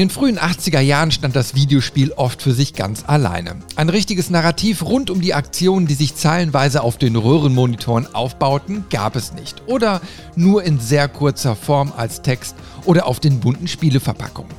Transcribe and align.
In 0.00 0.08
den 0.08 0.14
frühen 0.14 0.38
80er 0.38 0.80
Jahren 0.80 1.10
stand 1.10 1.36
das 1.36 1.54
Videospiel 1.54 2.12
oft 2.12 2.40
für 2.40 2.54
sich 2.54 2.72
ganz 2.72 3.04
alleine. 3.06 3.56
Ein 3.76 3.90
richtiges 3.90 4.30
Narrativ 4.30 4.82
rund 4.82 5.10
um 5.10 5.20
die 5.20 5.34
Aktionen, 5.34 5.86
die 5.86 5.92
sich 5.92 6.14
zeilenweise 6.14 6.82
auf 6.82 6.96
den 6.96 7.16
Röhrenmonitoren 7.16 8.14
aufbauten, 8.14 8.86
gab 8.88 9.14
es 9.14 9.34
nicht. 9.34 9.60
Oder 9.66 10.00
nur 10.36 10.62
in 10.62 10.80
sehr 10.80 11.06
kurzer 11.06 11.54
Form 11.54 11.92
als 11.94 12.22
Text 12.22 12.56
oder 12.86 13.06
auf 13.06 13.20
den 13.20 13.40
bunten 13.40 13.68
Spieleverpackungen. 13.68 14.50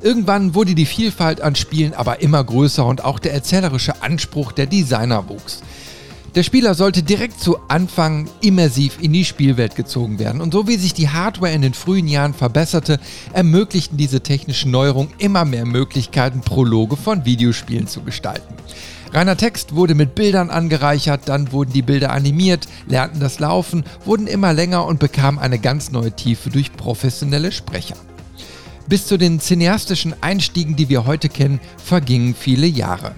Irgendwann 0.00 0.54
wurde 0.54 0.74
die 0.74 0.86
Vielfalt 0.86 1.42
an 1.42 1.54
Spielen 1.54 1.92
aber 1.92 2.22
immer 2.22 2.42
größer 2.42 2.86
und 2.86 3.04
auch 3.04 3.18
der 3.18 3.34
erzählerische 3.34 4.00
Anspruch 4.00 4.52
der 4.52 4.64
Designer 4.64 5.28
wuchs. 5.28 5.60
Der 6.38 6.44
Spieler 6.44 6.74
sollte 6.74 7.02
direkt 7.02 7.40
zu 7.40 7.58
Anfang 7.66 8.28
immersiv 8.42 8.98
in 9.00 9.12
die 9.12 9.24
Spielwelt 9.24 9.74
gezogen 9.74 10.20
werden. 10.20 10.40
Und 10.40 10.52
so 10.52 10.68
wie 10.68 10.76
sich 10.76 10.94
die 10.94 11.08
Hardware 11.08 11.52
in 11.52 11.62
den 11.62 11.74
frühen 11.74 12.06
Jahren 12.06 12.32
verbesserte, 12.32 13.00
ermöglichten 13.32 13.98
diese 13.98 14.20
technischen 14.20 14.70
Neuerungen 14.70 15.12
immer 15.18 15.44
mehr 15.44 15.66
Möglichkeiten, 15.66 16.42
Prologe 16.42 16.96
von 16.96 17.24
Videospielen 17.24 17.88
zu 17.88 18.02
gestalten. 18.02 18.54
Reiner 19.12 19.36
Text 19.36 19.74
wurde 19.74 19.96
mit 19.96 20.14
Bildern 20.14 20.48
angereichert, 20.48 21.22
dann 21.24 21.50
wurden 21.50 21.72
die 21.72 21.82
Bilder 21.82 22.12
animiert, 22.12 22.68
lernten 22.86 23.18
das 23.18 23.40
Laufen, 23.40 23.82
wurden 24.04 24.28
immer 24.28 24.52
länger 24.52 24.86
und 24.86 25.00
bekamen 25.00 25.40
eine 25.40 25.58
ganz 25.58 25.90
neue 25.90 26.12
Tiefe 26.12 26.50
durch 26.50 26.72
professionelle 26.72 27.50
Sprecher. 27.50 27.96
Bis 28.86 29.08
zu 29.08 29.16
den 29.16 29.40
cineastischen 29.40 30.14
Einstiegen, 30.20 30.76
die 30.76 30.88
wir 30.88 31.04
heute 31.04 31.30
kennen, 31.30 31.58
vergingen 31.78 32.36
viele 32.38 32.68
Jahre. 32.68 33.16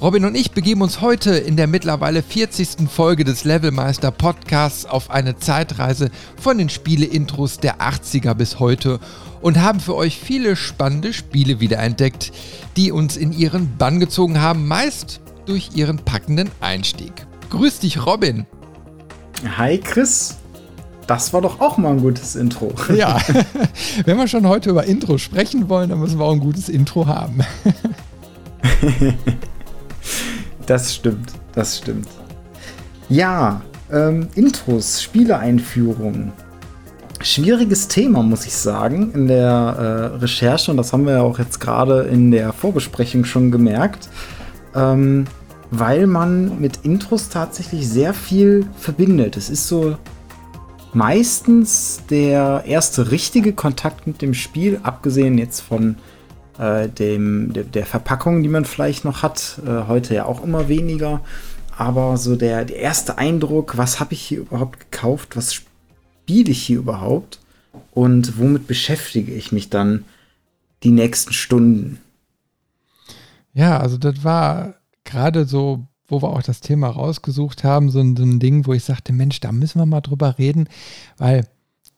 Robin 0.00 0.24
und 0.24 0.36
ich 0.36 0.52
begeben 0.52 0.82
uns 0.82 1.00
heute 1.00 1.32
in 1.32 1.56
der 1.56 1.66
mittlerweile 1.66 2.22
40. 2.22 2.88
Folge 2.88 3.24
des 3.24 3.42
Levelmeister 3.42 4.12
Podcasts 4.12 4.84
auf 4.84 5.10
eine 5.10 5.38
Zeitreise 5.38 6.10
von 6.40 6.56
den 6.56 6.68
Spiele-Intros 6.68 7.58
der 7.58 7.80
80er 7.80 8.34
bis 8.34 8.60
heute 8.60 9.00
und 9.40 9.60
haben 9.60 9.80
für 9.80 9.96
euch 9.96 10.20
viele 10.20 10.54
spannende 10.54 11.12
Spiele 11.12 11.58
wiederentdeckt, 11.58 12.30
die 12.76 12.92
uns 12.92 13.16
in 13.16 13.32
ihren 13.32 13.76
Bann 13.76 13.98
gezogen 13.98 14.40
haben, 14.40 14.68
meist 14.68 15.20
durch 15.46 15.70
ihren 15.74 15.98
packenden 15.98 16.48
Einstieg. 16.60 17.26
Grüß 17.50 17.80
dich, 17.80 18.06
Robin. 18.06 18.46
Hi, 19.56 19.78
Chris. 19.78 20.36
Das 21.08 21.32
war 21.32 21.40
doch 21.40 21.60
auch 21.60 21.76
mal 21.76 21.90
ein 21.90 22.02
gutes 22.02 22.36
Intro. 22.36 22.72
Ja, 22.94 23.20
wenn 24.04 24.16
wir 24.16 24.28
schon 24.28 24.46
heute 24.46 24.70
über 24.70 24.84
Intro 24.84 25.18
sprechen 25.18 25.68
wollen, 25.68 25.90
dann 25.90 25.98
müssen 25.98 26.20
wir 26.20 26.24
auch 26.24 26.34
ein 26.34 26.38
gutes 26.38 26.68
Intro 26.68 27.08
haben. 27.08 27.40
Das 30.66 30.94
stimmt, 30.94 31.32
das 31.54 31.78
stimmt. 31.78 32.08
Ja, 33.08 33.62
ähm, 33.90 34.28
Intros, 34.34 35.02
Spieleeinführungen. 35.02 36.32
Schwieriges 37.20 37.88
Thema, 37.88 38.22
muss 38.22 38.46
ich 38.46 38.54
sagen, 38.54 39.12
in 39.12 39.26
der 39.26 40.12
äh, 40.14 40.16
Recherche. 40.18 40.70
Und 40.70 40.76
das 40.76 40.92
haben 40.92 41.06
wir 41.06 41.14
ja 41.14 41.22
auch 41.22 41.38
jetzt 41.38 41.58
gerade 41.58 42.02
in 42.02 42.30
der 42.30 42.52
Vorbesprechung 42.52 43.24
schon 43.24 43.50
gemerkt. 43.50 44.08
Ähm, 44.74 45.26
weil 45.70 46.06
man 46.06 46.60
mit 46.60 46.78
Intros 46.84 47.28
tatsächlich 47.28 47.88
sehr 47.88 48.14
viel 48.14 48.66
verbindet. 48.78 49.36
Es 49.36 49.50
ist 49.50 49.68
so 49.68 49.96
meistens 50.92 52.02
der 52.08 52.64
erste 52.66 53.10
richtige 53.10 53.52
Kontakt 53.52 54.06
mit 54.06 54.22
dem 54.22 54.34
Spiel, 54.34 54.80
abgesehen 54.82 55.38
jetzt 55.38 55.60
von 55.60 55.96
äh, 56.58 56.88
dem, 56.88 57.52
der, 57.52 57.64
der, 57.64 57.86
Verpackung, 57.86 58.42
die 58.42 58.48
man 58.48 58.64
vielleicht 58.64 59.04
noch 59.04 59.22
hat. 59.22 59.60
Äh, 59.66 59.86
heute 59.86 60.14
ja 60.14 60.24
auch 60.24 60.42
immer 60.42 60.68
weniger. 60.68 61.20
Aber 61.76 62.16
so 62.16 62.36
der, 62.36 62.64
der 62.64 62.76
erste 62.76 63.18
Eindruck, 63.18 63.76
was 63.76 64.00
habe 64.00 64.14
ich 64.14 64.22
hier 64.22 64.40
überhaupt 64.40 64.80
gekauft? 64.80 65.36
Was 65.36 65.54
spiele 65.54 66.50
ich 66.50 66.62
hier 66.62 66.78
überhaupt? 66.78 67.38
Und 67.92 68.38
womit 68.38 68.66
beschäftige 68.66 69.32
ich 69.32 69.52
mich 69.52 69.70
dann 69.70 70.04
die 70.82 70.90
nächsten 70.90 71.32
Stunden? 71.32 72.00
Ja, 73.52 73.78
also 73.78 73.96
das 73.96 74.24
war 74.24 74.74
gerade 75.04 75.46
so, 75.46 75.86
wo 76.06 76.22
wir 76.22 76.30
auch 76.30 76.42
das 76.42 76.60
Thema 76.60 76.88
rausgesucht 76.88 77.64
haben, 77.64 77.90
so 77.90 78.00
ein, 78.00 78.16
so 78.16 78.24
ein 78.24 78.40
Ding, 78.40 78.66
wo 78.66 78.72
ich 78.72 78.84
sagte, 78.84 79.12
Mensch, 79.12 79.40
da 79.40 79.52
müssen 79.52 79.78
wir 79.78 79.86
mal 79.86 80.00
drüber 80.00 80.38
reden, 80.38 80.68
weil 81.16 81.46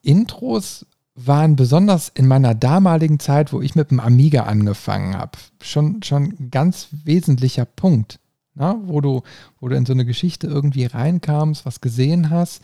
Intros 0.02 0.86
waren 1.26 1.56
besonders 1.56 2.08
in 2.08 2.26
meiner 2.26 2.54
damaligen 2.54 3.18
Zeit, 3.18 3.52
wo 3.52 3.60
ich 3.60 3.74
mit 3.74 3.90
dem 3.90 4.00
Amiga 4.00 4.44
angefangen 4.44 5.16
habe, 5.16 5.38
schon, 5.62 6.02
schon 6.02 6.34
ein 6.38 6.50
ganz 6.50 6.88
wesentlicher 7.04 7.64
Punkt, 7.64 8.18
na, 8.54 8.74
ne? 8.74 8.80
wo, 8.84 9.00
du, 9.00 9.22
wo 9.60 9.68
du 9.68 9.76
in 9.76 9.86
so 9.86 9.92
eine 9.92 10.04
Geschichte 10.04 10.46
irgendwie 10.46 10.86
reinkamst, 10.86 11.66
was 11.66 11.80
gesehen 11.80 12.30
hast. 12.30 12.62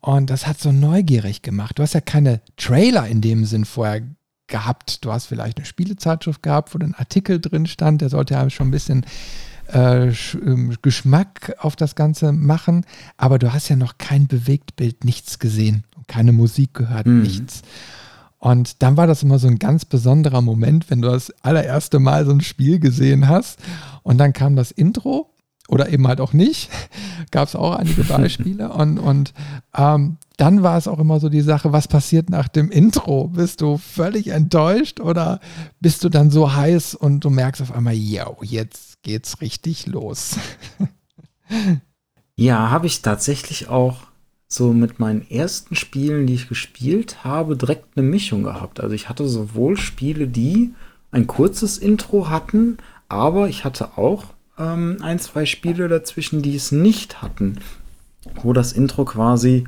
Und 0.00 0.30
das 0.30 0.46
hat 0.46 0.58
so 0.58 0.72
neugierig 0.72 1.42
gemacht. 1.42 1.78
Du 1.78 1.82
hast 1.82 1.92
ja 1.92 2.00
keine 2.00 2.40
Trailer 2.56 3.06
in 3.06 3.20
dem 3.20 3.44
Sinn 3.44 3.66
vorher 3.66 4.02
gehabt. 4.46 5.04
Du 5.04 5.12
hast 5.12 5.26
vielleicht 5.26 5.58
eine 5.58 5.66
Spielezeitschrift 5.66 6.42
gehabt, 6.42 6.74
wo 6.74 6.78
ein 6.78 6.94
Artikel 6.94 7.40
drin 7.40 7.66
stand, 7.66 8.00
der 8.00 8.08
sollte 8.08 8.34
ja 8.34 8.48
schon 8.50 8.68
ein 8.68 8.72
bisschen 8.72 9.04
äh, 9.72 10.08
ähm, 10.08 10.76
Geschmack 10.82 11.54
auf 11.58 11.76
das 11.76 11.94
Ganze 11.94 12.32
machen, 12.32 12.84
aber 13.16 13.38
du 13.38 13.52
hast 13.52 13.68
ja 13.68 13.76
noch 13.76 13.98
kein 13.98 14.26
Bewegtbild, 14.26 15.04
nichts 15.04 15.38
gesehen 15.38 15.84
keine 16.10 16.32
Musik 16.32 16.74
gehört, 16.74 17.06
mhm. 17.06 17.22
nichts. 17.22 17.62
Und 18.38 18.82
dann 18.82 18.96
war 18.96 19.06
das 19.06 19.22
immer 19.22 19.38
so 19.38 19.46
ein 19.46 19.58
ganz 19.58 19.84
besonderer 19.84 20.40
Moment, 20.40 20.90
wenn 20.90 21.02
du 21.02 21.08
das 21.08 21.32
allererste 21.42 21.98
Mal 21.98 22.26
so 22.26 22.32
ein 22.32 22.40
Spiel 22.40 22.80
gesehen 22.80 23.28
hast 23.28 23.60
und 24.02 24.18
dann 24.18 24.32
kam 24.32 24.56
das 24.56 24.70
Intro 24.70 25.30
oder 25.68 25.90
eben 25.90 26.08
halt 26.08 26.20
auch 26.20 26.32
nicht. 26.32 26.68
Gab 27.30 27.48
es 27.48 27.54
auch 27.54 27.76
einige 27.76 28.02
Beispiele. 28.08 28.70
und 28.70 28.98
und 28.98 29.34
ähm, 29.76 30.16
dann 30.36 30.62
war 30.62 30.78
es 30.78 30.88
auch 30.88 30.98
immer 30.98 31.20
so 31.20 31.28
die 31.28 31.42
Sache, 31.42 31.72
was 31.72 31.86
passiert 31.86 32.30
nach 32.30 32.48
dem 32.48 32.70
Intro? 32.70 33.28
Bist 33.28 33.60
du 33.60 33.76
völlig 33.76 34.28
enttäuscht 34.28 34.98
oder 34.98 35.38
bist 35.80 36.02
du 36.02 36.08
dann 36.08 36.30
so 36.30 36.54
heiß 36.54 36.94
und 36.94 37.20
du 37.20 37.30
merkst 37.30 37.60
auf 37.60 37.72
einmal, 37.72 37.94
yo, 37.94 38.38
jetzt 38.40 38.89
geht's 39.02 39.40
richtig 39.40 39.86
los? 39.86 40.36
ja, 42.36 42.70
habe 42.70 42.86
ich 42.86 43.02
tatsächlich 43.02 43.68
auch 43.68 44.10
so 44.48 44.72
mit 44.72 44.98
meinen 44.98 45.28
ersten 45.30 45.76
Spielen, 45.76 46.26
die 46.26 46.34
ich 46.34 46.48
gespielt 46.48 47.22
habe, 47.22 47.56
direkt 47.56 47.96
eine 47.96 48.06
Mischung 48.06 48.42
gehabt. 48.42 48.80
Also 48.80 48.94
ich 48.94 49.08
hatte 49.08 49.28
sowohl 49.28 49.76
Spiele, 49.76 50.26
die 50.26 50.74
ein 51.12 51.26
kurzes 51.26 51.78
Intro 51.78 52.28
hatten, 52.28 52.78
aber 53.08 53.48
ich 53.48 53.64
hatte 53.64 53.96
auch 53.96 54.24
ähm, 54.58 54.98
ein, 55.02 55.18
zwei 55.18 55.46
Spiele 55.46 55.88
dazwischen, 55.88 56.42
die 56.42 56.56
es 56.56 56.72
nicht 56.72 57.22
hatten, 57.22 57.58
wo 58.42 58.52
das 58.52 58.72
Intro 58.72 59.04
quasi, 59.04 59.64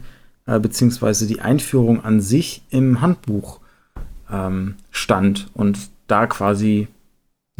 äh, 0.46 0.58
beziehungsweise 0.58 1.26
die 1.26 1.40
Einführung 1.40 2.04
an 2.04 2.20
sich 2.20 2.62
im 2.70 3.00
Handbuch 3.00 3.60
ähm, 4.30 4.74
stand 4.90 5.48
und 5.54 5.78
da 6.08 6.26
quasi 6.26 6.88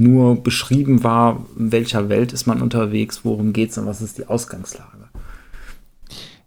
nur 0.02 0.42
beschrieben 0.42 1.04
war, 1.04 1.44
in 1.58 1.72
welcher 1.72 2.08
Welt 2.08 2.32
ist 2.32 2.46
man 2.46 2.62
unterwegs, 2.62 3.20
worum 3.24 3.52
geht 3.52 3.70
es 3.70 3.78
und 3.78 3.86
was 3.86 4.02
ist 4.02 4.18
die 4.18 4.26
Ausgangslage. 4.26 5.08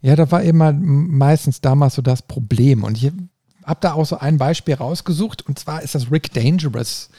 Ja, 0.02 0.16
da 0.16 0.30
war 0.32 0.44
immer 0.44 0.72
meistens 0.72 1.62
damals 1.62 1.96
so 1.96 2.02
das 2.02 2.22
Problem. 2.22 2.84
Und 2.84 2.98
ich 2.98 3.12
habe 3.64 3.80
da 3.82 3.94
auch 3.94 4.06
so 4.06 4.20
ein 4.20 4.38
Beispiel 4.38 4.76
rausgesucht. 4.76 5.46
Und 5.48 5.58
zwar 5.58 5.82
ist 5.82 5.96
das 5.96 6.12
Rick 6.12 6.34
Dangerous. 6.34 7.10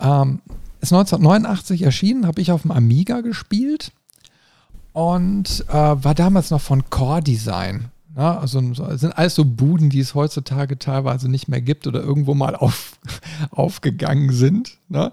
Ähm, 0.00 0.40
ist 0.80 0.92
1989 0.92 1.82
erschienen, 1.82 2.26
habe 2.26 2.40
ich 2.40 2.50
auf 2.50 2.62
dem 2.62 2.72
Amiga 2.72 3.20
gespielt 3.20 3.92
und 4.92 5.64
äh, 5.68 5.72
war 5.72 6.14
damals 6.14 6.50
noch 6.50 6.60
von 6.60 6.90
Core 6.90 7.22
Design. 7.22 7.90
Ja, 8.16 8.38
also 8.38 8.60
sind 8.96 9.18
alles 9.18 9.34
so 9.34 9.44
Buden, 9.44 9.90
die 9.90 9.98
es 9.98 10.14
heutzutage 10.14 10.78
teilweise 10.78 11.28
nicht 11.28 11.48
mehr 11.48 11.60
gibt 11.60 11.86
oder 11.86 12.00
irgendwo 12.00 12.34
mal 12.34 12.54
auf, 12.54 12.98
aufgegangen 13.50 14.32
sind. 14.32 14.78
Ne? 14.88 15.12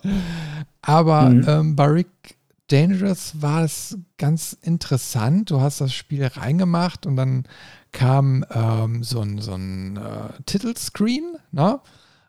Aber 0.81 1.29
mhm. 1.29 1.45
ähm, 1.47 1.75
bei 1.75 1.85
Rick 1.85 2.37
Dangerous 2.67 3.41
war 3.41 3.63
es 3.63 3.97
ganz 4.17 4.55
interessant. 4.61 5.49
Du 5.49 5.61
hast 5.61 5.81
das 5.81 5.93
Spiel 5.93 6.25
reingemacht 6.25 7.05
und 7.05 7.15
dann 7.15 7.43
kam 7.91 8.45
ähm, 8.51 9.03
so 9.03 9.21
ein, 9.21 9.39
so 9.39 9.55
ein 9.55 9.97
äh, 9.97 10.41
Titelscreen. 10.45 11.37
Ne? 11.51 11.79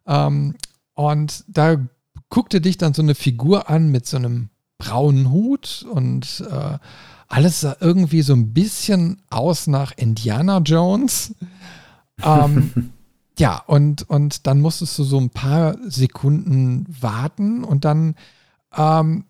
Ähm, 0.07 0.55
und 0.95 1.45
da 1.49 1.77
guckte 2.31 2.61
dich 2.61 2.79
dann 2.79 2.95
so 2.95 3.03
eine 3.03 3.15
Figur 3.15 3.69
an 3.69 3.91
mit 3.91 4.07
so 4.07 4.17
einem 4.17 4.49
braunen 4.79 5.31
Hut 5.31 5.87
und 5.89 6.45
äh, 6.51 6.79
alles 7.33 7.63
sah 7.63 7.77
irgendwie 7.81 8.23
so 8.23 8.35
ein 8.35 8.53
bisschen 8.53 9.23
aus 9.31 9.67
nach 9.67 9.93
Indiana 9.97 10.59
Jones. 10.59 11.35
Ähm, 12.25 12.93
ja, 13.37 13.61
und, 13.67 14.09
und 14.09 14.47
dann 14.47 14.61
musstest 14.61 14.97
du 14.97 15.03
so 15.03 15.19
ein 15.19 15.31
paar 15.31 15.77
Sekunden 15.89 16.87
warten 17.01 17.65
und 17.65 17.85
dann 17.85 18.15
ähm, 18.77 19.25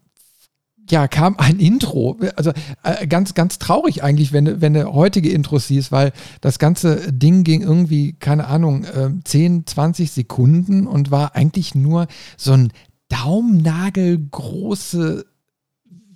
ja, 0.91 1.09
kam 1.09 1.37
ein 1.39 1.59
Intro. 1.59 2.19
Also 2.37 2.53
äh, 2.83 3.07
ganz, 3.07 3.33
ganz 3.33 3.59
traurig 3.59 4.03
eigentlich, 4.03 4.35
wenn, 4.35 4.61
wenn 4.61 4.75
du 4.75 4.93
heutige 4.93 5.31
Intros 5.31 5.69
siehst, 5.69 5.91
weil 5.91 6.13
das 6.43 6.59
ganze 6.59 7.11
Ding 7.13 7.45
ging 7.45 7.63
irgendwie, 7.63 8.13
keine 8.13 8.47
Ahnung, 8.47 8.85
äh, 8.85 9.09
10, 9.25 9.67
20 9.67 10.11
Sekunden 10.11 10.87
und 10.87 11.11
war 11.11 11.35
eigentlich 11.35 11.75
nur 11.75 12.09
so 12.37 12.53
ein 12.53 12.75
Daumennagelgroße 13.09 15.25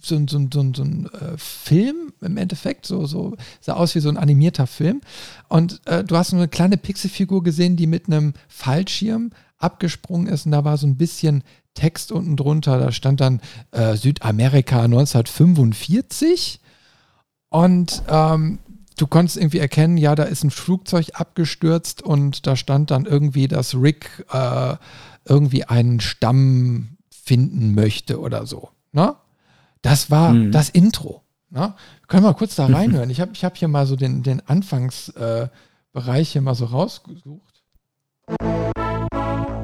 so, 0.06 0.18
so, 0.26 0.48
so, 0.52 0.72
so 0.74 0.82
ein 0.82 1.06
äh, 1.12 1.36
Film 1.36 2.12
im 2.20 2.36
Endeffekt, 2.36 2.86
so, 2.86 3.06
so 3.06 3.36
sah 3.60 3.74
aus 3.74 3.94
wie 3.94 4.00
so 4.00 4.08
ein 4.08 4.16
animierter 4.16 4.66
Film. 4.66 5.00
Und 5.48 5.80
äh, 5.86 6.04
du 6.04 6.16
hast 6.16 6.30
so 6.30 6.36
eine 6.36 6.48
kleine 6.48 6.76
Pixelfigur 6.76 7.42
gesehen, 7.42 7.76
die 7.76 7.86
mit 7.86 8.06
einem 8.06 8.34
Fallschirm 8.48 9.32
abgesprungen 9.58 10.26
ist 10.26 10.46
und 10.46 10.52
da 10.52 10.64
war 10.64 10.76
so 10.76 10.86
ein 10.86 10.96
bisschen 10.96 11.42
Text 11.74 12.12
unten 12.12 12.36
drunter. 12.36 12.78
Da 12.78 12.92
stand 12.92 13.20
dann 13.20 13.40
äh, 13.70 13.96
Südamerika 13.96 14.82
1945 14.82 16.60
und 17.48 18.02
ähm, 18.08 18.58
du 18.96 19.06
konntest 19.06 19.36
irgendwie 19.36 19.58
erkennen, 19.58 19.96
ja, 19.96 20.14
da 20.14 20.24
ist 20.24 20.42
ein 20.42 20.50
Flugzeug 20.50 21.10
abgestürzt 21.14 22.02
und 22.02 22.46
da 22.46 22.56
stand 22.56 22.90
dann 22.90 23.04
irgendwie, 23.04 23.48
dass 23.48 23.74
Rick 23.74 24.26
äh, 24.32 24.76
irgendwie 25.24 25.64
einen 25.64 26.00
Stamm 26.00 26.96
finden 27.10 27.74
möchte 27.74 28.20
oder 28.20 28.46
so. 28.46 28.70
Ne? 28.92 29.14
Das 29.86 30.10
war 30.10 30.32
mhm. 30.32 30.50
das 30.50 30.68
Intro. 30.68 31.22
Ne? 31.48 31.72
Können 32.08 32.24
wir 32.24 32.30
mal 32.30 32.36
kurz 32.36 32.56
da 32.56 32.66
reinhören? 32.66 33.08
Ich 33.08 33.20
habe 33.20 33.30
ich 33.34 33.44
hab 33.44 33.56
hier 33.56 33.68
mal 33.68 33.86
so 33.86 33.94
den, 33.94 34.24
den 34.24 34.42
Anfangsbereich 34.44 35.50
äh, 35.94 36.24
hier 36.24 36.42
mal 36.42 36.56
so 36.56 36.64
rausgesucht. 36.64 37.62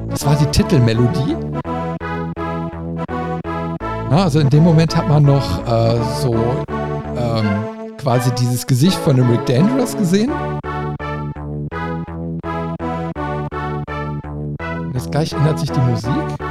Das 0.07 0.25
war 0.25 0.37
die 0.37 0.45
Titelmelodie. 0.45 1.35
Na, 4.09 4.23
also 4.23 4.39
in 4.39 4.49
dem 4.49 4.63
Moment 4.63 4.95
hat 4.95 5.09
man 5.09 5.23
noch 5.23 5.67
äh, 5.67 6.01
so 6.21 6.33
ähm, 7.17 7.97
quasi 7.97 8.31
dieses 8.35 8.65
Gesicht 8.65 8.95
von 8.95 9.17
dem 9.17 9.29
Rick 9.29 9.45
Dangerous 9.45 9.97
gesehen. 9.97 10.31
Jetzt 14.93 15.11
gleich 15.11 15.33
ändert 15.33 15.59
sich 15.59 15.69
die 15.69 15.81
Musik. 15.81 16.42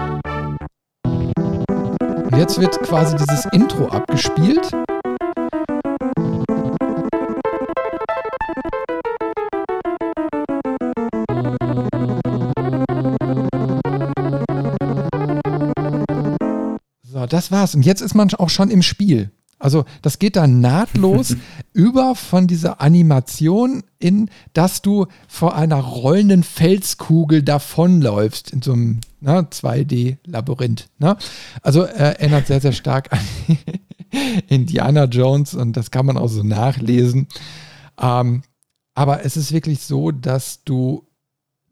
Jetzt 2.43 2.61
wird 2.61 2.77
quasi 2.81 3.15
dieses 3.15 3.45
Intro 3.53 3.87
abgespielt. 3.87 4.69
So, 17.05 17.27
das 17.27 17.53
war's. 17.53 17.77
Und 17.77 17.87
jetzt 17.87 18.01
ist 18.01 18.17
man 18.17 18.35
auch 18.35 18.51
schon 18.51 18.71
im 18.73 18.83
Spiel. 18.83 19.31
Also 19.63 19.85
das 20.03 20.19
geht 20.19 20.35
dann 20.35 20.61
nahtlos 20.61 21.37
über 21.73 22.17
von 22.17 22.49
dieser 22.49 22.81
Animation 22.81 23.85
in, 24.01 24.29
dass 24.55 24.83
du 24.83 25.07
vor 25.29 25.55
einer 25.55 25.77
rollenden 25.77 26.43
Felskugel 26.43 27.45
davonläufst 27.45 28.51
in 28.51 28.61
so 28.61 28.73
einem 28.73 29.01
ne, 29.21 29.47
2D-Labyrinth. 29.49 30.89
Ne? 30.99 31.17
Also 31.63 31.85
äh, 31.85 31.93
erinnert 31.93 32.49
sehr, 32.49 32.61
sehr 32.61 32.73
stark 32.73 33.13
an 33.13 33.21
Indiana 34.49 35.05
Jones 35.05 35.55
und 35.55 35.77
das 35.77 35.93
kann 35.93 36.07
man 36.07 36.17
auch 36.17 36.29
so 36.29 36.43
nachlesen. 36.43 37.29
Ähm, 38.01 38.43
aber 38.95 39.25
es 39.25 39.37
ist 39.37 39.53
wirklich 39.53 39.83
so, 39.83 40.11
dass 40.11 40.65
du 40.65 41.07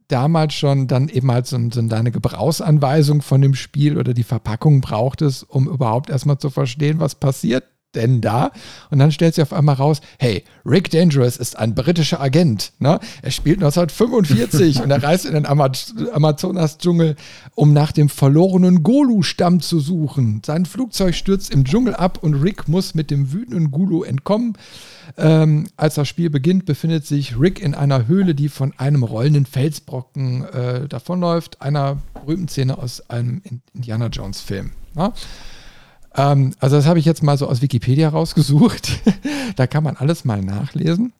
damals 0.06 0.54
schon 0.54 0.86
dann 0.86 1.08
eben 1.08 1.30
halt 1.30 1.48
so, 1.48 1.58
so 1.72 1.82
deine 1.82 2.12
Gebrauchsanweisung 2.12 3.20
von 3.20 3.42
dem 3.42 3.56
Spiel 3.56 3.98
oder 3.98 4.14
die 4.14 4.22
Verpackung 4.22 4.80
brauchtest, 4.80 5.42
um 5.50 5.68
überhaupt 5.68 6.08
erstmal 6.08 6.38
zu 6.38 6.50
verstehen, 6.50 7.00
was 7.00 7.16
passiert 7.16 7.64
denn 7.94 8.20
da? 8.20 8.50
Und 8.90 8.98
dann 8.98 9.12
stellt 9.12 9.34
sich 9.34 9.42
auf 9.42 9.52
einmal 9.52 9.76
raus, 9.76 10.00
hey, 10.18 10.44
Rick 10.64 10.90
Dangerous 10.90 11.36
ist 11.36 11.58
ein 11.58 11.74
britischer 11.74 12.20
Agent. 12.20 12.72
Ne? 12.78 13.00
Er 13.22 13.30
spielt 13.30 13.58
1945 13.62 14.82
und 14.82 14.90
er 14.90 15.02
reist 15.02 15.26
in 15.26 15.34
den 15.34 15.46
Amazonas-Dschungel, 15.46 17.16
um 17.54 17.72
nach 17.72 17.92
dem 17.92 18.08
verlorenen 18.08 18.82
Golu-Stamm 18.82 19.60
zu 19.60 19.80
suchen. 19.80 20.42
Sein 20.44 20.66
Flugzeug 20.66 21.14
stürzt 21.14 21.52
im 21.52 21.64
Dschungel 21.64 21.94
ab 21.94 22.18
und 22.22 22.34
Rick 22.34 22.68
muss 22.68 22.94
mit 22.94 23.10
dem 23.10 23.32
wütenden 23.32 23.70
Gulu 23.70 24.02
entkommen. 24.02 24.54
Ähm, 25.16 25.66
als 25.76 25.96
das 25.96 26.08
Spiel 26.08 26.30
beginnt, 26.30 26.66
befindet 26.66 27.04
sich 27.06 27.38
Rick 27.38 27.60
in 27.60 27.74
einer 27.74 28.06
Höhle, 28.06 28.34
die 28.34 28.48
von 28.48 28.72
einem 28.78 29.02
rollenden 29.02 29.46
Felsbrocken 29.46 30.44
äh, 30.44 30.88
davonläuft, 30.88 31.60
einer 31.60 31.98
berühmten 32.14 32.48
Szene 32.48 32.78
aus 32.78 33.08
einem 33.10 33.42
Indiana 33.74 34.06
Jones-Film. 34.06 34.72
Ne? 34.94 35.12
Ähm, 36.20 36.52
also 36.58 36.76
das 36.76 36.86
habe 36.86 36.98
ich 36.98 37.04
jetzt 37.04 37.22
mal 37.22 37.38
so 37.38 37.48
aus 37.48 37.62
Wikipedia 37.62 38.08
rausgesucht. 38.08 39.00
da 39.56 39.66
kann 39.66 39.84
man 39.84 39.96
alles 39.96 40.24
mal 40.24 40.42
nachlesen. 40.42 41.12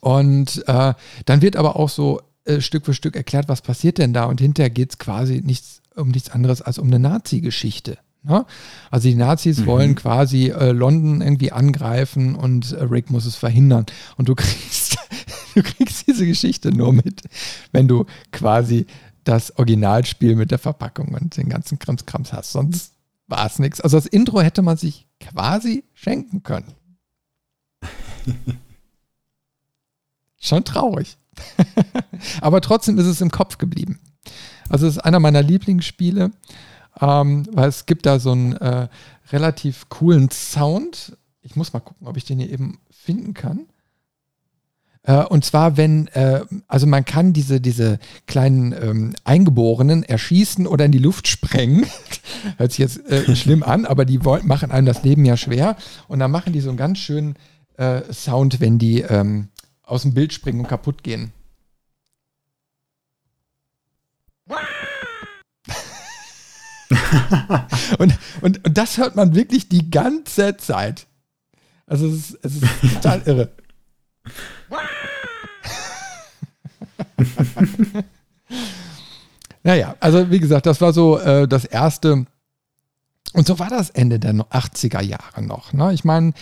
Und 0.00 0.62
äh, 0.68 0.94
dann 1.24 1.42
wird 1.42 1.56
aber 1.56 1.76
auch 1.76 1.88
so 1.88 2.20
äh, 2.44 2.60
Stück 2.60 2.84
für 2.84 2.94
Stück 2.94 3.16
erklärt, 3.16 3.48
was 3.48 3.62
passiert 3.62 3.98
denn 3.98 4.12
da. 4.12 4.24
Und 4.24 4.40
hinterher 4.40 4.70
geht 4.70 4.90
es 4.90 4.98
quasi 4.98 5.42
nichts, 5.44 5.80
um 5.96 6.08
nichts 6.08 6.30
anderes 6.30 6.62
als 6.62 6.78
um 6.78 6.88
eine 6.88 6.98
Nazi-Geschichte. 6.98 7.98
Ne? 8.22 8.46
Also 8.90 9.08
die 9.08 9.14
Nazis 9.14 9.60
mhm. 9.60 9.66
wollen 9.66 9.94
quasi 9.94 10.48
äh, 10.48 10.72
London 10.72 11.20
irgendwie 11.20 11.52
angreifen 11.52 12.34
und 12.34 12.72
äh, 12.72 12.82
Rick 12.84 13.10
muss 13.10 13.26
es 13.26 13.36
verhindern. 13.36 13.86
Und 14.16 14.28
du 14.28 14.34
kriegst, 14.36 14.98
du 15.54 15.62
kriegst 15.62 16.06
diese 16.06 16.26
Geschichte 16.26 16.70
nur 16.70 16.92
mit, 16.92 17.22
wenn 17.72 17.88
du 17.88 18.04
quasi 18.30 18.86
das 19.24 19.56
Originalspiel 19.56 20.36
mit 20.36 20.50
der 20.50 20.58
Verpackung 20.58 21.14
und 21.14 21.36
den 21.36 21.48
ganzen 21.48 21.78
Krimskrams 21.78 22.32
hast. 22.32 22.52
Sonst 22.52 22.93
war 23.26 23.46
es 23.46 23.58
nichts. 23.58 23.80
Also 23.80 23.96
das 23.96 24.06
Intro 24.06 24.40
hätte 24.40 24.62
man 24.62 24.76
sich 24.76 25.06
quasi 25.20 25.84
schenken 25.94 26.42
können. 26.42 26.74
Schon 30.38 30.64
traurig. 30.64 31.16
Aber 32.40 32.60
trotzdem 32.60 32.98
ist 32.98 33.06
es 33.06 33.20
im 33.20 33.30
Kopf 33.30 33.58
geblieben. 33.58 33.98
Also 34.68 34.86
es 34.86 34.96
ist 34.96 35.02
einer 35.02 35.20
meiner 35.20 35.42
Lieblingsspiele, 35.42 36.30
ähm, 37.00 37.46
weil 37.50 37.68
es 37.68 37.86
gibt 37.86 38.06
da 38.06 38.18
so 38.18 38.32
einen 38.32 38.52
äh, 38.52 38.88
relativ 39.32 39.88
coolen 39.88 40.30
Sound. 40.30 41.16
Ich 41.42 41.56
muss 41.56 41.72
mal 41.72 41.80
gucken, 41.80 42.06
ob 42.06 42.16
ich 42.16 42.24
den 42.24 42.38
hier 42.38 42.50
eben 42.50 42.80
finden 42.90 43.34
kann. 43.34 43.66
Äh, 45.04 45.24
und 45.24 45.44
zwar, 45.44 45.76
wenn, 45.76 46.08
äh, 46.08 46.44
also 46.66 46.86
man 46.86 47.04
kann 47.04 47.32
diese, 47.32 47.60
diese 47.60 47.98
kleinen 48.26 48.72
ähm, 48.72 49.14
Eingeborenen 49.24 50.02
erschießen 50.02 50.66
oder 50.66 50.86
in 50.86 50.92
die 50.92 50.98
Luft 50.98 51.28
sprengen. 51.28 51.86
Hört 52.56 52.72
sich 52.72 52.78
jetzt 52.78 53.06
äh, 53.10 53.36
schlimm 53.36 53.62
an, 53.62 53.86
aber 53.86 54.04
die 54.04 54.24
wollen, 54.24 54.46
machen 54.46 54.70
einem 54.70 54.86
das 54.86 55.04
Leben 55.04 55.24
ja 55.24 55.36
schwer. 55.36 55.76
Und 56.08 56.18
dann 56.18 56.30
machen 56.30 56.52
die 56.52 56.60
so 56.60 56.70
einen 56.70 56.78
ganz 56.78 56.98
schönen 56.98 57.36
Sound, 58.12 58.60
wenn 58.60 58.78
die 58.78 59.00
ähm, 59.00 59.48
aus 59.82 60.02
dem 60.02 60.14
Bild 60.14 60.32
springen 60.32 60.60
und 60.60 60.68
kaputt 60.68 61.02
gehen. 61.02 61.32
und, 67.98 68.16
und, 68.42 68.64
und 68.64 68.78
das 68.78 68.98
hört 68.98 69.16
man 69.16 69.34
wirklich 69.34 69.68
die 69.68 69.90
ganze 69.90 70.56
Zeit. 70.56 71.08
Also 71.84 72.06
es 72.06 72.30
ist, 72.30 72.38
es 72.42 72.62
ist 72.62 72.94
total 72.94 73.22
irre. 73.26 73.50
naja, 79.62 79.96
also 80.00 80.30
wie 80.30 80.40
gesagt, 80.40 80.66
das 80.66 80.80
war 80.80 80.92
so 80.92 81.18
äh, 81.18 81.48
das 81.48 81.64
erste. 81.64 82.26
Und 83.32 83.46
so 83.46 83.58
war 83.58 83.68
das 83.68 83.90
Ende 83.90 84.18
der 84.18 84.32
80er 84.34 85.02
Jahre 85.02 85.42
noch. 85.42 85.72
Ne? 85.72 85.92
Ich 85.92 86.04
meine, 86.04 86.32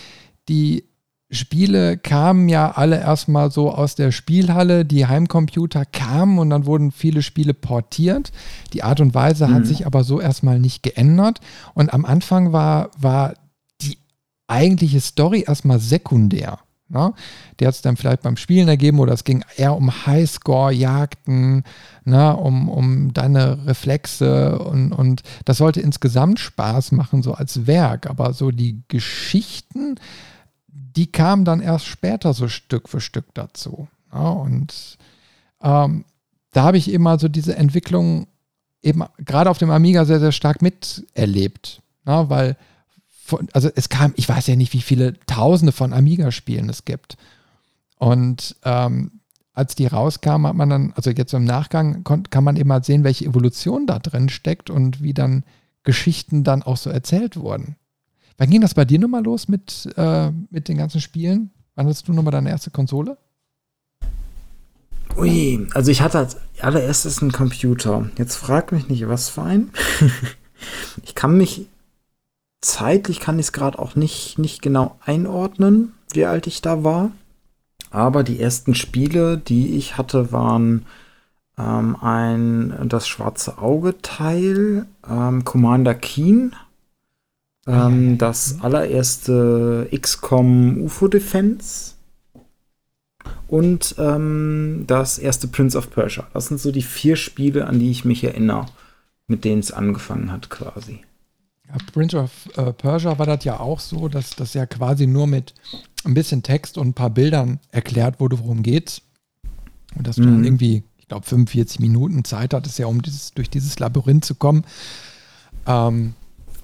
die 0.47 0.83
Spiele 1.33 1.97
kamen 1.97 2.47
ja 2.47 2.71
alle 2.71 2.99
erstmal 2.99 3.51
so 3.51 3.71
aus 3.71 3.95
der 3.95 4.11
Spielhalle, 4.11 4.85
die 4.85 5.07
Heimcomputer 5.07 5.85
kamen 5.85 6.37
und 6.37 6.51
dann 6.51 6.65
wurden 6.65 6.91
viele 6.91 7.21
Spiele 7.23 7.53
portiert. 7.53 8.31
Die 8.73 8.83
Art 8.83 8.99
und 8.99 9.15
Weise 9.15 9.47
mhm. 9.47 9.53
hat 9.53 9.65
sich 9.65 9.85
aber 9.85 10.03
so 10.03 10.21
erstmal 10.21 10.59
nicht 10.59 10.83
geändert. 10.83 11.39
Und 11.73 11.93
am 11.93 12.05
Anfang 12.05 12.53
war, 12.53 12.91
war 12.97 13.33
die 13.81 13.97
eigentliche 14.47 15.01
Story 15.01 15.45
erstmal 15.47 15.79
sekundär. 15.79 16.59
Ne? 16.93 17.13
Die 17.59 17.65
hat 17.65 17.73
es 17.73 17.81
dann 17.81 17.97
vielleicht 17.97 18.21
beim 18.21 18.37
Spielen 18.37 18.67
ergeben 18.67 18.99
oder 18.99 19.13
es 19.13 19.23
ging 19.23 19.43
eher 19.57 19.75
um 19.75 20.05
Highscore-Jagden, 20.05 21.63
ne? 22.05 22.37
um, 22.37 22.69
um 22.69 23.13
deine 23.13 23.65
Reflexe 23.65 24.59
und, 24.59 24.93
und 24.93 25.23
das 25.45 25.57
sollte 25.57 25.81
insgesamt 25.81 26.39
Spaß 26.39 26.91
machen, 26.91 27.23
so 27.23 27.33
als 27.33 27.65
Werk. 27.65 28.07
Aber 28.07 28.33
so 28.33 28.51
die 28.51 28.83
Geschichten, 28.87 29.95
die 30.67 31.11
kamen 31.11 31.45
dann 31.45 31.61
erst 31.61 31.87
später 31.87 32.33
so 32.33 32.47
Stück 32.47 32.87
für 32.87 33.01
Stück 33.01 33.25
dazu. 33.33 33.87
Ne? 34.13 34.31
Und 34.31 34.97
ähm, 35.61 36.05
da 36.51 36.63
habe 36.63 36.77
ich 36.77 36.91
immer 36.91 37.17
so 37.17 37.27
diese 37.27 37.55
Entwicklung 37.55 38.27
eben 38.83 39.03
gerade 39.17 39.49
auf 39.49 39.57
dem 39.57 39.71
Amiga 39.71 40.05
sehr, 40.05 40.19
sehr 40.19 40.31
stark 40.31 40.61
miterlebt. 40.61 41.81
Ne? 42.05 42.25
Weil 42.27 42.55
von, 43.23 43.47
also 43.53 43.69
es 43.73 43.89
kam, 43.89 44.13
ich 44.17 44.27
weiß 44.27 44.47
ja 44.47 44.55
nicht, 44.55 44.73
wie 44.73 44.81
viele 44.81 45.17
Tausende 45.25 45.71
von 45.71 45.93
Amiga-Spielen 45.93 46.69
es 46.69 46.83
gibt. 46.83 47.15
Und 47.97 48.57
ähm, 48.63 49.21
als 49.53 49.75
die 49.75 49.87
rauskamen, 49.87 50.47
hat 50.47 50.55
man 50.55 50.69
dann, 50.69 50.93
also 50.95 51.09
jetzt 51.09 51.33
im 51.33 51.45
Nachgang 51.45 52.03
kann 52.03 52.43
man 52.43 52.57
eben 52.57 52.67
mal 52.67 52.83
sehen, 52.83 53.03
welche 53.03 53.25
Evolution 53.25 53.87
da 53.87 53.99
drin 53.99 54.29
steckt 54.29 54.69
und 54.69 55.01
wie 55.01 55.13
dann 55.13 55.43
Geschichten 55.83 56.43
dann 56.43 56.63
auch 56.63 56.77
so 56.77 56.89
erzählt 56.89 57.37
wurden. 57.37 57.77
Wann 58.37 58.49
ging 58.49 58.61
das 58.61 58.73
bei 58.73 58.83
dir 58.83 58.99
nochmal 58.99 59.23
los 59.23 59.47
mit, 59.47 59.89
äh, 59.95 60.31
mit 60.49 60.67
den 60.67 60.77
ganzen 60.77 60.99
Spielen? 60.99 61.51
Wann 61.75 61.85
hattest 61.85 62.07
du 62.07 62.13
nochmal 62.13 62.31
deine 62.31 62.49
erste 62.49 62.71
Konsole? 62.71 63.17
Ui, 65.15 65.67
also 65.73 65.91
ich 65.91 66.01
hatte 66.01 66.17
als 66.17 66.37
allererstes 66.59 67.21
einen 67.21 67.31
Computer. 67.31 68.09
Jetzt 68.17 68.35
frag 68.35 68.71
mich 68.71 68.89
nicht, 68.89 69.07
was 69.07 69.29
für 69.29 69.43
ein. 69.43 69.69
ich 71.03 71.13
kann 71.13 71.37
mich 71.37 71.67
zeitlich 72.63 73.19
kann 73.19 73.39
ich 73.39 73.47
es 73.47 73.51
gerade 73.51 73.77
auch 73.79 73.95
nicht, 73.95 74.39
nicht 74.39 74.61
genau 74.61 74.97
einordnen, 75.05 75.93
wie 76.13 76.25
alt 76.25 76.47
ich 76.47 76.61
da 76.61 76.83
war. 76.83 77.11
Aber 77.91 78.23
die 78.23 78.39
ersten 78.39 78.73
Spiele, 78.73 79.37
die 79.37 79.75
ich 79.75 79.97
hatte, 79.97 80.31
waren 80.31 80.85
ähm, 81.57 81.95
ein 82.01 82.73
das 82.85 83.07
schwarze 83.07 83.59
Auge-Teil, 83.59 84.85
ähm, 85.07 85.43
Commander 85.43 85.93
Keen, 85.93 86.55
ähm, 87.67 88.17
das 88.17 88.61
allererste 88.61 89.87
XCOM 89.95 90.81
UFO 90.81 91.07
Defense 91.07 91.93
und 93.47 93.95
ähm, 93.99 94.85
das 94.87 95.19
erste 95.19 95.47
Prince 95.47 95.77
of 95.77 95.91
Persia. 95.91 96.25
Das 96.33 96.47
sind 96.47 96.59
so 96.59 96.71
die 96.71 96.81
vier 96.81 97.15
Spiele, 97.15 97.67
an 97.67 97.79
die 97.79 97.91
ich 97.91 98.05
mich 98.05 98.23
erinnere, 98.23 98.65
mit 99.27 99.43
denen 99.43 99.59
es 99.59 99.71
angefangen 99.71 100.31
hat 100.31 100.49
quasi. 100.49 101.01
Ja, 101.67 101.75
Prince 101.91 102.17
of 102.17 102.31
äh, 102.55 102.73
Persia 102.73 103.17
war 103.17 103.25
das 103.25 103.43
ja 103.43 103.59
auch 103.59 103.79
so, 103.79 104.07
dass 104.07 104.31
das 104.31 104.53
ja 104.53 104.65
quasi 104.65 105.07
nur 105.07 105.27
mit 105.27 105.53
ein 106.03 106.13
bisschen 106.13 106.43
Text 106.43 106.77
und 106.77 106.89
ein 106.89 106.93
paar 106.93 107.09
Bildern 107.09 107.59
erklärt 107.71 108.19
wurde, 108.19 108.39
worum 108.39 108.63
geht's. 108.63 109.01
Und 109.95 110.07
dass 110.07 110.17
du 110.17 110.23
dann 110.23 110.39
mhm. 110.39 110.45
irgendwie, 110.45 110.83
ich 110.97 111.07
glaube, 111.07 111.25
45 111.25 111.79
Minuten 111.79 112.23
Zeit 112.25 112.53
hattest 112.53 112.79
ja, 112.79 112.87
um 112.87 113.01
dieses, 113.01 113.31
durch 113.33 113.49
dieses 113.49 113.79
Labyrinth 113.79 114.25
zu 114.25 114.35
kommen. 114.35 114.65
Ähm, 115.65 116.15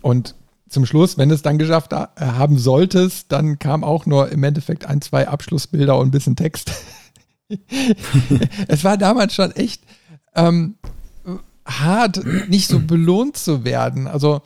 und 0.02 0.36
zum 0.68 0.86
Schluss, 0.86 1.18
wenn 1.18 1.30
du 1.30 1.36
es 1.36 1.42
dann 1.42 1.58
geschafft 1.58 1.94
äh, 1.94 2.08
haben 2.20 2.58
solltest, 2.58 3.32
dann 3.32 3.60
kam 3.60 3.84
auch 3.84 4.06
nur 4.06 4.30
im 4.30 4.44
Endeffekt 4.44 4.86
ein, 4.86 5.02
zwei 5.02 5.28
Abschlussbilder 5.28 5.98
und 5.98 6.10
ein 6.10 6.12
bisschen 6.12 6.36
Text. 6.36 6.72
es 8.68 8.84
war 8.84 8.98
damals 8.98 9.34
schon 9.34 9.52
echt 9.52 9.84
ähm, 10.36 10.76
hart, 11.66 12.24
nicht 12.50 12.68
so 12.68 12.80
belohnt 12.80 13.38
zu 13.38 13.64
werden. 13.64 14.08
Also 14.08 14.42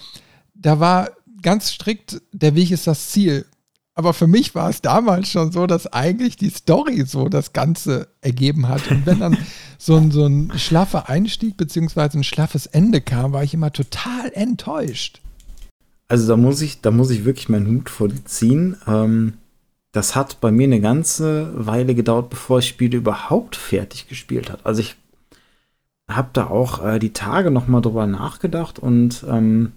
da 0.63 0.79
war 0.79 1.11
ganz 1.41 1.71
strikt, 1.71 2.21
der 2.31 2.55
Weg 2.55 2.71
ist 2.71 2.87
das 2.87 3.09
Ziel. 3.09 3.45
Aber 3.95 4.13
für 4.13 4.25
mich 4.25 4.55
war 4.55 4.69
es 4.69 4.81
damals 4.81 5.29
schon 5.29 5.51
so, 5.51 5.67
dass 5.67 5.85
eigentlich 5.93 6.35
die 6.35 6.49
Story 6.49 7.03
so 7.05 7.29
das 7.29 7.53
Ganze 7.53 8.07
ergeben 8.21 8.67
hat. 8.67 8.89
Und 8.89 9.05
wenn 9.05 9.19
dann 9.19 9.37
so 9.77 9.95
ein, 9.97 10.09
so 10.09 10.25
ein 10.25 10.51
schlaffer 10.57 11.09
Einstieg 11.09 11.57
beziehungsweise 11.57 12.17
ein 12.17 12.23
schlaffes 12.23 12.65
Ende 12.65 13.01
kam, 13.01 13.33
war 13.33 13.43
ich 13.43 13.53
immer 13.53 13.71
total 13.71 14.31
enttäuscht. 14.33 15.21
Also 16.07 16.27
da 16.27 16.37
muss 16.37 16.61
ich, 16.61 16.81
da 16.81 16.89
muss 16.89 17.11
ich 17.11 17.25
wirklich 17.25 17.49
meinen 17.49 17.67
Hut 17.67 17.89
vor 17.89 18.07
dir 18.07 18.25
ziehen. 18.25 18.77
Ähm, 18.87 19.33
das 19.91 20.15
hat 20.15 20.41
bei 20.41 20.51
mir 20.51 20.63
eine 20.63 20.81
ganze 20.81 21.51
Weile 21.53 21.93
gedauert, 21.93 22.31
bevor 22.31 22.59
ich 22.59 22.67
Spiele 22.67 22.97
überhaupt 22.97 23.55
fertig 23.55 24.07
gespielt 24.07 24.49
hat. 24.51 24.65
Also 24.65 24.81
ich 24.81 24.95
habe 26.09 26.29
da 26.33 26.47
auch 26.47 26.83
äh, 26.83 26.97
die 26.97 27.13
Tage 27.13 27.51
noch 27.51 27.67
mal 27.67 27.81
drüber 27.81 28.07
nachgedacht 28.07 28.79
und 28.79 29.23
ähm, 29.29 29.71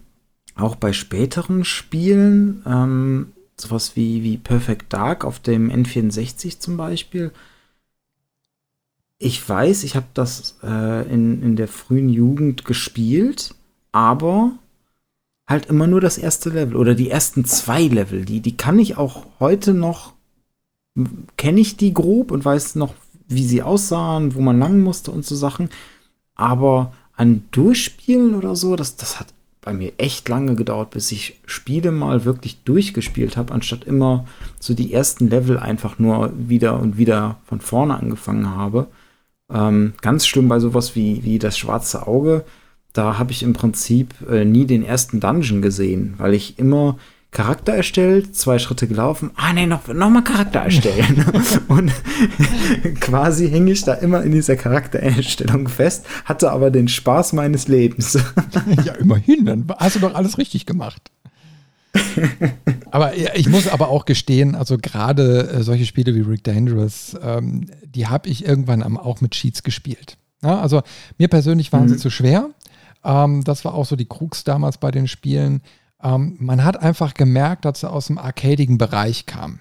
auch 0.57 0.77
bei 0.77 0.93
späteren 0.93 1.65
Spielen, 1.65 2.63
ähm, 2.67 3.33
sowas 3.57 3.95
wie, 3.95 4.23
wie 4.23 4.39
Perfect 4.39 4.93
Dark 4.93 5.25
auf 5.25 5.39
dem 5.39 5.71
N64 5.71 6.59
zum 6.59 6.77
Beispiel. 6.77 7.33
Ich 9.19 9.47
weiß, 9.47 9.85
ich 9.85 9.97
habe 9.97 10.07
das 10.15 10.59
äh, 10.63 11.11
in, 11.13 11.43
in 11.43 11.57
der 11.57 11.69
frühen 11.69 12.09
Jugend 12.09 12.65
gespielt, 12.65 13.55
aber 13.93 14.53
halt 15.47 15.67
immer 15.67 15.87
nur 15.87 16.01
das 16.01 16.19
erste 16.19 16.51
Level 16.51 16.77
oder 16.77 16.95
die 16.95 17.11
ersten 17.11 17.45
zwei 17.45 17.85
Level. 17.85 18.25
Die, 18.25 18.41
die 18.41 18.57
kann 18.57 18.79
ich 18.79 18.97
auch 18.97 19.27
heute 19.41 19.73
noch, 19.73 20.13
kenne 21.37 21.61
ich 21.61 21.77
die 21.77 21.95
grob 21.95 22.31
und 22.31 22.45
weiß 22.45 22.75
noch, 22.75 22.95
wie 23.29 23.45
sie 23.45 23.63
aussahen, 23.63 24.35
wo 24.35 24.41
man 24.41 24.59
lang 24.59 24.81
musste 24.81 25.11
und 25.11 25.25
so 25.25 25.35
Sachen. 25.35 25.71
Aber 26.35 26.93
ein 27.15 27.47
Durchspielen 27.51 28.35
oder 28.35 28.57
so, 28.57 28.77
das, 28.77 28.97
das 28.97 29.19
hat 29.19 29.29
bei 29.67 29.75
mir 29.75 29.93
echt 29.99 30.29
lange 30.31 30.55
gedauert, 30.55 30.91
bis 30.91 31.13
ich 31.13 31.39
Spiele 31.45 31.93
mal 31.93 32.25
wirklich 32.25 32.63
durchgespielt 32.65 33.37
habe, 33.37 33.53
anstatt 33.53 33.85
immer 33.85 34.25
so 34.59 34.73
die 34.73 34.95
ersten 34.95 35.29
Level 35.29 35.59
einfach 35.59 35.99
nur 35.99 36.33
wieder 36.37 36.81
und 36.81 36.97
wieder 36.97 37.37
von 37.45 37.61
vorne 37.61 37.95
angefangen 37.95 38.49
habe. 38.49 38.87
Ähm, 39.53 39.93
ganz 40.01 40.27
schlimm 40.27 40.49
bei 40.49 40.59
sowas 40.59 40.97
wie, 40.97 41.23
wie 41.23 41.39
das 41.39 41.59
schwarze 41.59 42.07
Auge 42.07 42.45
da 42.97 43.19
habe 43.19 43.33
ich 43.33 43.43
im 43.43 43.53
Prinzip 43.53 44.15
äh, 44.29 44.45
nie 44.45 44.65
den 44.65 44.83
ersten 44.83 45.21
Dungeon 45.21 45.61
gesehen, 45.61 46.15
weil 46.17 46.35
ich 46.35 46.59
immer 46.59 46.99
Charakter 47.37 47.75
erstellt, 47.75 48.35
zwei 48.35 48.59
Schritte 48.59 48.89
gelaufen, 48.89 49.31
ah 49.37 49.53
nee, 49.53 49.67
noch, 49.67 49.87
noch 49.89 50.09
mal 50.09 50.25
Charakter 50.25 50.61
erstellen. 50.61 51.23
und 51.69 51.93
quasi 52.99 53.51
hänge 53.51 53.73
ich 53.73 53.85
da 53.85 53.93
immer 53.93 54.23
in 54.23 54.33
dieser 54.33 54.57
Charaktererstellung 54.57 55.69
fest, 55.69 56.07
hatte 56.25 56.51
aber 56.51 56.71
den 56.71 56.89
Spaß 56.89 57.35
meines 57.35 57.69
Lebens. 57.69 58.15
ja, 58.87 58.95
immerhin, 58.95 59.45
dann 59.45 59.67
hast 59.77 59.97
du 59.97 60.01
doch 60.01 60.15
alles 60.15 60.39
richtig 60.39 60.65
gemacht. 60.65 61.11
aber 62.91 63.15
ich 63.15 63.51
muss 63.51 63.69
aber 63.69 63.91
auch 63.91 64.07
gestehen, 64.07 64.55
also 64.55 64.79
gerade 64.79 65.51
äh, 65.51 65.63
solche 65.63 65.85
Spiele 65.85 66.15
wie 66.15 66.23
Rick 66.23 66.43
Dangerous, 66.45 67.19
ähm, 67.23 67.67
die 67.85 68.07
habe 68.07 68.31
ich 68.31 68.47
irgendwann 68.47 68.83
auch 68.97 69.21
mit 69.21 69.33
Cheats 69.33 69.63
gespielt. 69.63 70.17
Ja, 70.43 70.59
also 70.59 70.81
mir 71.19 71.29
persönlich 71.29 71.71
waren 71.71 71.85
mhm. 71.85 71.89
sie 71.89 71.97
zu 71.99 72.09
schwer. 72.09 72.49
Ähm, 73.05 73.45
das 73.45 73.67
war 73.67 73.75
auch 73.75 73.85
so 73.85 73.95
die 73.95 74.09
Krux 74.09 74.43
damals 74.43 74.79
bei 74.79 74.91
den 74.91 75.07
Spielen. 75.07 75.61
Ähm, 76.03 76.37
man 76.39 76.65
hat 76.65 76.81
einfach 76.81 77.15
gemerkt, 77.15 77.65
dass 77.65 77.81
sie 77.81 77.91
aus 77.91 78.07
dem 78.07 78.19
arcadigen 78.19 78.79
Bereich 78.79 79.27
kam. 79.27 79.61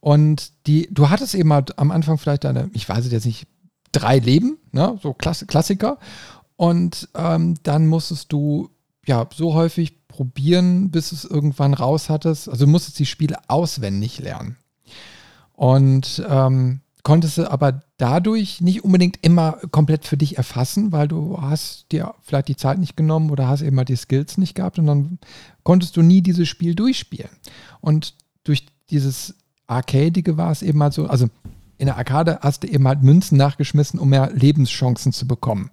Und 0.00 0.52
die, 0.66 0.88
du 0.92 1.10
hattest 1.10 1.34
eben 1.34 1.52
halt 1.52 1.78
am 1.78 1.90
Anfang 1.90 2.18
vielleicht 2.18 2.44
deine, 2.44 2.70
ich 2.72 2.88
weiß 2.88 3.06
es 3.06 3.12
jetzt 3.12 3.26
nicht, 3.26 3.46
drei 3.92 4.18
Leben, 4.18 4.58
ne? 4.72 4.98
so 5.02 5.14
Klass 5.14 5.44
Klassiker. 5.46 5.98
Und 6.56 7.08
ähm, 7.14 7.54
dann 7.62 7.86
musstest 7.86 8.32
du 8.32 8.70
ja 9.06 9.26
so 9.34 9.54
häufig 9.54 10.06
probieren, 10.08 10.90
bis 10.90 11.12
es 11.12 11.24
irgendwann 11.24 11.74
raus 11.74 12.08
hattest. 12.08 12.48
Also 12.48 12.66
musstest 12.66 12.98
die 12.98 13.06
Spiele 13.06 13.38
auswendig 13.48 14.18
lernen. 14.18 14.56
Und 15.52 16.24
ähm, 16.28 16.80
konntest 17.06 17.38
du 17.38 17.48
aber 17.48 17.84
dadurch 17.98 18.60
nicht 18.60 18.82
unbedingt 18.82 19.24
immer 19.24 19.60
komplett 19.70 20.06
für 20.06 20.16
dich 20.16 20.38
erfassen, 20.38 20.90
weil 20.90 21.06
du 21.06 21.40
hast 21.40 21.86
dir 21.92 22.16
vielleicht 22.20 22.48
die 22.48 22.56
Zeit 22.56 22.80
nicht 22.80 22.96
genommen 22.96 23.30
oder 23.30 23.46
hast 23.46 23.62
eben 23.62 23.76
mal 23.76 23.84
die 23.84 23.94
Skills 23.94 24.38
nicht 24.38 24.56
gehabt 24.56 24.76
und 24.80 24.86
dann 24.86 25.20
konntest 25.62 25.96
du 25.96 26.02
nie 26.02 26.20
dieses 26.20 26.48
Spiel 26.48 26.74
durchspielen. 26.74 27.30
Und 27.80 28.14
durch 28.42 28.66
dieses 28.90 29.36
Arcadige 29.68 30.36
war 30.36 30.50
es 30.50 30.62
eben 30.62 30.82
halt 30.82 30.94
so, 30.94 31.06
also 31.06 31.28
in 31.78 31.86
der 31.86 31.96
Arcade 31.96 32.40
hast 32.42 32.64
du 32.64 32.66
eben 32.66 32.88
halt 32.88 33.04
Münzen 33.04 33.38
nachgeschmissen, 33.38 34.00
um 34.00 34.08
mehr 34.08 34.32
Lebenschancen 34.32 35.12
zu 35.12 35.28
bekommen. 35.28 35.70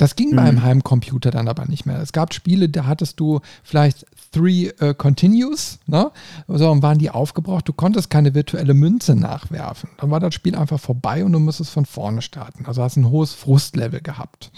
Das 0.00 0.16
ging 0.16 0.30
mhm. 0.30 0.36
bei 0.36 0.42
einem 0.44 0.62
Heimcomputer 0.62 1.30
dann 1.30 1.46
aber 1.46 1.66
nicht 1.66 1.84
mehr. 1.84 2.00
Es 2.00 2.12
gab 2.12 2.32
Spiele, 2.32 2.70
da 2.70 2.86
hattest 2.86 3.20
du 3.20 3.40
vielleicht 3.62 4.06
Three 4.32 4.70
uh, 4.80 4.94
Continues, 4.94 5.78
ne? 5.86 6.10
So, 6.48 6.70
und 6.70 6.82
waren 6.82 6.96
die 6.96 7.10
aufgebraucht. 7.10 7.68
Du 7.68 7.74
konntest 7.74 8.08
keine 8.08 8.34
virtuelle 8.34 8.72
Münze 8.72 9.14
nachwerfen. 9.14 9.90
Dann 9.98 10.10
war 10.10 10.18
das 10.18 10.32
Spiel 10.32 10.56
einfach 10.56 10.80
vorbei 10.80 11.22
und 11.22 11.32
du 11.32 11.38
musstest 11.38 11.72
von 11.72 11.84
vorne 11.84 12.22
starten. 12.22 12.64
Also 12.64 12.82
hast 12.82 12.96
ein 12.96 13.10
hohes 13.10 13.34
Frustlevel 13.34 14.00
gehabt. 14.00 14.50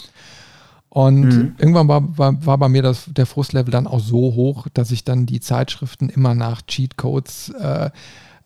Und 0.87 1.25
mhm. 1.25 1.55
irgendwann 1.57 1.89
war, 1.89 2.17
war, 2.17 2.45
war, 2.45 2.57
bei 2.57 2.69
mir 2.69 2.81
das, 2.81 3.09
der 3.11 3.25
Frustlevel 3.25 3.71
dann 3.71 3.87
auch 3.87 3.99
so 3.99 4.35
hoch, 4.35 4.67
dass 4.73 4.91
ich 4.91 5.03
dann 5.03 5.25
die 5.25 5.41
Zeitschriften 5.41 6.07
immer 6.07 6.35
nach 6.35 6.61
Cheatcodes 6.61 7.49
äh, 7.59 7.89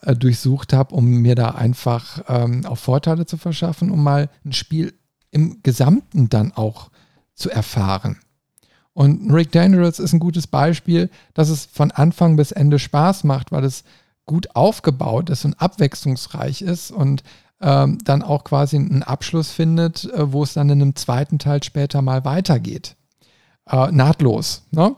äh, 0.02 0.16
durchsucht 0.16 0.74
habe, 0.74 0.96
um 0.96 1.06
mir 1.06 1.36
da 1.36 1.50
einfach 1.50 2.24
ähm, 2.28 2.66
auch 2.66 2.80
Vorteile 2.80 3.28
zu 3.28 3.38
verschaffen, 3.38 3.92
um 3.92 4.02
mal 4.02 4.30
ein 4.44 4.54
Spiel 4.54 4.96
im 5.32 5.62
Gesamten 5.64 6.30
dann 6.30 6.52
auch 6.54 6.90
zu 7.34 7.50
erfahren. 7.50 8.18
Und 8.94 9.32
Rick 9.32 9.52
Dangerous 9.52 10.00
ist 10.00 10.14
ein 10.14 10.20
gutes 10.20 10.48
Beispiel, 10.48 11.10
dass 11.36 11.50
es 11.50 11.66
von 11.66 11.92
Anfang 11.92 12.36
bis 12.36 12.52
Ende 12.52 12.80
Spaß 12.80 13.26
macht, 13.26 13.52
weil 13.52 13.64
es 13.64 13.84
gut 14.26 14.56
aufgebaut 14.56 15.30
ist 15.30 15.46
und 15.46 15.62
abwechslungsreich 15.62 16.62
ist 16.62 16.92
und 16.92 17.24
ähm, 17.62 18.00
dann 18.04 18.22
auch 18.22 18.44
quasi 18.44 18.76
einen 18.76 19.04
Abschluss 19.04 19.52
findet, 19.52 20.06
äh, 20.06 20.32
wo 20.32 20.44
es 20.44 20.54
dann 20.54 20.70
in 20.70 20.82
einem 20.82 20.96
zweiten 20.96 21.40
Teil 21.40 21.64
später 21.64 22.02
mal 22.02 22.26
weitergeht. 22.26 22.96
Äh, 23.68 23.92
nahtlos. 23.92 24.64
Ne? 24.72 24.96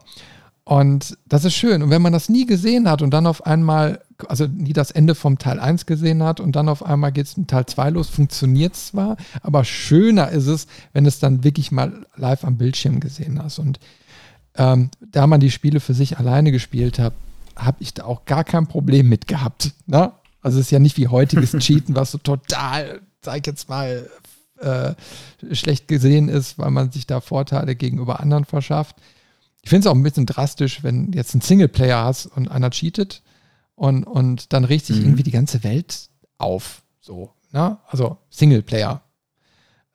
Und 0.64 1.18
das 1.26 1.46
ist 1.46 1.56
schön. 1.56 1.82
Und 1.82 1.90
wenn 1.90 2.02
man 2.02 2.14
das 2.14 2.30
nie 2.30 2.46
gesehen 2.46 2.90
hat 2.90 3.02
und 3.02 3.12
dann 3.12 3.28
auf 3.28 3.46
einmal, 3.46 4.02
also 4.28 4.48
nie 4.48 4.74
das 4.74 4.92
Ende 4.92 5.16
vom 5.16 5.38
Teil 5.38 5.60
1 5.60 5.86
gesehen 5.86 6.24
hat 6.24 6.40
und 6.40 6.56
dann 6.56 6.70
auf 6.70 6.84
einmal 6.84 7.12
geht 7.12 7.28
es 7.28 7.38
in 7.38 7.48
Teil 7.48 7.66
2 7.66 7.92
los, 7.92 8.10
funktioniert 8.10 8.76
zwar, 8.76 9.18
aber 9.42 9.64
schöner 9.64 10.30
ist 10.30 10.48
es, 10.48 10.68
wenn 10.94 11.06
es 11.06 11.20
dann 11.20 11.44
wirklich 11.44 11.72
mal 11.72 12.06
live 12.16 12.44
am 12.44 12.58
Bildschirm 12.58 13.00
gesehen 13.00 13.42
hast. 13.42 13.60
Und 13.60 13.80
ähm, 14.56 14.90
da 15.00 15.28
man 15.28 15.40
die 15.40 15.52
Spiele 15.52 15.80
für 15.80 15.94
sich 15.94 16.18
alleine 16.18 16.52
gespielt 16.52 17.00
hat, 17.00 17.14
habe 17.56 17.78
ich 17.80 17.94
da 17.94 18.06
auch 18.06 18.26
gar 18.26 18.44
kein 18.44 18.68
Problem 18.68 19.10
mit 19.10 19.28
gehabt. 19.28 19.72
Ne? 19.86 20.12
Also 20.42 20.60
es 20.60 20.68
ist 20.68 20.72
ja 20.72 20.80
nicht 20.80 20.98
wie 20.98 21.08
heutiges 21.08 21.52
Cheaten, 21.60 21.96
was 21.96 22.12
so 22.12 22.18
total, 22.18 23.02
sag 23.22 23.38
ich 23.38 23.46
jetzt 23.46 23.70
mal, 23.70 24.10
äh, 24.60 24.94
schlecht 25.54 25.88
gesehen 25.88 26.28
ist, 26.28 26.58
weil 26.58 26.72
man 26.72 26.92
sich 26.92 27.08
da 27.08 27.22
Vorteile 27.22 27.76
gegenüber 27.76 28.20
anderen 28.20 28.44
verschafft 28.44 28.98
ich 29.62 29.70
finde 29.70 29.88
es 29.88 29.92
auch 29.92 29.96
ein 29.96 30.04
bisschen 30.04 30.26
drastisch, 30.26 30.84
wenn 30.84 31.12
jetzt 31.14 31.36
ein 31.36 31.42
Singleplayer 31.42 32.04
hast 32.04 32.26
und 32.26 32.50
einer 32.50 32.70
cheatet 32.72 33.22
und, 33.80 34.04
und 34.04 34.52
dann 34.52 34.66
regt 34.66 34.86
sich 34.86 34.98
mhm. 34.98 35.06
irgendwie 35.06 35.24
die 35.24 35.32
ganze 35.32 35.64
Welt 35.64 36.10
auf. 36.38 36.82
So, 37.00 37.32
ne? 37.54 37.78
Also 37.88 38.18
Singleplayer. 38.30 39.02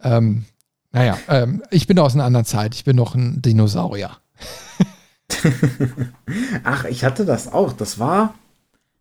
Ähm, 0.01 0.47
naja, 0.91 1.19
ähm, 1.29 1.63
ich 1.71 1.87
bin 1.87 1.99
aus 1.99 2.15
einer 2.15 2.25
anderen 2.25 2.47
Zeit. 2.47 2.75
Ich 2.75 2.85
bin 2.85 2.97
noch 2.97 3.15
ein 3.15 3.43
Dinosaurier. 3.43 4.11
Ach, 6.65 6.85
ich 6.87 7.05
hatte 7.05 7.27
das 7.27 7.53
auch. 7.53 7.75
Das 7.75 7.99
war, 7.99 8.35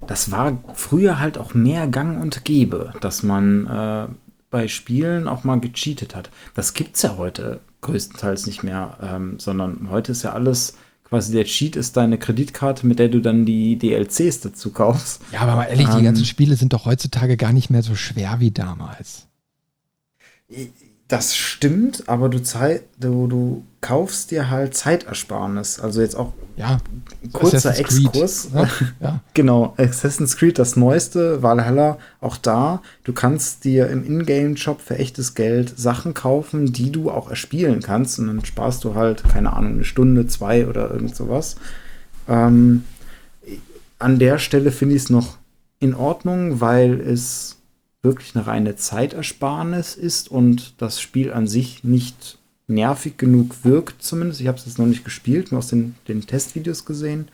das 0.06 0.32
war 0.32 0.58
früher 0.74 1.20
halt 1.20 1.38
auch 1.38 1.54
mehr 1.54 1.88
Gang 1.88 2.22
und 2.22 2.44
Gäbe, 2.44 2.94
dass 3.00 3.24
man 3.24 3.68
äh, 3.68 4.08
bei 4.50 4.68
Spielen 4.68 5.30
auch 5.30 5.46
mal 5.46 5.62
gecheatet 5.62 6.14
hat. 6.14 6.30
Das 6.56 6.74
gibt 6.74 6.98
es 6.98 7.04
ja 7.04 7.16
heute 7.16 7.62
größtenteils 7.80 8.48
nicht 8.48 8.64
mehr, 8.64 8.98
ähm, 9.02 9.40
sondern 9.40 9.90
heute 9.90 10.12
ist 10.12 10.24
ja 10.24 10.34
alles 10.34 10.76
quasi 11.14 11.32
der 11.32 11.46
Cheat 11.46 11.76
ist 11.76 11.96
deine 11.96 12.18
Kreditkarte, 12.18 12.88
mit 12.88 12.98
der 12.98 13.08
du 13.08 13.20
dann 13.22 13.46
die 13.46 13.78
DLCs 13.78 14.40
dazu 14.40 14.72
kaufst. 14.72 15.22
Ja, 15.32 15.42
aber 15.42 15.56
mal 15.56 15.66
ehrlich, 15.66 15.88
ähm, 15.88 15.98
die 15.98 16.04
ganzen 16.04 16.26
Spiele 16.26 16.56
sind 16.56 16.74
doch 16.74 16.86
heutzutage 16.86 17.38
gar 17.38 17.54
nicht 17.54 17.70
mehr 17.70 17.84
so 17.84 17.94
schwer 17.94 18.38
wie 18.40 18.50
damals. 18.50 19.28
Das 21.10 21.36
stimmt, 21.36 22.08
aber 22.08 22.30
du, 22.30 22.40
du, 23.00 23.28
du 23.28 23.64
kaufst 23.82 24.32
dir 24.32 24.50
halt 24.50 24.74
Zeitersparnis. 24.74 25.80
Also 25.80 26.02
jetzt 26.02 26.16
auch 26.16 26.34
ja, 26.56 26.78
kurzer 27.34 27.78
Exkurs. 27.78 28.50
Ja, 28.54 28.70
ja. 29.00 29.20
genau, 29.34 29.74
Assassin's 29.78 30.38
Creed, 30.38 30.58
das 30.58 30.76
neueste, 30.76 31.44
Valhalla, 31.44 31.98
auch 32.22 32.38
da. 32.38 32.82
Du 33.04 33.12
kannst 33.12 33.66
dir 33.66 33.90
im 33.90 34.06
Ingame-Shop 34.06 34.82
für 34.82 34.98
echtes 34.98 35.36
Geld 35.36 35.78
Sachen 35.78 36.14
kaufen, 36.14 36.72
die 36.72 36.92
du 36.92 37.12
auch 37.12 37.30
erspielen 37.30 37.82
kannst. 37.82 38.18
Und 38.20 38.28
dann 38.28 38.46
sparst 38.46 38.84
du 38.84 38.96
halt, 38.96 39.24
keine 39.24 39.54
Ahnung, 39.54 39.74
eine 39.74 39.84
Stunde, 39.84 40.28
zwei 40.28 40.68
oder 40.68 40.90
irgend 40.90 41.16
sowas. 41.16 41.58
Ähm, 42.30 42.86
an 44.00 44.20
der 44.20 44.38
Stelle 44.40 44.72
finde 44.72 44.96
ich 44.96 45.04
es 45.04 45.10
noch 45.10 45.38
in 45.80 45.96
Ordnung, 45.96 46.62
weil 46.62 47.02
es 47.02 47.58
wirklich 48.04 48.36
eine 48.36 48.46
reine 48.46 48.76
Zeitersparnis 48.76 49.96
ist 49.96 50.30
und 50.30 50.76
das 50.78 51.02
Spiel 51.02 51.34
an 51.34 51.48
sich 51.48 51.84
nicht 51.84 52.38
nervig 52.68 53.18
genug 53.18 53.64
wirkt, 53.64 54.04
zumindest. 54.04 54.42
Ich 54.42 54.48
habe 54.48 54.58
es 54.58 54.66
jetzt 54.66 54.78
noch 54.78 54.86
nicht 54.86 55.06
gespielt, 55.06 55.52
nur 55.52 55.60
aus 55.60 55.70
den, 55.70 55.96
den 56.08 56.22
Testvideos 56.22 56.86
gesehen. 56.86 57.30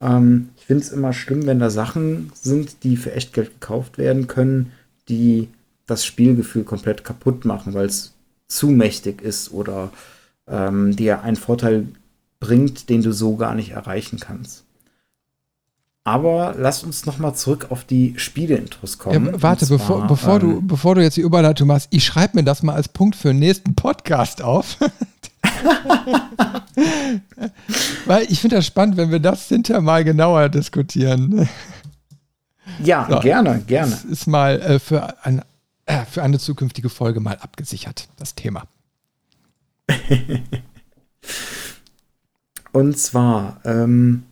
Ähm, 0.00 0.50
ich 0.56 0.66
finde 0.66 0.84
es 0.84 0.90
immer 0.90 1.12
schlimm, 1.12 1.46
wenn 1.46 1.58
da 1.58 1.70
Sachen 1.70 2.32
sind, 2.34 2.84
die 2.84 2.96
für 2.96 3.12
Echtgeld 3.12 3.60
gekauft 3.60 3.98
werden 3.98 4.26
können, 4.26 4.72
die 5.08 5.48
das 5.86 6.04
Spielgefühl 6.04 6.64
komplett 6.64 7.04
kaputt 7.04 7.44
machen, 7.44 7.74
weil 7.74 7.86
es 7.86 8.14
zu 8.46 8.68
mächtig 8.68 9.22
ist 9.22 9.52
oder 9.52 9.90
ähm, 10.46 10.96
dir 10.96 11.22
einen 11.22 11.36
Vorteil 11.36 11.86
bringt, 12.40 12.88
den 12.88 13.02
du 13.02 13.12
so 13.12 13.36
gar 13.36 13.54
nicht 13.54 13.70
erreichen 13.70 14.18
kannst. 14.20 14.64
Aber 16.08 16.54
lass 16.56 16.84
uns 16.84 17.04
noch 17.04 17.18
mal 17.18 17.34
zurück 17.34 17.66
auf 17.68 17.84
die 17.84 18.14
Spieleintros 18.16 18.96
kommen. 18.96 19.26
Ja, 19.26 19.42
warte, 19.42 19.66
zwar, 19.66 19.76
bevor, 19.76 20.06
bevor, 20.06 20.34
ähm, 20.36 20.40
du, 20.40 20.62
bevor 20.62 20.94
du 20.94 21.02
jetzt 21.02 21.18
die 21.18 21.20
Überleitung 21.20 21.68
machst, 21.68 21.88
ich 21.90 22.02
schreibe 22.02 22.38
mir 22.38 22.44
das 22.44 22.62
mal 22.62 22.72
als 22.72 22.88
Punkt 22.88 23.14
für 23.14 23.28
den 23.28 23.40
nächsten 23.40 23.74
Podcast 23.74 24.40
auf. 24.40 24.78
Weil 28.06 28.24
ich 28.30 28.40
finde 28.40 28.56
das 28.56 28.64
spannend, 28.64 28.96
wenn 28.96 29.10
wir 29.10 29.20
das 29.20 29.48
hinterher 29.48 29.82
mal 29.82 30.02
genauer 30.02 30.48
diskutieren. 30.48 31.46
Ja, 32.82 33.06
so, 33.10 33.18
gerne, 33.20 33.60
gerne. 33.66 33.90
Das 33.90 34.04
ist 34.04 34.26
mal 34.26 34.62
äh, 34.62 34.78
für, 34.78 35.14
ein, 35.26 35.42
äh, 35.84 36.06
für 36.06 36.22
eine 36.22 36.38
zukünftige 36.38 36.88
Folge 36.88 37.20
mal 37.20 37.36
abgesichert, 37.36 38.08
das 38.16 38.34
Thema. 38.34 38.62
Und 42.72 42.98
zwar, 42.98 43.60
ähm, 43.66 44.22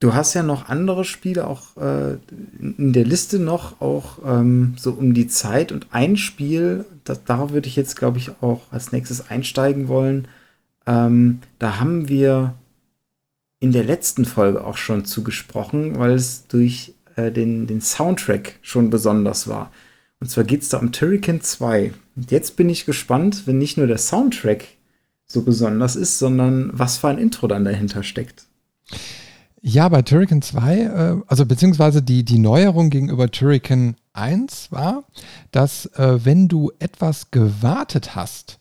Du 0.00 0.14
hast 0.14 0.32
ja 0.32 0.42
noch 0.42 0.70
andere 0.70 1.04
Spiele 1.04 1.46
auch 1.46 1.76
äh, 1.76 2.16
in 2.58 2.94
der 2.94 3.04
Liste 3.04 3.38
noch, 3.38 3.82
auch 3.82 4.18
ähm, 4.24 4.74
so 4.78 4.92
um 4.92 5.12
die 5.12 5.28
Zeit. 5.28 5.72
Und 5.72 5.88
ein 5.90 6.16
Spiel, 6.16 6.86
das, 7.04 7.22
da 7.24 7.50
würde 7.50 7.68
ich 7.68 7.76
jetzt, 7.76 7.96
glaube 7.96 8.16
ich, 8.16 8.30
auch 8.40 8.62
als 8.70 8.92
nächstes 8.92 9.28
einsteigen 9.28 9.88
wollen. 9.88 10.26
Ähm, 10.86 11.40
da 11.58 11.80
haben 11.80 12.08
wir 12.08 12.54
in 13.60 13.72
der 13.72 13.84
letzten 13.84 14.24
Folge 14.24 14.64
auch 14.64 14.78
schon 14.78 15.04
zugesprochen, 15.04 15.98
weil 15.98 16.12
es 16.12 16.46
durch 16.46 16.94
äh, 17.16 17.30
den, 17.30 17.66
den 17.66 17.82
Soundtrack 17.82 18.58
schon 18.62 18.88
besonders 18.88 19.48
war. 19.48 19.70
Und 20.18 20.30
zwar 20.30 20.44
geht 20.44 20.62
es 20.62 20.70
da 20.70 20.78
um 20.78 20.92
Turrican 20.92 21.42
2. 21.42 21.92
Und 22.16 22.30
jetzt 22.30 22.56
bin 22.56 22.70
ich 22.70 22.86
gespannt, 22.86 23.46
wenn 23.46 23.58
nicht 23.58 23.76
nur 23.76 23.86
der 23.86 23.98
Soundtrack 23.98 24.64
so 25.26 25.42
besonders 25.42 25.94
ist, 25.94 26.18
sondern 26.18 26.70
was 26.72 26.96
für 26.96 27.08
ein 27.08 27.18
Intro 27.18 27.48
dann 27.48 27.66
dahinter 27.66 28.02
steckt. 28.02 28.46
Ja, 29.62 29.88
bei 29.90 30.00
Turrican 30.00 30.40
2, 30.40 30.78
äh, 30.78 31.16
also 31.26 31.44
beziehungsweise 31.44 32.02
die, 32.02 32.24
die 32.24 32.38
Neuerung 32.38 32.88
gegenüber 32.88 33.30
Turrican 33.30 33.96
1 34.14 34.72
war, 34.72 35.04
dass 35.52 35.86
äh, 35.96 36.24
wenn 36.24 36.48
du 36.48 36.72
etwas 36.78 37.30
gewartet 37.30 38.14
hast, 38.14 38.58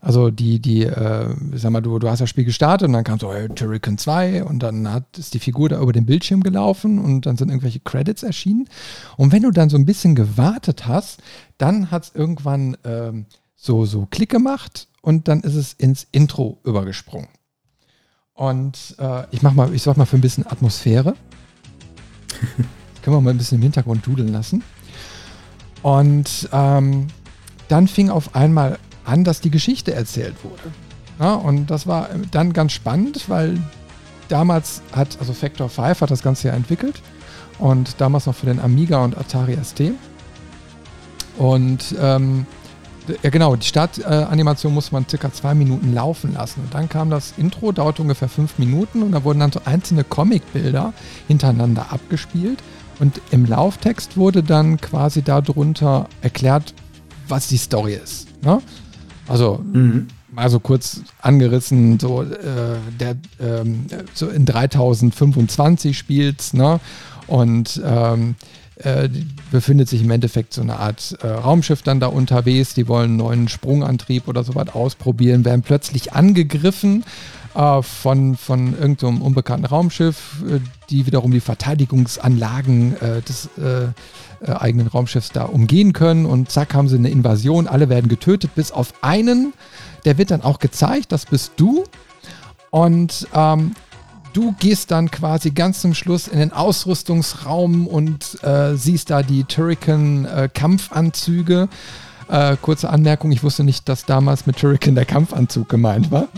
also 0.00 0.30
die, 0.30 0.60
die, 0.60 0.84
äh, 0.84 1.34
sag 1.54 1.72
mal, 1.72 1.80
du, 1.80 1.98
du 1.98 2.08
hast 2.08 2.20
das 2.20 2.30
Spiel 2.30 2.44
gestartet 2.44 2.86
und 2.86 2.92
dann 2.92 3.02
kam 3.02 3.18
so 3.18 3.32
hey, 3.32 3.48
Turrican 3.48 3.98
2 3.98 4.44
und 4.44 4.62
dann 4.62 4.92
hat, 4.92 5.18
ist 5.18 5.34
die 5.34 5.40
Figur 5.40 5.68
da 5.68 5.80
über 5.80 5.92
den 5.92 6.06
Bildschirm 6.06 6.44
gelaufen 6.44 7.00
und 7.00 7.26
dann 7.26 7.36
sind 7.36 7.48
irgendwelche 7.48 7.80
Credits 7.80 8.22
erschienen. 8.22 8.68
Und 9.16 9.32
wenn 9.32 9.42
du 9.42 9.50
dann 9.50 9.68
so 9.68 9.76
ein 9.76 9.84
bisschen 9.84 10.14
gewartet 10.14 10.86
hast, 10.86 11.22
dann 11.58 11.90
hat 11.90 12.04
es 12.04 12.14
irgendwann 12.14 12.76
ähm, 12.84 13.26
so, 13.56 13.84
so 13.84 14.06
Klick 14.08 14.30
gemacht 14.30 14.86
und 15.02 15.26
dann 15.26 15.40
ist 15.40 15.56
es 15.56 15.72
ins 15.72 16.06
Intro 16.12 16.60
übergesprungen. 16.62 17.28
Und 18.36 18.94
äh, 18.98 19.24
ich 19.30 19.42
mach 19.42 19.54
mal, 19.54 19.74
ich 19.74 19.82
sorge 19.82 19.98
mal 19.98 20.06
für 20.06 20.16
ein 20.16 20.20
bisschen 20.20 20.46
Atmosphäre. 20.46 21.14
können 23.02 23.16
wir 23.16 23.20
mal 23.20 23.30
ein 23.30 23.38
bisschen 23.38 23.56
im 23.56 23.62
Hintergrund 23.62 24.06
dudeln 24.06 24.28
lassen. 24.28 24.62
Und 25.82 26.48
ähm, 26.52 27.06
dann 27.68 27.88
fing 27.88 28.10
auf 28.10 28.34
einmal 28.34 28.78
an, 29.04 29.24
dass 29.24 29.40
die 29.40 29.50
Geschichte 29.50 29.94
erzählt 29.94 30.34
wurde. 30.44 30.62
Ja, 31.18 31.34
und 31.34 31.70
das 31.70 31.86
war 31.86 32.10
dann 32.30 32.52
ganz 32.52 32.72
spannend, 32.72 33.28
weil 33.28 33.58
damals 34.28 34.82
hat, 34.92 35.16
also 35.18 35.32
Factor 35.32 35.68
5 35.68 36.00
hat 36.00 36.10
das 36.10 36.22
Ganze 36.22 36.48
ja 36.48 36.54
entwickelt 36.54 37.00
und 37.58 38.00
damals 38.00 38.26
noch 38.26 38.34
für 38.34 38.46
den 38.46 38.60
Amiga 38.60 39.02
und 39.02 39.16
Atari 39.16 39.56
ST. 39.62 39.92
Und 41.38 41.94
ähm, 42.00 42.46
ja, 43.22 43.30
genau. 43.30 43.56
Die 43.56 43.66
Startanimation 43.66 44.74
musste 44.74 44.92
man 44.92 45.08
circa 45.08 45.32
zwei 45.32 45.54
Minuten 45.54 45.94
laufen 45.94 46.34
lassen. 46.34 46.60
Und 46.60 46.74
dann 46.74 46.88
kam 46.88 47.10
das 47.10 47.34
Intro, 47.36 47.72
dauerte 47.72 48.02
ungefähr 48.02 48.28
fünf 48.28 48.58
Minuten 48.58 49.02
und 49.02 49.12
da 49.12 49.24
wurden 49.24 49.40
dann 49.40 49.52
so 49.52 49.60
einzelne 49.64 50.04
Comicbilder 50.04 50.92
hintereinander 51.28 51.92
abgespielt. 51.92 52.62
Und 52.98 53.20
im 53.30 53.44
Lauftext 53.44 54.16
wurde 54.16 54.42
dann 54.42 54.80
quasi 54.80 55.22
darunter 55.22 56.08
erklärt, 56.22 56.74
was 57.28 57.48
die 57.48 57.58
Story 57.58 57.94
ist. 57.94 58.28
Ne? 58.42 58.60
Also 59.28 59.60
mhm. 59.72 60.08
mal 60.32 60.48
so 60.48 60.60
kurz 60.60 61.02
angerissen, 61.20 61.98
so, 61.98 62.22
äh, 62.22 62.78
der, 62.98 63.16
ähm, 63.40 63.86
so 64.14 64.28
in 64.28 64.46
3025 64.46 65.96
spielt 65.96 66.54
ne? 66.54 66.80
Und 67.26 67.82
ähm, 67.84 68.36
äh, 68.76 69.08
befindet 69.50 69.88
sich 69.88 70.02
im 70.02 70.10
Endeffekt 70.10 70.52
so 70.52 70.60
eine 70.60 70.78
Art 70.78 71.16
äh, 71.22 71.26
Raumschiff 71.26 71.82
dann 71.82 72.00
da 72.00 72.08
unterwegs. 72.08 72.74
Die 72.74 72.88
wollen 72.88 73.10
einen 73.10 73.16
neuen 73.16 73.48
Sprungantrieb 73.48 74.28
oder 74.28 74.44
sowas 74.44 74.68
ausprobieren, 74.74 75.44
werden 75.44 75.62
plötzlich 75.62 76.12
angegriffen 76.12 77.04
äh, 77.56 77.82
von, 77.82 78.36
von 78.36 78.74
irgendeinem 78.74 79.18
so 79.18 79.24
unbekannten 79.24 79.64
Raumschiff, 79.64 80.42
äh, 80.46 80.60
die 80.90 81.06
wiederum 81.06 81.30
die 81.30 81.40
Verteidigungsanlagen 81.40 83.00
äh, 83.00 83.22
des 83.22 83.48
eigenen 84.44 84.86
Raumschiffs 84.88 85.30
da 85.30 85.44
umgehen 85.44 85.94
können. 85.94 86.26
Und 86.26 86.50
zack, 86.50 86.74
haben 86.74 86.88
sie 86.88 86.96
eine 86.96 87.08
Invasion. 87.08 87.66
Alle 87.66 87.88
werden 87.88 88.08
getötet, 88.08 88.54
bis 88.54 88.70
auf 88.70 88.92
einen. 89.00 89.54
Der 90.04 90.18
wird 90.18 90.30
dann 90.30 90.42
auch 90.42 90.58
gezeigt, 90.58 91.10
das 91.10 91.24
bist 91.24 91.52
du. 91.56 91.84
Und 92.70 93.26
ähm, 93.34 93.74
du 94.36 94.54
gehst 94.58 94.90
dann 94.90 95.10
quasi 95.10 95.50
ganz 95.50 95.80
zum 95.80 95.94
Schluss 95.94 96.28
in 96.28 96.38
den 96.38 96.52
Ausrüstungsraum 96.52 97.86
und 97.86 98.44
äh, 98.44 98.74
siehst 98.74 99.08
da 99.08 99.22
die 99.22 99.44
Turrican-Kampfanzüge. 99.44 101.70
Äh, 102.28 102.56
kurze 102.60 102.90
Anmerkung, 102.90 103.32
ich 103.32 103.42
wusste 103.42 103.64
nicht, 103.64 103.88
dass 103.88 104.04
damals 104.04 104.44
mit 104.46 104.58
Turrican 104.58 104.94
der 104.94 105.06
Kampfanzug 105.06 105.70
gemeint 105.70 106.10
war. 106.10 106.28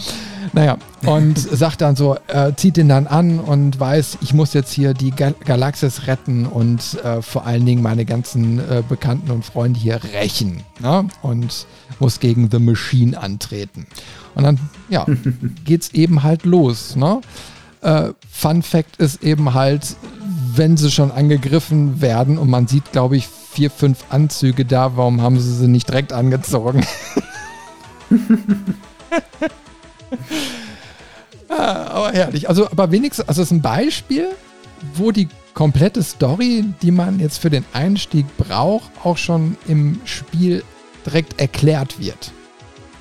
Naja, 0.52 0.76
und 1.06 1.36
sagt 1.40 1.80
dann 1.80 1.96
so, 1.96 2.16
äh, 2.28 2.52
zieht 2.54 2.76
den 2.76 2.88
dann 2.88 3.08
an 3.08 3.40
und 3.40 3.80
weiß, 3.80 4.18
ich 4.20 4.32
muss 4.32 4.54
jetzt 4.54 4.72
hier 4.72 4.94
die 4.94 5.10
Gal 5.10 5.34
Galaxis 5.44 6.06
retten 6.06 6.46
und 6.46 7.02
äh, 7.02 7.20
vor 7.20 7.46
allen 7.46 7.66
Dingen 7.66 7.82
meine 7.82 8.04
ganzen 8.04 8.60
äh, 8.60 8.84
Bekannten 8.88 9.32
und 9.32 9.44
Freunde 9.44 9.80
hier 9.80 10.00
rächen. 10.12 10.62
Ne? 10.78 11.08
Und 11.22 11.66
muss 11.98 12.20
gegen 12.20 12.48
The 12.50 12.60
Machine 12.60 13.20
antreten. 13.20 13.88
Und 14.36 14.44
dann, 14.44 14.60
ja, 14.88 15.04
geht's 15.64 15.88
eben 15.94 16.22
halt 16.22 16.44
los. 16.44 16.94
Ne? 16.94 17.20
Äh, 17.88 18.12
Fun 18.30 18.62
Fact 18.62 18.96
ist 18.98 19.22
eben 19.22 19.54
halt, 19.54 19.96
wenn 20.54 20.76
sie 20.76 20.90
schon 20.90 21.10
angegriffen 21.10 22.02
werden 22.02 22.36
und 22.36 22.50
man 22.50 22.66
sieht, 22.66 22.92
glaube 22.92 23.16
ich, 23.16 23.26
vier, 23.26 23.70
fünf 23.70 24.04
Anzüge 24.10 24.66
da, 24.66 24.98
warum 24.98 25.22
haben 25.22 25.40
sie 25.40 25.54
sie 25.54 25.68
nicht 25.68 25.88
direkt 25.88 26.12
angezogen? 26.12 26.86
ah, 31.48 31.86
aber 31.86 32.12
herrlich. 32.12 32.46
Also, 32.50 32.66
aber 32.70 32.92
wenigstens, 32.92 33.26
also 33.26 33.40
es 33.40 33.48
ist 33.48 33.52
ein 33.52 33.62
Beispiel, 33.62 34.32
wo 34.94 35.10
die 35.10 35.28
komplette 35.54 36.02
Story, 36.02 36.66
die 36.82 36.90
man 36.90 37.18
jetzt 37.20 37.38
für 37.38 37.48
den 37.48 37.64
Einstieg 37.72 38.26
braucht, 38.36 38.90
auch 39.02 39.16
schon 39.16 39.56
im 39.66 39.98
Spiel 40.04 40.62
direkt 41.06 41.40
erklärt 41.40 41.98
wird. 41.98 42.32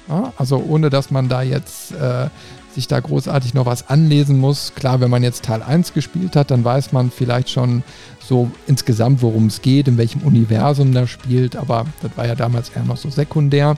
Ja, 0.07 0.31
also 0.37 0.63
ohne 0.65 0.89
dass 0.89 1.11
man 1.11 1.27
da 1.27 1.41
jetzt 1.41 1.91
äh, 1.91 2.29
sich 2.77 2.87
da 2.87 2.99
großartig 2.99 3.55
noch 3.55 3.65
was 3.65 3.89
anlesen 3.89 4.37
muss. 4.37 4.73
Klar, 4.75 5.01
wenn 5.01 5.09
man 5.09 5.23
jetzt 5.23 5.43
Teil 5.43 5.63
1 5.63 5.93
gespielt 5.93 6.35
hat, 6.35 6.51
dann 6.51 6.63
weiß 6.63 6.91
man 6.91 7.09
vielleicht 7.09 7.49
schon 7.49 7.81
so 8.19 8.51
insgesamt, 8.67 9.23
worum 9.23 9.47
es 9.47 9.63
geht, 9.63 9.87
in 9.87 9.97
welchem 9.97 10.21
Universum 10.21 10.93
das 10.93 11.09
spielt, 11.09 11.55
aber 11.55 11.87
das 12.03 12.11
war 12.15 12.27
ja 12.27 12.35
damals 12.35 12.69
eher 12.69 12.83
noch 12.83 12.97
so 12.97 13.09
sekundär. 13.09 13.77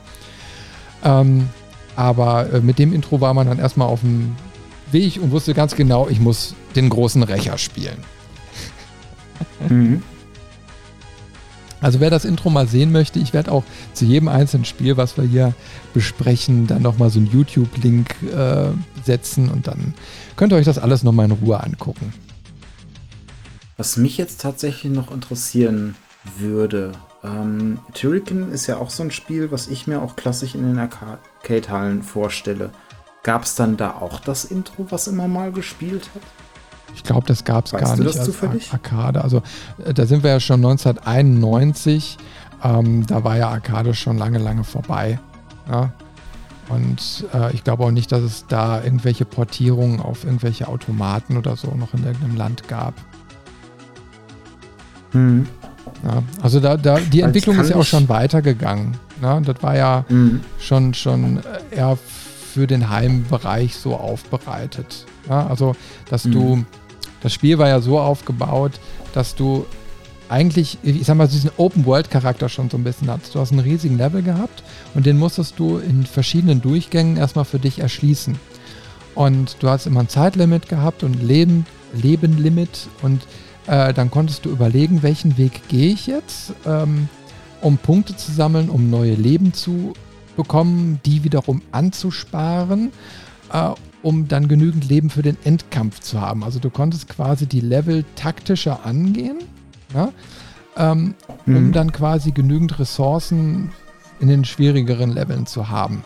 Ähm, 1.05 1.47
aber 1.95 2.51
äh, 2.51 2.59
mit 2.59 2.77
dem 2.77 2.91
Intro 2.91 3.21
war 3.21 3.33
man 3.33 3.47
dann 3.47 3.57
erstmal 3.57 3.87
auf 3.87 4.01
dem 4.01 4.35
Weg 4.91 5.17
und 5.21 5.31
wusste 5.31 5.53
ganz 5.53 5.75
genau, 5.75 6.09
ich 6.09 6.19
muss 6.19 6.53
den 6.75 6.89
großen 6.89 7.23
Rächer 7.23 7.57
spielen. 7.57 8.03
Mhm. 9.69 10.03
Also 11.81 11.99
wer 11.99 12.09
das 12.09 12.25
Intro 12.25 12.49
mal 12.49 12.67
sehen 12.67 12.91
möchte, 12.91 13.19
ich 13.19 13.33
werde 13.33 13.51
auch 13.51 13.63
zu 13.93 14.05
jedem 14.05 14.27
einzelnen 14.27 14.65
Spiel, 14.65 14.97
was 14.97 15.17
wir 15.17 15.23
hier 15.23 15.53
besprechen, 15.93 16.67
dann 16.67 16.81
nochmal 16.81 17.09
so 17.09 17.19
einen 17.19 17.31
YouTube-Link 17.31 18.15
äh, 18.33 18.69
setzen 19.03 19.49
und 19.49 19.67
dann 19.67 19.93
könnt 20.35 20.51
ihr 20.51 20.57
euch 20.57 20.65
das 20.65 20.77
alles 20.77 21.03
nochmal 21.03 21.25
in 21.25 21.31
Ruhe 21.31 21.61
angucken. 21.63 22.13
Was 23.77 23.95
mich 23.95 24.17
jetzt 24.17 24.41
tatsächlich 24.41 24.91
noch 24.91 25.09
interessieren 25.09 25.95
würde, 26.37 26.91
ähm, 27.23 27.79
Turrican 27.93 28.51
ist 28.51 28.67
ja 28.67 28.77
auch 28.77 28.89
so 28.89 29.03
ein 29.03 29.11
Spiel, 29.11 29.51
was 29.51 29.67
ich 29.67 29.87
mir 29.87 30.01
auch 30.01 30.17
klassisch 30.17 30.55
in 30.55 30.63
den 30.63 30.79
Arcade-Hallen 30.79 32.03
vorstelle. 32.03 32.71
Gab 33.23 33.43
es 33.43 33.55
dann 33.55 33.77
da 33.77 33.91
auch 33.91 34.19
das 34.19 34.45
Intro, 34.45 34.87
was 34.89 35.07
immer 35.07 35.27
mal 35.27 35.51
gespielt 35.51 36.09
hat? 36.13 36.21
Ich 36.95 37.03
glaube, 37.03 37.25
das 37.27 37.43
gab 37.43 37.65
es 37.65 37.71
gar 37.71 37.95
du 37.95 38.03
nicht 38.03 38.17
das 38.17 38.25
zufällig? 38.25 38.71
Arcade. 38.71 39.23
Also 39.23 39.41
äh, 39.85 39.93
da 39.93 40.05
sind 40.05 40.23
wir 40.23 40.31
ja 40.31 40.39
schon 40.39 40.63
1991. 40.65 42.17
Ähm, 42.63 43.05
da 43.07 43.23
war 43.23 43.37
ja 43.37 43.49
Arcade 43.49 43.93
schon 43.93 44.17
lange, 44.17 44.37
lange 44.37 44.63
vorbei. 44.63 45.19
Ja? 45.69 45.91
Und 46.69 47.25
äh, 47.33 47.53
ich 47.53 47.63
glaube 47.63 47.83
auch 47.83 47.91
nicht, 47.91 48.11
dass 48.11 48.21
es 48.21 48.45
da 48.47 48.83
irgendwelche 48.83 49.25
Portierungen 49.25 49.99
auf 49.99 50.23
irgendwelche 50.23 50.67
Automaten 50.67 51.37
oder 51.37 51.55
so 51.55 51.71
noch 51.75 51.93
in 51.93 52.03
irgendeinem 52.03 52.37
Land 52.37 52.67
gab. 52.67 52.93
Hm. 55.11 55.47
Ja, 56.03 56.23
also 56.41 56.59
da, 56.59 56.77
da 56.77 56.99
die 56.99 57.21
Entwicklung 57.21 57.59
ist 57.59 57.69
ja 57.69 57.75
auch 57.75 57.85
schon 57.85 58.07
weitergegangen. 58.07 58.97
Ne? 59.21 59.41
Das 59.43 59.61
war 59.61 59.75
ja 59.75 60.05
mhm. 60.09 60.41
schon, 60.59 60.93
schon 60.93 61.39
eher 61.71 61.97
für 62.53 62.67
den 62.67 62.89
Heimbereich 62.89 63.75
so 63.75 63.95
aufbereitet. 63.95 65.05
Ja? 65.27 65.47
Also, 65.47 65.75
dass 66.09 66.25
mhm. 66.25 66.31
du, 66.31 66.65
das 67.21 67.33
Spiel 67.33 67.57
war 67.57 67.67
ja 67.67 67.81
so 67.81 67.99
aufgebaut, 67.99 68.79
dass 69.13 69.35
du 69.35 69.65
eigentlich, 70.29 70.77
ich 70.83 71.05
sag 71.05 71.17
mal, 71.17 71.27
diesen 71.27 71.51
Open-World-Charakter 71.57 72.49
schon 72.49 72.69
so 72.69 72.77
ein 72.77 72.83
bisschen 72.83 73.09
hattest. 73.09 73.33
Du 73.33 73.39
hast 73.39 73.51
einen 73.51 73.61
riesigen 73.61 73.97
Level 73.97 74.21
gehabt 74.21 74.63
und 74.93 75.05
den 75.05 75.17
musstest 75.17 75.57
du 75.57 75.77
in 75.79 76.05
verschiedenen 76.05 76.61
Durchgängen 76.61 77.17
erstmal 77.17 77.45
für 77.45 77.59
dich 77.59 77.79
erschließen. 77.79 78.37
Und 79.15 79.57
du 79.59 79.69
hast 79.69 79.87
immer 79.87 80.01
ein 80.01 80.07
Zeitlimit 80.07 80.69
gehabt 80.69 81.03
und 81.03 81.21
Leben, 81.21 81.65
Lebenlimit 81.93 82.87
und 83.01 83.23
äh, 83.65 83.93
dann 83.93 84.11
konntest 84.11 84.45
du 84.45 84.49
überlegen, 84.49 85.01
welchen 85.01 85.37
Weg 85.37 85.67
gehe 85.67 85.91
ich 85.91 86.07
jetzt, 86.07 86.53
ähm, 86.65 87.09
um 87.61 87.77
Punkte 87.77 88.15
zu 88.15 88.31
sammeln, 88.31 88.69
um 88.69 88.89
neue 88.89 89.15
Leben 89.15 89.53
zu 89.53 89.93
bekommen, 90.35 90.99
die 91.05 91.23
wiederum 91.23 91.61
anzusparen, 91.71 92.91
äh, 93.51 93.71
um 94.01 94.27
dann 94.27 94.47
genügend 94.47 94.87
Leben 94.87 95.09
für 95.09 95.21
den 95.21 95.37
Endkampf 95.43 95.99
zu 95.99 96.21
haben. 96.21 96.43
Also 96.43 96.59
du 96.59 96.69
konntest 96.69 97.09
quasi 97.09 97.45
die 97.45 97.61
Level 97.61 98.05
taktischer 98.15 98.85
angehen, 98.85 99.39
ja, 99.93 100.11
ähm, 100.77 101.15
mhm. 101.45 101.55
um 101.55 101.71
dann 101.71 101.91
quasi 101.91 102.31
genügend 102.31 102.79
Ressourcen 102.79 103.71
in 104.19 104.27
den 104.27 104.45
schwierigeren 104.45 105.11
Leveln 105.11 105.45
zu 105.45 105.69
haben. 105.69 106.03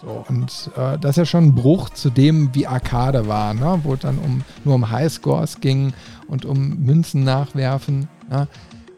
So, 0.00 0.24
und 0.28 0.70
äh, 0.76 0.96
das 0.98 1.10
ist 1.10 1.16
ja 1.16 1.26
schon 1.26 1.46
ein 1.46 1.54
Bruch 1.54 1.90
zu 1.90 2.10
dem, 2.10 2.54
wie 2.54 2.66
Arcade 2.66 3.26
war, 3.26 3.54
ne? 3.54 3.80
wo 3.82 3.94
es 3.94 4.00
dann 4.00 4.18
um, 4.18 4.44
nur 4.64 4.76
um 4.76 4.90
Highscores 4.90 5.60
ging 5.60 5.92
und 6.28 6.44
um 6.44 6.78
Münzen 6.78 7.24
nachwerfen. 7.24 8.08
Ne? 8.30 8.46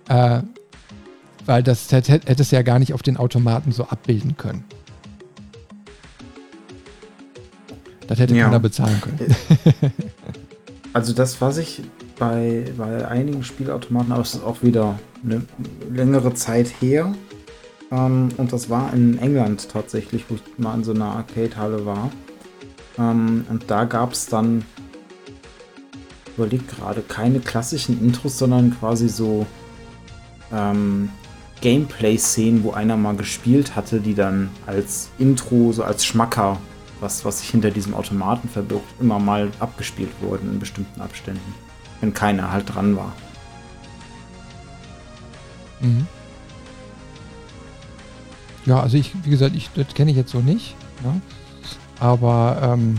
Äh, 0.08 0.42
weil 1.46 1.62
das 1.62 1.90
hätte 1.90 2.20
es 2.26 2.50
ja 2.50 2.62
gar 2.62 2.78
nicht 2.78 2.92
auf 2.92 3.02
den 3.02 3.16
Automaten 3.16 3.72
so 3.72 3.84
abbilden 3.84 4.36
können. 4.36 4.64
Das 8.10 8.18
hätte 8.18 8.34
ja. 8.34 8.46
keiner 8.46 8.58
bezahlen 8.58 9.00
können. 9.00 9.36
Also 10.92 11.12
das, 11.12 11.40
was 11.40 11.56
ich 11.56 11.82
bei, 12.18 12.64
bei 12.76 13.06
einigen 13.06 13.44
Spielautomaten, 13.44 14.10
aber 14.10 14.22
es 14.22 14.34
ist 14.34 14.42
auch 14.42 14.64
wieder 14.64 14.98
eine 15.24 15.42
längere 15.88 16.34
Zeit 16.34 16.66
her, 16.80 17.14
ähm, 17.92 18.30
und 18.36 18.52
das 18.52 18.68
war 18.70 18.92
in 18.92 19.16
England 19.20 19.68
tatsächlich, 19.70 20.24
wo 20.28 20.34
ich 20.34 20.42
mal 20.58 20.74
in 20.74 20.82
so 20.82 20.92
einer 20.92 21.04
Arcade-Halle 21.04 21.86
war. 21.86 22.10
Ähm, 22.98 23.44
und 23.48 23.70
da 23.70 23.84
gab 23.84 24.14
es 24.14 24.26
dann, 24.26 24.64
überlegt 26.36 26.76
gerade, 26.76 27.02
keine 27.02 27.38
klassischen 27.38 28.04
Intros, 28.04 28.36
sondern 28.36 28.76
quasi 28.76 29.08
so 29.08 29.46
ähm, 30.52 31.10
Gameplay-Szenen, 31.60 32.64
wo 32.64 32.72
einer 32.72 32.96
mal 32.96 33.14
gespielt 33.14 33.76
hatte, 33.76 34.00
die 34.00 34.16
dann 34.16 34.50
als 34.66 35.10
Intro, 35.20 35.70
so 35.70 35.84
als 35.84 36.04
Schmacker, 36.04 36.58
was, 37.00 37.24
was 37.24 37.40
sich 37.40 37.50
hinter 37.50 37.70
diesem 37.70 37.94
Automaten 37.94 38.48
verbirgt, 38.48 38.86
immer 39.00 39.18
mal 39.18 39.50
abgespielt 39.58 40.10
wurden 40.20 40.52
in 40.52 40.58
bestimmten 40.58 41.00
Abständen. 41.00 41.54
Wenn 42.00 42.14
keiner 42.14 42.52
halt 42.52 42.74
dran 42.74 42.96
war. 42.96 43.12
Mhm. 45.80 46.06
Ja, 48.66 48.80
also 48.80 48.96
ich, 48.96 49.12
wie 49.24 49.30
gesagt, 49.30 49.56
ich, 49.56 49.70
das 49.74 49.94
kenne 49.94 50.10
ich 50.10 50.16
jetzt 50.16 50.30
so 50.30 50.40
nicht. 50.40 50.76
Ne? 51.02 51.20
Aber 51.98 52.58
ähm, 52.62 52.98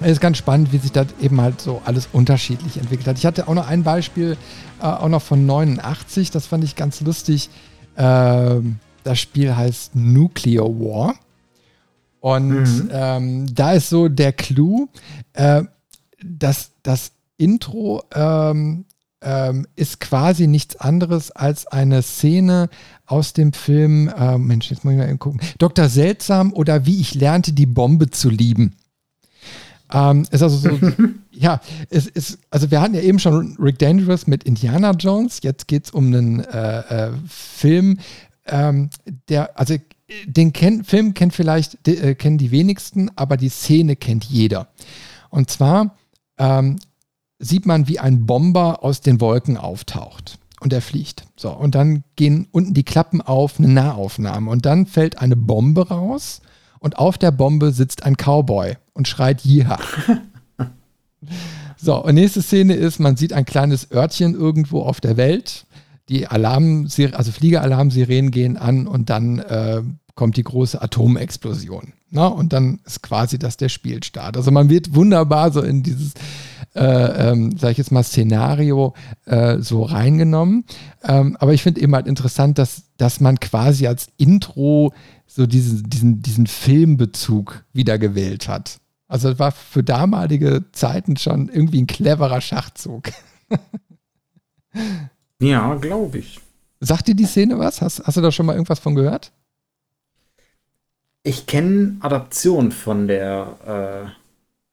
es 0.00 0.12
ist 0.12 0.20
ganz 0.20 0.36
spannend, 0.36 0.72
wie 0.72 0.78
sich 0.78 0.92
das 0.92 1.06
eben 1.20 1.40
halt 1.40 1.60
so 1.60 1.80
alles 1.84 2.08
unterschiedlich 2.12 2.76
entwickelt 2.76 3.06
hat. 3.08 3.18
Ich 3.18 3.26
hatte 3.26 3.48
auch 3.48 3.54
noch 3.54 3.68
ein 3.68 3.84
Beispiel, 3.84 4.36
äh, 4.80 4.84
auch 4.84 5.08
noch 5.08 5.22
von 5.22 5.46
89, 5.46 6.30
das 6.30 6.46
fand 6.46 6.64
ich 6.64 6.76
ganz 6.76 7.00
lustig. 7.00 7.50
Äh, 7.96 8.56
das 9.04 9.20
Spiel 9.20 9.54
heißt 9.54 9.94
Nuclear 9.94 10.66
War. 10.66 11.14
Und 12.24 12.84
mhm. 12.84 12.90
ähm, 12.90 13.54
da 13.54 13.74
ist 13.74 13.90
so 13.90 14.08
der 14.08 14.32
Clou, 14.32 14.88
äh, 15.34 15.62
dass 16.24 16.70
das 16.82 17.12
Intro 17.36 18.02
ähm, 18.14 18.86
ähm, 19.20 19.66
ist 19.76 20.00
quasi 20.00 20.46
nichts 20.46 20.76
anderes 20.76 21.32
als 21.32 21.66
eine 21.66 22.00
Szene 22.00 22.70
aus 23.04 23.34
dem 23.34 23.52
Film, 23.52 24.08
äh, 24.08 24.38
Mensch, 24.38 24.70
jetzt 24.70 24.86
muss 24.86 24.94
ich 24.94 24.98
mal 25.00 25.10
eben 25.10 25.18
gucken, 25.18 25.42
Dr. 25.58 25.90
Seltsam 25.90 26.54
oder 26.54 26.86
Wie 26.86 26.98
ich 26.98 27.14
lernte, 27.14 27.52
die 27.52 27.66
Bombe 27.66 28.08
zu 28.08 28.30
lieben. 28.30 28.74
Ähm, 29.92 30.26
ist 30.30 30.42
also 30.42 30.56
so, 30.56 30.78
ja, 31.30 31.60
es 31.90 32.06
ist, 32.06 32.38
also 32.48 32.70
wir 32.70 32.80
hatten 32.80 32.94
ja 32.94 33.02
eben 33.02 33.18
schon 33.18 33.54
Rick 33.60 33.80
Dangerous 33.80 34.26
mit 34.26 34.44
Indiana 34.44 34.92
Jones, 34.92 35.40
jetzt 35.42 35.68
geht 35.68 35.84
es 35.84 35.90
um 35.90 36.06
einen 36.06 36.40
äh, 36.40 37.08
äh, 37.08 37.10
Film, 37.28 37.98
ähm, 38.46 38.88
der, 39.28 39.58
also 39.58 39.76
den 40.26 40.52
kenn, 40.52 40.84
Film 40.84 41.14
kennt 41.14 41.34
vielleicht, 41.34 41.86
äh, 41.88 42.14
kennen 42.14 42.38
die 42.38 42.50
wenigsten, 42.50 43.10
aber 43.16 43.36
die 43.36 43.48
Szene 43.48 43.96
kennt 43.96 44.24
jeder. 44.24 44.68
Und 45.30 45.50
zwar 45.50 45.96
ähm, 46.38 46.78
sieht 47.38 47.66
man, 47.66 47.88
wie 47.88 47.98
ein 47.98 48.26
Bomber 48.26 48.84
aus 48.84 49.00
den 49.00 49.20
Wolken 49.20 49.56
auftaucht 49.56 50.38
und 50.60 50.72
er 50.72 50.82
fliegt. 50.82 51.24
So, 51.36 51.50
und 51.50 51.74
dann 51.74 52.04
gehen 52.16 52.48
unten 52.50 52.74
die 52.74 52.84
Klappen 52.84 53.20
auf, 53.20 53.58
eine 53.58 53.68
Nahaufnahme. 53.68 54.50
Und 54.50 54.66
dann 54.66 54.86
fällt 54.86 55.18
eine 55.18 55.36
Bombe 55.36 55.88
raus 55.88 56.40
und 56.80 56.98
auf 56.98 57.18
der 57.18 57.30
Bombe 57.30 57.72
sitzt 57.72 58.04
ein 58.04 58.16
Cowboy 58.16 58.76
und 58.92 59.08
schreit 59.08 59.42
Jiha. 59.42 59.78
so, 61.76 62.02
und 62.02 62.14
nächste 62.14 62.42
Szene 62.42 62.74
ist, 62.74 62.98
man 62.98 63.16
sieht 63.16 63.32
ein 63.32 63.44
kleines 63.44 63.90
Örtchen 63.90 64.34
irgendwo 64.34 64.82
auf 64.82 65.00
der 65.00 65.16
Welt. 65.16 65.63
Die 66.08 66.26
Alarm, 66.26 66.88
also 67.12 67.32
Fliegeralarmsirenen 67.32 68.30
gehen 68.30 68.56
an 68.56 68.86
und 68.86 69.10
dann 69.10 69.38
äh, 69.38 69.82
kommt 70.14 70.36
die 70.36 70.44
große 70.44 70.80
Atomexplosion. 70.80 71.92
Na, 72.10 72.26
und 72.26 72.52
dann 72.52 72.80
ist 72.84 73.02
quasi 73.02 73.38
das 73.38 73.56
der 73.56 73.68
Spielstart. 73.68 74.36
Also 74.36 74.50
man 74.52 74.70
wird 74.70 74.94
wunderbar 74.94 75.50
so 75.50 75.60
in 75.60 75.82
dieses, 75.82 76.12
äh, 76.74 76.84
ähm, 77.30 77.56
sag 77.58 77.72
ich 77.72 77.78
jetzt 77.78 77.90
mal, 77.90 78.04
Szenario 78.04 78.94
äh, 79.24 79.58
so 79.58 79.82
reingenommen. 79.82 80.64
Ähm, 81.02 81.36
aber 81.40 81.54
ich 81.54 81.62
finde 81.62 81.80
eben 81.80 81.94
halt 81.94 82.06
interessant, 82.06 82.58
dass, 82.58 82.84
dass 82.98 83.18
man 83.18 83.40
quasi 83.40 83.88
als 83.88 84.06
Intro 84.16 84.92
so 85.26 85.46
diesen, 85.46 85.90
diesen, 85.90 86.22
diesen 86.22 86.46
Filmbezug 86.46 87.64
wieder 87.72 87.98
gewählt 87.98 88.46
hat. 88.46 88.78
Also 89.08 89.30
das 89.30 89.38
war 89.40 89.50
für 89.52 89.82
damalige 89.82 90.64
Zeiten 90.70 91.16
schon 91.16 91.48
irgendwie 91.48 91.82
ein 91.82 91.88
cleverer 91.88 92.40
Schachzug. 92.40 93.10
ja, 95.40 95.74
glaube 95.74 96.18
ich. 96.18 96.40
Sagt 96.80 97.08
dir 97.08 97.14
die 97.14 97.26
Szene 97.26 97.58
was? 97.58 97.80
Hast, 97.80 98.06
hast 98.06 98.16
du 98.16 98.20
da 98.20 98.30
schon 98.30 98.46
mal 98.46 98.54
irgendwas 98.54 98.78
von 98.78 98.94
gehört? 98.94 99.32
Ich 101.22 101.46
kenne 101.46 101.96
Adaptionen 102.00 102.72
von 102.72 103.08
der, 103.08 104.06
äh, 104.06 104.10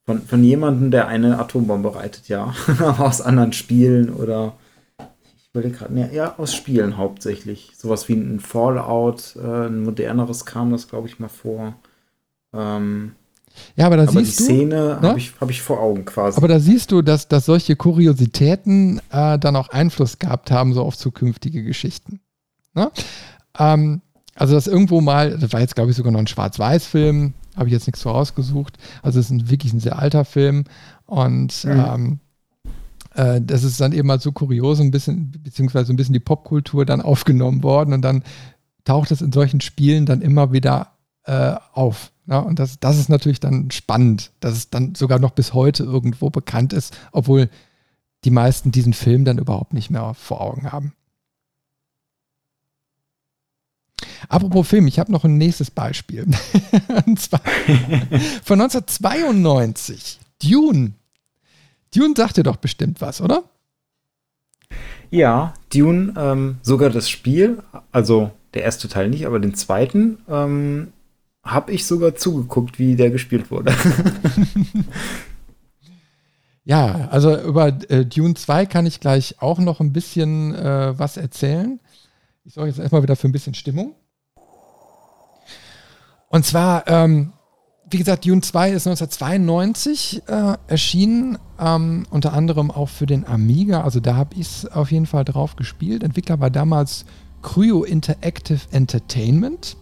von, 0.06 0.21
von 0.21 0.43
jemandem, 0.43 0.91
der 0.91 1.08
eine 1.08 1.39
Atombombe 1.39 1.95
reitet, 1.95 2.28
ja. 2.28 2.54
aus 2.97 3.21
anderen 3.21 3.54
Spielen 3.54 4.10
oder 4.10 4.54
ich 5.38 5.50
überlege 5.54 5.78
gerade, 5.78 6.00
ja, 6.00 6.08
ja, 6.08 6.36
aus 6.38 6.54
Spielen 6.54 6.97
hauptsächlich. 6.97 7.71
Sowas 7.78 8.10
wie 8.10 8.13
ein 8.13 8.39
Fallout, 8.39 9.36
äh, 9.38 9.67
ein 9.67 9.84
moderneres 9.84 10.45
kam 10.45 10.71
das, 10.71 10.88
glaube 10.88 11.08
ich, 11.08 11.19
mal 11.19 11.30
vor. 11.30 11.76
Ähm, 12.54 13.15
Ja, 13.76 13.86
aber 13.86 13.98
da 13.98 14.04
aber 14.04 14.12
siehst 14.12 14.40
die 14.40 14.44
du. 14.44 14.50
Szene 14.50 14.76
ne? 15.02 15.08
habe 15.10 15.20
ich, 15.20 15.34
hab 15.40 15.50
ich 15.50 15.62
vor 15.62 15.80
Augen 15.80 16.06
quasi. 16.06 16.38
Aber 16.38 16.48
da 16.48 16.60
siehst 16.60 16.92
du, 16.92 17.02
dass, 17.02 17.28
dass 17.28 17.46
solche 17.46 17.76
Kuriositäten 17.76 19.02
äh, 19.12 19.38
dann 19.40 19.56
auch 19.56 19.70
Einfluss 19.70 20.20
gehabt 20.20 20.52
haben, 20.52 20.74
so 20.74 20.84
auf 20.84 20.98
zukünftige 20.98 21.64
Geschichten. 21.64 22.20
Ne? 22.74 22.92
Ähm, 23.58 24.02
also, 24.36 24.54
das 24.54 24.68
irgendwo 24.68 25.02
mal, 25.02 25.38
das 25.38 25.54
war 25.54 25.60
jetzt, 25.60 25.76
glaube 25.76 25.92
ich, 25.92 25.98
sogar 25.98 26.12
noch 26.12 26.20
ein 26.20 26.28
Schwarz-Weiß-Film, 26.28 27.34
habe 27.56 27.68
ich 27.68 27.74
jetzt 27.74 27.88
nichts 27.88 28.02
so 28.02 28.12
rausgesucht. 28.12 28.78
Also, 29.04 29.20
es 29.20 29.26
ist 29.26 29.32
ein, 29.32 29.50
wirklich 29.50 29.74
ein 29.74 29.80
sehr 29.80 30.00
alter 30.00 30.26
Film 30.26 30.64
und 31.06 31.66
Mhm. 31.66 31.72
ähm, 31.72 32.20
äh, 33.16 33.42
das 33.42 33.64
ist 33.64 33.82
dann 33.82 33.92
eben 33.92 34.08
mal 34.08 34.20
so 34.20 34.32
kurios, 34.32 34.80
ein 34.80 34.92
bisschen, 34.92 35.32
beziehungsweise 35.44 35.92
ein 35.92 35.98
bisschen 35.98 36.14
die 36.14 36.20
Popkultur 36.20 36.86
dann 36.86 37.02
aufgenommen 37.02 37.64
worden 37.64 37.94
und 37.94 38.02
dann 38.02 38.24
taucht 38.86 39.12
es 39.12 39.22
in 39.22 39.32
solchen 39.32 39.62
Spielen 39.62 40.06
dann 40.06 40.22
immer 40.22 40.54
wieder 40.54 40.94
äh, 41.26 41.56
auf. 41.74 42.12
Ne? 42.32 42.44
Und 42.44 42.60
das, 42.60 42.80
das 42.80 42.98
ist 42.98 43.10
natürlich 43.10 43.39
dann 43.39 43.70
spannend, 43.72 44.32
dass 44.39 44.54
es 44.54 44.70
dann 44.70 44.96
sogar 44.96 45.20
noch 45.20 45.32
bis 45.32 45.54
heute 45.54 45.84
irgendwo 45.84 46.30
bekannt 46.30 46.74
ist, 46.74 46.98
obwohl 47.12 47.50
die 48.24 48.32
meisten 48.32 48.72
diesen 48.72 48.94
Film 48.94 49.26
dann 49.26 49.38
überhaupt 49.38 49.74
nicht 49.74 49.89
mehr 49.89 50.13
vor 50.13 50.41
Augen 50.41 50.72
haben. 50.72 50.94
Apropos 54.30 54.67
Film, 54.67 54.88
ich 54.88 55.00
habe 55.00 55.12
noch 55.12 55.26
ein 55.26 55.38
nächstes 55.38 55.72
Beispiel. 55.72 56.26
Und 57.06 57.20
zwar 57.20 57.41
von 58.44 58.62
1992. 58.62 60.20
Dune. 60.41 60.94
Dune 61.94 62.13
sagt 62.15 62.38
dir 62.38 62.44
doch 62.44 62.56
bestimmt 62.56 63.02
was, 63.02 63.22
oder? 63.22 63.44
ja, 65.12 65.54
Dune, 65.74 66.13
ähm, 66.17 66.58
sogar 66.62 66.89
das 66.89 67.10
Spiel, 67.10 67.62
also 67.91 68.32
der 68.54 68.63
erste 68.63 68.88
Teil 68.88 69.10
nicht, 69.10 69.28
aber 69.28 69.39
den 69.39 69.54
zweiten, 69.54 70.20
ähm, 70.28 70.94
habe 71.44 71.72
ich 71.72 71.86
sogar 71.86 72.16
zugeguckt, 72.16 72.80
wie 72.80 72.96
der 72.96 73.10
gespielt 73.10 73.52
wurde. 73.52 73.74
Ja, 76.64 77.08
also 77.10 77.36
über 77.38 77.68
äh, 77.90 78.06
Dune 78.06 78.36
2 78.36 78.66
kann 78.68 78.86
ich 78.86 79.00
gleich 79.00 79.42
auch 79.42 79.60
noch 79.60 79.80
ein 79.80 79.94
bisschen 79.94 80.54
äh, 80.54 80.98
was 80.98 81.18
erzählen. 81.18 81.80
Ich 82.44 82.54
sorge 82.54 82.70
jetzt 82.70 82.80
erstmal 82.80 83.04
wieder 83.04 83.16
für 83.16 83.28
ein 83.28 83.32
bisschen 83.32 83.56
Stimmung. 83.56 83.96
Und 86.30 86.46
zwar, 86.46 86.88
ähm, 86.88 87.34
wie 87.90 87.98
gesagt, 87.98 88.26
Dune 88.26 88.42
2 88.42 88.72
ist 88.72 88.88
1992 88.88 90.24
äh, 90.28 90.54
erschienen, 90.68 91.38
ähm, 91.60 92.06
unter 92.10 92.34
anderem 92.34 92.72
auch 92.72 92.90
für 92.90 93.06
den 93.06 93.26
Amiga. 93.26 93.82
Also 93.82 94.00
da 94.00 94.16
habe 94.16 94.36
ich 94.36 94.42
es 94.42 94.66
auf 94.66 94.92
jeden 94.92 95.08
Fall 95.08 95.26
drauf 95.26 95.56
gespielt. 95.56 96.04
Entwickler 96.04 96.40
war 96.40 96.52
damals 96.52 97.06
Cryo 97.42 97.84
Interactive 97.84 98.62
Entertainment. 98.72 99.78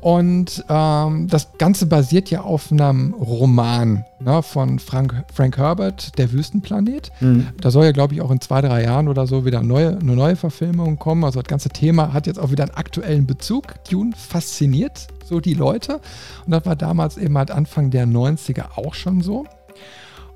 Und 0.00 0.64
ähm, 0.68 1.26
das 1.28 1.58
Ganze 1.58 1.86
basiert 1.86 2.30
ja 2.30 2.42
auf 2.42 2.70
einem 2.70 3.14
Roman 3.14 4.04
ne, 4.20 4.42
von 4.42 4.78
Frank, 4.78 5.24
Frank 5.32 5.58
Herbert, 5.58 6.16
Der 6.18 6.32
Wüstenplanet. 6.32 7.10
Mhm. 7.20 7.48
Da 7.60 7.70
soll 7.70 7.84
ja, 7.84 7.92
glaube 7.92 8.14
ich, 8.14 8.20
auch 8.20 8.30
in 8.30 8.40
zwei, 8.40 8.60
drei 8.60 8.84
Jahren 8.84 9.08
oder 9.08 9.26
so 9.26 9.44
wieder 9.44 9.62
neue, 9.62 9.98
eine 9.98 10.14
neue 10.14 10.36
Verfilmung 10.36 10.98
kommen. 10.98 11.24
Also 11.24 11.40
das 11.40 11.48
ganze 11.48 11.70
Thema 11.70 12.12
hat 12.12 12.26
jetzt 12.26 12.38
auch 12.38 12.50
wieder 12.52 12.64
einen 12.64 12.74
aktuellen 12.74 13.26
Bezug. 13.26 13.64
Dune 13.90 14.12
fasziniert 14.16 15.08
so 15.24 15.40
die 15.40 15.54
Leute. 15.54 16.00
Und 16.46 16.52
das 16.52 16.64
war 16.64 16.76
damals 16.76 17.16
eben 17.16 17.36
halt 17.36 17.50
Anfang 17.50 17.90
der 17.90 18.06
90er 18.06 18.76
auch 18.76 18.94
schon 18.94 19.20
so. 19.20 19.46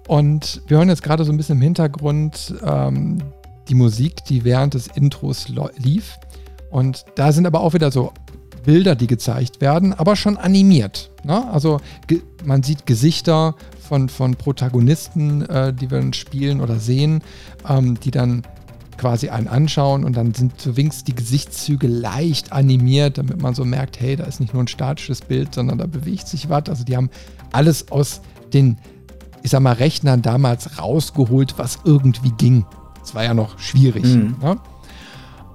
Und 0.08 0.62
wir 0.66 0.78
hören 0.78 0.88
jetzt 0.88 1.04
gerade 1.04 1.24
so 1.24 1.30
ein 1.30 1.36
bisschen 1.36 1.58
im 1.58 1.62
Hintergrund 1.62 2.54
ähm, 2.64 3.18
die 3.68 3.74
Musik, 3.74 4.24
die 4.24 4.42
während 4.42 4.74
des 4.74 4.88
Intros 4.88 5.46
lief. 5.76 6.18
Und 6.70 7.04
da 7.14 7.32
sind 7.32 7.46
aber 7.46 7.60
auch 7.60 7.74
wieder 7.74 7.92
so 7.92 8.12
Bilder, 8.64 8.94
die 8.94 9.06
gezeigt 9.06 9.60
werden, 9.60 9.92
aber 9.92 10.16
schon 10.16 10.36
animiert. 10.36 11.10
Ne? 11.24 11.48
Also 11.50 11.80
man 12.44 12.62
sieht 12.62 12.86
Gesichter 12.86 13.54
von, 13.80 14.08
von 14.08 14.36
Protagonisten, 14.36 15.42
äh, 15.42 15.72
die 15.72 15.90
wir 15.90 15.98
dann 15.98 16.12
spielen 16.12 16.60
oder 16.60 16.78
sehen, 16.78 17.22
ähm, 17.68 17.98
die 18.00 18.10
dann 18.10 18.42
quasi 18.98 19.30
einen 19.30 19.48
anschauen 19.48 20.04
und 20.04 20.16
dann 20.16 20.32
sind 20.34 20.60
so 20.60 20.76
wenigstens 20.76 21.04
die 21.04 21.14
Gesichtszüge 21.14 21.88
leicht 21.88 22.52
animiert, 22.52 23.18
damit 23.18 23.40
man 23.42 23.54
so 23.54 23.64
merkt, 23.64 24.00
hey, 24.00 24.16
da 24.16 24.24
ist 24.24 24.38
nicht 24.38 24.54
nur 24.54 24.62
ein 24.62 24.68
statisches 24.68 25.22
Bild, 25.22 25.54
sondern 25.54 25.78
da 25.78 25.86
bewegt 25.86 26.28
sich 26.28 26.48
was. 26.48 26.68
Also 26.68 26.84
die 26.84 26.96
haben 26.96 27.10
alles 27.50 27.90
aus 27.90 28.20
den, 28.52 28.78
ich 29.42 29.50
sag 29.50 29.60
mal, 29.60 29.72
Rechnern 29.72 30.22
damals 30.22 30.78
rausgeholt, 30.78 31.54
was 31.58 31.80
irgendwie 31.84 32.32
ging. 32.38 32.64
Das 33.00 33.14
war 33.14 33.24
ja 33.24 33.34
noch 33.34 33.58
schwierig. 33.58 34.04
Mhm. 34.04 34.36
Ne? 34.40 34.56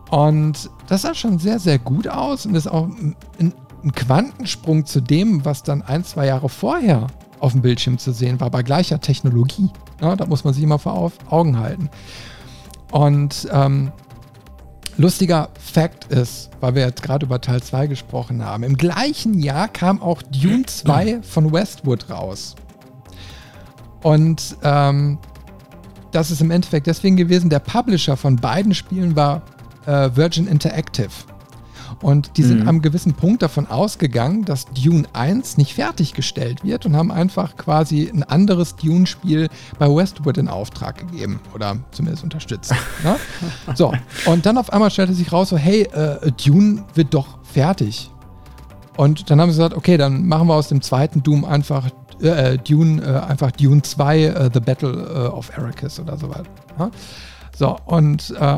Und 0.09 0.69
das 0.87 1.01
sah 1.01 1.13
schon 1.13 1.37
sehr, 1.39 1.59
sehr 1.59 1.79
gut 1.79 2.07
aus 2.07 2.45
und 2.45 2.55
ist 2.55 2.67
auch 2.67 2.85
ein, 2.87 3.15
ein 3.39 3.91
Quantensprung 3.93 4.85
zu 4.85 5.01
dem, 5.01 5.43
was 5.45 5.63
dann 5.63 5.81
ein, 5.81 6.03
zwei 6.03 6.25
Jahre 6.27 6.49
vorher 6.49 7.07
auf 7.39 7.51
dem 7.51 7.61
Bildschirm 7.61 7.97
zu 7.97 8.11
sehen 8.11 8.39
war, 8.39 8.49
bei 8.49 8.63
gleicher 8.63 8.99
Technologie. 8.99 9.69
Ja, 10.01 10.15
da 10.15 10.25
muss 10.25 10.43
man 10.43 10.53
sich 10.53 10.63
immer 10.63 10.79
vor 10.79 10.93
Au- 10.97 11.11
Augen 11.29 11.59
halten. 11.59 11.89
Und 12.91 13.47
ähm, 13.51 13.91
lustiger 14.97 15.49
Fact 15.59 16.05
ist, 16.05 16.49
weil 16.61 16.73
wir 16.75 16.83
jetzt 16.83 17.03
gerade 17.03 17.25
über 17.25 17.39
Teil 17.41 17.61
2 17.61 17.87
gesprochen 17.87 18.43
haben, 18.43 18.63
im 18.63 18.77
gleichen 18.77 19.37
Jahr 19.39 19.67
kam 19.67 20.01
auch 20.01 20.21
Dune 20.23 20.65
2 20.65 21.21
von 21.21 21.51
Westwood 21.51 22.09
raus. 22.09 22.55
Und 24.01 24.55
ähm, 24.63 25.19
das 26.11 26.31
ist 26.31 26.41
im 26.41 26.49
Endeffekt 26.51 26.87
deswegen 26.87 27.17
gewesen, 27.17 27.49
der 27.49 27.59
Publisher 27.59 28.15
von 28.15 28.37
beiden 28.37 28.73
Spielen 28.73 29.15
war 29.15 29.41
äh, 29.87 30.15
Virgin 30.15 30.47
Interactive. 30.47 31.09
Und 32.03 32.37
die 32.37 32.43
sind 32.43 32.61
Mhm. 32.61 32.67
am 32.67 32.81
gewissen 32.83 33.13
Punkt 33.13 33.41
davon 33.41 33.65
ausgegangen, 33.65 34.45
dass 34.45 34.65
Dune 34.65 35.05
1 35.13 35.57
nicht 35.57 35.73
fertiggestellt 35.73 36.63
wird 36.63 36.85
und 36.85 36.95
haben 36.95 37.11
einfach 37.11 37.55
quasi 37.57 38.07
ein 38.13 38.21
anderes 38.21 38.75
Dune-Spiel 38.75 39.49
bei 39.79 39.87
Westwood 39.87 40.37
in 40.37 40.47
Auftrag 40.47 40.99
gegeben 40.99 41.39
oder 41.55 41.77
zumindest 41.91 42.23
unterstützt. 42.23 42.71
ne? 43.03 43.15
So, 43.73 43.93
und 44.25 44.45
dann 44.45 44.59
auf 44.59 44.71
einmal 44.71 44.91
stellte 44.91 45.13
sich 45.15 45.31
raus, 45.31 45.49
so, 45.49 45.57
hey, 45.57 45.83
äh, 45.91 46.31
Dune 46.33 46.83
wird 46.93 47.15
doch 47.15 47.39
fertig. 47.43 48.11
Und 48.95 49.31
dann 49.31 49.41
haben 49.41 49.49
sie 49.51 49.57
gesagt, 49.57 49.75
okay, 49.75 49.97
dann 49.97 50.27
machen 50.27 50.47
wir 50.47 50.53
aus 50.53 50.67
dem 50.67 50.81
zweiten 50.83 51.23
Doom 51.23 51.45
einfach 51.45 51.87
äh, 52.21 52.57
Dune, 52.59 53.01
äh, 53.01 53.27
einfach 53.27 53.51
Dune 53.51 53.81
2, 53.81 54.21
äh, 54.23 54.49
The 54.53 54.59
Battle 54.59 54.91
äh, 54.91 55.27
of 55.35 55.51
Arrakis 55.57 55.99
oder 55.99 56.15
so 56.17 56.29
weiter. 56.29 56.49
Ja? 56.77 56.91
So, 57.57 57.75
und 57.85 58.35
äh, 58.39 58.57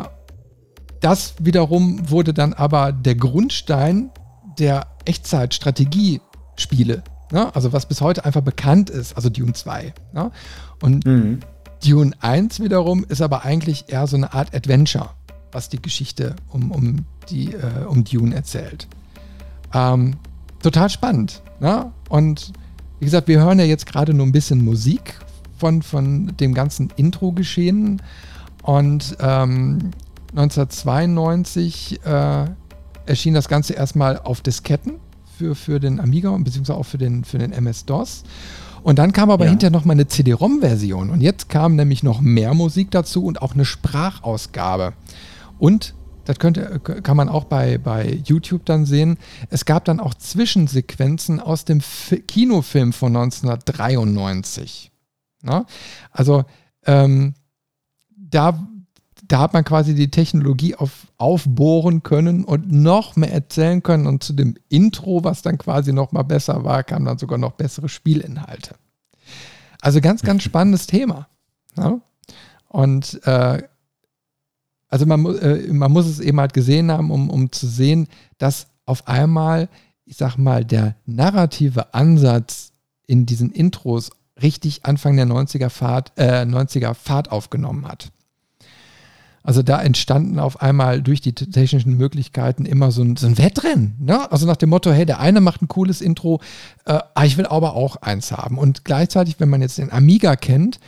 das 1.01 1.35
wiederum 1.39 2.09
wurde 2.09 2.33
dann 2.33 2.53
aber 2.53 2.91
der 2.91 3.15
Grundstein 3.15 4.11
der 4.57 4.87
Echtzeit-Strategie-Spiele. 5.05 7.03
Ne? 7.31 7.55
Also 7.55 7.71
was 7.73 7.85
bis 7.85 8.01
heute 8.01 8.25
einfach 8.25 8.41
bekannt 8.41 8.89
ist, 8.89 9.15
also 9.15 9.29
Dune 9.29 9.53
2. 9.53 9.93
Ne? 10.13 10.31
Und 10.81 11.05
Mhm. 11.05 11.39
Dune 11.85 12.11
1 12.19 12.59
wiederum 12.59 13.05
ist 13.07 13.21
aber 13.21 13.45
eigentlich 13.45 13.85
eher 13.87 14.05
so 14.07 14.17
eine 14.17 14.33
Art 14.33 14.53
Adventure, 14.53 15.11
was 15.51 15.69
die 15.69 15.81
Geschichte 15.81 16.35
um, 16.49 16.71
um, 16.71 17.05
die, 17.29 17.53
äh, 17.53 17.85
um 17.87 18.03
Dune 18.03 18.35
erzählt. 18.35 18.87
Ähm, 19.73 20.15
total 20.61 20.89
spannend. 20.89 21.41
Ne? 21.61 21.91
Und 22.09 22.51
wie 22.99 23.05
gesagt, 23.05 23.29
wir 23.29 23.39
hören 23.39 23.59
ja 23.59 23.65
jetzt 23.65 23.85
gerade 23.85 24.13
nur 24.13 24.25
ein 24.25 24.33
bisschen 24.33 24.63
Musik 24.63 25.13
von, 25.57 25.81
von 25.81 26.35
dem 26.37 26.53
ganzen 26.53 26.91
Intro-Geschehen. 26.97 28.01
Und 28.63 29.15
ähm, 29.21 29.91
1992 30.31 31.99
äh, 32.05 32.45
erschien 33.05 33.33
das 33.33 33.47
Ganze 33.47 33.73
erstmal 33.73 34.19
auf 34.19 34.41
Disketten 34.41 34.95
für, 35.37 35.55
für 35.55 35.79
den 35.79 35.99
Amiga 35.99 36.29
und 36.29 36.43
beziehungsweise 36.43 36.77
auch 36.77 36.85
für 36.85 36.97
den, 36.97 37.23
für 37.23 37.37
den 37.37 37.51
MS-DOS. 37.51 38.23
Und 38.83 38.99
dann 38.99 39.11
kam 39.11 39.29
aber 39.29 39.45
Ja. 39.45 39.49
hinterher 39.51 39.71
noch 39.71 39.85
mal 39.85 39.93
eine 39.93 40.07
CD-ROM-Version. 40.07 41.09
Und 41.09 41.21
jetzt 41.21 41.49
kam 41.49 41.75
nämlich 41.75 42.03
noch 42.03 42.21
mehr 42.21 42.53
Musik 42.53 42.91
dazu 42.91 43.25
und 43.25 43.41
auch 43.41 43.53
eine 43.53 43.65
Sprachausgabe. 43.65 44.93
Und 45.57 45.95
das 46.25 46.37
könnte, 46.37 46.79
kann 46.79 47.17
man 47.17 47.27
auch 47.27 47.45
bei, 47.45 47.77
bei 47.79 48.21
YouTube 48.23 48.63
dann 48.65 48.85
sehen. 48.85 49.17
Es 49.49 49.65
gab 49.65 49.83
dann 49.85 49.99
auch 49.99 50.13
Zwischensequenzen 50.13 51.39
aus 51.39 51.65
dem 51.65 51.81
Fi 51.81 52.21
Kinofilm 52.21 52.93
von 52.93 53.15
1993. 53.15 54.91
Na? 55.41 55.65
Also 56.11 56.45
ähm, 56.85 57.33
da, 58.15 58.67
da 59.29 59.39
hat 59.39 59.53
man 59.53 59.63
quasi 59.63 59.93
die 59.93 60.09
Technologie 60.09 60.75
auf, 60.75 61.07
aufbohren 61.17 62.01
können 62.01 62.43
und 62.43 62.71
noch 62.71 63.15
mehr 63.15 63.31
erzählen 63.31 63.81
können. 63.83 64.07
Und 64.07 64.23
zu 64.23 64.33
dem 64.33 64.55
Intro, 64.69 65.23
was 65.23 65.43
dann 65.43 65.59
quasi 65.59 65.93
noch 65.93 66.11
mal 66.11 66.23
besser 66.23 66.63
war, 66.63 66.83
kamen 66.83 67.05
dann 67.05 67.19
sogar 67.19 67.37
noch 67.37 67.51
bessere 67.51 67.89
Spielinhalte. 67.89 68.75
Also 69.81 70.01
ganz, 70.01 70.23
ganz 70.23 70.43
spannendes 70.43 70.87
Thema. 70.87 71.27
Ja? 71.77 72.01
Und 72.67 73.21
äh, 73.25 73.61
also 74.87 75.05
man, 75.05 75.23
äh, 75.37 75.71
man 75.71 75.91
muss 75.91 76.07
es 76.07 76.19
eben 76.19 76.39
halt 76.39 76.53
gesehen 76.53 76.91
haben, 76.91 77.11
um, 77.11 77.29
um 77.29 77.51
zu 77.51 77.67
sehen, 77.67 78.07
dass 78.39 78.67
auf 78.87 79.07
einmal, 79.07 79.69
ich 80.05 80.17
sag 80.17 80.37
mal, 80.37 80.65
der 80.65 80.95
narrative 81.05 81.93
Ansatz 81.93 82.73
in 83.05 83.27
diesen 83.27 83.51
Intros 83.51 84.09
richtig 84.41 84.85
Anfang 84.85 85.15
der 85.15 85.27
90er 85.27 85.69
Fahrt, 85.69 86.13
äh, 86.15 86.41
90er 86.41 86.95
Fahrt 86.95 87.31
aufgenommen 87.31 87.87
hat. 87.87 88.11
Also 89.49 89.63
da 89.63 89.81
entstanden 89.81 90.37
auf 90.37 90.61
einmal 90.61 91.01
durch 91.01 91.21
die 91.21 91.33
technischen 91.33 91.97
Möglichkeiten 91.97 92.67
immer 92.67 92.91
so 92.91 93.01
ein, 93.01 93.15
so 93.15 93.25
ein 93.25 93.39
Wettrennen. 93.39 93.95
Ne? 93.99 94.31
Also 94.31 94.45
nach 94.45 94.57
dem 94.57 94.69
Motto, 94.69 94.91
hey, 94.91 95.07
der 95.07 95.19
eine 95.19 95.41
macht 95.41 95.63
ein 95.63 95.67
cooles 95.67 96.01
Intro, 96.01 96.39
äh, 96.85 96.99
ah, 97.15 97.25
ich 97.25 97.35
will 97.35 97.47
aber 97.47 97.73
auch 97.73 97.95
eins 97.95 98.31
haben. 98.31 98.59
Und 98.59 98.85
gleichzeitig, 98.85 99.39
wenn 99.39 99.49
man 99.49 99.63
jetzt 99.63 99.79
den 99.79 99.91
Amiga 99.91 100.35
kennt, 100.35 100.79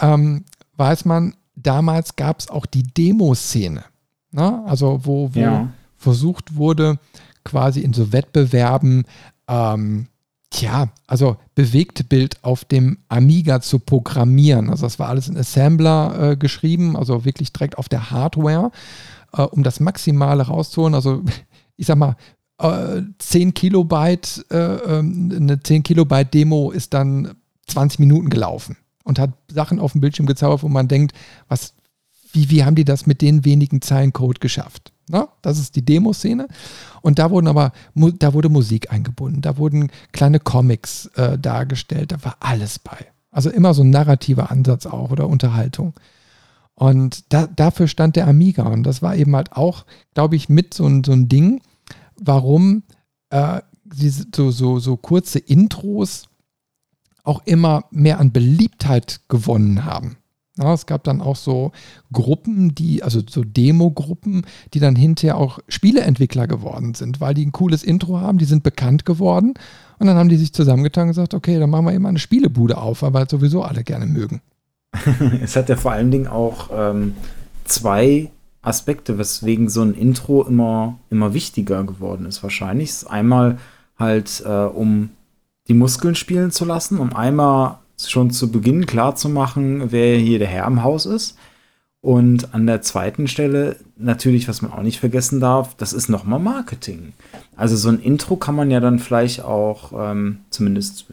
ähm, 0.00 0.44
weiß 0.76 1.06
man, 1.06 1.34
damals 1.56 2.14
gab 2.14 2.38
es 2.38 2.48
auch 2.48 2.66
die 2.66 2.84
Demo-Szene. 2.84 3.82
Ne? 4.30 4.62
Also 4.64 5.00
wo, 5.02 5.34
wo 5.34 5.40
ja. 5.40 5.72
versucht 5.96 6.54
wurde, 6.54 7.00
quasi 7.42 7.80
in 7.80 7.94
so 7.94 8.12
Wettbewerben 8.12 9.06
ähm, 9.48 10.06
Tja, 10.54 10.88
also 11.08 11.36
Bewegtbild 11.56 12.44
auf 12.44 12.64
dem 12.64 12.98
Amiga 13.08 13.60
zu 13.60 13.80
programmieren. 13.80 14.70
Also 14.70 14.86
das 14.86 15.00
war 15.00 15.08
alles 15.08 15.26
in 15.26 15.36
Assembler 15.36 16.30
äh, 16.30 16.36
geschrieben, 16.36 16.96
also 16.96 17.24
wirklich 17.24 17.52
direkt 17.52 17.76
auf 17.76 17.88
der 17.88 18.12
Hardware, 18.12 18.70
äh, 19.32 19.42
um 19.42 19.64
das 19.64 19.80
Maximale 19.80 20.44
rauszuholen. 20.44 20.94
Also 20.94 21.24
ich 21.76 21.86
sag 21.86 21.98
mal, 21.98 22.14
äh, 22.58 23.02
10 23.18 23.54
Kilobyte, 23.54 24.46
äh, 24.52 24.56
ähm, 24.56 25.32
eine 25.34 25.60
10 25.60 25.82
Kilobyte 25.82 26.32
Demo 26.32 26.70
ist 26.70 26.94
dann 26.94 27.34
20 27.66 27.98
Minuten 27.98 28.30
gelaufen 28.30 28.76
und 29.02 29.18
hat 29.18 29.32
Sachen 29.50 29.80
auf 29.80 29.90
dem 29.90 30.02
Bildschirm 30.02 30.26
gezaubert, 30.26 30.62
wo 30.62 30.68
man 30.68 30.86
denkt, 30.86 31.16
was, 31.48 31.74
wie, 32.32 32.50
wie 32.50 32.62
haben 32.62 32.76
die 32.76 32.84
das 32.84 33.06
mit 33.06 33.22
den 33.22 33.44
wenigen 33.44 33.82
Zeilen 33.82 34.12
Code 34.12 34.38
geschafft? 34.38 34.92
Na, 35.08 35.28
das 35.42 35.58
ist 35.58 35.76
die 35.76 35.84
Demoszene. 35.84 36.48
Und 37.02 37.18
da 37.18 37.30
wurden 37.30 37.48
aber, 37.48 37.72
da 37.94 38.32
wurde 38.32 38.48
Musik 38.48 38.92
eingebunden, 38.92 39.42
da 39.42 39.58
wurden 39.58 39.90
kleine 40.12 40.40
Comics 40.40 41.06
äh, 41.16 41.38
dargestellt, 41.38 42.12
da 42.12 42.24
war 42.24 42.36
alles 42.40 42.78
bei. 42.78 42.96
Also 43.30 43.50
immer 43.50 43.74
so 43.74 43.82
ein 43.82 43.90
narrativer 43.90 44.50
Ansatz 44.50 44.86
auch 44.86 45.10
oder 45.10 45.28
Unterhaltung. 45.28 45.94
Und 46.74 47.32
da, 47.32 47.46
dafür 47.46 47.88
stand 47.88 48.16
der 48.16 48.26
Amiga. 48.26 48.64
Und 48.64 48.84
das 48.84 49.02
war 49.02 49.16
eben 49.16 49.34
halt 49.36 49.52
auch, 49.52 49.84
glaube 50.14 50.36
ich, 50.36 50.48
mit 50.48 50.74
so, 50.74 50.84
so 51.04 51.12
ein 51.12 51.28
Ding, 51.28 51.60
warum 52.16 52.84
äh, 53.30 53.60
so, 54.34 54.50
so, 54.50 54.78
so 54.78 54.96
kurze 54.96 55.38
Intros 55.38 56.28
auch 57.22 57.42
immer 57.46 57.84
mehr 57.90 58.20
an 58.20 58.32
Beliebtheit 58.32 59.20
gewonnen 59.28 59.84
haben. 59.84 60.16
Ja, 60.56 60.72
es 60.72 60.86
gab 60.86 61.02
dann 61.02 61.20
auch 61.20 61.34
so 61.34 61.72
Gruppen, 62.12 62.76
die, 62.76 63.02
also 63.02 63.20
so 63.28 63.42
Demo-Gruppen, 63.42 64.46
die 64.72 64.78
dann 64.78 64.94
hinterher 64.94 65.36
auch 65.36 65.58
Spieleentwickler 65.68 66.46
geworden 66.46 66.94
sind, 66.94 67.20
weil 67.20 67.34
die 67.34 67.44
ein 67.44 67.50
cooles 67.50 67.82
Intro 67.82 68.20
haben, 68.20 68.38
die 68.38 68.44
sind 68.44 68.62
bekannt 68.62 69.04
geworden 69.04 69.54
und 69.98 70.06
dann 70.06 70.16
haben 70.16 70.28
die 70.28 70.36
sich 70.36 70.52
zusammengetan 70.52 71.04
und 71.04 71.08
gesagt, 71.08 71.34
okay, 71.34 71.58
dann 71.58 71.70
machen 71.70 71.86
wir 71.86 71.92
eben 71.92 72.06
eine 72.06 72.20
Spielebude 72.20 72.78
auf, 72.78 73.02
weil 73.02 73.12
wir 73.12 73.26
sowieso 73.28 73.62
alle 73.62 73.82
gerne 73.82 74.06
mögen. 74.06 74.42
es 75.42 75.56
hat 75.56 75.68
ja 75.68 75.76
vor 75.76 75.90
allen 75.90 76.12
Dingen 76.12 76.28
auch 76.28 76.70
ähm, 76.72 77.14
zwei 77.64 78.30
Aspekte, 78.62 79.18
weswegen 79.18 79.68
so 79.68 79.82
ein 79.82 79.94
Intro 79.94 80.44
immer, 80.44 80.98
immer 81.10 81.34
wichtiger 81.34 81.84
geworden 81.84 82.26
ist. 82.26 82.42
Wahrscheinlich 82.42 83.08
einmal 83.08 83.58
halt, 83.98 84.42
äh, 84.46 84.48
um 84.48 85.10
die 85.68 85.74
Muskeln 85.74 86.14
spielen 86.14 86.50
zu 86.50 86.64
lassen, 86.64 86.98
um 86.98 87.14
einmal 87.14 87.78
schon 87.98 88.30
zu 88.30 88.50
Beginn 88.50 88.86
klar 88.86 89.16
zu 89.16 89.28
machen, 89.28 89.92
wer 89.92 90.16
hier 90.18 90.38
der 90.38 90.48
Herr 90.48 90.66
im 90.66 90.82
Haus 90.82 91.06
ist. 91.06 91.36
Und 92.04 92.52
an 92.52 92.66
der 92.66 92.82
zweiten 92.82 93.28
Stelle 93.28 93.76
natürlich, 93.96 94.46
was 94.46 94.60
man 94.60 94.72
auch 94.72 94.82
nicht 94.82 95.00
vergessen 95.00 95.40
darf, 95.40 95.74
das 95.74 95.94
ist 95.94 96.10
nochmal 96.10 96.38
Marketing. 96.38 97.14
Also 97.56 97.76
so 97.76 97.88
ein 97.88 97.98
Intro 97.98 98.36
kann 98.36 98.54
man 98.54 98.70
ja 98.70 98.78
dann 98.78 98.98
vielleicht 98.98 99.42
auch, 99.42 99.92
ähm, 99.96 100.40
zumindest 100.50 101.06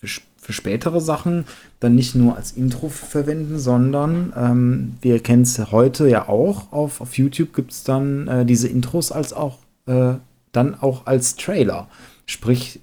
für, 0.00 0.08
für, 0.36 0.52
spätere 0.52 1.00
Sachen, 1.00 1.44
dann 1.78 1.94
nicht 1.94 2.16
nur 2.16 2.34
als 2.34 2.50
Intro 2.50 2.88
verwenden, 2.88 3.60
sondern 3.60 4.32
ähm, 4.36 4.94
wir 5.02 5.20
kennen 5.20 5.42
es 5.42 5.70
heute 5.70 6.08
ja 6.08 6.28
auch, 6.28 6.72
auf, 6.72 7.00
auf 7.00 7.16
YouTube 7.16 7.54
gibt 7.54 7.70
es 7.70 7.84
dann 7.84 8.26
äh, 8.26 8.44
diese 8.44 8.66
Intros 8.66 9.12
als 9.12 9.32
auch, 9.32 9.58
äh, 9.86 10.14
dann 10.50 10.74
auch 10.74 11.06
als 11.06 11.36
Trailer. 11.36 11.86
Sprich, 12.26 12.80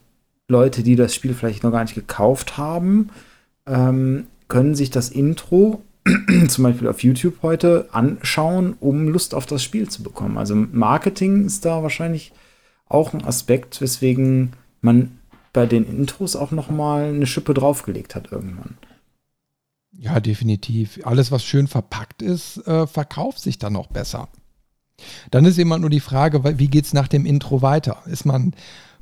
Leute, 0.48 0.84
die 0.84 0.96
das 0.96 1.14
Spiel 1.14 1.34
vielleicht 1.34 1.64
noch 1.64 1.72
gar 1.72 1.84
nicht 1.84 1.96
gekauft 1.96 2.58
haben, 2.58 3.10
ähm, 3.66 4.28
können 4.48 4.76
sich 4.76 4.90
das 4.90 5.10
Intro 5.10 5.84
zum 6.48 6.64
Beispiel 6.64 6.88
auf 6.88 7.04
YouTube 7.04 7.42
heute 7.42 7.90
anschauen, 7.92 8.76
um 8.80 9.08
Lust 9.08 9.36
auf 9.36 9.46
das 9.46 9.64
Spiel 9.64 9.90
zu 9.90 10.04
bekommen. 10.04 10.38
Also 10.38 10.56
Marketing 10.56 11.46
ist 11.46 11.66
da 11.66 11.84
wahrscheinlich 11.84 12.32
auch 12.88 13.14
ein 13.14 13.24
Aspekt, 13.24 13.82
weswegen 13.82 14.54
man 14.82 15.20
bei 15.54 15.66
den 15.66 15.86
Intros 15.86 16.36
auch 16.36 16.52
noch 16.52 16.70
mal 16.70 17.06
eine 17.06 17.28
Schippe 17.28 17.54
draufgelegt 17.54 18.16
hat 18.16 18.32
irgendwann. 18.32 18.78
Ja, 19.92 20.20
definitiv. 20.20 21.00
Alles, 21.04 21.32
was 21.32 21.44
schön 21.44 21.68
verpackt 21.68 22.22
ist, 22.22 22.66
äh, 22.66 22.88
verkauft 22.88 23.40
sich 23.40 23.60
dann 23.60 23.74
noch 23.74 23.88
besser. 23.88 24.30
Dann 25.30 25.46
ist 25.46 25.60
immer 25.60 25.80
nur 25.80 25.90
die 25.90 26.00
Frage, 26.00 26.58
wie 26.58 26.68
geht 26.68 26.86
es 26.86 26.94
nach 26.94 27.08
dem 27.08 27.26
Intro 27.26 27.62
weiter? 27.62 28.04
Ist 28.06 28.26
man 28.26 28.54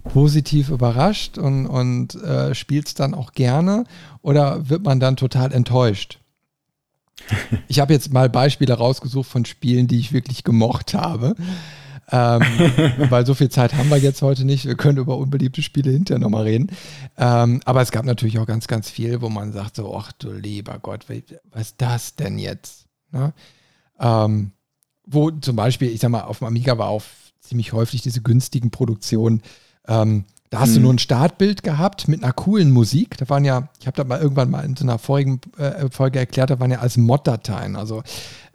positiv 0.04 0.70
überrascht 0.70 1.38
und, 1.38 1.68
und 1.68 2.16
äh, 2.16 2.56
spielt 2.56 2.88
es 2.88 2.94
dann 2.94 3.14
auch 3.14 3.34
gerne 3.34 3.84
oder 4.22 4.70
wird 4.70 4.84
man 4.84 5.00
dann 5.00 5.16
total 5.16 5.52
enttäuscht? 5.52 6.20
Ich 7.68 7.80
habe 7.80 7.94
jetzt 7.94 8.14
mal 8.14 8.30
Beispiele 8.30 8.74
rausgesucht 8.74 9.30
von 9.30 9.46
Spielen, 9.46 9.88
die 9.88 10.00
ich 10.00 10.14
wirklich 10.14 10.44
gemocht 10.44 10.94
habe. 10.94 11.36
ähm, 12.12 12.42
weil 13.10 13.26
so 13.26 13.34
viel 13.34 13.50
Zeit 13.50 13.74
haben 13.76 13.90
wir 13.90 13.98
jetzt 13.98 14.22
heute 14.22 14.46
nicht. 14.46 14.66
Wir 14.66 14.76
können 14.76 14.98
über 14.98 15.18
unbeliebte 15.18 15.62
Spiele 15.62 15.92
hinterher 15.92 16.20
nochmal 16.20 16.44
reden. 16.44 16.72
Ähm, 17.18 17.62
aber 17.66 17.82
es 17.82 17.92
gab 17.92 18.06
natürlich 18.06 18.40
auch 18.40 18.48
ganz, 18.48 18.68
ganz 18.68 18.90
viel, 18.90 19.22
wo 19.22 19.30
man 19.30 19.52
sagt 19.52 19.76
so, 19.76 19.96
ach 19.96 20.12
du 20.14 20.32
lieber 20.32 20.80
Gott, 20.80 21.06
was 21.52 21.62
ist 21.62 21.76
das 21.78 22.16
denn 22.16 22.40
jetzt? 22.40 22.86
Ne? 23.12 23.34
Ähm, 24.00 24.52
wo 25.06 25.32
zum 25.32 25.56
Beispiel, 25.56 25.90
ich 25.90 26.00
sag 26.00 26.10
mal, 26.10 26.22
auf 26.22 26.40
dem 26.40 26.48
Amiga 26.48 26.78
war 26.78 26.88
auch 26.88 27.04
ziemlich 27.42 27.74
häufig 27.74 28.02
diese 28.02 28.22
günstigen 28.22 28.72
Produktionen 28.72 29.42
ähm, 29.90 30.24
da 30.50 30.62
hast 30.62 30.70
hm. 30.70 30.76
du 30.76 30.82
nur 30.82 30.94
ein 30.94 31.00
Startbild 31.00 31.64
gehabt 31.64 32.08
mit 32.08 32.24
einer 32.24 32.34
coolen 32.34 32.72
Musik. 32.72 33.18
Da 33.18 33.30
waren 33.30 33.46
ja, 33.46 33.70
ich 33.80 33.88
habe 33.88 33.98
da 33.98 34.04
mal 34.04 34.20
irgendwann 34.20 34.50
mal 34.50 34.66
in 34.66 34.76
so 34.76 34.84
einer 34.84 34.98
vorigen 34.98 35.42
äh, 35.58 35.90
Folge 35.92 36.20
erklärt, 36.20 36.50
da 36.50 36.60
waren 36.60 36.72
ja 36.72 36.80
als 36.80 36.98
Mod-Dateien. 36.98 37.76
Also 37.76 38.02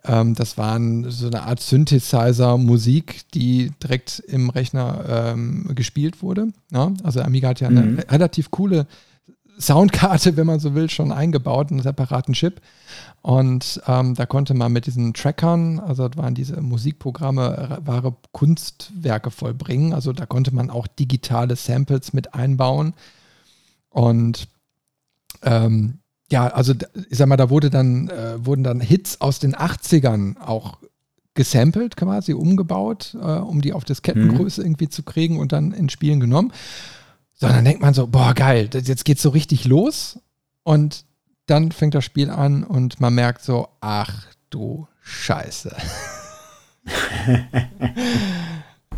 ähm, 0.04 0.34
das 0.34 0.58
waren 0.58 1.10
so 1.10 1.28
eine 1.28 1.42
Art 1.42 1.60
Synthesizer-Musik, 1.60 3.30
die 3.32 3.70
direkt 3.82 4.20
im 4.26 4.50
Rechner 4.50 5.04
ähm, 5.08 5.70
gespielt 5.74 6.22
wurde. 6.22 6.48
Ja? 6.72 6.92
Also 7.04 7.20
Amiga 7.20 7.48
hat 7.50 7.60
ja 7.60 7.68
eine 7.68 7.82
mhm. 7.82 7.98
relativ 8.10 8.50
coole 8.50 8.86
Soundkarte, 9.58 10.36
wenn 10.36 10.46
man 10.46 10.60
so 10.60 10.74
will, 10.74 10.90
schon 10.90 11.12
eingebaut, 11.12 11.70
einen 11.70 11.82
separaten 11.82 12.34
Chip. 12.34 12.60
Und 13.22 13.80
ähm, 13.86 14.14
da 14.14 14.26
konnte 14.26 14.54
man 14.54 14.72
mit 14.72 14.86
diesen 14.86 15.14
Trackern, 15.14 15.80
also 15.80 16.08
das 16.08 16.22
waren 16.22 16.34
diese 16.34 16.60
Musikprogramme, 16.60 17.80
wahre 17.84 18.14
Kunstwerke 18.32 19.30
vollbringen. 19.30 19.94
Also 19.94 20.12
da 20.12 20.26
konnte 20.26 20.54
man 20.54 20.70
auch 20.70 20.86
digitale 20.86 21.56
Samples 21.56 22.12
mit 22.12 22.34
einbauen. 22.34 22.94
Und 23.88 24.48
ähm, 25.42 25.98
ja, 26.30 26.48
also 26.48 26.74
ich 27.10 27.16
sag 27.16 27.28
mal, 27.28 27.36
da 27.36 27.50
wurde 27.50 27.70
dann, 27.70 28.08
äh, 28.08 28.44
wurden 28.44 28.64
dann 28.64 28.80
Hits 28.80 29.20
aus 29.20 29.38
den 29.38 29.54
80ern 29.54 30.40
auch 30.40 30.78
gesampelt, 31.34 31.96
quasi 31.96 32.32
umgebaut, 32.32 33.16
äh, 33.20 33.24
um 33.24 33.60
die 33.60 33.72
auf 33.72 33.84
Diskettengröße 33.84 34.60
mhm. 34.60 34.66
irgendwie 34.66 34.88
zu 34.88 35.02
kriegen 35.02 35.38
und 35.38 35.52
dann 35.52 35.72
in 35.72 35.88
Spielen 35.88 36.20
genommen. 36.20 36.52
Sondern 37.34 37.64
denkt 37.64 37.82
man 37.82 37.94
so, 37.94 38.06
boah, 38.06 38.32
geil, 38.32 38.70
jetzt 38.72 39.04
geht's 39.04 39.22
so 39.22 39.30
richtig 39.30 39.64
los. 39.64 40.20
Und 40.62 41.04
dann 41.46 41.72
fängt 41.72 41.94
das 41.94 42.04
Spiel 42.04 42.30
an 42.30 42.64
und 42.64 43.00
man 43.00 43.14
merkt 43.14 43.42
so, 43.42 43.68
ach 43.80 44.26
du 44.50 44.86
Scheiße. 45.02 45.76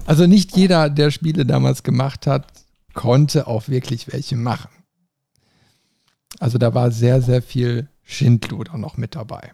also 0.07 0.27
nicht 0.27 0.57
jeder, 0.57 0.90
der 0.90 1.11
Spiele 1.11 1.44
damals 1.44 1.83
gemacht 1.83 2.27
hat, 2.27 2.46
konnte 2.94 3.46
auch 3.46 3.68
wirklich 3.68 4.12
welche 4.12 4.37
machen. 4.37 4.70
Also 6.38 6.59
da 6.59 6.75
war 6.75 6.90
sehr, 6.90 7.22
sehr 7.22 7.42
viel 7.42 7.88
Schindluder 8.03 8.77
noch 8.79 8.96
mit 8.96 9.16
dabei. 9.16 9.53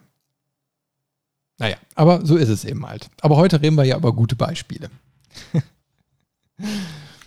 Naja, 1.57 1.77
aber 1.95 2.25
so 2.25 2.35
ist 2.35 2.49
es 2.49 2.65
eben 2.65 2.85
halt. 2.85 3.09
Aber 3.21 3.37
heute 3.37 3.61
reden 3.61 3.75
wir 3.75 3.85
ja 3.85 3.97
über 3.97 4.13
gute 4.13 4.35
Beispiele. 4.35 4.89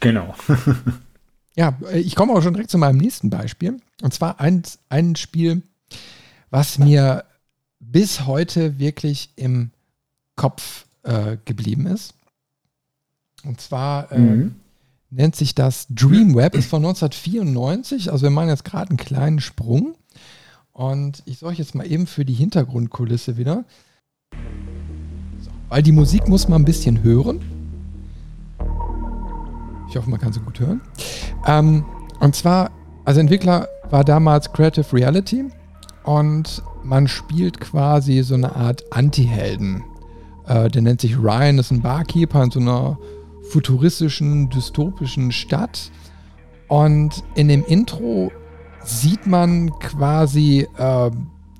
genau. 0.00 0.34
Ja, 1.56 1.76
äh, 1.90 1.98
ich 1.98 2.14
komme 2.14 2.32
auch 2.32 2.42
schon 2.42 2.54
direkt 2.54 2.70
zu 2.70 2.78
meinem 2.78 2.98
nächsten 2.98 3.30
Beispiel. 3.30 3.80
Und 4.02 4.14
zwar 4.14 4.40
ein, 4.40 4.62
ein 4.88 5.16
Spiel, 5.16 5.62
was 6.50 6.78
mir 6.78 7.24
bis 7.80 8.26
heute 8.26 8.78
wirklich 8.78 9.30
im 9.36 9.70
Kopf 10.36 10.86
äh, 11.02 11.38
geblieben 11.44 11.86
ist. 11.86 12.14
Und 13.44 13.60
zwar 13.60 14.12
äh, 14.12 14.18
mhm. 14.18 14.56
nennt 15.10 15.34
sich 15.36 15.54
das 15.54 15.86
Dreamweb, 15.88 16.54
ist 16.54 16.68
von 16.68 16.84
1994. 16.84 18.12
Also 18.12 18.24
wir 18.24 18.30
machen 18.30 18.48
jetzt 18.48 18.64
gerade 18.64 18.90
einen 18.90 18.98
kleinen 18.98 19.40
Sprung. 19.40 19.94
Und 20.72 21.22
ich 21.24 21.38
sorge 21.38 21.56
jetzt 21.56 21.74
mal 21.74 21.90
eben 21.90 22.06
für 22.06 22.26
die 22.26 22.34
Hintergrundkulisse 22.34 23.38
wieder. 23.38 23.64
So, 25.40 25.50
weil 25.68 25.82
die 25.82 25.92
Musik 25.92 26.28
muss 26.28 26.48
man 26.48 26.62
ein 26.62 26.66
bisschen 26.66 27.02
hören. 27.02 27.55
Ich 29.96 29.98
hoffe, 29.98 30.10
man 30.10 30.20
kann 30.20 30.34
sie 30.34 30.40
gut 30.40 30.60
hören. 30.60 30.82
Ähm, 31.46 31.82
und 32.20 32.36
zwar, 32.36 32.70
also 33.06 33.18
Entwickler 33.18 33.66
war 33.88 34.04
damals 34.04 34.52
Creative 34.52 34.84
Reality 34.92 35.46
und 36.04 36.62
man 36.84 37.08
spielt 37.08 37.60
quasi 37.60 38.20
so 38.22 38.34
eine 38.34 38.54
Art 38.54 38.84
Anti-Helden. 38.90 39.82
Äh, 40.46 40.68
der 40.68 40.82
nennt 40.82 41.00
sich 41.00 41.16
Ryan, 41.16 41.56
ist 41.56 41.70
ein 41.70 41.80
Barkeeper 41.80 42.42
in 42.42 42.50
so 42.50 42.60
einer 42.60 42.98
futuristischen, 43.48 44.50
dystopischen 44.50 45.32
Stadt. 45.32 45.90
Und 46.68 47.24
in 47.34 47.48
dem 47.48 47.64
Intro 47.64 48.30
sieht 48.84 49.26
man 49.26 49.70
quasi 49.78 50.68
äh, 50.76 51.10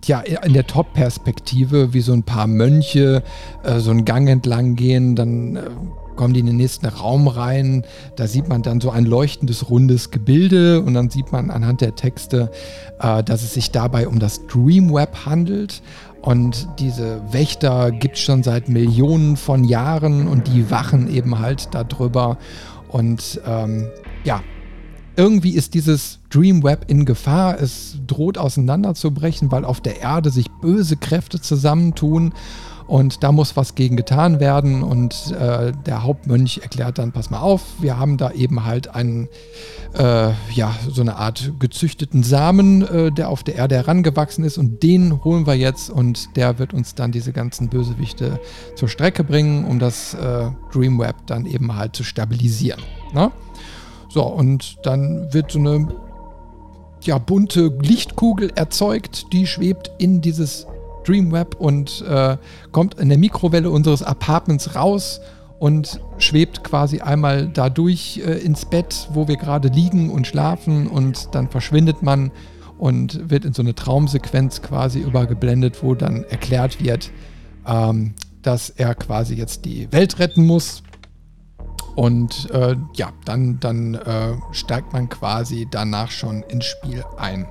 ja, 0.05 0.21
in 0.21 0.53
der 0.53 0.67
Top-Perspektive, 0.67 1.95
wie 1.95 2.03
so 2.03 2.13
ein 2.13 2.23
paar 2.23 2.49
Mönche 2.49 3.23
äh, 3.63 3.79
so 3.79 3.93
einen 3.93 4.05
Gang 4.05 4.29
entlang 4.29 4.75
gehen, 4.75 5.17
dann 5.17 5.57
äh, 5.57 5.71
kommen 6.17 6.35
die 6.35 6.41
in 6.41 6.47
den 6.47 6.57
nächsten 6.57 6.87
Raum 6.87 7.29
rein. 7.29 7.85
Da 8.17 8.27
sieht 8.27 8.49
man 8.49 8.63
dann 8.63 8.81
so 8.81 8.91
ein 8.91 9.05
leuchtendes, 9.05 9.71
rundes 9.71 10.11
Gebilde 10.11 10.81
und 10.81 10.95
dann 10.95 11.11
sieht 11.11 11.33
man 11.33 11.51
anhand 11.51 11.81
der 11.81 11.95
Texte, 11.95 12.51
äh, 13.01 13.23
dass 13.23 13.43
es 13.43 13.55
sich 13.55 13.71
dabei 13.71 14.09
um 14.09 14.19
das 14.19 14.47
Dreamweb 14.47 15.27
handelt. 15.27 15.83
Und 16.23 16.69
diese 16.81 17.21
Wächter 17.31 17.93
gibt 17.93 18.17
es 18.17 18.23
schon 18.23 18.43
seit 18.43 18.69
Millionen 18.69 19.37
von 19.37 19.63
Jahren 19.63 20.27
und 20.27 20.49
die 20.49 20.71
wachen 20.71 21.09
eben 21.09 21.39
halt 21.39 21.69
darüber. 21.73 22.39
Und 22.89 23.41
ähm, 23.47 23.87
ja, 24.25 24.43
irgendwie 25.17 25.53
ist 25.53 25.75
dieses 25.75 26.19
Dreamweb 26.31 26.85
in 26.89 27.05
Gefahr. 27.05 27.61
Es 27.61 27.99
droht 28.07 28.39
auseinanderzubrechen, 28.39 29.51
weil 29.51 29.65
auf 29.65 29.81
der 29.81 30.01
Erde 30.01 30.31
sich 30.31 30.51
böse 30.61 30.97
Kräfte 30.97 31.41
zusammentun. 31.41 32.35
Und 32.87 33.25
da 33.25 33.33
muss 33.33 33.57
was 33.57 33.75
gegen 33.75 33.97
getan 33.97 34.39
werden. 34.39 34.83
Und 34.83 35.33
äh, 35.33 35.73
der 35.87 36.03
Hauptmönch 36.03 36.61
erklärt 36.63 36.99
dann, 36.99 37.13
pass 37.13 37.31
mal 37.31 37.41
auf, 37.41 37.63
wir 37.81 37.99
haben 37.99 38.17
da 38.17 38.31
eben 38.31 38.65
halt 38.65 38.95
einen, 38.95 39.29
äh, 39.95 40.31
ja, 40.53 40.75
so 40.89 41.03
eine 41.03 41.17
Art 41.17 41.53
gezüchteten 41.59 42.23
Samen, 42.23 42.83
äh, 42.83 43.11
der 43.11 43.29
auf 43.29 43.43
der 43.43 43.57
Erde 43.57 43.75
herangewachsen 43.75 44.45
ist. 44.45 44.57
Und 44.59 44.83
den 44.83 45.25
holen 45.25 45.47
wir 45.47 45.55
jetzt 45.55 45.91
und 45.91 46.37
der 46.37 46.59
wird 46.59 46.75
uns 46.75 46.95
dann 46.95 47.11
diese 47.13 47.33
ganzen 47.33 47.69
Bösewichte 47.69 48.41
zur 48.77 48.89
Strecke 48.89 49.25
bringen, 49.25 49.65
um 49.65 49.79
das 49.79 50.15
äh, 50.15 50.51
Dreamweb 50.73 51.17
dann 51.27 51.47
eben 51.47 51.77
halt 51.77 51.97
zu 51.97 52.05
stabilisieren. 52.05 52.83
Ne? 53.13 53.33
So, 54.09 54.23
und 54.23 54.79
dann 54.85 55.33
wird 55.33 55.51
so 55.51 55.59
eine 55.59 55.89
ja, 57.03 57.19
bunte 57.19 57.73
Lichtkugel 57.81 58.51
erzeugt, 58.55 59.33
die 59.33 59.47
schwebt 59.47 59.91
in 59.99 60.21
dieses 60.21 60.67
Dreamweb 61.07 61.55
und 61.55 62.03
äh, 62.03 62.37
kommt 62.73 62.95
in 62.95 63.09
der 63.09 63.19
Mikrowelle 63.19 63.71
unseres 63.71 64.03
Apartments 64.03 64.75
raus 64.75 65.21
und 65.59 66.01
schwebt 66.19 66.65
quasi 66.65 67.01
einmal 67.01 67.49
dadurch 67.49 68.19
äh, 68.25 68.39
ins 68.39 68.65
Bett, 68.65 69.09
wo 69.13 69.29
wir 69.29 69.37
gerade 69.37 69.69
liegen 69.69 70.11
und 70.11 70.27
schlafen 70.27 70.87
und 70.87 71.35
dann 71.35 71.49
verschwindet 71.49 72.03
man 72.03 72.31
und 72.79 73.31
wird 73.31 73.45
in 73.45 73.55
so 73.55 73.63
eine 73.63 73.75
Traumsequenz 73.75 74.61
quasi 74.63 75.01
übergeblendet, 75.01 75.83
wo 75.83 75.95
dann 75.95 76.25
erklärt 76.25 76.83
wird, 76.83 77.11
ähm, 77.67 78.15
dass 78.43 78.71
er 78.71 78.95
quasi 78.95 79.35
jetzt 79.35 79.65
die 79.65 79.91
Welt 79.93 80.19
retten 80.19 80.47
muss. 80.47 80.83
Und 81.95 82.51
äh, 82.51 82.77
ja, 82.95 83.11
dann, 83.25 83.59
dann 83.59 83.95
äh, 83.95 84.35
steigt 84.53 84.93
man 84.93 85.09
quasi 85.09 85.67
danach 85.71 86.11
schon 86.11 86.43
ins 86.43 86.67
Spiel 86.67 87.03
ein. 87.17 87.47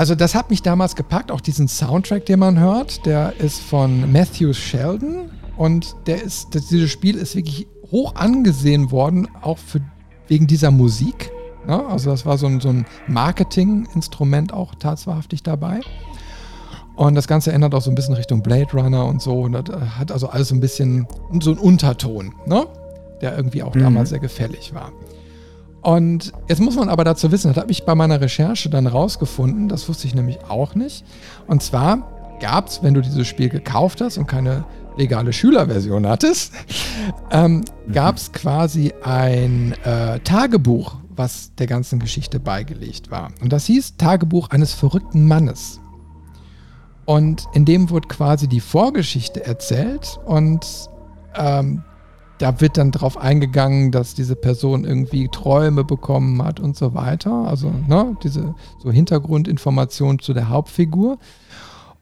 Also 0.00 0.14
das 0.14 0.34
hat 0.34 0.48
mich 0.48 0.62
damals 0.62 0.96
gepackt, 0.96 1.30
auch 1.30 1.42
diesen 1.42 1.68
Soundtrack, 1.68 2.24
den 2.24 2.38
man 2.38 2.58
hört, 2.58 3.04
der 3.04 3.34
ist 3.38 3.60
von 3.60 4.10
Matthew 4.10 4.54
Sheldon 4.54 5.30
und 5.58 5.94
der 6.06 6.22
ist, 6.22 6.54
das, 6.54 6.68
dieses 6.68 6.90
Spiel 6.90 7.16
ist 7.16 7.36
wirklich 7.36 7.66
hoch 7.90 8.14
angesehen 8.14 8.92
worden, 8.92 9.28
auch 9.42 9.58
für, 9.58 9.82
wegen 10.26 10.46
dieser 10.46 10.70
Musik. 10.70 11.30
Ja, 11.68 11.86
also 11.86 12.08
das 12.08 12.24
war 12.24 12.38
so 12.38 12.46
ein, 12.46 12.60
so 12.62 12.70
ein 12.70 12.86
Marketing-Instrument 13.08 14.54
auch 14.54 14.74
tatsächlich 14.74 15.42
dabei. 15.42 15.80
Und 16.96 17.14
das 17.14 17.28
Ganze 17.28 17.52
ändert 17.52 17.74
auch 17.74 17.82
so 17.82 17.90
ein 17.90 17.94
bisschen 17.94 18.14
Richtung 18.14 18.42
Blade 18.42 18.72
Runner 18.72 19.04
und 19.04 19.20
so. 19.20 19.42
Und 19.42 19.52
das 19.52 19.98
hat 19.98 20.12
also 20.12 20.30
alles 20.30 20.48
so 20.48 20.54
ein 20.54 20.60
bisschen 20.60 21.06
so 21.40 21.50
einen 21.50 21.60
Unterton, 21.60 22.34
ne? 22.46 22.66
der 23.20 23.36
irgendwie 23.36 23.62
auch 23.62 23.74
mhm. 23.74 23.80
damals 23.80 24.08
sehr 24.08 24.18
gefällig 24.18 24.72
war. 24.72 24.92
Und 25.82 26.32
jetzt 26.48 26.60
muss 26.60 26.76
man 26.76 26.88
aber 26.88 27.04
dazu 27.04 27.32
wissen, 27.32 27.48
das 27.48 27.62
habe 27.62 27.72
ich 27.72 27.84
bei 27.84 27.94
meiner 27.94 28.20
Recherche 28.20 28.68
dann 28.68 28.86
rausgefunden, 28.86 29.68
das 29.68 29.88
wusste 29.88 30.06
ich 30.06 30.14
nämlich 30.14 30.38
auch 30.48 30.74
nicht. 30.74 31.04
Und 31.46 31.62
zwar 31.62 32.06
gab 32.40 32.68
es, 32.68 32.82
wenn 32.82 32.94
du 32.94 33.00
dieses 33.00 33.26
Spiel 33.26 33.48
gekauft 33.48 34.00
hast 34.00 34.18
und 34.18 34.26
keine 34.26 34.64
legale 34.96 35.32
Schülerversion 35.32 36.06
hattest, 36.06 36.52
ähm, 37.30 37.64
mhm. 37.86 37.92
gab 37.92 38.16
es 38.16 38.32
quasi 38.32 38.92
ein 39.02 39.74
äh, 39.84 40.20
Tagebuch, 40.20 40.96
was 41.16 41.54
der 41.56 41.66
ganzen 41.66 41.98
Geschichte 41.98 42.40
beigelegt 42.40 43.10
war. 43.10 43.30
Und 43.40 43.52
das 43.52 43.66
hieß 43.66 43.96
Tagebuch 43.96 44.50
eines 44.50 44.74
verrückten 44.74 45.26
Mannes. 45.26 45.80
Und 47.06 47.46
in 47.54 47.64
dem 47.64 47.90
wurde 47.90 48.08
quasi 48.08 48.48
die 48.48 48.60
Vorgeschichte 48.60 49.44
erzählt 49.44 50.20
und 50.26 50.64
ähm, 51.34 51.82
da 52.40 52.60
wird 52.60 52.78
dann 52.78 52.90
darauf 52.90 53.18
eingegangen, 53.18 53.92
dass 53.92 54.14
diese 54.14 54.34
Person 54.34 54.84
irgendwie 54.84 55.28
Träume 55.28 55.84
bekommen 55.84 56.42
hat 56.42 56.58
und 56.58 56.74
so 56.74 56.94
weiter. 56.94 57.30
Also 57.46 57.70
ne, 57.70 58.16
diese 58.22 58.54
so 58.82 58.90
Hintergrundinformationen 58.90 60.20
zu 60.20 60.32
der 60.32 60.48
Hauptfigur. 60.48 61.18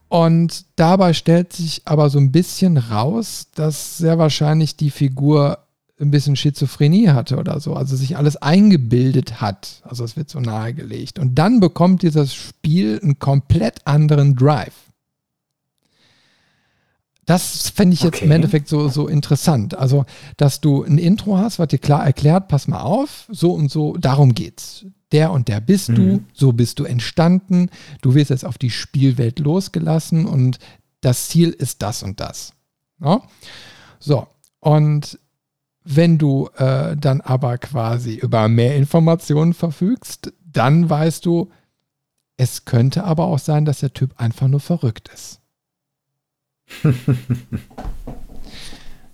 Und 0.09 0.64
dabei 0.76 1.12
stellt 1.12 1.53
sich 1.53 1.82
aber 1.86 2.09
so 2.09 2.18
ein 2.18 2.30
bisschen 2.30 2.76
raus, 2.76 3.49
dass 3.57 3.99
sehr 3.99 4.18
wahrscheinlich 4.18 4.76
die 4.76 4.91
Figur 4.91 5.59
ein 6.01 6.12
bisschen 6.12 6.36
Schizophrenie 6.36 7.09
hatte 7.09 7.36
oder 7.36 7.59
so, 7.59 7.74
also 7.74 7.97
sich 7.97 8.16
alles 8.16 8.36
eingebildet 8.36 9.41
hat. 9.41 9.82
Also 9.82 10.05
es 10.05 10.16
wird 10.16 10.30
so 10.30 10.39
nahegelegt. 10.39 11.18
Und 11.18 11.34
dann 11.34 11.59
bekommt 11.59 12.03
dieses 12.03 12.32
Spiel 12.32 13.01
einen 13.03 13.18
komplett 13.18 13.86
anderen 13.86 14.36
Drive. 14.36 14.88
Das 17.29 17.68
fände 17.68 17.93
ich 17.93 18.01
jetzt 18.01 18.16
okay. 18.16 18.24
im 18.24 18.31
Endeffekt 18.31 18.68
so, 18.68 18.89
so 18.89 19.07
interessant. 19.07 19.76
Also, 19.76 20.07
dass 20.39 20.62
du 20.62 20.83
ein 20.83 20.97
Intro 20.97 21.37
hast, 21.37 21.59
was 21.59 21.68
dir 21.68 21.79
klar 21.79 22.03
erklärt, 22.03 22.49
pass 22.49 22.68
mal 22.68 22.81
auf, 22.81 23.29
so 23.31 23.53
und 23.53 23.70
so, 23.70 23.99
darum 23.99 24.33
geht's. 24.33 24.87
Der 25.12 25.31
und 25.31 25.49
der 25.49 25.61
bist 25.61 25.91
mhm. 25.91 25.95
du, 25.95 26.24
so 26.33 26.55
bist 26.55 26.79
du 26.79 26.85
entstanden, 26.85 27.68
du 28.01 28.14
wirst 28.14 28.31
jetzt 28.31 28.47
auf 28.47 28.57
die 28.57 28.70
Spielwelt 28.70 29.41
losgelassen 29.41 30.24
und 30.24 30.59
das 31.03 31.29
Ziel 31.29 31.51
ist 31.51 31.83
das 31.83 32.03
und 32.03 32.18
das. 32.18 32.55
Ja? 32.99 33.20
So, 33.99 34.26
und 34.61 35.18
wenn 35.85 36.16
du 36.16 36.49
äh, 36.57 36.97
dann 36.97 37.20
aber 37.20 37.59
quasi 37.59 38.14
über 38.14 38.49
mehr 38.49 38.74
Informationen 38.74 39.53
verfügst, 39.53 40.33
dann 40.47 40.89
weißt 40.89 41.26
du, 41.26 41.51
es 42.39 42.64
könnte 42.64 43.05
aber 43.05 43.26
auch 43.26 43.39
sein, 43.39 43.66
dass 43.66 43.81
der 43.81 43.93
Typ 43.93 44.18
einfach 44.18 44.49
nur 44.49 44.61
verrückt 44.61 45.11
ist. 45.12 45.43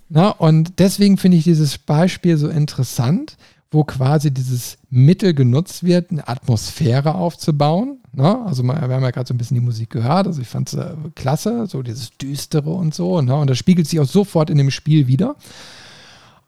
Na, 0.09 0.29
und 0.29 0.79
deswegen 0.79 1.17
finde 1.17 1.37
ich 1.37 1.43
dieses 1.43 1.77
Beispiel 1.77 2.37
so 2.37 2.47
interessant, 2.47 3.37
wo 3.71 3.83
quasi 3.83 4.31
dieses 4.31 4.77
Mittel 4.89 5.33
genutzt 5.33 5.83
wird, 5.83 6.11
eine 6.11 6.27
Atmosphäre 6.27 7.15
aufzubauen. 7.15 7.99
Ne? 8.13 8.45
Also 8.45 8.63
wir 8.63 8.75
haben 8.75 9.03
ja 9.03 9.11
gerade 9.11 9.27
so 9.27 9.33
ein 9.33 9.37
bisschen 9.37 9.55
die 9.55 9.61
Musik 9.61 9.89
gehört, 9.89 10.27
also 10.27 10.41
ich 10.41 10.47
fand 10.47 10.71
es 10.71 10.79
äh, 10.79 10.93
klasse, 11.15 11.67
so 11.67 11.81
dieses 11.81 12.17
Düstere 12.17 12.69
und 12.69 12.93
so. 12.93 13.21
Ne? 13.21 13.35
Und 13.35 13.49
das 13.49 13.57
spiegelt 13.57 13.87
sich 13.87 13.99
auch 13.99 14.05
sofort 14.05 14.49
in 14.49 14.57
dem 14.57 14.71
Spiel 14.71 15.07
wieder. 15.07 15.35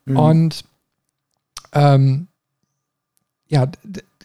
Mhm. 0.05 0.17
Und 0.17 0.63
ähm, 1.73 2.27
ja, 3.49 3.67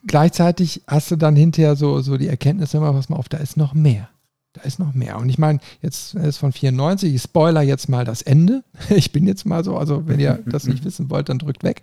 gleichzeitig 0.07 0.83
hast 0.87 1.11
du 1.11 1.17
dann 1.17 1.35
hinterher 1.37 1.75
so, 1.75 2.01
so 2.01 2.17
die 2.17 2.29
Erkenntnis 2.29 2.75
immer, 2.75 2.95
was 2.95 3.09
mal 3.09 3.17
auf, 3.17 3.29
da 3.29 3.39
ist 3.39 3.57
noch 3.57 3.75
mehr. 3.75 4.09
Da 4.55 4.63
ist 4.63 4.79
noch 4.79 4.93
mehr. 4.93 5.19
Und 5.19 5.29
ich 5.29 5.39
meine, 5.39 5.61
jetzt 5.81 6.15
ist 6.15 6.37
von 6.37 6.53
94, 6.53 7.15
ich 7.15 7.23
spoiler 7.23 7.63
jetzt 7.63 7.89
mal 7.89 8.05
das 8.05 8.23
Ende. 8.23 8.65
Ich 8.91 9.13
bin 9.13 9.27
jetzt 9.27 9.47
mal 9.47 9.65
so, 9.65 9.77
also 9.77 10.07
wenn 10.07 10.21
ihr 10.21 10.43
das 10.47 10.67
nicht 10.67 10.85
wissen 10.85 11.11
wollt, 11.11 11.29
dann 11.29 11.39
drückt 11.39 11.63
weg. 11.63 11.81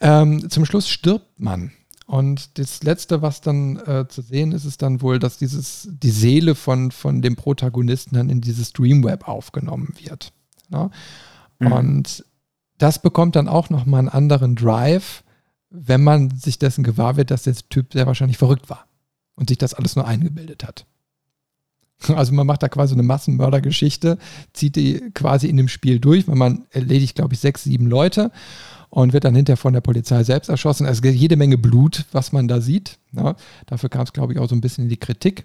Ähm, 0.00 0.48
zum 0.48 0.64
Schluss 0.64 0.88
stirbt 0.88 1.40
man. 1.40 1.72
Und 2.06 2.58
das 2.58 2.82
Letzte, 2.82 3.22
was 3.22 3.40
dann 3.40 3.76
äh, 3.76 4.06
zu 4.08 4.22
sehen 4.22 4.52
ist, 4.52 4.64
ist 4.64 4.82
dann 4.82 5.00
wohl, 5.00 5.18
dass 5.18 5.38
dieses, 5.38 5.88
die 5.90 6.10
Seele 6.10 6.54
von, 6.54 6.90
von 6.90 7.22
dem 7.22 7.36
Protagonisten 7.36 8.14
dann 8.16 8.28
in 8.28 8.40
dieses 8.40 8.72
Dreamweb 8.72 9.26
aufgenommen 9.28 9.94
wird. 9.98 10.32
Ne? 10.68 10.90
Mhm. 11.58 11.72
Und 11.72 12.24
das 12.78 13.00
bekommt 13.00 13.36
dann 13.36 13.48
auch 13.48 13.70
nochmal 13.70 14.00
einen 14.00 14.08
anderen 14.08 14.56
Drive, 14.56 15.22
wenn 15.70 16.02
man 16.02 16.30
sich 16.30 16.58
dessen 16.58 16.84
gewahr 16.84 17.16
wird, 17.16 17.30
dass 17.30 17.44
der 17.44 17.54
Typ 17.54 17.92
sehr 17.92 18.06
wahrscheinlich 18.06 18.38
verrückt 18.38 18.68
war 18.68 18.86
und 19.36 19.48
sich 19.48 19.58
das 19.58 19.72
alles 19.72 19.96
nur 19.96 20.06
eingebildet 20.06 20.64
hat. 20.64 20.84
Also 22.14 22.32
man 22.32 22.46
macht 22.46 22.62
da 22.62 22.68
quasi 22.68 22.94
eine 22.94 23.02
Massenmördergeschichte, 23.02 24.18
zieht 24.52 24.76
die 24.76 25.10
quasi 25.14 25.48
in 25.48 25.56
dem 25.56 25.68
Spiel 25.68 25.98
durch, 25.98 26.28
weil 26.28 26.36
man 26.36 26.64
erledigt, 26.70 27.16
glaube 27.16 27.34
ich, 27.34 27.40
sechs, 27.40 27.64
sieben 27.64 27.86
Leute 27.86 28.30
und 28.90 29.12
wird 29.12 29.24
dann 29.24 29.34
hinterher 29.34 29.56
von 29.56 29.72
der 29.72 29.80
Polizei 29.80 30.22
selbst 30.22 30.48
erschossen. 30.48 30.86
Gibt 31.00 31.16
jede 31.16 31.36
Menge 31.36 31.58
Blut, 31.58 32.04
was 32.12 32.32
man 32.32 32.48
da 32.48 32.60
sieht. 32.60 32.98
Ne? 33.12 33.34
dafür 33.66 33.88
kam 33.88 34.02
es, 34.02 34.12
glaube 34.12 34.32
ich, 34.32 34.38
auch 34.38 34.48
so 34.48 34.54
ein 34.54 34.60
bisschen 34.60 34.84
in 34.84 34.90
die 34.90 34.98
Kritik. 34.98 35.44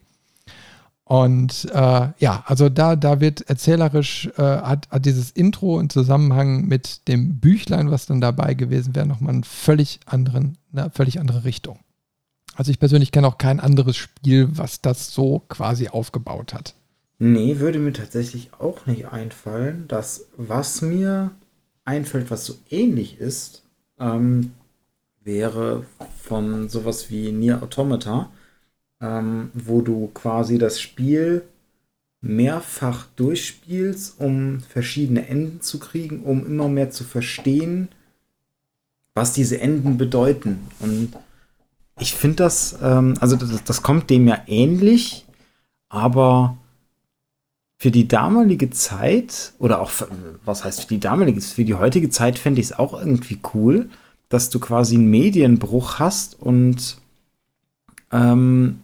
Und 1.06 1.70
äh, 1.74 2.10
ja, 2.20 2.44
also 2.46 2.68
da, 2.68 2.98
da 2.98 3.22
wird 3.22 3.42
erzählerisch, 3.50 4.30
äh, 4.38 4.42
hat, 4.42 4.90
hat 4.92 5.06
dieses 5.06 5.32
Intro 5.32 5.80
im 5.80 5.90
Zusammenhang 5.90 6.66
mit 6.66 7.08
dem 7.08 7.40
Büchlein, 7.40 7.90
was 7.90 8.08
dann 8.08 8.20
dabei 8.20 8.56
gewesen 8.56 8.94
wäre, 8.94 9.06
nochmal 9.06 9.34
einen 9.34 9.46
völlig 9.46 10.02
anderen, 10.06 10.58
eine 10.74 10.90
völlig 10.90 11.22
andere 11.22 11.46
Richtung. 11.46 11.80
Also 12.58 12.72
ich 12.72 12.80
persönlich 12.80 13.12
kenne 13.12 13.28
auch 13.28 13.38
kein 13.38 13.60
anderes 13.60 13.96
Spiel, 13.96 14.50
was 14.52 14.82
das 14.82 15.14
so 15.14 15.44
quasi 15.48 15.90
aufgebaut 15.90 16.56
hat. 16.56 16.74
Nee, 17.20 17.60
würde 17.60 17.78
mir 17.78 17.94
tatsächlich 17.94 18.50
auch 18.58 18.88
nicht 18.88 19.06
einfallen. 19.10 19.86
Das, 19.88 20.26
was 20.38 20.82
mir 20.82 21.32
einfällt, 21.86 22.32
was 22.32 22.46
so 22.46 22.56
ähnlich 22.72 23.20
ist, 23.20 23.62
ähm, 24.00 24.54
wäre 25.24 25.86
von 26.20 26.68
sowas 26.68 27.12
wie 27.12 27.32
Nier 27.32 27.62
Automata, 27.62 28.32
ähm, 29.02 29.52
wo 29.54 29.82
du 29.82 30.10
quasi 30.16 30.58
das 30.58 30.82
Spiel 30.82 31.44
mehrfach 32.22 33.06
durchspielst, 33.18 34.20
um 34.20 34.62
verschiedene 34.62 35.28
Enden 35.28 35.62
zu 35.62 35.78
kriegen, 35.78 36.24
um 36.24 36.44
immer 36.44 36.70
mehr 36.70 36.90
zu 36.90 37.04
verstehen, 37.04 37.90
was 39.14 39.34
diese 39.34 39.62
Enden 39.62 39.98
bedeuten. 39.98 40.68
Und 40.80 41.14
ich 42.00 42.14
finde 42.14 42.38
das, 42.38 42.78
ähm, 42.82 43.16
also 43.20 43.36
das, 43.36 43.64
das 43.64 43.82
kommt 43.82 44.10
dem 44.10 44.28
ja 44.28 44.42
ähnlich, 44.48 45.26
aber 45.90 46.58
für 47.78 47.92
die 47.92 48.08
damalige 48.08 48.70
Zeit, 48.72 49.54
oder 49.60 49.82
auch, 49.82 49.90
für, 49.90 50.08
was 50.46 50.64
heißt 50.64 50.82
für 50.82 50.88
die 50.88 51.00
damalige, 51.00 51.42
für 51.42 51.66
die 51.66 51.76
heutige 51.76 52.10
Zeit 52.10 52.40
fände 52.40 52.60
ich 52.60 52.68
es 52.68 52.80
auch 52.80 53.00
irgendwie 53.00 53.40
cool, 53.54 53.90
dass 54.30 54.50
du 54.50 54.60
quasi 54.60 54.96
einen 54.96 55.10
Medienbruch 55.10 56.00
hast 56.00 56.40
und 56.40 56.98
ähm, 58.12 58.82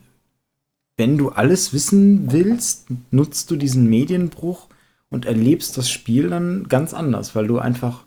wenn 0.95 1.18
du 1.18 1.30
alles 1.30 1.74
wissen 1.74 2.32
willst, 2.32 2.88
nutzt 3.11 3.49
du 3.49 3.55
diesen 3.55 3.89
Medienbruch 3.89 4.68
und 5.09 5.26
erlebst 5.26 5.78
das 5.78 5.89
Spiel 5.89 6.30
dann 6.30 6.68
ganz 6.68 6.93
anders, 6.93 7.36
weil 7.36 7.47
du 7.47 7.57
einfach 7.57 8.05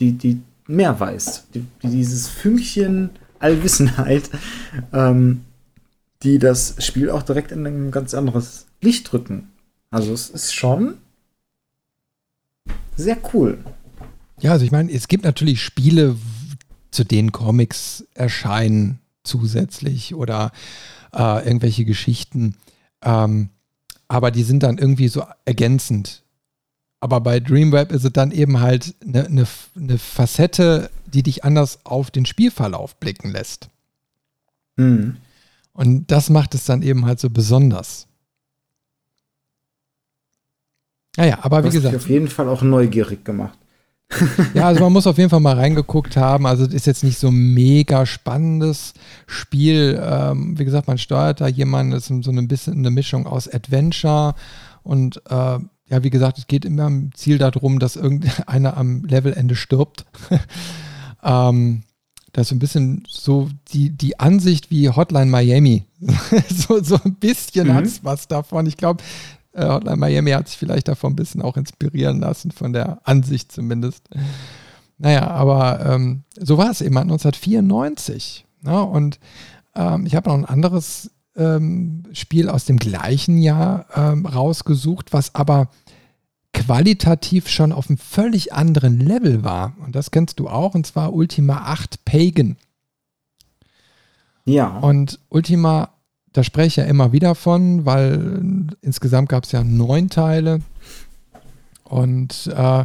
die, 0.00 0.12
die 0.12 0.40
mehr 0.66 0.98
weißt. 0.98 1.48
Die, 1.54 1.64
die 1.82 1.88
dieses 1.88 2.28
Fünkchen 2.28 3.10
Allwissenheit, 3.38 4.30
ähm, 4.92 5.44
die 6.22 6.38
das 6.38 6.76
Spiel 6.78 7.10
auch 7.10 7.22
direkt 7.22 7.52
in 7.52 7.66
ein 7.66 7.90
ganz 7.90 8.14
anderes 8.14 8.66
Licht 8.80 9.10
drücken. 9.10 9.48
Also 9.90 10.12
es 10.12 10.30
ist 10.30 10.54
schon 10.54 10.94
sehr 12.96 13.18
cool. 13.32 13.58
Ja, 14.40 14.52
also 14.52 14.64
ich 14.64 14.72
meine, 14.72 14.92
es 14.92 15.08
gibt 15.08 15.24
natürlich 15.24 15.62
Spiele, 15.62 16.16
zu 16.90 17.04
denen 17.04 17.32
Comics 17.32 18.04
erscheinen 18.14 19.00
zusätzlich 19.22 20.14
oder 20.14 20.52
äh, 21.12 21.44
irgendwelche 21.46 21.84
Geschichten. 21.84 22.56
Ähm, 23.02 23.50
aber 24.08 24.30
die 24.30 24.44
sind 24.44 24.62
dann 24.62 24.78
irgendwie 24.78 25.08
so 25.08 25.24
ergänzend. 25.44 26.22
Aber 27.00 27.20
bei 27.20 27.40
Dreamweb 27.40 27.92
ist 27.92 28.04
es 28.04 28.12
dann 28.12 28.32
eben 28.32 28.60
halt 28.60 28.94
eine, 29.02 29.26
eine, 29.26 29.46
eine 29.76 29.98
Facette, 29.98 30.90
die 31.06 31.22
dich 31.22 31.44
anders 31.44 31.80
auf 31.84 32.10
den 32.10 32.26
Spielverlauf 32.26 32.96
blicken 32.96 33.30
lässt. 33.30 33.70
Mhm. 34.76 35.16
Und 35.72 36.10
das 36.10 36.30
macht 36.30 36.54
es 36.54 36.64
dann 36.64 36.82
eben 36.82 37.06
halt 37.06 37.20
so 37.20 37.30
besonders. 37.30 38.06
Naja, 41.16 41.38
aber 41.42 41.64
wie 41.64 41.70
gesagt. 41.70 41.94
Mich 41.94 42.02
auf 42.02 42.10
jeden 42.10 42.28
Fall 42.28 42.48
auch 42.48 42.62
neugierig 42.62 43.24
gemacht. 43.24 43.58
ja, 44.54 44.66
also 44.68 44.82
man 44.82 44.92
muss 44.92 45.06
auf 45.06 45.18
jeden 45.18 45.30
Fall 45.30 45.40
mal 45.40 45.56
reingeguckt 45.56 46.16
haben. 46.16 46.46
Also 46.46 46.64
es 46.64 46.72
ist 46.72 46.86
jetzt 46.86 47.02
nicht 47.02 47.18
so 47.18 47.28
ein 47.28 47.54
mega 47.54 48.06
spannendes 48.06 48.94
Spiel. 49.26 50.00
Ähm, 50.00 50.58
wie 50.58 50.64
gesagt, 50.64 50.86
man 50.86 50.98
steuert 50.98 51.40
da 51.40 51.48
jemanden, 51.48 51.92
das 51.92 52.08
ist 52.08 52.24
so 52.24 52.30
ein 52.30 52.48
bisschen 52.48 52.74
eine 52.74 52.90
Mischung 52.90 53.26
aus 53.26 53.52
Adventure 53.52 54.34
und 54.82 55.20
äh, 55.28 55.58
ja, 55.88 56.02
wie 56.02 56.10
gesagt, 56.10 56.38
es 56.38 56.46
geht 56.46 56.64
immer 56.64 56.86
im 56.86 57.14
Ziel 57.14 57.38
darum, 57.38 57.78
dass 57.78 57.96
irgendeiner 57.96 58.76
am 58.76 59.04
Levelende 59.04 59.54
stirbt. 59.54 60.04
ähm, 61.26 61.82
das 62.32 62.48
ist 62.48 62.52
ein 62.52 62.58
bisschen 62.58 63.02
so 63.08 63.48
die, 63.72 63.90
die 63.90 64.20
Ansicht 64.20 64.70
wie 64.70 64.90
Hotline 64.90 65.30
Miami. 65.30 65.84
so, 66.48 66.82
so 66.82 66.98
ein 67.04 67.14
bisschen 67.14 67.68
mhm. 67.68 67.74
hat 67.74 67.84
es 67.84 68.04
was 68.04 68.28
davon. 68.28 68.66
Ich 68.66 68.76
glaube, 68.76 69.02
äh, 69.52 69.66
Hotline 69.66 69.96
Miami 69.96 70.30
hat 70.32 70.48
sich 70.48 70.58
vielleicht 70.58 70.88
davon 70.88 71.12
ein 71.12 71.16
bisschen 71.16 71.42
auch 71.42 71.56
inspirieren 71.56 72.20
lassen, 72.20 72.50
von 72.50 72.72
der 72.72 73.00
Ansicht 73.04 73.52
zumindest. 73.52 74.08
Naja, 74.98 75.28
aber 75.28 75.84
ähm, 75.84 76.24
so 76.38 76.58
war 76.58 76.70
es 76.70 76.80
eben 76.80 76.96
1994. 76.96 78.46
Ne? 78.62 78.82
Und 78.82 79.18
ähm, 79.74 80.06
ich 80.06 80.14
habe 80.14 80.28
noch 80.28 80.36
ein 80.36 80.44
anderes 80.44 81.10
ähm, 81.36 82.04
Spiel 82.12 82.48
aus 82.48 82.64
dem 82.64 82.78
gleichen 82.78 83.38
Jahr 83.38 83.86
ähm, 83.94 84.26
rausgesucht, 84.26 85.12
was 85.12 85.34
aber 85.34 85.68
qualitativ 86.56 87.48
schon 87.48 87.72
auf 87.72 87.88
einem 87.88 87.98
völlig 87.98 88.52
anderen 88.52 88.98
Level 89.00 89.44
war. 89.44 89.76
Und 89.84 89.94
das 89.94 90.10
kennst 90.10 90.40
du 90.40 90.48
auch, 90.48 90.74
und 90.74 90.86
zwar 90.86 91.12
Ultima 91.12 91.58
8 91.58 92.04
Pagan. 92.04 92.56
Ja. 94.44 94.78
Und 94.78 95.20
Ultima 95.28 95.90
da 96.36 96.44
spreche 96.44 96.66
ich 96.66 96.76
ja 96.76 96.84
immer 96.84 97.12
wieder 97.12 97.34
von, 97.34 97.86
weil 97.86 98.66
insgesamt 98.82 99.30
gab 99.30 99.44
es 99.44 99.52
ja 99.52 99.64
neun 99.64 100.10
Teile. 100.10 100.60
Und 101.82 102.52
äh, 102.54 102.84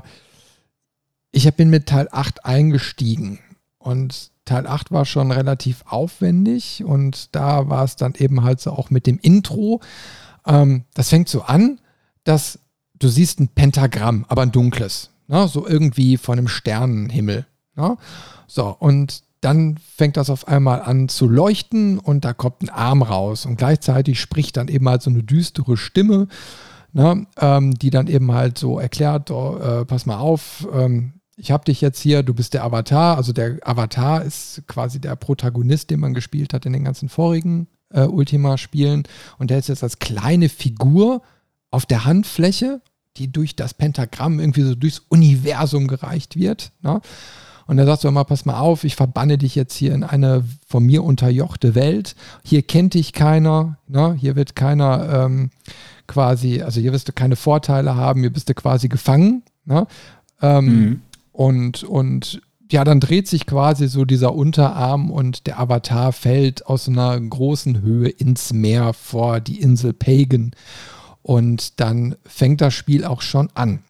ich 1.33 1.53
bin 1.55 1.69
mit 1.69 1.87
Teil 1.87 2.07
8 2.09 2.45
eingestiegen. 2.45 3.39
Und 3.77 4.31
Teil 4.45 4.67
8 4.67 4.91
war 4.91 5.03
schon 5.03 5.31
relativ 5.31 5.83
aufwendig. 5.85 6.85
Und 6.85 7.35
da 7.35 7.67
war 7.67 7.83
es 7.83 7.97
dann 7.97 8.13
eben 8.15 8.41
halt 8.41 8.61
so 8.61 8.71
auch 8.71 8.89
mit 8.89 9.05
dem 9.05 9.19
Intro. 9.19 9.81
Ähm, 10.47 10.85
das 10.93 11.09
fängt 11.09 11.27
so 11.27 11.41
an, 11.41 11.81
dass 12.23 12.57
du 13.03 13.07
siehst 13.07 13.39
ein 13.39 13.49
Pentagramm, 13.49 14.25
aber 14.27 14.43
ein 14.43 14.51
dunkles. 14.51 15.09
Ne? 15.27 15.47
So 15.47 15.67
irgendwie 15.67 16.17
von 16.17 16.37
einem 16.37 16.47
Sternenhimmel. 16.47 17.45
Ne? 17.75 17.97
So, 18.47 18.75
und 18.79 19.23
dann 19.41 19.77
fängt 19.77 20.17
das 20.17 20.29
auf 20.29 20.47
einmal 20.47 20.81
an 20.83 21.09
zu 21.09 21.27
leuchten 21.27 21.97
und 21.97 22.23
da 22.23 22.33
kommt 22.33 22.61
ein 22.61 22.69
Arm 22.69 23.01
raus 23.01 23.45
und 23.45 23.57
gleichzeitig 23.57 24.21
spricht 24.21 24.55
dann 24.57 24.67
eben 24.67 24.87
halt 24.87 25.01
so 25.01 25.09
eine 25.09 25.23
düstere 25.23 25.77
Stimme, 25.77 26.27
ne, 26.93 27.25
ähm, 27.39 27.73
die 27.73 27.89
dann 27.89 28.05
eben 28.05 28.31
halt 28.31 28.59
so 28.59 28.79
erklärt, 28.79 29.31
oh, 29.31 29.57
äh, 29.57 29.85
pass 29.85 30.05
mal 30.05 30.17
auf, 30.17 30.67
ähm, 30.73 31.13
ich 31.37 31.49
habe 31.49 31.65
dich 31.65 31.81
jetzt 31.81 31.99
hier, 31.99 32.21
du 32.21 32.35
bist 32.35 32.53
der 32.53 32.63
Avatar, 32.63 33.17
also 33.17 33.33
der 33.33 33.57
Avatar 33.63 34.21
ist 34.23 34.61
quasi 34.67 35.01
der 35.01 35.15
Protagonist, 35.15 35.89
den 35.89 36.01
man 36.01 36.13
gespielt 36.13 36.53
hat 36.53 36.67
in 36.67 36.73
den 36.73 36.83
ganzen 36.83 37.09
vorigen 37.09 37.67
äh, 37.89 38.03
Ultima-Spielen 38.03 39.07
und 39.39 39.49
der 39.49 39.57
ist 39.57 39.69
jetzt 39.69 39.81
als 39.81 39.97
kleine 39.97 40.49
Figur 40.49 41.23
auf 41.71 41.87
der 41.87 42.05
Handfläche, 42.05 42.81
die 43.17 43.31
durch 43.31 43.55
das 43.55 43.73
Pentagramm 43.73 44.39
irgendwie 44.39 44.63
so 44.63 44.75
durchs 44.75 44.99
Universum 45.09 45.87
gereicht 45.87 46.35
wird. 46.35 46.71
Ne? 46.81 47.01
Und 47.67 47.77
er 47.77 47.85
sagt 47.85 48.01
so 48.01 48.07
immer, 48.07 48.25
pass 48.25 48.45
mal 48.45 48.59
auf, 48.59 48.83
ich 48.83 48.95
verbanne 48.95 49.37
dich 49.37 49.55
jetzt 49.55 49.75
hier 49.75 49.93
in 49.93 50.03
eine 50.03 50.43
von 50.67 50.85
mir 50.85 51.03
unterjochte 51.03 51.75
Welt. 51.75 52.15
Hier 52.43 52.63
kennt 52.63 52.93
dich 52.95 53.13
keiner, 53.13 53.77
ne? 53.87 54.15
hier 54.19 54.35
wird 54.35 54.55
keiner 54.55 55.25
ähm, 55.25 55.51
quasi, 56.07 56.61
also 56.61 56.81
hier 56.81 56.91
wirst 56.91 57.07
du 57.07 57.13
keine 57.13 57.35
Vorteile 57.35 57.95
haben, 57.95 58.21
hier 58.21 58.33
bist 58.33 58.49
du 58.49 58.53
quasi 58.53 58.87
gefangen. 58.89 59.43
Ne? 59.65 59.87
Ähm, 60.41 60.65
mhm. 60.65 61.01
Und, 61.31 61.83
und 61.83 62.41
ja, 62.71 62.83
dann 62.83 62.99
dreht 62.99 63.27
sich 63.27 63.45
quasi 63.45 63.87
so 63.87 64.05
dieser 64.05 64.33
Unterarm 64.33 65.11
und 65.11 65.45
der 65.47 65.59
Avatar 65.59 66.13
fällt 66.13 66.65
aus 66.65 66.87
einer 66.87 67.19
großen 67.19 67.81
Höhe 67.81 68.09
ins 68.09 68.53
Meer 68.53 68.93
vor 68.93 69.39
die 69.39 69.59
Insel 69.59 69.93
Pagan. 69.93 70.51
Und 71.31 71.79
dann 71.79 72.17
fängt 72.25 72.59
das 72.59 72.73
Spiel 72.73 73.05
auch 73.05 73.21
schon 73.21 73.49
an. 73.53 73.85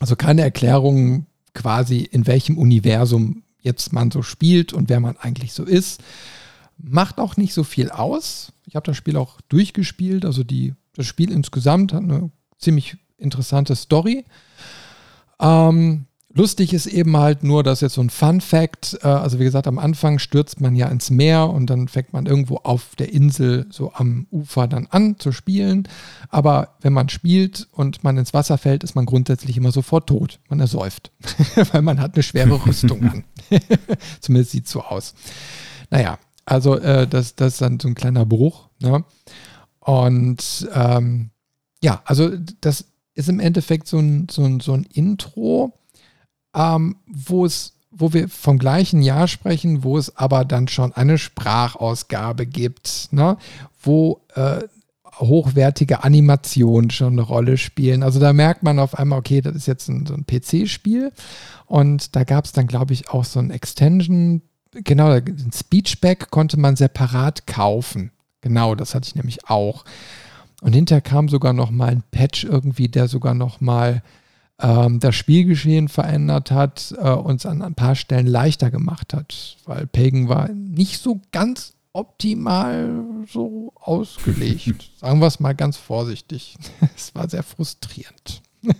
Also 0.00 0.16
keine 0.16 0.42
Erklärung, 0.42 1.26
quasi 1.54 1.98
in 1.98 2.26
welchem 2.26 2.58
Universum 2.58 3.44
jetzt 3.60 3.92
man 3.92 4.10
so 4.10 4.22
spielt 4.22 4.72
und 4.72 4.88
wer 4.88 4.98
man 4.98 5.16
eigentlich 5.18 5.52
so 5.52 5.62
ist. 5.62 6.02
Macht 6.76 7.20
auch 7.20 7.36
nicht 7.36 7.54
so 7.54 7.62
viel 7.62 7.90
aus. 7.90 8.52
Ich 8.66 8.74
habe 8.74 8.86
das 8.86 8.96
Spiel 8.96 9.16
auch 9.16 9.40
durchgespielt. 9.42 10.24
Also 10.24 10.42
die, 10.42 10.74
das 10.94 11.06
Spiel 11.06 11.30
insgesamt 11.30 11.92
hat 11.92 12.02
eine 12.02 12.32
ziemlich 12.58 12.96
interessante 13.18 13.76
Story. 13.76 14.24
Ähm, 15.38 16.06
Lustig 16.38 16.72
ist 16.72 16.86
eben 16.86 17.16
halt 17.16 17.42
nur, 17.42 17.64
dass 17.64 17.80
jetzt 17.80 17.94
so 17.94 18.00
ein 18.00 18.10
Fun 18.10 18.40
Fact, 18.40 18.96
äh, 19.02 19.08
also 19.08 19.40
wie 19.40 19.44
gesagt, 19.44 19.66
am 19.66 19.80
Anfang 19.80 20.20
stürzt 20.20 20.60
man 20.60 20.76
ja 20.76 20.86
ins 20.86 21.10
Meer 21.10 21.50
und 21.50 21.68
dann 21.68 21.88
fängt 21.88 22.12
man 22.12 22.26
irgendwo 22.26 22.58
auf 22.58 22.94
der 22.94 23.12
Insel 23.12 23.66
so 23.70 23.92
am 23.92 24.28
Ufer 24.30 24.68
dann 24.68 24.86
an 24.86 25.18
zu 25.18 25.32
spielen. 25.32 25.88
Aber 26.28 26.76
wenn 26.80 26.92
man 26.92 27.08
spielt 27.08 27.66
und 27.72 28.04
man 28.04 28.16
ins 28.18 28.34
Wasser 28.34 28.56
fällt, 28.56 28.84
ist 28.84 28.94
man 28.94 29.04
grundsätzlich 29.04 29.56
immer 29.56 29.72
sofort 29.72 30.08
tot. 30.08 30.38
Man 30.48 30.60
ersäuft, 30.60 31.10
weil 31.72 31.82
man 31.82 31.98
hat 31.98 32.14
eine 32.14 32.22
schwere 32.22 32.64
Rüstung 32.66 33.02
an. 33.02 33.24
Zumindest 34.20 34.52
sieht 34.52 34.66
es 34.66 34.70
so 34.70 34.82
aus. 34.82 35.14
Naja, 35.90 36.20
also 36.44 36.78
äh, 36.78 37.08
das, 37.08 37.34
das 37.34 37.54
ist 37.54 37.62
dann 37.62 37.80
so 37.80 37.88
ein 37.88 37.96
kleiner 37.96 38.24
Bruch. 38.24 38.68
Ne? 38.78 39.02
Und 39.80 40.68
ähm, 40.72 41.30
ja, 41.82 42.00
also 42.04 42.30
das 42.60 42.84
ist 43.14 43.28
im 43.28 43.40
Endeffekt 43.40 43.88
so 43.88 43.98
ein, 43.98 44.28
so 44.30 44.44
ein, 44.44 44.60
so 44.60 44.72
ein 44.74 44.84
Intro 44.84 45.74
ähm, 46.54 46.96
wo 47.06 47.44
es 47.44 47.74
wo 47.90 48.12
wir 48.12 48.28
vom 48.28 48.58
gleichen 48.58 49.02
Jahr 49.02 49.26
sprechen, 49.26 49.82
wo 49.82 49.98
es 49.98 50.16
aber 50.16 50.44
dann 50.44 50.68
schon 50.68 50.92
eine 50.92 51.18
Sprachausgabe 51.18 52.46
gibt, 52.46 53.08
ne? 53.10 53.36
wo 53.82 54.20
äh, 54.34 54.60
hochwertige 55.18 56.04
Animationen 56.04 56.90
schon 56.90 57.14
eine 57.14 57.22
Rolle 57.22 57.56
spielen. 57.56 58.02
Also 58.02 58.20
da 58.20 58.32
merkt 58.32 58.62
man 58.62 58.78
auf 58.78 58.98
einmal, 58.98 59.18
okay, 59.18 59.40
das 59.40 59.56
ist 59.56 59.66
jetzt 59.66 59.88
ein, 59.88 60.06
so 60.06 60.14
ein 60.14 60.26
PC-Spiel. 60.26 61.12
Und 61.66 62.14
da 62.14 62.24
gab 62.24 62.44
es 62.44 62.52
dann, 62.52 62.66
glaube 62.66 62.92
ich, 62.92 63.10
auch 63.10 63.24
so 63.24 63.40
ein 63.40 63.50
Extension, 63.50 64.42
genau, 64.72 65.10
ein 65.10 65.50
Speechback 65.52 66.30
konnte 66.30 66.58
man 66.58 66.76
separat 66.76 67.46
kaufen. 67.46 68.12
Genau, 68.42 68.74
das 68.74 68.94
hatte 68.94 69.08
ich 69.08 69.16
nämlich 69.16 69.48
auch. 69.48 69.84
Und 70.60 70.72
hinterher 70.72 71.02
kam 71.02 71.28
sogar 71.28 71.52
noch 71.52 71.70
mal 71.70 71.88
ein 71.88 72.04
Patch 72.10 72.44
irgendwie, 72.44 72.88
der 72.88 73.08
sogar 73.08 73.34
noch 73.34 73.60
mal 73.60 74.02
das 74.58 75.14
Spielgeschehen 75.14 75.88
verändert 75.88 76.50
hat, 76.50 76.94
äh, 77.00 77.10
uns 77.10 77.46
an 77.46 77.62
ein 77.62 77.74
paar 77.74 77.94
Stellen 77.94 78.26
leichter 78.26 78.70
gemacht 78.70 79.14
hat, 79.14 79.56
weil 79.66 79.86
Pagan 79.86 80.28
war 80.28 80.48
nicht 80.48 81.00
so 81.00 81.20
ganz 81.30 81.74
optimal 81.92 83.04
so 83.28 83.72
ausgelegt. 83.76 84.90
Sagen 85.00 85.20
wir 85.20 85.26
es 85.26 85.40
mal 85.40 85.54
ganz 85.54 85.76
vorsichtig. 85.76 86.56
es 86.96 87.14
war 87.14 87.28
sehr 87.28 87.42
frustrierend. 87.42 88.42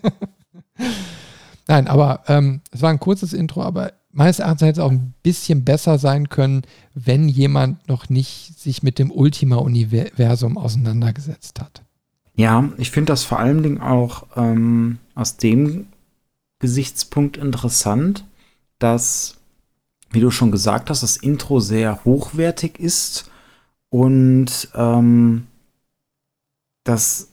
Nein, 1.69 1.87
aber 1.87 2.23
ähm, 2.29 2.61
es 2.71 2.83
war 2.83 2.91
ein 2.91 3.01
kurzes 3.01 3.33
Intro, 3.33 3.63
aber 3.63 3.93
meines 4.11 4.39
Erachtens 4.39 4.63
hätte 4.63 4.81
es 4.81 4.85
auch 4.85 4.91
ein 4.91 5.15
bisschen 5.23 5.65
besser 5.65 5.99
sein 5.99 6.29
können, 6.29 6.63
wenn 6.95 7.29
jemand 7.29 7.89
noch 7.89 8.09
nicht 8.09 8.59
sich 8.59 8.83
mit 8.83 8.99
dem 8.99 9.11
Ultima-Universum 9.11 10.57
auseinandergesetzt 10.57 11.61
hat. 11.61 11.83
Ja, 12.35 12.69
ich 12.79 12.93
finde 12.93 13.13
das 13.13 13.25
vor 13.25 13.41
allen 13.41 13.65
Dingen 13.65 13.81
auch 13.81 14.25
ähm, 14.37 14.99
aus 15.19 15.37
dem 15.37 15.89
Gesichtspunkt 16.61 17.37
interessant, 17.37 18.25
dass, 18.79 19.39
wie 20.11 20.21
du 20.21 20.31
schon 20.31 20.53
gesagt 20.53 20.91
hast, 20.91 21.03
das 21.03 21.17
Intro 21.17 21.59
sehr 21.61 22.05
hochwertig 22.05 22.79
ist 22.79 23.31
und 23.91 24.69
ähm, 24.75 25.47
das 26.85 27.29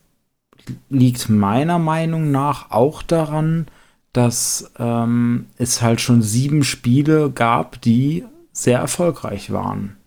liegt 0.90 1.30
meiner 1.30 1.78
Meinung 1.78 2.32
nach 2.32 2.72
auch 2.72 3.04
daran, 3.04 3.68
dass 4.14 4.72
ähm, 4.80 5.48
es 5.58 5.82
halt 5.82 6.02
schon 6.02 6.24
sieben 6.24 6.64
Spiele 6.64 7.30
gab, 7.30 7.82
die 7.82 8.26
sehr 8.52 8.80
erfolgreich 8.80 9.52
waren. 9.52 9.98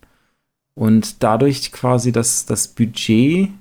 Und 0.75 1.23
dadurch 1.23 1.71
quasi 1.71 2.11
das, 2.11 2.45
das 2.45 2.67
Budget 2.67 3.51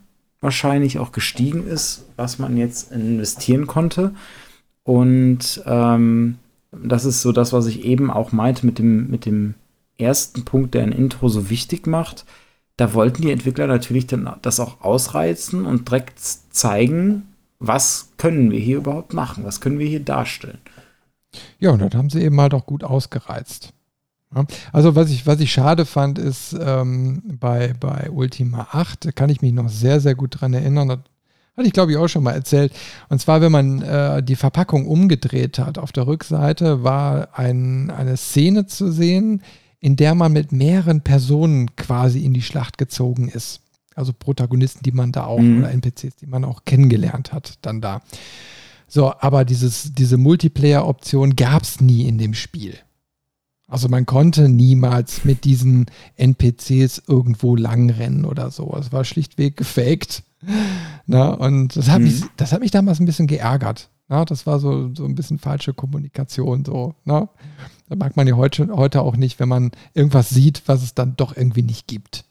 wahrscheinlich 0.40 0.98
auch 0.98 1.12
gestiegen 1.12 1.66
ist, 1.66 2.04
was 2.16 2.38
man 2.38 2.56
jetzt 2.56 2.92
investieren 2.92 3.66
konnte. 3.66 4.14
Und 4.84 5.62
ähm, 5.66 6.38
das 6.72 7.04
ist 7.04 7.22
so 7.22 7.32
das, 7.32 7.52
was 7.52 7.66
ich 7.66 7.84
eben 7.84 8.10
auch 8.10 8.32
meinte 8.32 8.64
mit 8.66 8.78
dem, 8.78 9.10
mit 9.10 9.26
dem 9.26 9.54
ersten 9.98 10.44
Punkt, 10.44 10.74
der 10.74 10.84
ein 10.84 10.92
Intro 10.92 11.28
so 11.28 11.50
wichtig 11.50 11.86
macht. 11.86 12.24
Da 12.76 12.94
wollten 12.94 13.22
die 13.22 13.32
Entwickler 13.32 13.66
natürlich 13.66 14.06
dann 14.06 14.32
das 14.42 14.60
auch 14.60 14.80
ausreizen 14.80 15.66
und 15.66 15.88
direkt 15.88 16.20
zeigen, 16.20 17.28
was 17.58 18.12
können 18.18 18.52
wir 18.52 18.60
hier 18.60 18.76
überhaupt 18.76 19.12
machen? 19.12 19.44
Was 19.44 19.60
können 19.60 19.80
wir 19.80 19.86
hier 19.88 20.00
darstellen? 20.00 20.58
Ja, 21.58 21.70
und 21.70 21.80
das 21.80 21.92
haben 21.94 22.08
sie 22.08 22.22
eben 22.22 22.40
halt 22.40 22.54
auch 22.54 22.66
gut 22.66 22.84
ausgereizt. 22.84 23.74
Also 24.72 24.94
was 24.94 25.10
ich, 25.10 25.26
was 25.26 25.40
ich 25.40 25.52
schade 25.52 25.86
fand, 25.86 26.18
ist 26.18 26.56
ähm, 26.60 27.22
bei, 27.24 27.72
bei 27.80 28.10
Ultima 28.10 28.68
8, 28.72 29.14
kann 29.16 29.30
ich 29.30 29.40
mich 29.40 29.52
noch 29.52 29.68
sehr, 29.68 30.00
sehr 30.00 30.14
gut 30.14 30.40
dran 30.40 30.52
erinnern, 30.52 30.88
das 30.88 30.98
hatte 31.56 31.66
ich 31.66 31.72
glaube 31.72 31.92
ich 31.92 31.98
auch 31.98 32.08
schon 32.08 32.22
mal 32.22 32.32
erzählt. 32.32 32.72
Und 33.08 33.20
zwar, 33.20 33.40
wenn 33.40 33.52
man 33.52 33.82
äh, 33.82 34.22
die 34.22 34.36
Verpackung 34.36 34.86
umgedreht 34.86 35.58
hat, 35.58 35.78
auf 35.78 35.92
der 35.92 36.06
Rückseite 36.06 36.84
war 36.84 37.38
ein, 37.38 37.90
eine 37.90 38.16
Szene 38.16 38.66
zu 38.66 38.92
sehen, 38.92 39.42
in 39.80 39.96
der 39.96 40.14
man 40.14 40.32
mit 40.32 40.52
mehreren 40.52 41.00
Personen 41.02 41.74
quasi 41.76 42.24
in 42.24 42.34
die 42.34 42.42
Schlacht 42.42 42.78
gezogen 42.78 43.28
ist. 43.28 43.60
Also 43.94 44.12
Protagonisten, 44.12 44.82
die 44.84 44.92
man 44.92 45.10
da 45.10 45.24
auch, 45.24 45.40
mhm. 45.40 45.58
oder 45.58 45.72
NPCs, 45.72 46.16
die 46.16 46.26
man 46.26 46.44
auch 46.44 46.64
kennengelernt 46.64 47.32
hat, 47.32 47.54
dann 47.62 47.80
da. 47.80 48.02
So, 48.86 49.12
aber 49.18 49.44
dieses, 49.44 49.92
diese 49.92 50.16
Multiplayer-Option 50.16 51.34
gab 51.36 51.62
es 51.62 51.80
nie 51.80 52.06
in 52.06 52.18
dem 52.18 52.34
Spiel. 52.34 52.78
Also 53.68 53.88
man 53.88 54.06
konnte 54.06 54.48
niemals 54.48 55.24
mit 55.24 55.44
diesen 55.44 55.86
NPCs 56.16 57.02
irgendwo 57.06 57.54
langrennen 57.54 58.24
oder 58.24 58.50
so. 58.50 58.74
Es 58.80 58.92
war 58.92 59.04
schlichtweg 59.04 59.58
gefaked. 59.58 60.22
Na, 61.06 61.28
und 61.30 61.76
das 61.76 61.88
hat, 61.90 61.98
mhm. 61.98 62.04
mich, 62.06 62.22
das 62.36 62.52
hat 62.52 62.60
mich 62.60 62.70
damals 62.70 62.98
ein 62.98 63.06
bisschen 63.06 63.26
geärgert. 63.26 63.90
Na, 64.08 64.24
das 64.24 64.46
war 64.46 64.58
so, 64.58 64.94
so 64.94 65.04
ein 65.04 65.14
bisschen 65.14 65.38
falsche 65.38 65.74
Kommunikation. 65.74 66.64
So, 66.64 66.94
na? 67.04 67.28
Da 67.90 67.96
mag 67.96 68.16
man 68.16 68.26
ja 68.26 68.36
heute, 68.36 68.68
heute 68.68 69.02
auch 69.02 69.16
nicht, 69.16 69.38
wenn 69.38 69.50
man 69.50 69.70
irgendwas 69.92 70.30
sieht, 70.30 70.62
was 70.66 70.82
es 70.82 70.94
dann 70.94 71.16
doch 71.16 71.36
irgendwie 71.36 71.62
nicht 71.62 71.86
gibt. 71.86 72.24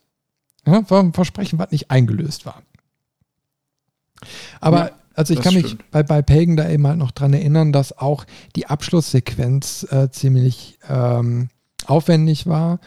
Ja, 0.66 0.88
war 0.90 1.00
ein 1.00 1.12
Versprechen, 1.12 1.60
was 1.60 1.70
nicht 1.70 1.90
eingelöst 1.90 2.46
war. 2.46 2.62
Aber 4.60 4.88
ja, 4.88 4.97
also 5.18 5.34
ich 5.34 5.40
kann 5.40 5.54
mich 5.54 5.76
bei, 5.90 6.04
bei 6.04 6.22
Pagan 6.22 6.56
da 6.56 6.68
eben 6.70 6.86
halt 6.86 6.98
noch 6.98 7.10
dran 7.10 7.34
erinnern, 7.34 7.72
dass 7.72 7.98
auch 7.98 8.24
die 8.54 8.66
Abschlusssequenz 8.66 9.84
äh, 9.90 10.10
ziemlich 10.10 10.78
ähm, 10.88 11.48
aufwendig 11.86 12.46
war. 12.46 12.78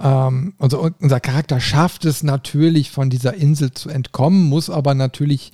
Ähm, 0.00 0.54
unser, 0.56 0.80
unser 0.98 1.20
Charakter 1.20 1.60
schafft 1.60 2.06
es 2.06 2.22
natürlich, 2.22 2.90
von 2.90 3.10
dieser 3.10 3.34
Insel 3.34 3.72
zu 3.72 3.90
entkommen, 3.90 4.48
muss 4.48 4.70
aber 4.70 4.94
natürlich 4.94 5.52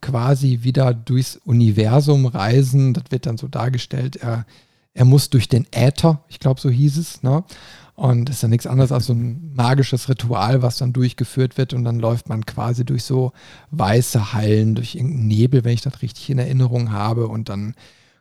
quasi 0.00 0.60
wieder 0.62 0.94
durchs 0.94 1.36
Universum 1.44 2.26
reisen. 2.26 2.94
Das 2.94 3.04
wird 3.10 3.26
dann 3.26 3.36
so 3.36 3.48
dargestellt. 3.48 4.14
Er, 4.14 4.46
er 4.94 5.04
muss 5.04 5.30
durch 5.30 5.48
den 5.48 5.66
Äther, 5.72 6.22
ich 6.28 6.38
glaube, 6.38 6.60
so 6.60 6.70
hieß 6.70 6.96
es. 6.96 7.24
Ne? 7.24 7.42
Und 7.94 8.30
ist 8.30 8.42
ja 8.42 8.48
nichts 8.48 8.66
anderes 8.66 8.90
als 8.90 9.06
so 9.06 9.12
ein 9.12 9.52
magisches 9.54 10.08
Ritual, 10.08 10.62
was 10.62 10.78
dann 10.78 10.92
durchgeführt 10.92 11.58
wird. 11.58 11.74
Und 11.74 11.84
dann 11.84 11.98
läuft 11.98 12.28
man 12.28 12.46
quasi 12.46 12.84
durch 12.84 13.04
so 13.04 13.32
weiße 13.70 14.32
Hallen, 14.32 14.74
durch 14.74 14.94
irgendeinen 14.94 15.28
Nebel, 15.28 15.64
wenn 15.64 15.74
ich 15.74 15.82
das 15.82 16.00
richtig 16.02 16.30
in 16.30 16.38
Erinnerung 16.38 16.90
habe. 16.90 17.28
Und 17.28 17.48
dann 17.48 17.74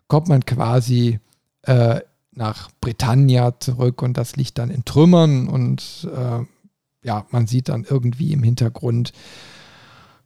kommt 0.07 0.27
man 0.27 0.45
quasi 0.45 1.19
äh, 1.63 2.01
nach 2.33 2.69
Britannia 2.81 3.59
zurück 3.59 4.01
und 4.01 4.17
das 4.17 4.35
liegt 4.35 4.57
dann 4.57 4.71
in 4.71 4.85
Trümmern. 4.85 5.47
Und 5.47 6.07
äh, 6.13 6.45
ja, 7.03 7.25
man 7.31 7.47
sieht 7.47 7.69
dann 7.69 7.85
irgendwie 7.89 8.33
im 8.33 8.43
Hintergrund, 8.43 9.13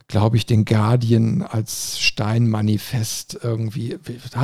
glaube 0.07 0.37
ich, 0.37 0.45
den 0.45 0.65
Guardian 0.65 1.41
als 1.41 1.99
Steinmanifest 1.99 3.39
irgendwie. 3.41 3.97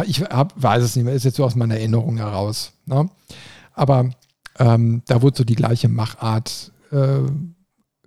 Ich 0.06 0.22
hab, 0.22 0.62
weiß 0.62 0.84
es 0.84 0.95
nicht 0.95 1.06
mehr, 1.06 1.14
ist 1.14 1.26
jetzt 1.26 1.38
so 1.38 1.45
aus 1.45 1.56
meiner 1.56 1.76
Erinnerung 1.76 2.18
heraus. 2.18 2.74
Ne? 2.86 3.10
Aber 3.74 4.12
ähm, 4.62 5.01
da 5.07 5.24
wurde 5.24 5.38
so 5.39 5.43
die 5.43 5.55
gleiche 5.55 5.89
Machart 5.89 6.72
äh, 6.91 7.22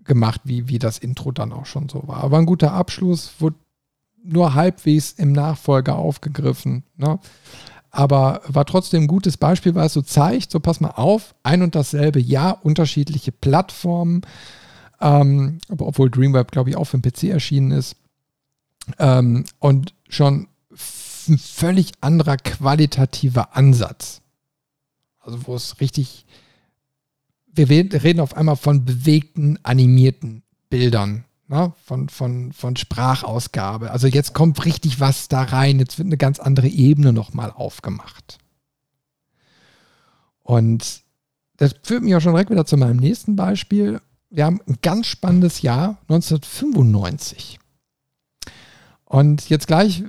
gemacht, 0.04 0.42
wie, 0.44 0.68
wie 0.68 0.78
das 0.78 0.98
Intro 0.98 1.32
dann 1.32 1.52
auch 1.52 1.66
schon 1.66 1.88
so 1.88 2.06
war. 2.06 2.22
Aber 2.22 2.38
ein 2.38 2.46
guter 2.46 2.72
Abschluss, 2.72 3.32
wurde 3.40 3.56
nur 4.22 4.54
halbwegs 4.54 5.12
im 5.12 5.32
Nachfolger 5.32 5.96
aufgegriffen. 5.96 6.84
Ne? 6.96 7.18
Aber 7.90 8.40
war 8.46 8.66
trotzdem 8.66 9.02
ein 9.02 9.08
gutes 9.08 9.36
Beispiel, 9.36 9.74
weil 9.74 9.86
es 9.86 9.94
so 9.94 10.02
zeigt, 10.02 10.52
so 10.52 10.60
pass 10.60 10.80
mal 10.80 10.90
auf, 10.90 11.34
ein 11.42 11.60
und 11.62 11.74
dasselbe 11.74 12.20
Jahr, 12.20 12.64
unterschiedliche 12.64 13.32
Plattformen, 13.32 14.22
ähm, 15.00 15.58
obwohl 15.68 16.08
Dreamweb, 16.08 16.52
glaube 16.52 16.70
ich, 16.70 16.76
auch 16.76 16.84
für 16.84 16.98
den 16.98 17.10
PC 17.10 17.24
erschienen 17.24 17.72
ist. 17.72 17.96
Ähm, 19.00 19.44
und 19.58 19.92
schon 20.08 20.46
ein 21.28 21.38
völlig 21.38 21.92
anderer 22.00 22.36
qualitativer 22.36 23.56
Ansatz. 23.56 24.20
Also 25.18 25.48
wo 25.48 25.56
es 25.56 25.80
richtig 25.80 26.26
wir 27.56 27.68
reden 27.68 28.20
auf 28.20 28.36
einmal 28.36 28.56
von 28.56 28.84
bewegten, 28.84 29.58
animierten 29.62 30.42
Bildern, 30.70 31.24
ne? 31.48 31.72
von, 31.84 32.08
von, 32.08 32.52
von 32.52 32.76
Sprachausgabe. 32.76 33.90
Also 33.90 34.06
jetzt 34.06 34.34
kommt 34.34 34.64
richtig 34.64 35.00
was 35.00 35.28
da 35.28 35.42
rein, 35.42 35.78
jetzt 35.78 35.98
wird 35.98 36.06
eine 36.06 36.16
ganz 36.16 36.40
andere 36.40 36.68
Ebene 36.68 37.12
nochmal 37.12 37.50
aufgemacht. 37.50 38.38
Und 40.42 41.02
das 41.56 41.74
führt 41.82 42.02
mich 42.02 42.14
auch 42.14 42.20
schon 42.20 42.32
direkt 42.32 42.50
wieder 42.50 42.66
zu 42.66 42.76
meinem 42.76 42.96
nächsten 42.96 43.36
Beispiel. 43.36 44.00
Wir 44.30 44.44
haben 44.44 44.60
ein 44.66 44.78
ganz 44.82 45.06
spannendes 45.06 45.62
Jahr, 45.62 45.98
1995. 46.08 47.58
Und 49.04 49.48
jetzt 49.48 49.68
gleich 49.68 50.02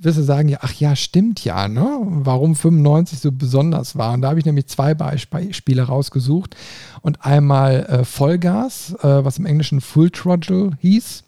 wirst 0.00 0.18
du 0.18 0.22
sagen, 0.22 0.48
ja, 0.48 0.58
ach 0.62 0.74
ja, 0.74 0.94
stimmt 0.94 1.44
ja, 1.44 1.68
ne? 1.68 1.98
Warum 2.02 2.54
95 2.54 3.18
so 3.18 3.32
besonders 3.32 3.96
war. 3.96 4.12
Und 4.14 4.22
da 4.22 4.30
habe 4.30 4.38
ich 4.38 4.46
nämlich 4.46 4.68
zwei 4.68 4.94
Beispiele 4.94 5.82
rausgesucht. 5.82 6.56
Und 7.02 7.24
einmal 7.24 7.84
äh, 7.86 8.04
Vollgas, 8.04 8.94
äh, 9.02 9.24
was 9.24 9.38
im 9.38 9.46
Englischen 9.46 9.80
Full 9.80 10.10
Throttle 10.10 10.70
hieß. 10.80 11.24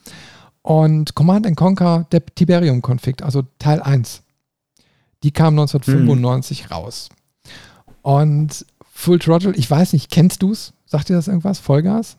Und 0.63 1.15
Command 1.15 1.57
Conquer 1.57 2.07
der 2.13 2.25
Tiberium 2.27 2.83
Config, 2.83 3.23
also 3.23 3.43
Teil 3.59 3.81
1. 3.81 4.23
Die 5.23 5.33
kam 5.33 5.59
1995 5.59 6.65
hm. 6.65 6.73
raus. 6.73 7.09
Und 8.03 8.67
Full 8.93 9.19
Throttle, 9.19 9.55
ich 9.55 9.71
weiß 9.71 9.95
nicht, 9.95 10.11
kennst 10.11 10.43
du 10.43 10.53
es? 10.53 10.73
Sagt 10.87 11.09
dir 11.09 11.15
das 11.15 11.29
irgendwas? 11.29 11.59
Vollgas? 11.59 12.19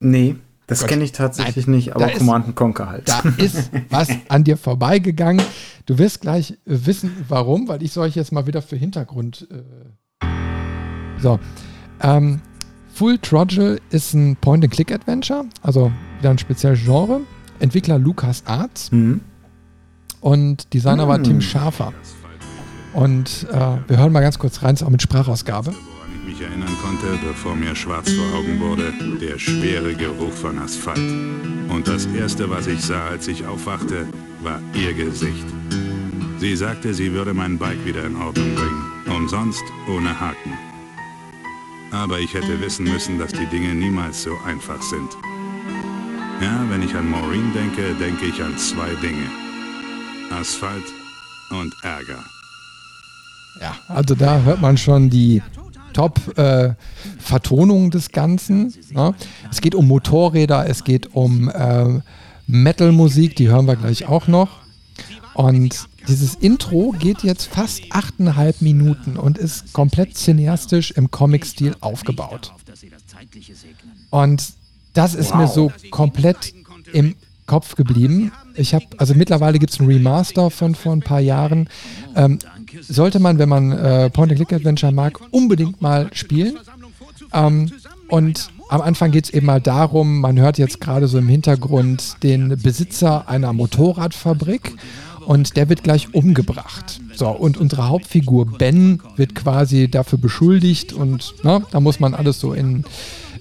Nee. 0.00 0.36
Das 0.80 0.86
kenne 0.86 1.04
ich 1.04 1.12
tatsächlich 1.12 1.66
Nein, 1.66 1.76
nicht, 1.76 1.94
aber 1.94 2.08
Command 2.08 2.54
Conquer 2.56 2.88
halt. 2.88 3.08
Da 3.08 3.22
ist 3.36 3.70
was 3.90 4.08
an 4.28 4.44
dir 4.44 4.56
vorbeigegangen. 4.56 5.44
Du 5.86 5.98
wirst 5.98 6.20
gleich 6.20 6.58
wissen, 6.64 7.24
warum, 7.28 7.68
weil 7.68 7.82
ich 7.82 7.92
soll 7.92 8.06
euch 8.06 8.16
jetzt 8.16 8.32
mal 8.32 8.46
wieder 8.46 8.62
für 8.62 8.76
Hintergrund. 8.76 9.48
Äh 9.50 10.26
so. 11.20 11.38
Ähm, 12.00 12.40
Full 12.94 13.18
Throttle 13.18 13.78
ist 13.90 14.12
ein 14.12 14.36
Point-and-Click-Adventure, 14.36 15.46
also 15.62 15.90
wieder 16.18 16.30
ein 16.30 16.38
spezielles 16.38 16.80
Genre. 16.84 17.22
Entwickler 17.58 17.98
Lucas 17.98 18.42
Arts 18.46 18.90
mhm. 18.92 19.20
und 20.20 20.72
Designer 20.74 21.04
mhm. 21.04 21.08
war 21.08 21.22
Tim 21.22 21.40
Schafer. 21.40 21.92
Und 22.92 23.46
äh, 23.50 23.78
wir 23.88 23.96
hören 23.96 24.12
mal 24.12 24.20
ganz 24.20 24.38
kurz 24.38 24.62
rein, 24.62 24.74
ist 24.74 24.82
auch 24.82 24.90
mit 24.90 25.00
Sprachausgabe. 25.00 25.72
Erinnern 26.42 26.76
konnte, 26.82 27.18
bevor 27.26 27.54
mir 27.54 27.74
schwarz 27.74 28.10
vor 28.12 28.38
Augen 28.38 28.60
wurde, 28.60 28.92
der 29.20 29.38
schwere 29.38 29.94
Geruch 29.94 30.32
von 30.32 30.58
Asphalt. 30.58 30.98
Und 31.68 31.88
das 31.88 32.06
Erste, 32.06 32.50
was 32.50 32.66
ich 32.66 32.80
sah, 32.80 33.06
als 33.08 33.28
ich 33.28 33.46
aufwachte, 33.46 34.06
war 34.42 34.60
ihr 34.74 34.92
Gesicht. 34.94 35.46
Sie 36.38 36.56
sagte, 36.56 36.92
sie 36.92 37.12
würde 37.12 37.34
mein 37.34 37.58
Bike 37.58 37.84
wieder 37.84 38.04
in 38.04 38.16
Ordnung 38.16 38.54
bringen. 38.54 38.92
Umsonst, 39.06 39.62
ohne 39.88 40.18
Haken. 40.18 40.52
Aber 41.92 42.18
ich 42.18 42.34
hätte 42.34 42.60
wissen 42.60 42.84
müssen, 42.84 43.18
dass 43.18 43.32
die 43.32 43.46
Dinge 43.46 43.74
niemals 43.74 44.22
so 44.22 44.36
einfach 44.46 44.82
sind. 44.82 45.10
Ja, 46.40 46.64
wenn 46.68 46.82
ich 46.82 46.94
an 46.94 47.08
Maureen 47.10 47.52
denke, 47.54 47.94
denke 47.94 48.26
ich 48.26 48.42
an 48.42 48.56
zwei 48.58 48.88
Dinge. 49.00 49.28
Asphalt 50.30 50.84
und 51.50 51.72
Ärger. 51.82 52.24
Ja, 53.60 53.76
also 53.88 54.14
da 54.14 54.40
hört 54.40 54.60
man 54.60 54.76
schon 54.76 55.10
die 55.10 55.42
Top-Vertonung 55.92 57.86
äh, 57.86 57.90
des 57.90 58.10
Ganzen. 58.10 58.72
Ne? 58.90 59.14
Es 59.50 59.60
geht 59.60 59.74
um 59.74 59.86
Motorräder, 59.88 60.68
es 60.68 60.84
geht 60.84 61.14
um 61.14 61.48
äh, 61.48 62.00
Metal-Musik, 62.46 63.36
die 63.36 63.48
hören 63.48 63.66
wir 63.66 63.76
gleich 63.76 64.06
auch 64.06 64.28
noch. 64.28 64.62
Und 65.34 65.88
dieses 66.08 66.34
Intro 66.34 66.94
geht 66.98 67.22
jetzt 67.22 67.46
fast 67.46 67.82
achteinhalb 67.90 68.60
Minuten 68.60 69.16
und 69.16 69.38
ist 69.38 69.72
komplett 69.72 70.16
cineastisch 70.16 70.90
im 70.92 71.10
Comic-Stil 71.10 71.76
aufgebaut. 71.80 72.52
Und 74.10 74.52
das 74.92 75.14
ist 75.14 75.30
wow. 75.30 75.36
mir 75.38 75.48
so 75.48 75.72
komplett 75.90 76.52
im 76.92 77.14
Kopf 77.46 77.74
geblieben. 77.74 78.32
Ich 78.54 78.74
habe, 78.74 78.84
also 78.98 79.14
mittlerweile 79.14 79.58
gibt 79.58 79.72
es 79.72 79.80
ein 79.80 79.86
Remaster 79.86 80.50
von 80.50 80.74
vor 80.74 80.92
ein 80.92 81.00
paar 81.00 81.20
Jahren. 81.20 81.68
Ähm, 82.14 82.38
sollte 82.80 83.20
man, 83.20 83.38
wenn 83.38 83.48
man 83.48 83.72
äh, 83.72 84.10
Point-and-Click-Adventure 84.10 84.92
mag, 84.92 85.20
unbedingt 85.30 85.80
mal 85.80 86.08
spielen. 86.12 86.58
Ähm, 87.32 87.70
und 88.08 88.50
am 88.68 88.80
Anfang 88.80 89.10
geht 89.10 89.24
es 89.24 89.30
eben 89.30 89.46
mal 89.46 89.60
darum, 89.60 90.20
man 90.20 90.38
hört 90.38 90.58
jetzt 90.58 90.80
gerade 90.80 91.08
so 91.08 91.18
im 91.18 91.28
Hintergrund 91.28 92.22
den 92.22 92.56
Besitzer 92.62 93.28
einer 93.28 93.52
Motorradfabrik 93.52 94.74
und 95.26 95.56
der 95.56 95.68
wird 95.68 95.82
gleich 95.82 96.14
umgebracht. 96.14 97.00
So, 97.14 97.28
und 97.28 97.56
unsere 97.56 97.88
Hauptfigur 97.88 98.46
Ben 98.46 99.00
wird 99.16 99.34
quasi 99.34 99.88
dafür 99.88 100.18
beschuldigt 100.18 100.92
und 100.92 101.34
na, 101.42 101.60
da 101.70 101.80
muss 101.80 102.00
man 102.00 102.14
alles 102.14 102.40
so 102.40 102.52
in, 102.52 102.84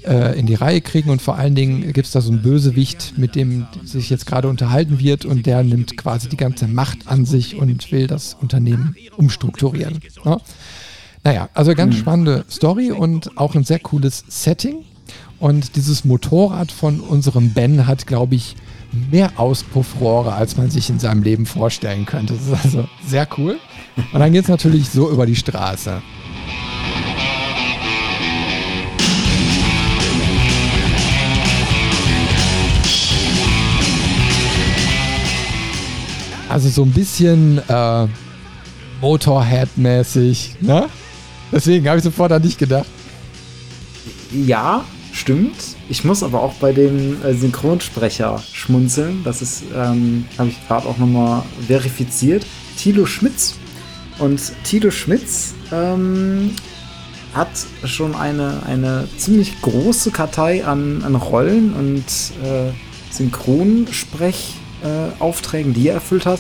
äh, 0.06 0.38
in 0.38 0.46
die 0.46 0.56
Reihe 0.56 0.82
kriegen 0.82 1.10
und 1.10 1.22
vor 1.22 1.36
allen 1.36 1.56
Dingen 1.56 1.94
gibt 1.94 2.08
es 2.08 2.12
da 2.12 2.22
so 2.22 2.32
einen 2.32 2.42
Bösewicht, 2.42 3.18
mit 3.18 3.36
dem 3.36 3.68
sich 3.84 4.10
jetzt 4.10 4.26
gerade 4.26 4.48
unterhalten 4.48 5.00
wird 5.00 5.26
und 5.26 5.46
der 5.46 5.64
nimmt 5.64 5.98
quasi 5.98 6.30
die 6.30 6.38
ganze 6.38 6.68
Macht 6.68 7.08
an 7.08 7.26
sich 7.26 7.56
und 7.56 7.92
will 7.92 8.08
das 8.08 8.36
Unternehmen 8.40 8.96
umstrukturieren. 9.18 10.00
Na? 10.24 10.40
Naja, 11.24 11.50
also 11.54 11.74
ganz 11.76 11.96
mhm. 11.96 12.00
spannende 12.00 12.46
Story 12.50 12.92
und 12.92 13.38
auch 13.38 13.56
ein 13.56 13.64
sehr 13.64 13.80
cooles 13.80 14.24
Setting. 14.28 14.86
Und 15.40 15.76
dieses 15.76 16.06
Motorrad 16.06 16.72
von 16.72 17.00
unserem 17.00 17.52
Ben 17.52 17.88
hat, 17.88 18.06
glaube 18.06 18.36
ich, 18.36 18.56
mehr 19.10 19.32
Auspuffrohre, 19.38 20.34
als 20.34 20.58
man 20.58 20.70
sich 20.70 20.90
in 20.90 21.00
seinem 21.00 21.24
Leben 21.24 21.46
vorstellen 21.46 22.06
könnte. 22.06 22.34
Das 22.36 22.48
ist 22.60 22.66
also 22.66 22.88
sehr 23.08 23.28
cool. 23.38 23.58
Und 24.14 24.20
dann 24.20 24.32
geht 24.32 24.44
es 24.44 24.50
natürlich 24.50 24.90
so 24.90 25.10
über 25.10 25.26
die 25.26 25.36
Straße. 25.36 26.02
Also 36.52 36.68
so 36.68 36.84
ein 36.84 36.92
bisschen 36.92 37.62
äh, 37.70 38.08
Motorhead-mäßig, 39.00 40.56
ne? 40.60 40.90
Deswegen 41.50 41.88
habe 41.88 42.00
ich 42.00 42.04
sofort 42.04 42.34
an 42.34 42.42
dich 42.42 42.58
gedacht. 42.58 42.88
Ja, 44.34 44.84
stimmt. 45.14 45.56
Ich 45.88 46.04
muss 46.04 46.24
aber 46.24 46.42
auch 46.42 46.54
bei 46.56 46.74
dem 46.74 47.24
äh, 47.24 47.34
Synchronsprecher 47.36 48.44
schmunzeln. 48.52 49.22
Das 49.24 49.42
ist, 49.42 49.64
ähm, 49.74 50.26
habe 50.38 50.50
ich 50.50 50.68
gerade 50.68 50.88
auch 50.90 50.98
nochmal 50.98 51.44
verifiziert. 51.68 52.46
Tilo 52.76 53.06
Schmitz. 53.06 53.56
Und 54.20 54.42
Tilo 54.66 54.92
Schmitz 54.92 55.54
ähm, 55.72 56.52
hat 57.34 57.48
schon 57.86 58.14
eine, 58.14 58.64
eine 58.66 59.08
ziemlich 59.18 59.62
große 59.62 60.12
Kartei 60.12 60.66
an, 60.66 61.02
an 61.06 61.16
Rollen 61.16 61.74
und 61.74 62.04
äh, 62.46 62.72
Synchronsprechaufträgen, 63.10 64.61
äh, 64.84 65.64
die 65.74 65.88
er 65.88 65.96
erfüllt 65.96 66.26
hat. 66.26 66.40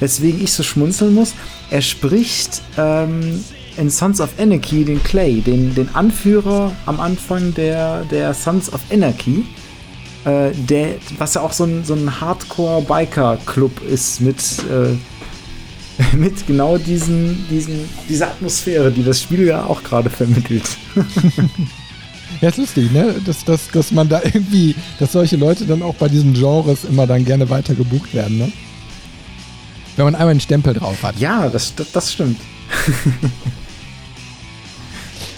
Weswegen 0.00 0.42
ich 0.42 0.52
so 0.52 0.62
schmunzeln 0.62 1.14
muss. 1.14 1.34
Er 1.70 1.82
spricht 1.82 2.62
ähm, 2.76 3.44
in 3.76 3.90
Sons 3.90 4.20
of 4.20 4.30
Anarchy 4.38 4.84
den 4.84 5.02
Clay, 5.02 5.40
den, 5.40 5.74
den 5.74 5.94
Anführer 5.94 6.72
am 6.86 7.00
Anfang 7.00 7.54
der, 7.54 8.04
der 8.04 8.34
Sons 8.34 8.72
of 8.72 8.80
Anarchy. 8.90 9.44
Äh, 10.24 10.50
der, 10.52 10.96
was 11.18 11.34
ja 11.34 11.42
auch 11.42 11.52
so 11.52 11.64
ein, 11.64 11.84
so 11.84 11.94
ein 11.94 12.20
Hardcore-Biker-Club 12.20 13.82
ist 13.82 14.20
mit, 14.20 14.38
äh, 14.70 16.16
mit 16.16 16.46
genau 16.46 16.78
diesen, 16.78 17.44
diesen, 17.50 17.88
dieser 18.08 18.28
Atmosphäre, 18.28 18.92
die 18.92 19.04
das 19.04 19.20
Spiel 19.20 19.46
ja 19.46 19.64
auch 19.64 19.82
gerade 19.82 20.10
vermittelt. 20.10 20.64
Ja, 22.42 22.48
ist 22.48 22.58
lustig, 22.58 22.90
ne? 22.92 23.14
Dass, 23.24 23.44
dass, 23.44 23.70
dass 23.70 23.92
man 23.92 24.08
da 24.08 24.20
irgendwie, 24.22 24.74
dass 24.98 25.12
solche 25.12 25.36
Leute 25.36 25.64
dann 25.64 25.80
auch 25.82 25.94
bei 25.94 26.08
diesen 26.08 26.34
Genres 26.34 26.84
immer 26.84 27.06
dann 27.06 27.24
gerne 27.24 27.48
weiter 27.48 27.74
gebucht 27.74 28.12
werden, 28.12 28.36
ne? 28.36 28.52
Wenn 29.96 30.06
man 30.06 30.14
einmal 30.14 30.30
einen 30.30 30.40
Stempel 30.40 30.74
drauf 30.74 31.02
hat. 31.02 31.18
Ja, 31.18 31.48
das, 31.48 31.74
das, 31.74 31.92
das 31.92 32.12
stimmt. 32.12 32.40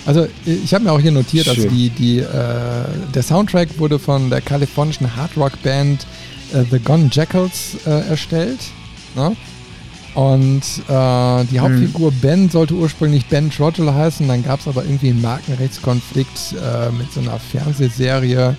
Also 0.07 0.26
ich 0.44 0.74
habe 0.74 0.84
mir 0.84 0.92
auch 0.92 1.00
hier 1.00 1.12
notiert, 1.12 1.46
dass 1.46 1.57
die, 1.57 1.88
die, 1.88 2.18
äh, 2.18 2.24
der 3.14 3.22
Soundtrack 3.22 3.78
wurde 3.78 3.98
von 3.98 4.28
der 4.28 4.42
kalifornischen 4.42 5.16
Hardrock-Band 5.16 6.07
äh, 6.52 6.62
The 6.70 6.78
Gone 6.78 7.09
Jackals 7.11 7.76
äh, 7.86 8.11
erstellt. 8.11 8.61
Ne? 9.16 9.34
Und 10.14 10.62
äh, 10.88 11.44
die 11.46 11.58
Hauptfigur 11.58 12.10
hm. 12.10 12.20
Ben 12.20 12.48
sollte 12.48 12.74
ursprünglich 12.74 13.26
Ben 13.26 13.50
Trottle 13.50 13.92
heißen, 13.92 14.28
dann 14.28 14.44
gab 14.44 14.60
es 14.60 14.68
aber 14.68 14.84
irgendwie 14.84 15.10
einen 15.10 15.20
Markenrechtskonflikt 15.20 16.52
äh, 16.52 16.90
mit 16.92 17.12
so 17.12 17.20
einer 17.20 17.38
Fernsehserie 17.40 18.56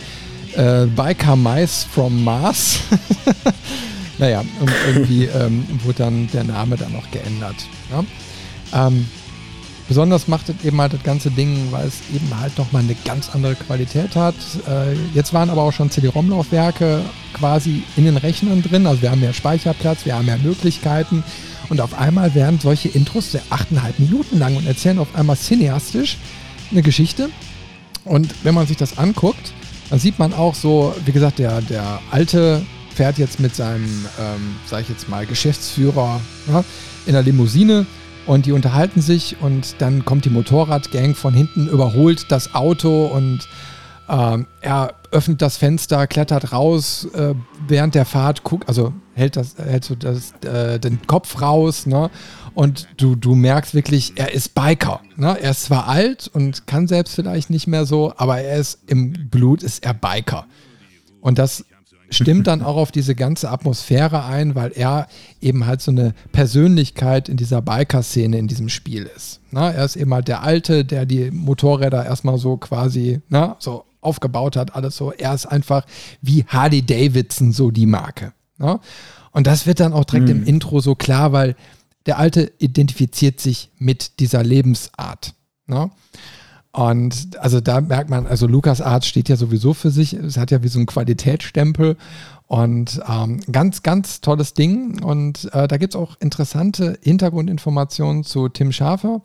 äh, 0.56 0.86
Biker 0.88 1.36
Mice 1.38 1.86
from 1.90 2.24
Mars. 2.24 2.80
naja, 4.18 4.42
und 4.60 4.72
irgendwie 4.88 5.26
ähm, 5.26 5.66
wurde 5.84 6.00
dann 6.00 6.30
der 6.34 6.44
Name 6.44 6.76
dann 6.76 6.92
noch 6.92 7.10
geändert. 7.12 7.56
Ja? 7.92 8.88
Ähm, 8.88 9.08
Besonders 9.88 10.28
macht 10.28 10.50
es 10.50 10.66
eben 10.66 10.82
halt 10.82 10.94
das 10.94 11.04
ganze 11.04 11.30
Ding, 11.30 11.68
weil 11.72 11.88
es 11.88 12.02
eben 12.14 12.40
halt 12.40 12.58
nochmal 12.58 12.82
eine 12.82 12.96
ganz 13.06 13.30
andere 13.30 13.54
Qualität 13.54 14.16
hat. 14.16 14.36
Äh, 14.68 14.94
jetzt 15.14 15.32
waren 15.32 15.52
aber 15.52 15.62
auch 15.62 15.74
schon 15.74 15.92
CD-ROM-Laufwerke 15.92 17.02
quasi 17.34 17.84
in 17.96 18.06
den 18.06 18.18
Rechnern 18.18 18.64
drin. 18.64 18.88
Also 18.88 19.04
wir 19.04 19.12
haben 19.12 19.20
mehr 19.20 19.34
Speicherplatz, 19.34 20.06
wir 20.06 20.16
haben 20.16 20.26
mehr 20.26 20.40
Möglichkeiten. 20.40 21.24
Und 21.70 21.82
auf 21.82 21.94
einmal 21.94 22.34
werden 22.34 22.60
solche 22.60 22.90
Intros 22.90 23.32
sehr 23.32 23.44
8,5 23.52 23.94
Minuten 24.00 24.40
lang 24.40 24.56
und 24.56 24.66
erzählen 24.66 24.98
auf 24.98 25.14
einmal 25.16 25.36
cineastisch 25.36 26.18
eine 26.72 26.82
Geschichte. 26.82 27.30
Und 28.06 28.34
wenn 28.44 28.56
man 28.56 28.66
sich 28.66 28.78
das 28.78 28.98
anguckt, 28.98 29.54
dann 29.90 30.00
sieht 30.00 30.18
man 30.18 30.34
auch 30.34 30.56
so, 30.56 30.96
wie 31.06 31.12
gesagt, 31.12 31.38
der, 31.38 31.62
der 31.62 32.00
alte 32.10 32.66
fährt 32.96 33.18
jetzt 33.18 33.40
mit 33.40 33.56
seinem, 33.56 34.06
ähm, 34.20 34.56
sag 34.66 34.82
ich 34.82 34.90
jetzt 34.90 35.10
mal, 35.10 35.26
Geschäftsführer 35.26 36.22
ja, 36.48 36.64
in 37.06 37.14
der 37.14 37.24
Limousine 37.24 37.86
und 38.26 38.46
die 38.46 38.52
unterhalten 38.52 39.02
sich 39.02 39.38
und 39.42 39.76
dann 39.80 40.06
kommt 40.06 40.26
die 40.26 40.30
Motorradgang 40.30 41.16
von 41.16 41.34
hinten, 41.34 41.68
überholt 41.68 42.32
das 42.32 42.56
Auto 42.56 43.06
und 43.06 43.48
ähm, 44.08 44.46
er 44.62 44.94
öffnet 45.12 45.42
das 45.42 45.58
Fenster, 45.58 46.06
klettert 46.08 46.52
raus 46.52 47.08
äh, 47.14 47.34
während 47.68 47.96
der 47.96 48.06
Fahrt, 48.06 48.44
guckt, 48.44 48.68
also 48.68 48.94
hält, 49.14 49.36
das, 49.36 49.58
hält 49.58 49.84
so 49.84 49.96
das, 49.96 50.34
äh, 50.44 50.80
den 50.80 51.06
Kopf 51.08 51.42
raus, 51.42 51.86
ne? 51.86 52.12
Und 52.54 52.88
du, 52.98 53.16
du 53.16 53.36
merkst 53.36 53.74
wirklich, 53.74 54.14
er 54.16 54.34
ist 54.34 54.56
Biker. 54.56 55.02
Ne? 55.18 55.38
Er 55.42 55.52
ist 55.52 55.66
zwar 55.66 55.90
alt 55.90 56.30
und 56.34 56.68
kann 56.68 56.88
selbst 56.88 57.14
vielleicht 57.14 57.50
nicht 57.50 57.68
mehr 57.68 57.86
so, 57.86 58.14
aber 58.16 58.40
er 58.40 58.58
ist 58.58 58.80
im 58.88 59.30
Blut, 59.30 59.62
ist 59.62 59.84
er 59.84 59.94
Biker. 59.94 60.46
Und 61.20 61.38
das 61.38 61.66
stimmt 62.10 62.48
dann 62.48 62.62
auch 62.62 62.78
auf 62.78 62.92
diese 62.92 63.16
ganze 63.16 63.50
Atmosphäre 63.50 64.26
ein, 64.26 64.56
weil 64.56 64.72
er 64.74 65.08
eben 65.42 65.66
halt 65.66 65.82
so 65.82 65.92
eine 65.92 66.14
Persönlichkeit 66.32 67.30
in 67.30 67.38
dieser 67.38 67.62
Biker-Szene 67.62 68.38
in 68.38 68.48
diesem 68.48 68.70
Spiel 68.70 69.10
ist. 69.16 69.42
Na, 69.52 69.72
er 69.72 69.86
ist 69.86 69.96
eben 69.96 70.14
halt 70.14 70.28
der 70.28 70.44
Alte, 70.44 70.86
der 70.86 71.06
die 71.06 71.32
Motorräder 71.32 72.06
erstmal 72.06 72.38
so 72.38 72.58
quasi 72.58 73.22
na, 73.30 73.56
so 73.60 73.86
aufgebaut 74.02 74.56
hat, 74.56 74.76
alles 74.76 74.96
so. 74.96 75.12
Er 75.12 75.34
ist 75.34 75.46
einfach 75.46 75.86
wie 76.22 76.46
Harley 76.46 76.82
Davidson 76.82 77.52
so 77.52 77.72
die 77.72 77.88
Marke. 77.88 78.34
Na? 78.58 78.80
Und 79.32 79.48
das 79.48 79.66
wird 79.66 79.80
dann 79.80 79.94
auch 79.94 80.06
direkt 80.06 80.30
mhm. 80.30 80.44
im 80.44 80.44
Intro 80.46 80.80
so 80.80 80.96
klar, 80.96 81.34
weil 81.34 81.56
der 82.06 82.20
Alte 82.20 82.52
identifiziert 82.60 83.42
sich 83.42 83.72
mit 83.78 84.20
dieser 84.20 84.44
Lebensart. 84.44 85.34
Na? 85.66 85.90
Und 86.76 87.40
also 87.40 87.62
da 87.62 87.80
merkt 87.80 88.10
man, 88.10 88.28
also 88.28 88.48
Lukas 88.48 88.82
Arts 88.82 89.08
steht 89.08 89.30
ja 89.30 89.38
sowieso 89.38 89.74
für 89.74 89.92
sich, 89.92 90.12
es 90.12 90.36
hat 90.36 90.52
ja 90.52 90.62
wie 90.62 90.68
so 90.68 90.78
einen 90.78 90.88
Qualitätsstempel 90.88 91.96
und 92.48 93.00
ähm, 93.10 93.40
ganz, 93.50 93.82
ganz 93.82 94.20
tolles 94.20 94.54
Ding. 94.56 95.02
Und 95.02 95.50
äh, 95.54 95.70
da 95.70 95.78
gibt 95.78 95.96
es 95.96 96.00
auch 96.00 96.18
interessante 96.20 97.00
Hintergrundinformationen 97.02 98.26
zu 98.26 98.50
Tim 98.50 98.74
Schafer. 98.74 99.22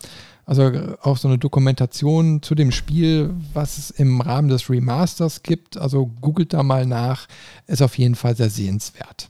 Also 0.47 0.71
auch 1.03 1.17
so 1.17 1.27
eine 1.27 1.39
Dokumentation 1.39 2.41
zu 2.41 2.55
dem 2.55 2.71
Spiel, 2.71 3.35
was 3.53 3.79
es 3.79 3.91
im 3.91 4.21
Rahmen 4.21 4.49
des 4.49 4.71
Remasters 4.71 5.43
gibt. 5.43 5.77
Also 5.77 6.07
googelt 6.21 6.53
da 6.53 6.63
mal 6.63 6.87
nach, 6.87 7.27
ist 7.67 7.83
auf 7.83 7.99
jeden 7.99 8.15
Fall 8.15 8.37
sehr 8.37 8.51
sehenswert. 8.51 9.29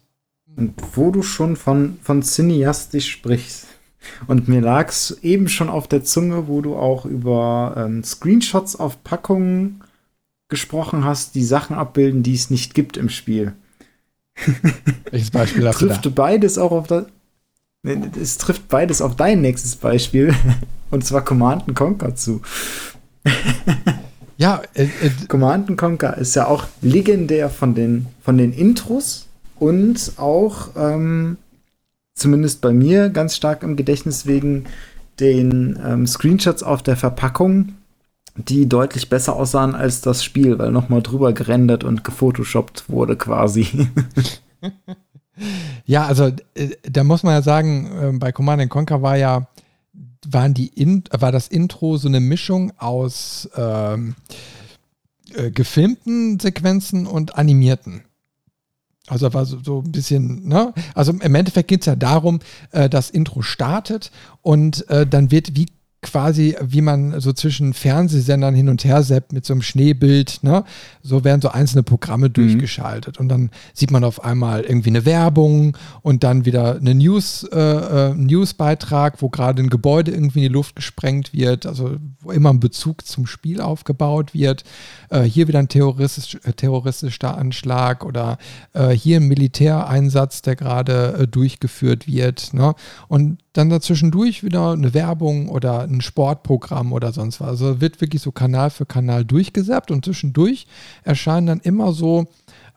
Und 0.57 0.75
wo 0.95 1.11
du 1.11 1.23
schon 1.23 1.57
von, 1.57 1.97
von 2.03 2.23
cineastisch 2.23 3.11
sprichst, 3.11 3.66
und 4.26 4.48
mir 4.48 4.61
lag 4.61 4.88
es 4.88 5.18
eben 5.22 5.48
schon 5.48 5.68
auf 5.68 5.88
der 5.88 6.05
Zunge, 6.05 6.48
wo 6.48 6.61
du 6.61 6.76
auch 6.76 7.05
über 7.05 7.74
ähm, 7.76 8.03
Screenshots 8.05 8.76
auf 8.76 9.03
Packungen 9.05 9.82
gesprochen 10.48 11.05
hast, 11.05 11.34
die 11.34 11.44
Sachen 11.44 11.76
abbilden, 11.76 12.22
die 12.22 12.34
es 12.34 12.51
nicht 12.51 12.74
gibt 12.74 12.96
im 12.96 13.09
Spiel. 13.09 13.53
Welches 15.11 15.30
Beispiel 15.30 15.66
hast 15.66 15.78
trifft 15.78 16.05
du 16.05 16.11
da? 16.11 16.22
beides 16.22 16.59
auch 16.59 16.72
auf 16.72 16.86
das. 16.86 17.07
Es 18.20 18.36
trifft 18.36 18.68
beides 18.68 19.01
auf 19.01 19.16
dein 19.16 19.40
nächstes 19.40 19.76
Beispiel. 19.76 20.34
Und 20.90 21.05
zwar 21.05 21.24
Command 21.24 21.74
Conquer 21.74 22.14
zu. 22.16 22.42
ja, 24.36 24.61
äh, 24.74 24.84
äh, 24.84 25.11
Command 25.28 25.76
Conquer 25.78 26.16
ist 26.18 26.34
ja 26.34 26.46
auch 26.46 26.64
legendär 26.82 27.48
von 27.48 27.74
den, 27.74 28.07
von 28.22 28.36
den 28.38 28.53
Intros 28.53 29.28
und 29.61 30.14
auch 30.16 30.70
ähm, 30.76 31.36
zumindest 32.14 32.61
bei 32.61 32.72
mir 32.72 33.11
ganz 33.11 33.36
stark 33.36 33.62
im 33.62 33.76
Gedächtnis 33.76 34.26
wegen 34.26 34.64
den 35.18 35.78
ähm, 35.84 36.06
Screenshots 36.06 36.62
auf 36.62 36.82
der 36.82 36.96
Verpackung, 36.96 37.74
die 38.36 38.68
deutlich 38.68 39.08
besser 39.08 39.36
aussahen 39.36 39.74
als 39.74 40.00
das 40.00 40.24
Spiel, 40.24 40.58
weil 40.58 40.70
nochmal 40.70 41.02
drüber 41.02 41.32
gerendert 41.32 41.84
und 41.84 42.04
gefotoshoppt 42.04 42.88
wurde 42.88 43.16
quasi. 43.16 43.88
ja, 45.84 46.06
also 46.06 46.30
äh, 46.54 46.70
da 46.82 47.04
muss 47.04 47.22
man 47.22 47.34
ja 47.34 47.42
sagen, 47.42 47.90
äh, 48.00 48.18
bei 48.18 48.32
Command 48.32 48.68
Conquer 48.70 49.02
war 49.02 49.16
ja 49.16 49.48
waren 50.26 50.54
die 50.54 50.68
In 50.68 51.04
war 51.11 51.32
das 51.32 51.48
Intro 51.48 51.96
so 51.96 52.08
eine 52.08 52.20
Mischung 52.20 52.72
aus 52.78 53.48
ähm, 53.56 54.14
äh, 55.34 55.50
gefilmten 55.50 56.38
Sequenzen 56.38 57.06
und 57.06 57.36
animierten. 57.36 58.02
Also 59.11 59.34
war 59.34 59.44
so, 59.44 59.58
so 59.62 59.82
ein 59.84 59.90
bisschen, 59.90 60.46
ne? 60.46 60.72
Also 60.94 61.12
im 61.12 61.34
Endeffekt 61.34 61.68
geht 61.68 61.80
es 61.80 61.86
ja 61.86 61.96
darum, 61.96 62.38
äh, 62.70 62.88
das 62.88 63.11
Intro 63.11 63.42
startet 63.42 64.12
und 64.40 64.88
äh, 64.88 65.04
dann 65.04 65.32
wird 65.32 65.56
wie 65.56 65.66
quasi, 66.03 66.57
wie 66.62 66.80
man 66.80 67.20
so 67.20 67.32
zwischen 67.32 67.74
Fernsehsendern 67.74 68.55
hin 68.55 68.70
und 68.70 68.84
her 68.84 69.03
seppt 69.03 69.32
mit 69.32 69.44
so 69.44 69.53
einem 69.53 69.62
Schneebild, 69.62 70.42
ne? 70.42 70.64
So 71.03 71.24
werden 71.24 71.42
so 71.42 71.51
einzelne 71.51 71.82
Programme 71.82 72.28
mhm. 72.28 72.32
durchgeschaltet 72.32 73.18
und 73.18 73.28
dann 73.28 73.51
sieht 73.74 73.90
man 73.90 74.03
auf 74.05 74.24
einmal 74.24 74.62
irgendwie 74.62 74.88
eine 74.90 75.05
Werbung 75.05 75.76
und 76.01 76.24
dann 76.24 76.46
wieder 76.46 76.76
eine 76.76 76.94
News, 76.94 77.44
äh, 77.53 77.59
äh, 77.59 78.14
Newsbeitrag, 78.14 79.20
wo 79.20 79.28
gerade 79.28 79.62
ein 79.62 79.68
Gebäude 79.68 80.11
irgendwie 80.11 80.38
in 80.38 80.48
die 80.48 80.55
Luft 80.55 80.74
gesprengt 80.74 81.34
wird, 81.34 81.66
also 81.66 81.96
wo 82.20 82.30
immer 82.30 82.51
ein 82.51 82.61
Bezug 82.61 83.07
zum 83.07 83.26
Spiel 83.26 83.61
aufgebaut 83.61 84.32
wird. 84.32 84.64
Äh, 85.11 85.22
hier 85.22 85.48
wieder 85.48 85.59
ein 85.59 85.68
terroristisch, 85.68 86.38
äh, 86.44 86.53
terroristischer 86.55 87.36
Anschlag 87.36 88.07
oder 88.07 88.38
äh, 88.72 88.90
hier 88.90 89.18
ein 89.18 89.28
Militäreinsatz, 89.28 90.40
der 90.40 90.57
gerade 90.57 91.28
durchgeführt 91.30 92.07
wird, 92.07 92.55
ne? 92.55 92.74
Und 93.09 93.38
dann 93.53 93.68
dazwischendurch 93.68 94.44
wieder 94.44 94.72
eine 94.72 94.94
Werbung 94.94 95.48
oder 95.48 95.82
ein 95.82 96.01
Sportprogramm 96.01 96.92
oder 96.92 97.12
sonst 97.12 97.40
was. 97.40 97.48
Also 97.48 97.80
wird 97.80 98.01
wirklich 98.01 98.22
so 98.22 98.30
Kanal 98.30 98.70
für 98.70 98.86
Kanal 98.86 99.24
durchgesäppt 99.24 99.90
und 99.90 100.05
zwischendurch 100.05 100.66
erscheinen 101.03 101.46
dann 101.46 101.61
immer 101.61 101.92
so, 101.92 102.28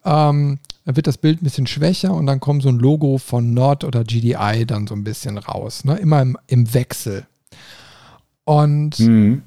ähm, 0.04 0.60
dann 0.86 0.96
wird 0.96 1.08
das 1.08 1.18
Bild 1.18 1.42
ein 1.42 1.46
bisschen 1.46 1.68
schwächer 1.68 2.14
und 2.14 2.26
dann 2.26 2.40
kommt 2.40 2.64
so 2.64 2.70
ein 2.70 2.80
Logo 2.80 3.20
von 3.20 3.54
Nord 3.54 3.84
oder 3.84 4.04
GDI 4.04 4.66
dann 4.66 4.88
so 4.88 4.96
ein 4.96 5.04
bisschen 5.04 5.38
raus. 5.38 5.86
Ne? 5.86 5.96
Immer 5.98 6.22
im, 6.22 6.38
im 6.48 6.74
Wechsel. 6.74 7.26
Und 8.44 9.00
mhm. 9.00 9.44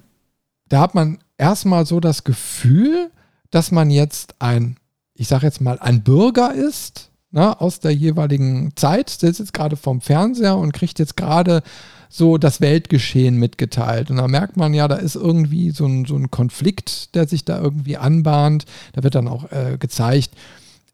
da 0.68 0.80
hat 0.80 0.94
man 0.94 1.18
erstmal 1.36 1.86
so 1.86 2.00
das 2.00 2.24
Gefühl, 2.24 3.10
dass 3.50 3.72
man 3.72 3.90
jetzt 3.90 4.36
ein, 4.38 4.76
ich 5.14 5.28
sage 5.28 5.46
jetzt 5.46 5.60
mal, 5.60 5.78
ein 5.80 6.02
Bürger 6.02 6.54
ist 6.54 7.10
ne, 7.30 7.60
aus 7.60 7.80
der 7.80 7.92
jeweiligen 7.92 8.72
Zeit, 8.76 9.10
sitzt 9.10 9.38
jetzt 9.38 9.52
gerade 9.52 9.76
vorm 9.76 10.00
Fernseher 10.00 10.56
und 10.56 10.72
kriegt 10.72 10.98
jetzt 10.98 11.16
gerade 11.16 11.62
so 12.08 12.38
das 12.38 12.60
Weltgeschehen 12.60 13.36
mitgeteilt. 13.36 14.10
Und 14.10 14.16
da 14.16 14.28
merkt 14.28 14.56
man 14.56 14.74
ja, 14.74 14.88
da 14.88 14.96
ist 14.96 15.16
irgendwie 15.16 15.70
so 15.70 15.86
ein, 15.86 16.04
so 16.04 16.16
ein 16.16 16.30
Konflikt, 16.30 17.14
der 17.14 17.26
sich 17.26 17.44
da 17.44 17.60
irgendwie 17.60 17.96
anbahnt. 17.96 18.64
Da 18.92 19.02
wird 19.02 19.14
dann 19.14 19.28
auch 19.28 19.50
äh, 19.50 19.76
gezeigt, 19.78 20.30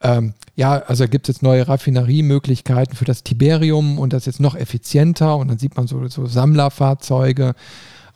ähm, 0.01 0.35
ja, 0.57 0.79
also 0.79 1.07
gibt 1.07 1.29
es 1.29 1.37
jetzt 1.37 1.43
neue 1.43 1.69
Raffineriemöglichkeiten 1.69 2.97
für 2.97 3.05
das 3.05 3.23
Tiberium 3.23 3.99
und 3.99 4.13
das 4.13 4.27
jetzt 4.27 4.41
noch 4.41 4.57
effizienter. 4.57 5.37
Und 5.37 5.49
dann 5.49 5.59
sieht 5.59 5.77
man 5.77 5.87
so, 5.87 6.07
so 6.09 6.27
Sammlerfahrzeuge 6.27 7.55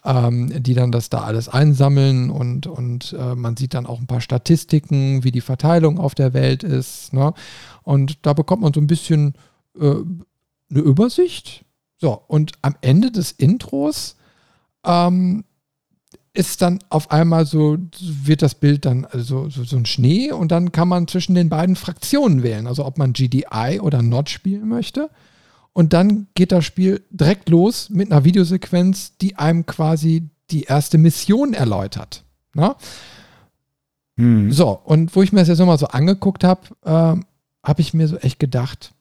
ähm, 0.06 0.62
die 0.62 0.74
dann 0.74 0.92
das 0.92 1.10
da 1.10 1.22
alles 1.22 1.48
einsammeln 1.48 2.30
und, 2.30 2.66
und 2.66 3.14
äh, 3.18 3.34
man 3.34 3.56
sieht 3.56 3.74
dann 3.74 3.86
auch 3.86 3.98
ein 3.98 4.06
paar 4.06 4.20
Statistiken, 4.20 5.24
wie 5.24 5.32
die 5.32 5.40
Verteilung 5.40 5.98
auf 5.98 6.14
der 6.14 6.32
Welt 6.32 6.62
ist. 6.62 7.12
Ne? 7.12 7.34
Und 7.86 8.26
da 8.26 8.32
bekommt 8.32 8.62
man 8.62 8.74
so 8.74 8.80
ein 8.80 8.88
bisschen 8.88 9.34
äh, 9.78 9.94
eine 10.70 10.80
Übersicht. 10.80 11.64
So, 11.98 12.20
und 12.26 12.50
am 12.60 12.74
Ende 12.80 13.12
des 13.12 13.30
Intros 13.30 14.16
ähm, 14.84 15.44
ist 16.34 16.62
dann 16.62 16.80
auf 16.90 17.12
einmal 17.12 17.46
so, 17.46 17.78
wird 18.00 18.42
das 18.42 18.56
Bild 18.56 18.86
dann 18.86 19.04
also 19.04 19.48
so, 19.50 19.62
so 19.62 19.76
ein 19.76 19.86
Schnee 19.86 20.32
und 20.32 20.50
dann 20.50 20.72
kann 20.72 20.88
man 20.88 21.06
zwischen 21.06 21.36
den 21.36 21.48
beiden 21.48 21.76
Fraktionen 21.76 22.42
wählen. 22.42 22.66
Also 22.66 22.84
ob 22.84 22.98
man 22.98 23.12
GDI 23.12 23.78
oder 23.80 24.02
Not 24.02 24.30
spielen 24.30 24.66
möchte. 24.66 25.08
Und 25.72 25.92
dann 25.92 26.26
geht 26.34 26.50
das 26.50 26.64
Spiel 26.64 27.04
direkt 27.10 27.48
los 27.48 27.88
mit 27.88 28.10
einer 28.10 28.24
Videosequenz, 28.24 29.16
die 29.18 29.36
einem 29.36 29.64
quasi 29.64 30.28
die 30.50 30.64
erste 30.64 30.98
Mission 30.98 31.54
erläutert. 31.54 32.24
Hm. 34.16 34.50
So, 34.50 34.70
und 34.70 35.14
wo 35.14 35.22
ich 35.22 35.32
mir 35.32 35.38
das 35.38 35.48
jetzt 35.48 35.60
nochmal 35.60 35.78
so 35.78 35.86
angeguckt 35.86 36.42
habe, 36.42 36.62
äh, 36.84 37.20
habe 37.66 37.80
ich 37.80 37.92
mir 37.92 38.06
so 38.06 38.16
echt 38.18 38.38
gedacht, 38.38 38.94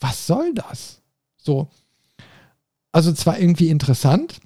was 0.00 0.26
soll 0.26 0.54
das? 0.54 1.02
So, 1.36 1.68
also 2.90 3.12
zwar 3.12 3.38
irgendwie 3.38 3.68
interessant, 3.68 4.40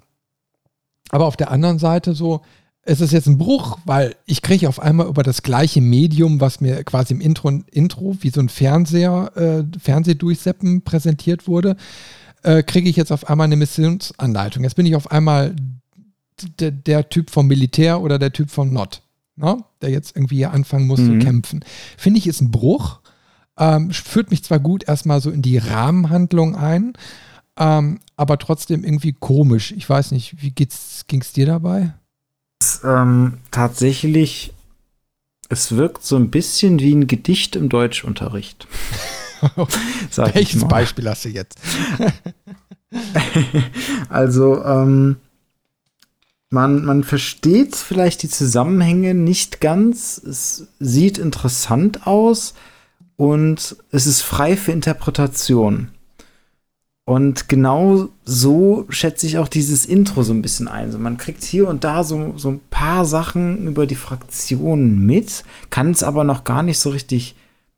aber 1.09 1.25
auf 1.25 1.37
der 1.37 1.49
anderen 1.49 1.79
Seite 1.79 2.13
so, 2.13 2.41
es 2.81 2.99
ist 2.99 3.13
jetzt 3.13 3.27
ein 3.27 3.37
Bruch, 3.37 3.77
weil 3.85 4.15
ich 4.25 4.41
kriege 4.41 4.67
auf 4.67 4.81
einmal 4.81 5.07
über 5.07 5.23
das 5.23 5.43
gleiche 5.43 5.79
Medium, 5.79 6.41
was 6.41 6.59
mir 6.59 6.83
quasi 6.83 7.13
im 7.13 7.21
Intro, 7.21 7.49
Intro 7.71 8.17
wie 8.19 8.29
so 8.29 8.41
ein 8.41 8.49
Fernseher, 8.49 9.31
äh, 9.37 9.79
Fernsehdurchseppen 9.79 10.81
präsentiert 10.81 11.47
wurde, 11.47 11.77
äh, 12.43 12.63
kriege 12.63 12.89
ich 12.89 12.97
jetzt 12.97 13.13
auf 13.13 13.29
einmal 13.29 13.45
eine 13.45 13.55
Missionsanleitung. 13.55 14.63
Jetzt 14.63 14.75
bin 14.75 14.85
ich 14.85 14.97
auf 14.97 15.09
einmal 15.09 15.55
der 16.59 17.09
Typ 17.09 17.29
vom 17.29 17.47
Militär 17.47 18.01
oder 18.01 18.19
der 18.19 18.33
Typ 18.33 18.49
vom 18.49 18.73
Not, 18.73 19.01
ne? 19.37 19.63
der 19.81 19.91
jetzt 19.91 20.17
irgendwie 20.17 20.37
hier 20.37 20.51
anfangen 20.51 20.87
muss 20.87 20.99
mhm. 20.99 21.21
zu 21.21 21.25
kämpfen. 21.25 21.63
Finde 21.97 22.17
ich, 22.17 22.27
ist 22.27 22.41
ein 22.41 22.51
Bruch. 22.51 22.99
Ähm, 23.63 23.91
führt 23.91 24.29
mich 24.29 24.43
zwar 24.43 24.59
gut 24.59 24.83
erstmal 24.89 25.21
so 25.21 25.31
in 25.31 25.41
die 25.41 25.57
Rahmenhandlung 25.57 26.57
ein, 26.57 26.93
ähm, 27.57 27.99
aber 28.17 28.37
trotzdem 28.37 28.83
irgendwie 28.83 29.13
komisch. 29.13 29.71
Ich 29.71 29.89
weiß 29.89 30.11
nicht, 30.11 30.41
wie 30.41 30.51
ging 30.51 30.67
es 30.67 31.33
dir 31.33 31.45
dabei? 31.45 31.93
ähm, 32.83 33.37
tatsächlich, 33.51 34.53
es 35.47 35.77
wirkt 35.77 36.03
so 36.03 36.17
ein 36.17 36.29
bisschen 36.29 36.79
wie 36.79 36.93
ein 36.93 37.07
Gedicht 37.07 37.55
im 37.55 37.69
Deutschunterricht. 37.69 38.67
Welches 40.15 40.65
Beispiel 40.65 41.09
hast 41.09 41.23
du 41.23 41.29
jetzt? 41.29 41.57
also, 44.09 44.61
ähm, 44.63 45.17
man, 46.49 46.83
man 46.83 47.03
versteht 47.05 47.77
vielleicht 47.77 48.23
die 48.23 48.29
Zusammenhänge 48.29 49.13
nicht 49.13 49.61
ganz. 49.61 50.17
Es 50.17 50.67
sieht 50.79 51.17
interessant 51.17 52.05
aus 52.05 52.55
und 53.23 53.77
es 53.91 54.05
ist 54.05 54.21
frei 54.21 54.57
für 54.57 54.73
Interpretation. 54.73 55.87
Und 57.05 57.47
genau 57.47 58.09
so 58.25 58.85
schätze 58.89 59.25
ich 59.27 59.37
auch 59.37 59.47
dieses 59.47 59.85
Intro 59.85 60.23
so 60.23 60.33
ein 60.33 60.41
bisschen 60.41 60.67
ein. 60.67 60.91
So, 60.91 60.99
man 60.99 61.15
kriegt 61.15 61.41
hier 61.45 61.69
und 61.69 61.85
da 61.85 62.03
so, 62.03 62.33
so 62.35 62.49
ein 62.49 62.59
paar 62.69 63.05
Sachen 63.05 63.65
über 63.65 63.87
die 63.87 63.95
Fraktionen 63.95 65.05
mit, 65.05 65.45
kann 65.69 65.91
es 65.91 66.03
aber 66.03 66.25
noch 66.25 66.43
gar 66.43 66.63
nicht 66.63 66.79
so 66.79 66.89
richtig 66.89 67.35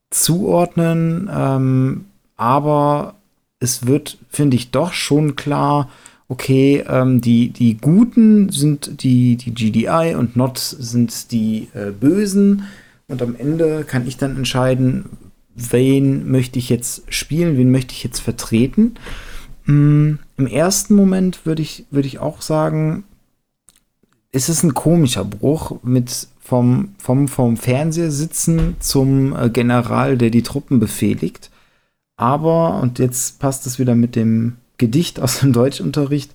zuordnen. 0.10 1.30
Ähm, 1.32 2.06
aber 2.38 3.14
es 3.60 3.86
wird, 3.86 4.18
finde 4.30 4.58
ich, 4.58 4.72
doch 4.72 4.94
schon 4.94 5.36
klar, 5.36 5.90
okay, 6.28 6.84
ähm, 6.88 7.22
die, 7.22 7.50
die 7.50 7.78
Guten 7.78 8.50
sind 8.50 9.04
die, 9.04 9.36
die 9.36 9.54
GDI 9.54 10.16
und 10.18 10.36
Not 10.36 10.58
sind 10.58 11.32
die 11.32 11.68
äh, 11.76 11.92
Bösen. 11.92 12.64
Und 13.08 13.22
am 13.22 13.36
Ende 13.36 13.84
kann 13.84 14.08
ich 14.08 14.18
dann 14.18 14.36
entscheiden, 14.36 15.06
wen 15.56 16.30
möchte 16.30 16.60
ich 16.60 16.70
jetzt 16.70 17.04
spielen, 17.14 17.58
wen 17.58 17.72
möchte 17.72 17.94
ich 17.94 18.04
jetzt 18.04 18.20
vertreten. 18.20 18.96
Mm, 19.66 20.16
Im 20.38 20.48
ersten 20.48 20.96
Moment 20.96 21.46
würde 21.46 21.62
ich, 21.62 21.86
würd 21.92 22.06
ich 22.06 22.20
auch 22.20 22.42
sagen, 22.42 23.06
ist 24.32 24.50
es 24.50 24.64
ein 24.64 24.74
komischer 24.74 25.24
Bruch 25.24 25.82
mit 25.82 26.28
vom, 26.42 26.94
vom, 27.00 27.28
vom 27.28 27.58
Fernseher 27.58 28.12
sitzen 28.12 28.76
zum 28.80 29.36
äh, 29.36 29.50
General, 29.50 30.18
der 30.18 30.30
die 30.30 30.44
Truppen 30.44 30.80
befehligt. 30.80 31.50
Aber, 32.18 32.82
und 32.82 33.00
jetzt 33.00 33.40
passt 33.40 33.66
es 33.66 33.80
wieder 33.80 33.96
mit 33.96 34.16
dem 34.16 34.58
Gedicht 34.78 35.20
aus 35.20 35.40
dem 35.40 35.54
Deutschunterricht, 35.54 36.32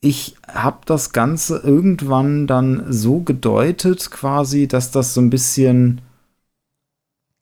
ich 0.00 0.36
habe 0.46 0.78
das 0.86 1.12
Ganze 1.12 1.58
irgendwann 1.58 2.46
dann 2.46 2.84
so 2.88 3.20
gedeutet, 3.20 4.10
quasi, 4.10 4.68
dass 4.68 4.90
das 4.90 5.14
so 5.14 5.20
ein 5.20 5.30
bisschen 5.30 6.00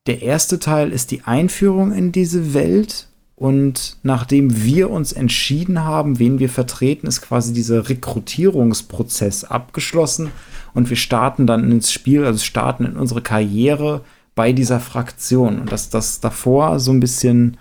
der 0.07 0.21
erste 0.21 0.59
Teil 0.59 0.91
ist 0.91 1.11
die 1.11 1.23
Einführung 1.23 1.91
in 1.91 2.11
diese 2.11 2.53
Welt 2.53 3.07
und 3.35 3.97
nachdem 4.01 4.63
wir 4.63 4.89
uns 4.89 5.11
entschieden 5.11 5.83
haben, 5.83 6.17
wen 6.17 6.39
wir 6.39 6.49
vertreten, 6.49 7.05
ist 7.05 7.21
quasi 7.21 7.53
dieser 7.53 7.87
Rekrutierungsprozess 7.87 9.43
abgeschlossen 9.43 10.31
und 10.73 10.89
wir 10.89 10.97
starten 10.97 11.45
dann 11.45 11.69
ins 11.71 11.91
Spiel, 11.91 12.25
also 12.25 12.39
starten 12.39 12.85
in 12.85 12.97
unsere 12.97 13.21
Karriere 13.21 14.01
bei 14.33 14.53
dieser 14.53 14.79
Fraktion 14.79 15.59
und 15.59 15.71
dass 15.71 15.89
das 15.89 16.19
davor 16.19 16.79
so 16.79 16.91
ein 16.91 16.99
bisschen 16.99 17.57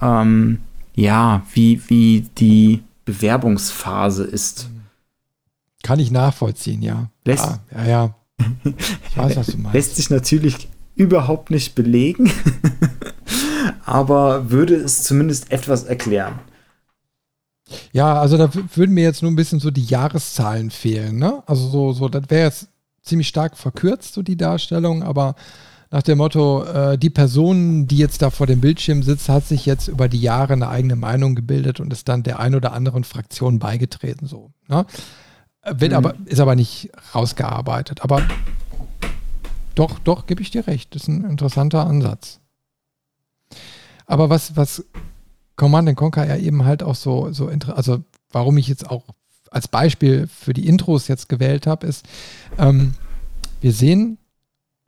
ähm, 0.00 0.58
ja 0.94 1.42
wie 1.52 1.80
wie 1.88 2.26
die 2.38 2.82
Bewerbungsphase 3.04 4.24
ist. 4.24 4.70
Kann 5.82 6.00
ich 6.00 6.10
nachvollziehen, 6.10 6.82
ja. 6.82 7.10
Lässt, 7.24 7.44
ah, 7.44 7.60
ja, 7.76 7.84
ja. 7.86 8.14
Ich 9.08 9.16
weiß, 9.16 9.36
was 9.36 9.46
du 9.46 9.56
meinst. 9.58 9.74
Lässt 9.74 9.96
sich 9.96 10.10
natürlich 10.10 10.68
überhaupt 10.94 11.50
nicht 11.50 11.74
belegen, 11.74 12.30
aber 13.84 14.50
würde 14.50 14.74
es 14.74 15.02
zumindest 15.02 15.50
etwas 15.50 15.84
erklären. 15.84 16.38
Ja, 17.92 18.20
also 18.20 18.36
da 18.36 18.50
würden 18.74 18.94
mir 18.94 19.04
jetzt 19.04 19.22
nur 19.22 19.30
ein 19.30 19.36
bisschen 19.36 19.60
so 19.60 19.70
die 19.70 19.84
Jahreszahlen 19.84 20.70
fehlen, 20.70 21.16
ne? 21.18 21.42
Also 21.46 21.68
so, 21.68 21.92
so 21.92 22.08
das 22.08 22.24
wäre 22.28 22.46
jetzt 22.46 22.68
ziemlich 23.02 23.28
stark 23.28 23.56
verkürzt, 23.56 24.14
so 24.14 24.22
die 24.22 24.36
Darstellung, 24.36 25.02
aber 25.02 25.34
nach 25.90 26.02
dem 26.02 26.18
Motto, 26.18 26.64
äh, 26.64 26.96
die 26.96 27.10
Person, 27.10 27.86
die 27.86 27.98
jetzt 27.98 28.22
da 28.22 28.30
vor 28.30 28.46
dem 28.46 28.60
Bildschirm 28.62 29.02
sitzt, 29.02 29.28
hat 29.28 29.46
sich 29.46 29.66
jetzt 29.66 29.88
über 29.88 30.08
die 30.08 30.20
Jahre 30.20 30.54
eine 30.54 30.68
eigene 30.68 30.96
Meinung 30.96 31.34
gebildet 31.34 31.80
und 31.80 31.92
ist 31.92 32.08
dann 32.08 32.22
der 32.22 32.40
ein 32.40 32.54
oder 32.54 32.72
anderen 32.72 33.04
Fraktion 33.04 33.58
beigetreten, 33.58 34.26
so. 34.26 34.52
Ne? 34.68 34.86
Wird 35.64 35.92
mhm. 35.92 35.98
aber, 35.98 36.14
ist 36.24 36.40
aber 36.40 36.56
nicht 36.56 36.90
rausgearbeitet. 37.14 38.02
Aber 38.02 38.22
doch, 39.74 39.98
doch, 39.98 40.26
gebe 40.26 40.42
ich 40.42 40.50
dir 40.50 40.66
recht. 40.66 40.94
Das 40.94 41.02
ist 41.02 41.08
ein 41.08 41.24
interessanter 41.24 41.86
Ansatz. 41.86 42.40
Aber 44.06 44.30
was, 44.30 44.56
was 44.56 44.84
Command 45.56 45.94
Conquer 45.96 46.26
ja 46.26 46.36
eben 46.36 46.64
halt 46.64 46.82
auch 46.82 46.94
so, 46.94 47.32
so 47.32 47.48
also 47.48 48.02
warum 48.30 48.58
ich 48.58 48.68
jetzt 48.68 48.90
auch 48.90 49.04
als 49.50 49.68
Beispiel 49.68 50.26
für 50.26 50.54
die 50.54 50.66
Intros 50.66 51.08
jetzt 51.08 51.28
gewählt 51.28 51.66
habe, 51.66 51.86
ist, 51.86 52.06
ähm, 52.58 52.94
wir 53.60 53.72
sehen 53.72 54.18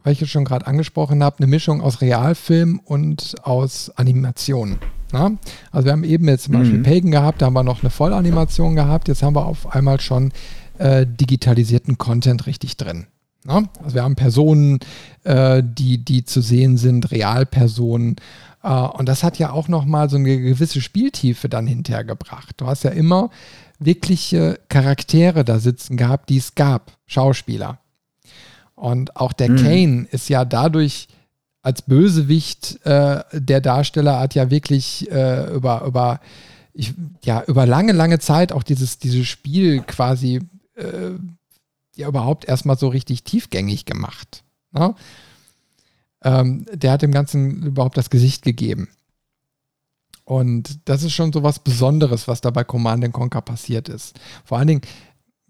weil 0.05 0.13
ich 0.13 0.23
es 0.23 0.29
schon 0.29 0.45
gerade 0.45 0.67
angesprochen 0.67 1.25
habe, 1.25 1.39
eine 1.39 1.47
Mischung 1.49 1.81
aus 1.81 2.01
Realfilm 2.01 2.79
und 2.85 3.35
aus 3.43 3.91
Animation. 3.97 4.79
Na? 5.13 5.33
Also 5.73 5.87
wir 5.87 5.93
haben 5.93 6.05
eben 6.05 6.29
jetzt 6.29 6.45
zum 6.45 6.55
Beispiel 6.55 6.79
mhm. 6.79 6.83
Pagan 6.83 7.11
gehabt, 7.11 7.43
da 7.43 7.47
haben 7.47 7.55
wir 7.55 7.65
noch 7.65 7.83
eine 7.83 7.91
Vollanimation 7.91 8.77
gehabt, 8.77 9.09
jetzt 9.09 9.23
haben 9.23 9.35
wir 9.35 9.47
auf 9.47 9.75
einmal 9.75 10.01
schon 10.01 10.31
äh, 10.79 11.07
digitalisierten 11.07 11.99
Content 11.99 12.47
richtig 12.47 12.77
drin. 12.77 13.07
Na? 13.45 13.63
Also 13.83 13.95
wir 13.95 14.03
haben 14.03 14.17
Personen, 14.17 14.81
äh, 15.23 15.63
die, 15.65 15.99
die 15.99 16.25
zu 16.25 16.41
sehen 16.41 16.77
sind, 16.79 17.11
Realpersonen. 17.11 18.17
Äh, 18.63 18.69
und 18.69 19.09
das 19.09 19.23
hat 19.23 19.39
ja 19.39 19.51
auch 19.51 19.69
nochmal 19.69 20.09
so 20.09 20.17
eine 20.17 20.41
gewisse 20.41 20.81
Spieltiefe 20.81 21.49
dann 21.49 21.67
hinterher 21.67 22.05
gebracht. 22.05 22.55
Du 22.57 22.67
hast 22.67 22.85
ja 22.85 22.91
immer 22.91 23.31
wirkliche 23.79 24.59
Charaktere 24.69 25.45
da 25.45 25.59
sitzen 25.59 25.97
gehabt, 25.97 26.31
die 26.31 26.39
es 26.39 26.55
gab, 26.55 26.93
Schauspieler. 27.07 27.79
Und 28.75 29.17
auch 29.17 29.33
der 29.33 29.51
mhm. 29.51 29.57
Kane 29.57 30.07
ist 30.11 30.29
ja 30.29 30.45
dadurch 30.45 31.09
als 31.63 31.83
Bösewicht 31.83 32.85
äh, 32.85 33.23
der 33.33 33.61
Darsteller 33.61 34.21
hat 34.21 34.35
ja 34.35 34.51
wirklich 34.51 35.11
äh, 35.11 35.51
über, 35.55 35.83
über, 35.87 36.21
ich, 36.75 36.93
ja, 37.25 37.43
über 37.47 37.65
lange, 37.65 37.93
lange 37.93 38.19
Zeit 38.19 38.53
auch 38.53 38.63
dieses, 38.63 38.99
dieses 38.99 39.27
Spiel 39.27 39.81
quasi 39.81 40.41
äh, 40.77 41.13
ja 41.97 42.09
überhaupt 42.09 42.45
erstmal 42.47 42.79
so 42.79 42.89
richtig 42.89 43.25
tiefgängig 43.25 43.85
gemacht. 43.85 44.45
Ne? 44.73 44.95
Ähm, 46.23 46.67
der 46.73 46.93
hat 46.93 47.03
dem 47.03 47.13
Ganzen 47.13 47.63
überhaupt 47.63 47.97
das 47.97 48.11
Gesicht 48.11 48.43
gegeben. 48.43 48.89
Und 50.25 50.89
das 50.89 51.03
ist 51.03 51.13
schon 51.13 51.33
so 51.33 51.43
was 51.43 51.59
Besonderes, 51.59 52.29
was 52.29 52.41
da 52.41 52.51
bei 52.51 52.65
Command 52.65 53.13
Conquer 53.13 53.43
passiert 53.43 53.89
ist. 53.89 54.19
Vor 54.45 54.59
allen 54.59 54.69
Dingen, 54.69 54.81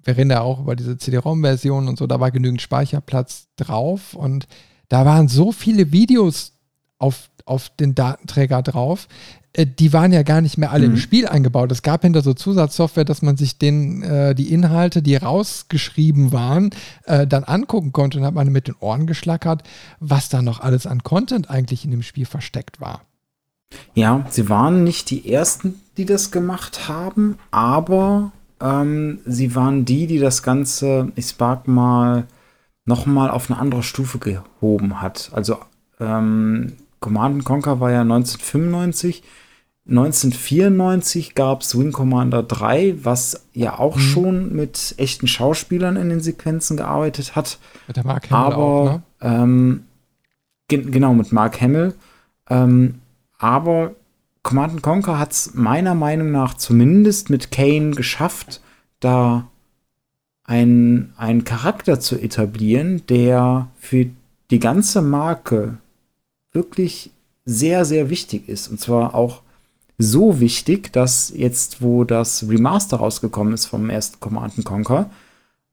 wir 0.02 0.16
reden 0.16 0.30
ja 0.30 0.40
auch 0.40 0.60
über 0.60 0.74
diese 0.74 0.98
CD-ROM-Version 0.98 1.88
und 1.88 1.96
so, 1.96 2.06
da 2.06 2.18
war 2.20 2.30
genügend 2.30 2.60
Speicherplatz 2.60 3.46
drauf 3.56 4.14
und 4.14 4.46
da 4.88 5.04
waren 5.04 5.28
so 5.28 5.52
viele 5.52 5.92
Videos 5.92 6.52
auf, 6.98 7.30
auf 7.46 7.70
den 7.70 7.94
Datenträger 7.94 8.62
drauf, 8.62 9.08
die 9.56 9.92
waren 9.92 10.12
ja 10.12 10.22
gar 10.22 10.40
nicht 10.40 10.58
mehr 10.58 10.72
alle 10.72 10.86
mhm. 10.86 10.94
im 10.94 10.98
Spiel 10.98 11.28
eingebaut. 11.28 11.70
Es 11.70 11.82
gab 11.82 12.02
hinter 12.02 12.22
so 12.22 12.34
Zusatzsoftware, 12.34 13.04
dass 13.04 13.22
man 13.22 13.36
sich 13.36 13.58
den, 13.58 14.02
äh, 14.02 14.34
die 14.34 14.52
Inhalte, 14.52 15.00
die 15.00 15.16
rausgeschrieben 15.16 16.32
waren, 16.32 16.70
äh, 17.04 17.26
dann 17.26 17.44
angucken 17.44 17.92
konnte 17.92 18.18
und 18.18 18.24
hat 18.24 18.34
man 18.34 18.48
mit 18.48 18.66
den 18.66 18.74
Ohren 18.80 19.06
geschlackert, 19.06 19.62
was 20.00 20.28
da 20.28 20.42
noch 20.42 20.60
alles 20.60 20.86
an 20.86 21.02
Content 21.02 21.50
eigentlich 21.50 21.84
in 21.84 21.92
dem 21.92 22.02
Spiel 22.02 22.26
versteckt 22.26 22.80
war. 22.80 23.02
Ja, 23.94 24.26
sie 24.28 24.48
waren 24.48 24.84
nicht 24.84 25.10
die 25.10 25.32
ersten, 25.32 25.80
die 25.96 26.04
das 26.04 26.30
gemacht 26.30 26.88
haben, 26.88 27.38
aber 27.50 28.32
ähm, 28.60 29.20
sie 29.24 29.54
waren 29.54 29.84
die, 29.84 30.06
die 30.06 30.18
das 30.18 30.42
Ganze, 30.42 31.12
ich 31.16 31.26
sag 31.26 31.68
mal, 31.68 32.24
nochmal 32.84 33.30
auf 33.30 33.50
eine 33.50 33.60
andere 33.60 33.82
Stufe 33.82 34.18
gehoben 34.18 35.00
hat. 35.00 35.30
Also 35.32 35.58
ähm, 36.00 36.74
Command 37.00 37.44
Conquer 37.44 37.80
war 37.80 37.90
ja 37.90 38.00
1995. 38.00 39.22
1994 39.86 41.34
gab 41.34 41.60
es 41.60 41.78
Wing 41.78 41.92
Commander 41.92 42.42
3, 42.42 43.04
was 43.04 43.46
ja 43.52 43.78
auch 43.78 43.96
mhm. 43.96 44.00
schon 44.00 44.54
mit 44.54 44.94
echten 44.96 45.26
Schauspielern 45.26 45.96
in 45.96 46.08
den 46.08 46.20
Sequenzen 46.20 46.78
gearbeitet 46.78 47.36
hat. 47.36 47.58
Mit 47.86 47.98
der 47.98 48.06
Mark 48.06 48.30
Hamill 48.30 48.54
Aber, 48.54 48.62
auch, 48.62 48.92
ne? 48.92 49.02
ähm, 49.20 49.84
ge 50.68 50.82
genau, 50.90 51.12
mit 51.12 51.32
Mark 51.32 51.60
Hamill. 51.60 51.94
Ähm, 52.48 53.00
aber 53.38 53.94
Command 54.42 54.82
Conquer 54.82 55.18
hat 55.18 55.32
es 55.32 55.54
meiner 55.54 55.94
Meinung 55.94 56.30
nach 56.30 56.54
zumindest 56.54 57.28
mit 57.28 57.50
Kane 57.50 57.90
geschafft, 57.90 58.62
da 59.00 59.48
einen, 60.44 61.12
einen 61.16 61.44
Charakter 61.44 62.00
zu 62.00 62.18
etablieren, 62.18 63.02
der 63.08 63.68
für 63.76 64.06
die 64.50 64.58
ganze 64.58 65.02
Marke 65.02 65.78
wirklich 66.52 67.10
sehr, 67.44 67.84
sehr 67.84 68.08
wichtig 68.08 68.48
ist. 68.48 68.68
Und 68.68 68.80
zwar 68.80 69.14
auch 69.14 69.42
so 69.98 70.40
wichtig, 70.40 70.92
dass 70.92 71.32
jetzt, 71.34 71.82
wo 71.82 72.04
das 72.04 72.48
Remaster 72.48 72.96
rausgekommen 72.96 73.54
ist 73.54 73.66
vom 73.66 73.90
ersten 73.90 74.20
Command 74.20 74.64
Conquer, 74.64 75.10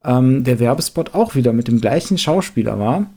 ähm, 0.03 0.43
der 0.43 0.59
Werbespot 0.59 1.13
auch 1.13 1.35
wieder 1.35 1.53
mit 1.53 1.67
dem 1.67 1.81
gleichen 1.81 2.17
Schauspieler 2.17 2.79
war, 2.79 3.07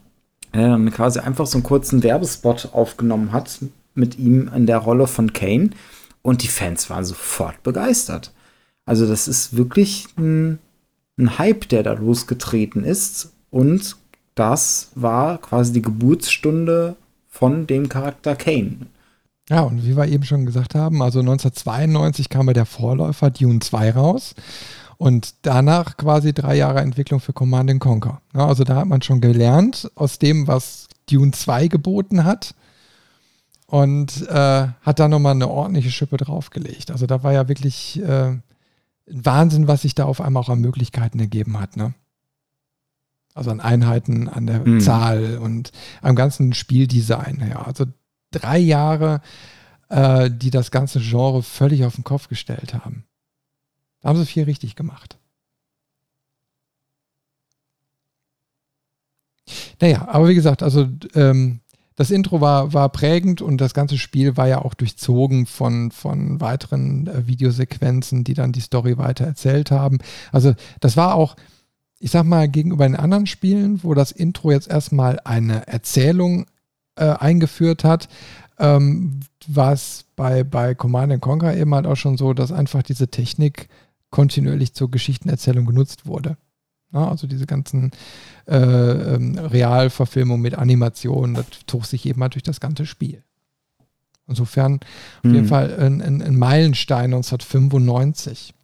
der 0.55 0.69
dann 0.69 0.91
quasi 0.91 1.19
einfach 1.19 1.47
so 1.47 1.59
einen 1.59 1.65
kurzen 1.65 2.03
Werbespot 2.03 2.71
aufgenommen 2.73 3.33
hat 3.33 3.59
mit 3.95 4.19
ihm 4.19 4.51
in 4.55 4.67
der 4.67 4.79
Rolle 4.79 5.07
von 5.07 5.33
Kane 5.33 5.71
und 6.23 6.43
die 6.43 6.49
Fans 6.49 6.91
waren 6.91 7.05
sofort 7.05 7.63
begeistert. 7.63 8.33
Also 8.87 9.07
das 9.07 9.29
ist 9.29 9.57
wirklich 9.57 10.07
ein, 10.19 10.59
ein 11.19 11.39
Hype, 11.39 11.69
der 11.69 11.83
da 11.83 11.93
losgetreten 11.93 12.85
ist 12.85 13.33
und 13.51 13.97
das 14.35 14.91
war 14.95 15.39
quasi 15.39 15.73
die 15.73 15.83
Geburtsstunde 15.83 16.97
von 17.29 17.67
dem 17.67 17.89
Charakter 17.89 18.35
Kane. 18.37 18.87
Ja, 19.51 19.61
und 19.61 19.85
wie 19.85 19.97
wir 19.97 20.09
eben 20.09 20.25
schon 20.25 20.47
gesagt 20.47 20.75
haben, 20.75 21.03
also 21.03 21.21
1992 21.21 22.31
kam 22.31 22.47
ja 22.47 22.55
der 22.55 22.67
Vorläufer 22.67 23.31
Dune 23.31 23.61
2 23.61 23.91
raus 23.93 24.35
und 24.97 25.35
danach 25.43 25.97
quasi 25.99 26.33
drei 26.33 26.57
Jahre 26.57 26.81
Entwicklung 26.81 27.21
für 27.21 27.35
Command 27.35 27.79
Conquer. 27.79 28.23
Ja, 28.35 28.47
also 28.47 28.65
da 28.65 28.77
hat 28.77 28.87
man 28.87 29.03
schon 29.03 29.21
gelernt 29.21 29.91
aus 29.97 30.19
dem, 30.19 30.47
was 30.47 30.89
Dune 31.11 31.33
2 31.33 31.69
geboten 31.69 32.25
hat 32.25 32.55
und 33.67 34.27
äh, 34.29 34.69
hat 34.81 34.99
da 34.99 35.09
nochmal 35.09 35.33
eine 35.33 35.49
ordentliche 35.49 35.91
Schippe 35.91 36.17
draufgelegt. 36.17 36.91
Also 36.91 37.07
da 37.07 37.23
war 37.23 37.33
ja 37.33 37.47
wirklich 37.47 38.03
äh, 38.03 38.39
Wahnsinn, 39.07 39.69
was 39.69 39.83
sich 39.83 39.95
da 39.95 40.05
auf 40.05 40.23
einmal 40.23 40.43
auch 40.43 40.49
an 40.49 40.61
Möglichkeiten 40.61 41.21
ergeben 41.21 41.61
hat. 41.61 41.77
Ne? 41.77 41.93
Also 43.35 43.51
an 43.51 43.61
Einheiten, 43.61 44.29
an 44.29 44.47
der 44.47 44.67
mhm. 44.67 44.81
Zahl 44.81 45.39
und 45.39 45.73
am 46.01 46.15
ganzen 46.15 46.55
Spieldesign. 46.55 47.47
Ja. 47.51 47.63
Also 47.63 47.85
drei 48.35 48.59
Jahre, 48.59 49.21
äh, 49.89 50.31
die 50.31 50.51
das 50.51 50.71
ganze 50.71 51.01
Genre 51.01 51.43
völlig 51.43 51.85
auf 51.85 51.95
den 51.95 52.05
Kopf 52.05 52.29
gestellt 52.29 52.75
haben. 52.75 53.05
Da 54.01 54.11
haben 54.11 54.19
sie 54.19 54.27
viel 54.27 54.45
richtig 54.45 54.77
gemacht. 54.77 55.19
Naja, 59.81 60.09
aber 60.09 60.29
wie 60.29 60.35
gesagt, 60.35 60.63
also 60.63 60.89
ähm, 61.15 61.61
das 61.97 62.11
Intro 62.11 62.41
war, 62.41 62.73
war 62.73 62.89
prägend 62.89 63.41
und 63.41 63.61
das 63.61 63.73
ganze 63.73 63.99
Spiel 63.99 64.37
war 64.37 64.49
ja 64.49 64.63
auch 64.63 64.75
durchzogen 64.75 65.47
von, 65.47 65.91
von 65.91 66.41
weiteren 66.41 67.07
äh, 67.07 67.27
Videosequenzen, 67.27 68.25
die 68.25 68.35
dann 68.35 68.53
die 68.53 68.61
Story 68.61 68.99
weiter 68.99 69.25
erzählt 69.25 69.71
haben. 69.71 69.99
Also 70.33 70.55
das 70.81 70.97
war 70.97 71.15
auch, 71.15 71.37
ich 71.99 72.11
sag 72.11 72.25
mal, 72.25 72.49
gegenüber 72.49 72.87
den 72.87 72.97
anderen 72.97 73.27
Spielen, 73.27 73.83
wo 73.85 73.95
das 73.95 74.11
Intro 74.11 74.51
jetzt 74.51 74.69
erstmal 74.69 75.21
eine 75.25 75.67
Erzählung 75.69 76.47
äh, 76.97 77.05
eingeführt 77.05 77.85
hat, 77.85 78.09
ähm, 78.59 79.21
war 79.47 79.73
es 79.73 80.05
bei, 80.17 80.45
bei 80.45 80.75
Command 80.75 81.21
Conquer 81.21 81.57
eben 81.57 81.75
halt 81.75 81.87
auch 81.87 81.97
schon 81.97 82.17
so, 82.17 82.33
dass 82.35 82.53
einfach 82.53 82.83
diese 82.83 83.09
Technik 83.09 83.69
kontinuierlich 84.11 84.75
zur 84.75 84.91
Geschichtenerzählung 84.91 85.67
genutzt 85.67 86.07
wurde. 86.07 86.37
Ja, 86.93 87.09
also 87.09 87.27
diese 87.27 87.47
ganzen 87.47 87.91
äh, 88.47 88.57
ähm, 88.57 89.37
Realverfilmungen 89.37 90.41
mit 90.41 90.55
Animationen, 90.55 91.35
das 91.35 91.47
trug 91.67 91.87
sich 91.87 92.07
eben 92.07 92.21
mal 92.21 92.29
durch 92.29 92.45
das 92.45 92.61
ganze 92.61 92.87
Spiel. 92.87 93.25
Insofern 94.29 94.77
auf 94.77 95.25
jeden 95.25 95.43
mhm. 95.43 95.49
Fall 95.49 95.75
ein, 95.79 96.01
ein, 96.01 96.23
ein 96.23 96.39
Meilenstein 96.39 97.13
1995. 97.13 98.55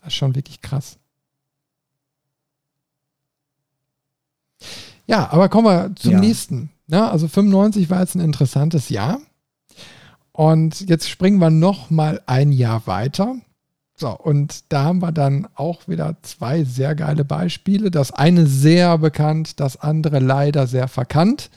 Das 0.00 0.08
ist 0.08 0.14
schon 0.14 0.34
wirklich 0.34 0.60
krass. 0.60 0.98
Ja, 5.06 5.30
aber 5.32 5.48
kommen 5.48 5.66
wir 5.66 5.96
zum 5.96 6.12
ja. 6.12 6.20
nächsten. 6.20 6.70
Ja, 6.90 7.08
also 7.08 7.28
95 7.28 7.88
war 7.88 8.00
jetzt 8.00 8.16
ein 8.16 8.20
interessantes 8.20 8.88
Jahr. 8.88 9.20
Und 10.32 10.88
jetzt 10.88 11.08
springen 11.08 11.38
wir 11.38 11.50
noch 11.50 11.90
mal 11.90 12.20
ein 12.26 12.50
Jahr 12.50 12.86
weiter. 12.86 13.36
So, 13.94 14.08
und 14.16 14.72
da 14.72 14.84
haben 14.84 15.02
wir 15.02 15.12
dann 15.12 15.46
auch 15.54 15.86
wieder 15.86 16.16
zwei 16.22 16.64
sehr 16.64 16.94
geile 16.94 17.24
Beispiele. 17.24 17.90
Das 17.90 18.12
eine 18.12 18.46
sehr 18.46 18.98
bekannt, 18.98 19.60
das 19.60 19.76
andere 19.76 20.18
leider 20.18 20.66
sehr 20.66 20.88
verkannt. 20.88 21.50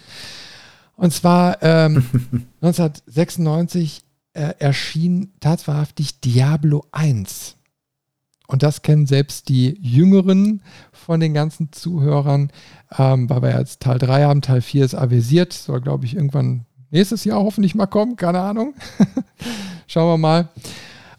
Und 0.96 1.14
zwar 1.14 1.64
ähm, 1.64 2.06
1996 2.62 4.04
äh, 4.34 4.54
erschien 4.60 5.32
tatsächlich 5.40 6.20
Diablo 6.20 6.86
1. 6.92 7.56
Und 8.48 8.64
das 8.64 8.82
kennen 8.82 9.08
selbst 9.08 9.50
die 9.50 9.78
Jüngeren 9.82 10.62
von 10.92 11.20
den 11.20 11.34
ganzen 11.34 11.72
Zuhörern, 11.72 12.52
ähm, 12.98 13.30
weil 13.30 13.42
wir 13.42 13.58
jetzt 13.58 13.82
Teil 13.82 14.00
3 14.00 14.24
haben. 14.26 14.42
Teil 14.42 14.62
4 14.62 14.86
ist 14.86 14.96
avisiert, 14.96 15.54
soll, 15.54 15.82
glaube 15.82 16.06
ich, 16.06 16.16
irgendwann 16.16 16.66
nächstes 16.92 17.24
Jahr 17.24 17.40
hoffentlich 17.40 17.76
mal 17.76 17.88
kommen, 17.88 18.16
keine 18.16 18.42
Ahnung. 18.42 18.74
Schauen 19.88 20.10
wir 20.10 20.18
mal. 20.18 20.50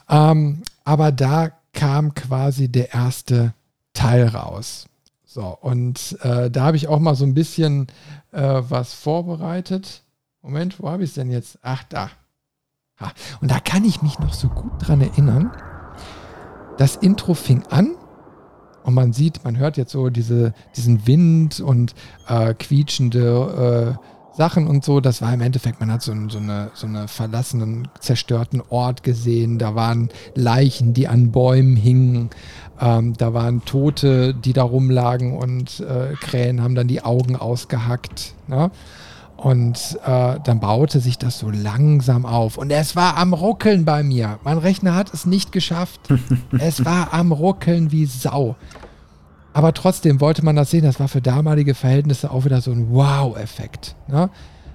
Ähm, 0.09 0.63
aber 0.85 1.13
da 1.13 1.51
kam 1.73 2.15
quasi 2.15 2.69
der 2.69 2.95
erste 2.95 3.55
Teil 3.93 4.29
raus. 4.29 4.87
So, 5.25 5.59
und 5.61 6.17
äh, 6.23 6.51
da 6.51 6.65
habe 6.65 6.77
ich 6.77 6.87
auch 6.87 7.01
mal 7.01 7.17
so 7.17 7.25
ein 7.25 7.35
bisschen 7.35 7.89
äh, 8.31 8.63
was 8.69 8.95
vorbereitet. 8.95 10.03
Moment, 10.43 10.81
wo 10.81 10.89
habe 10.89 11.03
ich 11.03 11.11
es 11.11 11.15
denn 11.15 11.31
jetzt? 11.31 11.59
Ach, 11.63 11.83
da. 11.85 12.11
Ha. 13.01 13.13
Und 13.41 13.51
da 13.51 13.59
kann 13.59 13.85
ich 13.85 14.03
mich 14.03 14.19
noch 14.21 14.33
so 14.33 14.49
gut 14.49 14.73
dran 14.79 15.01
erinnern. 15.01 15.51
Das 16.77 16.97
Intro 16.97 17.35
fing 17.35 17.63
an 17.71 17.95
und 18.83 18.95
man 18.95 19.13
sieht, 19.13 19.45
man 19.45 19.57
hört 19.57 19.77
jetzt 19.77 19.93
so 19.93 20.11
diese, 20.11 20.53
diesen 20.77 21.07
Wind 21.07 21.61
und 21.61 21.95
äh, 22.29 22.53
quietschende 22.55 23.97
äh, 24.01 24.37
Sachen 24.37 24.67
und 24.67 24.85
so. 24.85 25.01
Das 25.01 25.23
war 25.23 25.33
im 25.33 25.41
Endeffekt, 25.41 25.81
man 25.81 25.91
hat 25.91 26.03
so, 26.03 26.13
so, 26.29 26.39
eine, 26.39 26.71
so 26.75 26.87
eine 26.87 27.09
verlassenen, 27.09 27.89
zerstörten 28.01 28.63
Ort 28.69 29.03
gesehen. 29.03 29.59
Da 29.59 29.75
waren 29.75 30.11
Leichen, 30.35 30.93
die 30.93 31.09
an 31.09 31.31
Bäumen 31.31 31.77
hingen. 31.77 32.31
Ähm, 32.81 33.15
da 33.17 33.33
waren 33.33 33.65
Tote, 33.65 34.35
die 34.35 34.53
da 34.53 34.65
rumlagen 34.65 35.37
und 35.39 35.81
äh, 35.81 36.15
Krähen 36.21 36.61
haben 36.63 36.75
dann 36.75 36.89
die 36.89 37.03
Augen 37.03 37.37
ausgehackt. 37.37 38.35
Ne? 38.49 38.71
Und 39.37 39.99
äh, 40.07 40.39
dann 40.43 40.61
baute 40.61 41.01
sich 41.01 41.19
das 41.19 41.39
so 41.39 41.51
langsam 41.51 42.25
auf. 42.25 42.57
Und 42.57 42.71
es 42.71 42.97
war 42.97 43.17
am 43.17 43.35
Ruckeln 43.35 43.85
bei 43.85 44.03
mir. 44.03 44.39
Mein 44.45 44.59
Rechner 44.59 44.95
hat 44.95 45.13
es 45.13 45.27
nicht 45.27 45.53
geschafft. 45.53 46.01
es 46.59 46.85
war 46.85 47.13
am 47.13 47.33
Ruckeln 47.33 47.93
wie 47.93 48.07
Sau. 48.07 48.57
Aber 49.53 49.73
trotzdem 49.73 50.21
wollte 50.21 50.45
man 50.45 50.57
das 50.57 50.71
sehen. 50.71 50.85
Das 50.85 51.01
war 51.01 51.09
für 51.09 51.21
damalige 51.21 51.75
Verhältnisse 51.75 52.31
auch 52.31 52.45
wieder 52.45 52.61
so 52.61 52.71
ein 52.71 52.91
Wow-Effekt. 52.91 53.97
Ne? 54.09 54.31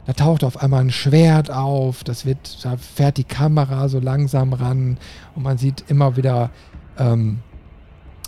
Da 0.05 0.13
taucht 0.13 0.43
auf 0.43 0.61
einmal 0.61 0.81
ein 0.81 0.91
Schwert 0.91 1.51
auf. 1.51 2.03
Das 2.03 2.25
wird, 2.25 2.63
da 2.63 2.77
fährt 2.77 3.17
die 3.17 3.23
Kamera 3.23 3.89
so 3.89 3.99
langsam 3.99 4.53
ran. 4.53 4.97
Und 5.35 5.43
man 5.43 5.57
sieht 5.57 5.85
immer 5.87 6.15
wieder 6.15 6.49
ähm, 6.97 7.39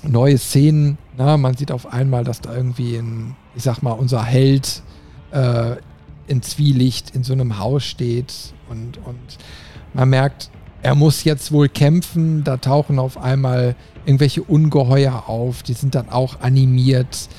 neue 0.03 0.37
Szenen. 0.37 0.97
Ne? 1.17 1.37
Man 1.37 1.55
sieht 1.55 1.71
auf 1.71 1.91
einmal, 1.91 2.23
dass 2.23 2.41
da 2.41 2.55
irgendwie 2.55 2.95
ein, 2.95 3.35
ich 3.55 3.63
sag 3.63 3.81
mal, 3.81 3.91
unser 3.91 4.23
Held 4.23 4.83
äh, 5.31 5.75
in 6.31 6.41
Zwielicht 6.41 7.11
in 7.11 7.23
so 7.23 7.33
einem 7.33 7.59
Haus 7.59 7.83
steht. 7.83 8.33
Und, 8.69 8.97
und 9.05 9.37
man 9.93 10.09
merkt, 10.09 10.49
er 10.81 10.95
muss 10.95 11.25
jetzt 11.25 11.51
wohl 11.51 11.69
kämpfen. 11.69 12.43
Da 12.43 12.57
tauchen 12.57 12.97
auf 12.97 13.17
einmal 13.17 13.75
irgendwelche 14.05 14.41
Ungeheuer 14.41 15.27
auf, 15.27 15.61
die 15.61 15.73
sind 15.73 15.93
dann 15.93 16.09
auch 16.09 16.39
animiert. 16.39 17.29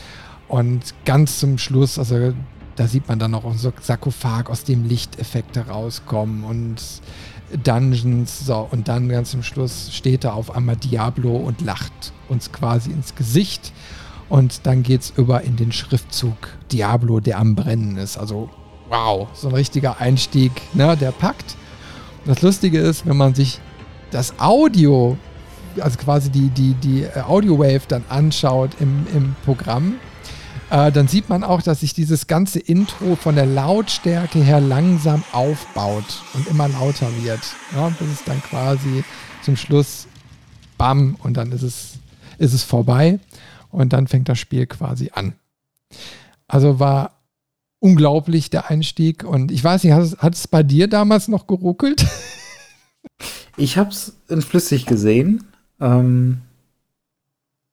Und 0.47 0.95
ganz 1.07 1.41
zum 1.41 1.57
Schluss, 1.59 1.99
also 1.99 2.35
da 2.77 2.87
sieht 2.87 3.09
man 3.09 3.19
dann 3.19 3.31
noch 3.31 3.51
so 3.57 3.73
Sarkophag, 3.81 4.51
aus 4.51 4.65
dem 4.65 4.87
Lichteffekte 4.87 5.67
rauskommen 5.67 6.45
und 6.45 6.83
Dungeons. 7.65 8.47
So, 8.47 8.69
und 8.71 8.89
dann 8.89 9.09
ganz 9.09 9.31
zum 9.31 9.43
Schluss 9.43 9.93
steht 9.93 10.25
da 10.25 10.35
auf 10.35 10.55
einmal 10.55 10.77
Diablo 10.77 11.37
und 11.37 11.63
lacht 11.63 12.13
uns 12.29 12.53
quasi 12.53 12.91
ins 12.91 13.15
Gesicht. 13.15 13.73
Und 14.29 14.67
dann 14.67 14.83
geht 14.83 15.03
es 15.03 15.13
über 15.17 15.43
in 15.43 15.57
den 15.57 15.73
Schriftzug 15.73 16.37
Diablo, 16.71 17.21
der 17.21 17.39
am 17.39 17.55
Brennen 17.55 17.97
ist. 17.97 18.17
Also, 18.17 18.51
wow, 18.93 19.27
so 19.33 19.49
ein 19.49 19.55
richtiger 19.55 20.01
Einstieg, 20.01 20.53
ne, 20.75 20.97
der 20.97 21.13
packt. 21.13 21.57
Das 22.27 22.43
Lustige 22.43 22.79
ist, 22.79 23.07
wenn 23.07 23.17
man 23.17 23.35
sich 23.35 23.59
das 24.11 24.39
Audio 24.39 25.17
also 25.81 25.99
quasi 25.99 26.31
die, 26.31 26.51
die, 26.51 26.75
die 26.75 27.03
äh, 27.05 27.21
Audio-Wave 27.21 27.83
dann 27.89 28.05
anschaut 28.09 28.73
im, 28.81 29.07
im 29.15 29.35
Programm, 29.45 29.95
äh, 30.71 30.93
dann 30.93 31.09
sieht 31.09 31.29
man 31.29 31.45
auch, 31.45 31.63
dass 31.63 31.81
sich 31.81 31.95
dieses 31.95 32.27
ganze 32.27 32.59
Intro 32.59 33.17
von 33.17 33.35
der 33.35 33.47
Lautstärke 33.47 34.41
her 34.41 34.61
langsam 34.61 35.25
aufbaut 35.33 36.23
und 36.35 36.47
immer 36.49 36.69
lauter 36.69 37.09
wird. 37.23 37.41
Ja, 37.75 37.89
bis 37.89 38.09
es 38.09 38.25
dann 38.25 38.43
quasi 38.43 39.05
zum 39.43 39.57
Schluss 39.57 40.07
bam 40.79 41.17
und 41.23 41.37
dann 41.37 41.53
ist 41.53 41.63
es, 41.63 41.95
ist 42.39 42.53
es 42.53 42.65
vorbei 42.65 43.19
und 43.71 43.93
dann 43.93 44.09
fängt 44.09 44.29
das 44.29 44.39
Spiel 44.39 44.67
quasi 44.67 45.11
an. 45.15 45.35
Also 46.49 46.79
war 46.79 47.13
unglaublich 47.83 48.49
der 48.49 48.71
Einstieg 48.71 49.25
und 49.25 49.51
ich 49.51 49.63
weiß 49.63 49.83
nicht, 49.83 49.93
hat, 49.93 50.35
es 50.35 50.47
bei 50.47 50.63
dir 50.63 50.89
damals 50.89 51.29
noch 51.29 51.47
geruckelt? 51.47 52.07
Ich 53.59 53.77
habe 53.77 53.91
es 53.91 54.17
in 54.29 54.41
flüssig 54.41 54.87
gesehen. 54.87 55.45
Ähm, 55.79 56.41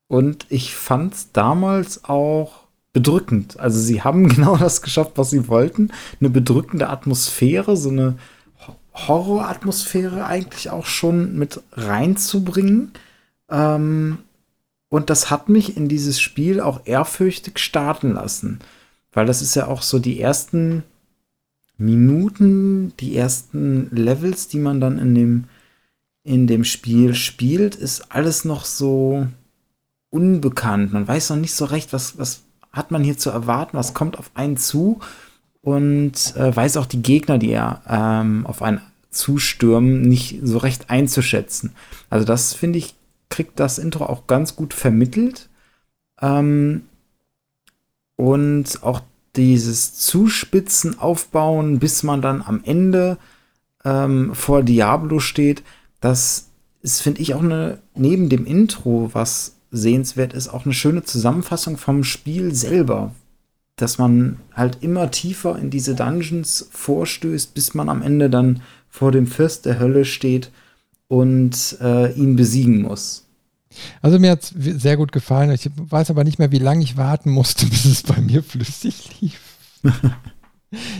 und 0.07 0.45
ich 0.49 0.75
fand 0.75 1.13
es 1.13 1.31
damals 1.31 2.03
auch 2.03 2.63
bedrückend. 2.91 3.59
Also 3.59 3.79
sie 3.79 4.01
haben 4.01 4.27
genau 4.35 4.57
das 4.57 4.81
geschafft, 4.81 5.13
was 5.15 5.29
sie 5.29 5.47
wollten. 5.47 5.91
Eine 6.19 6.29
bedrückende 6.29 6.89
Atmosphäre, 6.89 7.77
so 7.77 7.89
eine 7.89 8.17
Horroratmosphäre 8.93 10.25
eigentlich 10.25 10.69
auch 10.69 10.85
schon 10.85 11.37
mit 11.37 11.61
reinzubringen. 11.71 12.91
Ähm, 13.49 14.17
und 14.89 15.09
das 15.09 15.29
hat 15.29 15.47
mich 15.47 15.77
in 15.77 15.87
dieses 15.87 16.19
Spiel 16.19 16.59
auch 16.59 16.81
ehrfürchtig 16.85 17.59
starten 17.59 18.13
lassen. 18.13 18.59
Weil 19.11 19.25
das 19.25 19.41
ist 19.41 19.55
ja 19.55 19.67
auch 19.67 19.81
so 19.81 19.99
die 19.99 20.19
ersten 20.19 20.83
Minuten, 21.77 22.93
die 22.99 23.15
ersten 23.15 23.89
Levels, 23.91 24.47
die 24.47 24.59
man 24.59 24.79
dann 24.79 24.99
in 24.99 25.15
dem 25.15 25.43
in 26.23 26.47
dem 26.47 26.63
Spiel 26.63 27.15
spielt, 27.15 27.75
ist 27.75 28.11
alles 28.11 28.45
noch 28.45 28.65
so 28.65 29.27
unbekannt. 30.09 30.93
Man 30.93 31.07
weiß 31.07 31.29
noch 31.31 31.37
nicht 31.37 31.55
so 31.55 31.65
recht, 31.65 31.93
was, 31.93 32.17
was 32.19 32.43
hat 32.71 32.91
man 32.91 33.03
hier 33.03 33.17
zu 33.17 33.29
erwarten, 33.29 33.77
was 33.77 33.93
kommt 33.93 34.19
auf 34.19 34.31
einen 34.35 34.57
zu 34.57 34.99
und 35.61 36.35
äh, 36.35 36.55
weiß 36.55 36.77
auch 36.77 36.85
die 36.85 37.01
Gegner, 37.01 37.37
die 37.37 37.49
ja 37.49 37.81
ähm, 37.87 38.45
auf 38.45 38.61
einen 38.61 38.81
zustürmen, 39.09 40.01
nicht 40.01 40.39
so 40.43 40.59
recht 40.59 40.89
einzuschätzen. 40.89 41.73
Also 42.09 42.25
das 42.25 42.53
finde 42.53 42.79
ich, 42.79 42.95
kriegt 43.29 43.59
das 43.59 43.79
Intro 43.79 44.05
auch 44.05 44.27
ganz 44.27 44.55
gut 44.55 44.73
vermittelt. 44.73 45.49
Ähm, 46.21 46.83
und 48.19 48.83
auch 48.83 48.99
dieses 49.37 49.93
Zuspitzen 49.93 50.99
aufbauen, 50.99 51.79
bis 51.79 52.03
man 52.03 52.21
dann 52.21 52.41
am 52.41 52.59
Ende 52.65 53.17
ähm, 53.85 54.35
vor 54.35 54.61
Diablo 54.61 55.19
steht, 55.19 55.63
das 56.01 56.49
ist, 56.81 57.01
finde 57.01 57.21
ich, 57.21 57.33
auch 57.33 57.41
eine, 57.41 57.77
neben 57.95 58.27
dem 58.27 58.45
Intro, 58.45 59.11
was 59.13 59.55
sehenswert 59.71 60.33
ist, 60.33 60.49
auch 60.49 60.65
eine 60.65 60.73
schöne 60.73 61.03
Zusammenfassung 61.03 61.77
vom 61.77 62.03
Spiel 62.03 62.53
selber. 62.53 63.15
Dass 63.77 63.99
man 63.99 64.41
halt 64.53 64.79
immer 64.81 65.11
tiefer 65.11 65.57
in 65.57 65.69
diese 65.69 65.95
Dungeons 65.95 66.67
vorstößt, 66.71 67.53
bis 67.53 67.73
man 67.73 67.87
am 67.87 68.01
Ende 68.01 68.29
dann 68.29 68.61
vor 68.89 69.13
dem 69.13 69.27
Fürst 69.27 69.65
der 69.65 69.79
Hölle 69.79 70.03
steht 70.03 70.51
und 71.07 71.77
äh, 71.79 72.11
ihn 72.15 72.35
besiegen 72.35 72.81
muss. 72.81 73.28
Also 74.01 74.19
mir 74.19 74.31
hat 74.31 74.43
es 74.43 74.53
sehr 74.81 74.97
gut 74.97 75.11
gefallen. 75.11 75.51
Ich 75.51 75.69
weiß 75.75 76.09
aber 76.09 76.23
nicht 76.23 76.39
mehr, 76.39 76.51
wie 76.51 76.59
lange 76.59 76.83
ich 76.83 76.97
warten 76.97 77.31
musste, 77.31 77.65
bis 77.67 77.85
es 77.85 78.03
bei 78.03 78.19
mir 78.19 78.43
flüssig 78.43 79.21
lief. 79.21 79.57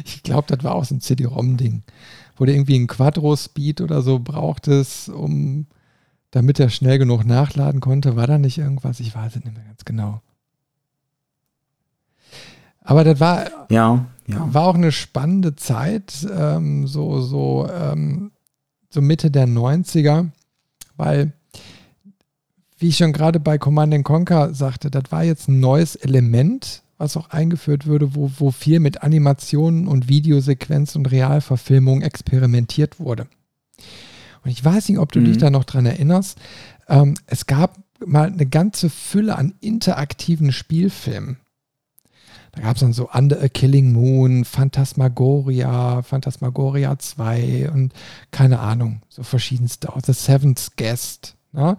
ich 0.06 0.24
glaube, 0.24 0.48
das 0.48 0.64
war 0.64 0.76
auch 0.76 0.86
so 0.86 0.96
ein 0.96 1.02
CD-ROM-Ding 1.02 1.84
wo 2.40 2.46
du 2.46 2.54
irgendwie 2.54 2.76
einen 2.76 2.88
Quadro-Speed 2.88 3.82
oder 3.82 4.02
so 4.02 4.20
brauchtest, 4.20 5.10
um 5.10 5.68
damit 6.32 6.60
er 6.60 6.70
schnell 6.70 6.98
genug 6.98 7.26
nachladen 7.26 7.82
konnte. 7.82 8.16
War 8.16 8.28
da 8.28 8.38
nicht 8.38 8.58
irgendwas? 8.58 9.02
Ich 9.02 9.14
weiß 9.14 9.36
es 9.36 9.44
nicht 9.44 9.56
mehr 9.56 9.66
ganz 9.66 9.84
genau. 9.84 10.22
Aber 12.82 13.04
das 13.04 13.20
war, 13.20 13.70
ja, 13.70 14.06
ja. 14.28 14.54
war 14.54 14.66
auch 14.66 14.76
eine 14.76 14.94
spannende 14.94 15.56
Zeit, 15.56 16.26
ähm, 16.34 16.88
so, 16.88 17.20
so, 17.20 17.70
ähm, 17.70 18.32
so 18.90 19.02
Mitte 19.02 19.30
der 19.30 19.48
90er, 19.48 20.30
weil 20.96 21.34
wie 22.80 22.88
ich 22.88 22.98
schon 22.98 23.14
gerade 23.14 23.40
bei 23.40 23.58
Command 23.58 24.04
Conquer 24.04 24.54
sagte, 24.54 24.90
das 24.90 25.04
war 25.12 25.24
jetzt 25.24 25.50
ein 25.50 25.60
neues 25.60 25.96
Element, 25.96 26.82
was 26.98 27.18
auch 27.18 27.30
eingeführt 27.30 27.86
würde, 27.86 28.16
wo, 28.16 28.32
wo 28.38 28.52
viel 28.52 28.80
mit 28.80 29.04
Animationen 29.04 29.88
und 29.88 30.10
Videosequenz 30.10 30.96
und 30.96 31.12
Realverfilmung 31.12 32.02
experimentiert 32.02 33.00
wurde. 33.00 33.28
Und 34.44 34.52
ich 34.52 34.64
weiß 34.64 34.90
nicht, 34.90 35.00
ob 35.00 35.12
du 35.12 35.20
mhm. 35.20 35.26
dich 35.26 35.38
da 35.38 35.50
noch 35.50 35.66
dran 35.66 35.86
erinnerst. 35.86 36.38
Ähm, 36.88 37.16
es 37.28 37.46
gab 37.46 37.78
mal 38.06 38.28
eine 38.28 38.46
ganze 38.46 38.90
Fülle 38.90 39.38
an 39.38 39.56
interaktiven 39.60 40.52
Spielfilmen. 40.52 41.38
Da 42.54 42.62
gab 42.62 42.76
es 42.76 42.82
dann 42.82 42.94
so 42.94 43.10
Under 43.12 43.42
a 43.42 43.48
Killing 43.48 43.92
Moon, 43.92 44.44
Phantasmagoria, 44.44 46.02
Phantasmagoria 46.02 46.98
2 46.98 47.70
und 47.72 47.94
keine 48.32 48.60
Ahnung, 48.60 49.02
so 49.10 49.24
verschiedenste, 49.24 49.94
auch 49.94 50.02
The 50.04 50.14
Seventh 50.14 50.72
Guest. 50.78 51.36
Ne? 51.52 51.78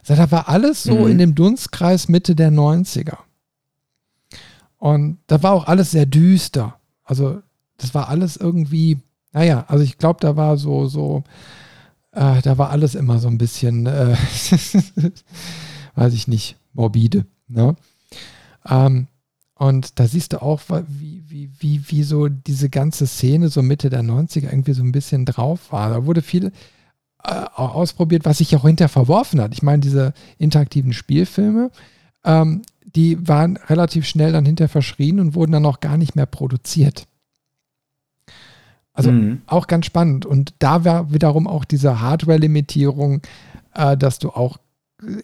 Also 0.00 0.22
da 0.22 0.30
war 0.30 0.48
alles 0.48 0.82
so 0.82 0.94
mhm. 0.94 1.10
in 1.10 1.18
dem 1.18 1.34
Dunstkreis 1.34 2.08
Mitte 2.08 2.34
der 2.34 2.50
90er. 2.50 3.18
Und 4.78 5.18
da 5.26 5.42
war 5.42 5.52
auch 5.52 5.66
alles 5.66 5.90
sehr 5.90 6.06
düster. 6.06 6.78
Also 7.04 7.42
das 7.78 7.94
war 7.94 8.08
alles 8.08 8.36
irgendwie, 8.36 8.98
naja, 9.32 9.64
also 9.68 9.84
ich 9.84 9.98
glaube, 9.98 10.20
da 10.20 10.36
war 10.36 10.56
so, 10.56 10.86
so, 10.86 11.24
äh, 12.12 12.40
da 12.42 12.58
war 12.58 12.70
alles 12.70 12.94
immer 12.94 13.18
so 13.18 13.28
ein 13.28 13.38
bisschen, 13.38 13.86
äh, 13.86 14.16
weiß 15.94 16.14
ich 16.14 16.28
nicht, 16.28 16.56
morbide. 16.72 17.26
Ne? 17.48 17.76
Ähm, 18.68 19.08
und 19.54 19.98
da 19.98 20.06
siehst 20.06 20.32
du 20.32 20.42
auch, 20.42 20.60
wie, 20.86 21.24
wie, 21.26 21.50
wie, 21.58 21.82
wie 21.88 22.02
so 22.04 22.28
diese 22.28 22.70
ganze 22.70 23.08
Szene 23.08 23.48
so 23.48 23.60
Mitte 23.62 23.90
der 23.90 24.02
90er 24.02 24.44
irgendwie 24.44 24.74
so 24.74 24.84
ein 24.84 24.92
bisschen 24.92 25.24
drauf 25.24 25.72
war. 25.72 25.90
Da 25.90 26.06
wurde 26.06 26.22
viel 26.22 26.52
äh, 27.24 27.32
ausprobiert, 27.54 28.24
was 28.24 28.38
sich 28.38 28.54
auch 28.56 28.64
hinterher 28.64 28.88
verworfen 28.88 29.40
hat. 29.40 29.52
Ich 29.52 29.62
meine, 29.62 29.80
diese 29.80 30.12
interaktiven 30.38 30.92
Spielfilme, 30.92 31.70
ähm, 32.24 32.62
die 32.84 33.26
waren 33.26 33.56
relativ 33.68 34.06
schnell 34.06 34.32
dann 34.32 34.46
hinterher 34.46 34.68
verschrien 34.68 35.20
und 35.20 35.34
wurden 35.34 35.52
dann 35.52 35.66
auch 35.66 35.80
gar 35.80 35.96
nicht 35.96 36.16
mehr 36.16 36.26
produziert. 36.26 37.06
Also 38.92 39.12
mhm. 39.12 39.42
auch 39.46 39.66
ganz 39.66 39.86
spannend. 39.86 40.26
Und 40.26 40.54
da 40.58 40.84
war 40.84 41.12
wiederum 41.12 41.46
auch 41.46 41.64
diese 41.64 42.00
Hardware-Limitierung, 42.00 43.22
äh, 43.74 43.96
dass 43.96 44.18
du 44.18 44.30
auch 44.30 44.58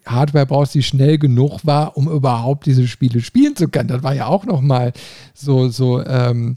Hardware 0.06 0.46
brauchst, 0.46 0.74
die 0.74 0.82
schnell 0.82 1.18
genug 1.18 1.66
war, 1.66 1.96
um 1.96 2.08
überhaupt 2.08 2.66
diese 2.66 2.86
Spiele 2.86 3.20
spielen 3.20 3.56
zu 3.56 3.68
können. 3.68 3.88
Das 3.88 4.02
war 4.02 4.14
ja 4.14 4.26
auch 4.26 4.46
nochmal 4.46 4.92
so, 5.34 5.68
so 5.68 6.04
ähm, 6.04 6.54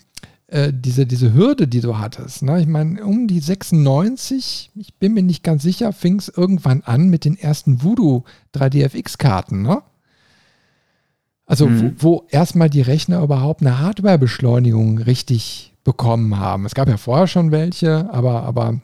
äh, 0.48 0.72
diese, 0.74 1.06
diese 1.06 1.34
Hürde, 1.34 1.68
die 1.68 1.82
du 1.82 1.98
hattest. 1.98 2.42
Ne? 2.42 2.62
Ich 2.62 2.68
meine, 2.68 3.04
um 3.04 3.28
die 3.28 3.40
96, 3.40 4.72
ich 4.76 4.96
bin 4.96 5.14
mir 5.14 5.24
nicht 5.24 5.44
ganz 5.44 5.64
sicher, 5.64 5.92
fing 5.92 6.20
es 6.20 6.30
irgendwann 6.30 6.82
an 6.84 7.10
mit 7.10 7.26
den 7.26 7.38
ersten 7.38 7.84
Voodoo 7.84 8.24
3DFX-Karten. 8.56 9.62
Ne? 9.62 9.82
Also, 11.46 11.68
mhm. 11.68 11.96
wo, 12.00 12.20
wo 12.20 12.28
erstmal 12.30 12.70
die 12.70 12.82
Rechner 12.82 13.22
überhaupt 13.22 13.62
eine 13.62 13.80
Hardware-Beschleunigung 13.80 15.00
richtig 15.00 15.74
bekommen 15.84 16.40
haben. 16.40 16.66
Es 16.66 16.76
gab 16.76 16.88
ja 16.88 16.98
vorher 16.98 17.28
schon 17.28 17.52
welche, 17.52 18.10
aber, 18.14 18.44
aber 18.44 18.82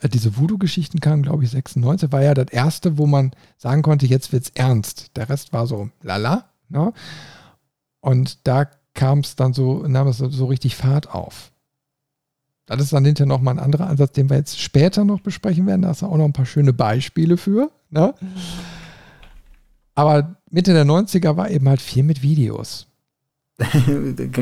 äh, 0.00 0.08
diese 0.08 0.36
Voodoo-Geschichten 0.36 1.00
kamen, 1.00 1.22
glaube 1.22 1.44
ich, 1.44 1.50
96, 1.50 2.12
war 2.12 2.22
ja 2.22 2.34
das 2.34 2.48
erste, 2.50 2.98
wo 2.98 3.06
man 3.06 3.32
sagen 3.56 3.82
konnte, 3.82 4.06
jetzt 4.06 4.32
wird 4.32 4.44
es 4.44 4.50
ernst. 4.54 5.16
Der 5.16 5.28
Rest 5.28 5.52
war 5.52 5.66
so 5.66 5.90
lala. 6.02 6.46
Ne? 6.68 6.92
Und 8.00 8.46
da 8.46 8.68
kam 8.94 9.20
es 9.20 9.36
dann 9.36 9.52
so, 9.52 9.86
nahm 9.86 10.08
es 10.08 10.18
so 10.18 10.46
richtig 10.46 10.76
Fahrt 10.76 11.14
auf. 11.14 11.52
Das 12.66 12.80
ist 12.80 12.92
dann 12.92 13.04
hinterher 13.04 13.26
nochmal 13.26 13.54
ein 13.54 13.64
anderer 13.64 13.88
Ansatz, 13.88 14.12
den 14.12 14.30
wir 14.30 14.36
jetzt 14.36 14.60
später 14.60 15.04
noch 15.04 15.20
besprechen 15.20 15.66
werden. 15.66 15.82
Da 15.82 15.88
hast 15.88 16.02
du 16.02 16.06
auch 16.06 16.16
noch 16.16 16.24
ein 16.24 16.32
paar 16.32 16.46
schöne 16.46 16.72
Beispiele 16.72 17.36
für. 17.36 17.70
Ne? 17.90 18.14
Aber 19.94 20.36
Mitte 20.50 20.72
der 20.72 20.86
90er 20.86 21.36
war 21.36 21.50
eben 21.50 21.68
halt 21.68 21.80
viel 21.80 22.02
mit 22.02 22.22
Videos. 22.22 22.86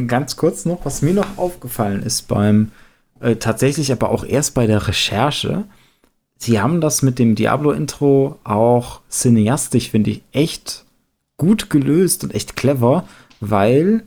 Ganz 0.07 0.37
kurz 0.37 0.65
noch, 0.65 0.85
was 0.85 1.03
mir 1.03 1.15
noch 1.15 1.39
aufgefallen 1.39 2.03
ist 2.03 2.29
beim 2.29 2.71
äh, 3.21 3.37
tatsächlich 3.37 3.93
aber 3.93 4.11
auch 4.11 4.25
erst 4.25 4.55
bei 4.55 4.67
der 4.67 4.89
Recherche. 4.89 5.65
Sie 6.39 6.61
haben 6.61 6.81
das 6.81 7.03
mit 7.03 7.19
dem 7.19 7.35
Diablo-Intro 7.35 8.39
auch 8.45 9.01
cineastisch, 9.11 9.91
finde 9.91 10.11
ich, 10.11 10.23
echt 10.33 10.85
gut 11.37 11.69
gelöst 11.69 12.25
und 12.25 12.35
echt 12.35 12.57
clever, 12.57 13.07
weil 13.41 14.05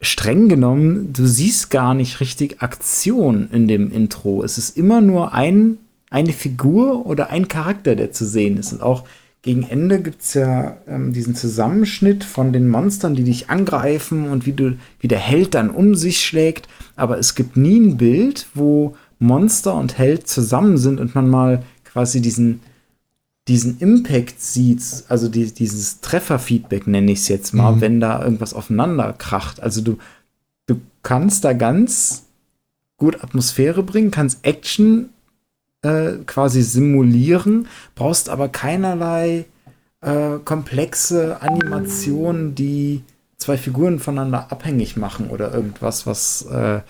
streng 0.00 0.48
genommen, 0.48 1.12
du 1.12 1.26
siehst 1.26 1.70
gar 1.70 1.94
nicht 1.94 2.20
richtig 2.20 2.62
Aktion 2.62 3.48
in 3.52 3.66
dem 3.66 3.90
Intro. 3.90 4.42
Es 4.42 4.58
ist 4.58 4.76
immer 4.76 5.00
nur 5.00 5.34
ein, 5.34 5.78
eine 6.10 6.32
Figur 6.32 7.06
oder 7.06 7.30
ein 7.30 7.48
Charakter, 7.48 7.96
der 7.96 8.12
zu 8.12 8.24
sehen 8.24 8.56
ist. 8.58 8.72
Und 8.72 8.82
auch 8.82 9.04
gegen 9.42 9.62
Ende 9.62 10.00
gibt 10.00 10.22
es 10.22 10.34
ja 10.34 10.78
ähm, 10.86 11.12
diesen 11.12 11.34
Zusammenschnitt 11.34 12.24
von 12.24 12.52
den 12.52 12.68
Monstern, 12.68 13.14
die 13.14 13.24
dich 13.24 13.50
angreifen 13.50 14.28
und 14.28 14.46
wie, 14.46 14.52
du, 14.52 14.76
wie 15.00 15.08
der 15.08 15.18
Held 15.18 15.54
dann 15.54 15.70
um 15.70 15.94
sich 15.94 16.24
schlägt. 16.24 16.68
Aber 16.96 17.18
es 17.18 17.34
gibt 17.34 17.56
nie 17.56 17.78
ein 17.78 17.96
Bild, 17.96 18.46
wo 18.54 18.96
Monster 19.18 19.74
und 19.74 19.98
Held 19.98 20.28
zusammen 20.28 20.76
sind 20.78 21.00
und 21.00 21.14
man 21.14 21.28
mal 21.28 21.62
quasi 21.84 22.20
diesen, 22.20 22.60
diesen 23.48 23.78
Impact 23.78 24.40
sieht, 24.40 24.82
also 25.08 25.28
die, 25.28 25.52
dieses 25.52 26.00
Trefferfeedback 26.00 26.86
nenne 26.86 27.12
ich 27.12 27.20
es 27.20 27.28
jetzt 27.28 27.54
mal, 27.54 27.72
mhm. 27.72 27.80
wenn 27.80 28.00
da 28.00 28.22
irgendwas 28.22 28.54
aufeinander 28.54 29.12
kracht. 29.14 29.60
Also 29.60 29.80
du, 29.80 29.98
du 30.66 30.80
kannst 31.02 31.44
da 31.44 31.54
ganz 31.54 32.26
gut 32.98 33.22
Atmosphäre 33.24 33.82
bringen, 33.82 34.10
kannst 34.10 34.44
Action 34.44 35.08
äh, 35.82 36.12
quasi 36.26 36.62
simulieren, 36.62 37.68
brauchst 37.94 38.28
aber 38.28 38.48
keinerlei 38.48 39.46
äh, 40.00 40.38
komplexe 40.44 41.40
Animationen, 41.40 42.54
die 42.54 43.02
zwei 43.36 43.56
Figuren 43.56 43.98
voneinander 43.98 44.52
abhängig 44.52 44.96
machen 44.96 45.30
oder 45.30 45.54
irgendwas, 45.54 46.06
was 46.06 46.42
äh, 46.42 46.80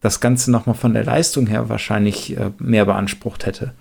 das 0.00 0.20
Ganze 0.20 0.50
nochmal 0.50 0.74
von 0.74 0.94
der 0.94 1.04
Leistung 1.04 1.46
her 1.46 1.68
wahrscheinlich 1.68 2.36
äh, 2.36 2.50
mehr 2.58 2.84
beansprucht 2.84 3.46
hätte. 3.46 3.72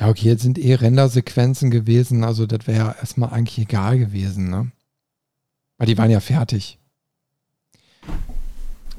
Ja, 0.00 0.08
okay, 0.08 0.28
jetzt 0.28 0.42
sind 0.42 0.58
eh 0.58 0.74
Rendersequenzen 0.74 1.70
gewesen, 1.70 2.24
also 2.24 2.46
das 2.46 2.66
wäre 2.66 2.78
ja 2.78 2.94
erstmal 3.00 3.30
eigentlich 3.30 3.58
egal 3.58 3.98
gewesen, 3.98 4.50
ne? 4.50 4.72
Weil 5.76 5.86
die 5.86 5.98
waren 5.98 6.10
ja 6.10 6.20
fertig. 6.20 6.78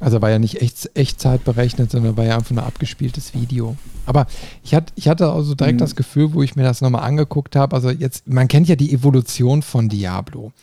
Also 0.01 0.21
war 0.21 0.30
ja 0.30 0.39
nicht 0.39 0.61
echt, 0.61 0.89
Echtzeit 0.93 1.43
berechnet, 1.43 1.91
sondern 1.91 2.15
war 2.15 2.23
ja 2.23 2.38
einfach 2.38 2.51
nur 2.51 2.65
abgespieltes 2.65 3.34
Video. 3.34 3.76
Aber 4.05 4.27
ich 4.63 4.73
hatte, 4.73 4.93
ich 4.95 5.09
hatte 5.09 5.30
also 5.31 5.55
direkt 5.55 5.76
mhm. 5.76 5.80
das 5.80 5.97
Gefühl, 5.97 6.34
wo 6.34 6.41
ich 6.41 6.55
mir 6.55 6.63
das 6.63 6.80
nochmal 6.81 7.03
angeguckt 7.03 7.57
habe, 7.57 7.76
also 7.76 7.89
jetzt, 7.89 8.26
man 8.27 8.47
kennt 8.47 8.69
ja 8.69 8.77
die 8.77 8.93
Evolution 8.93 9.61
von 9.61 9.89
Diablo. 9.89 10.53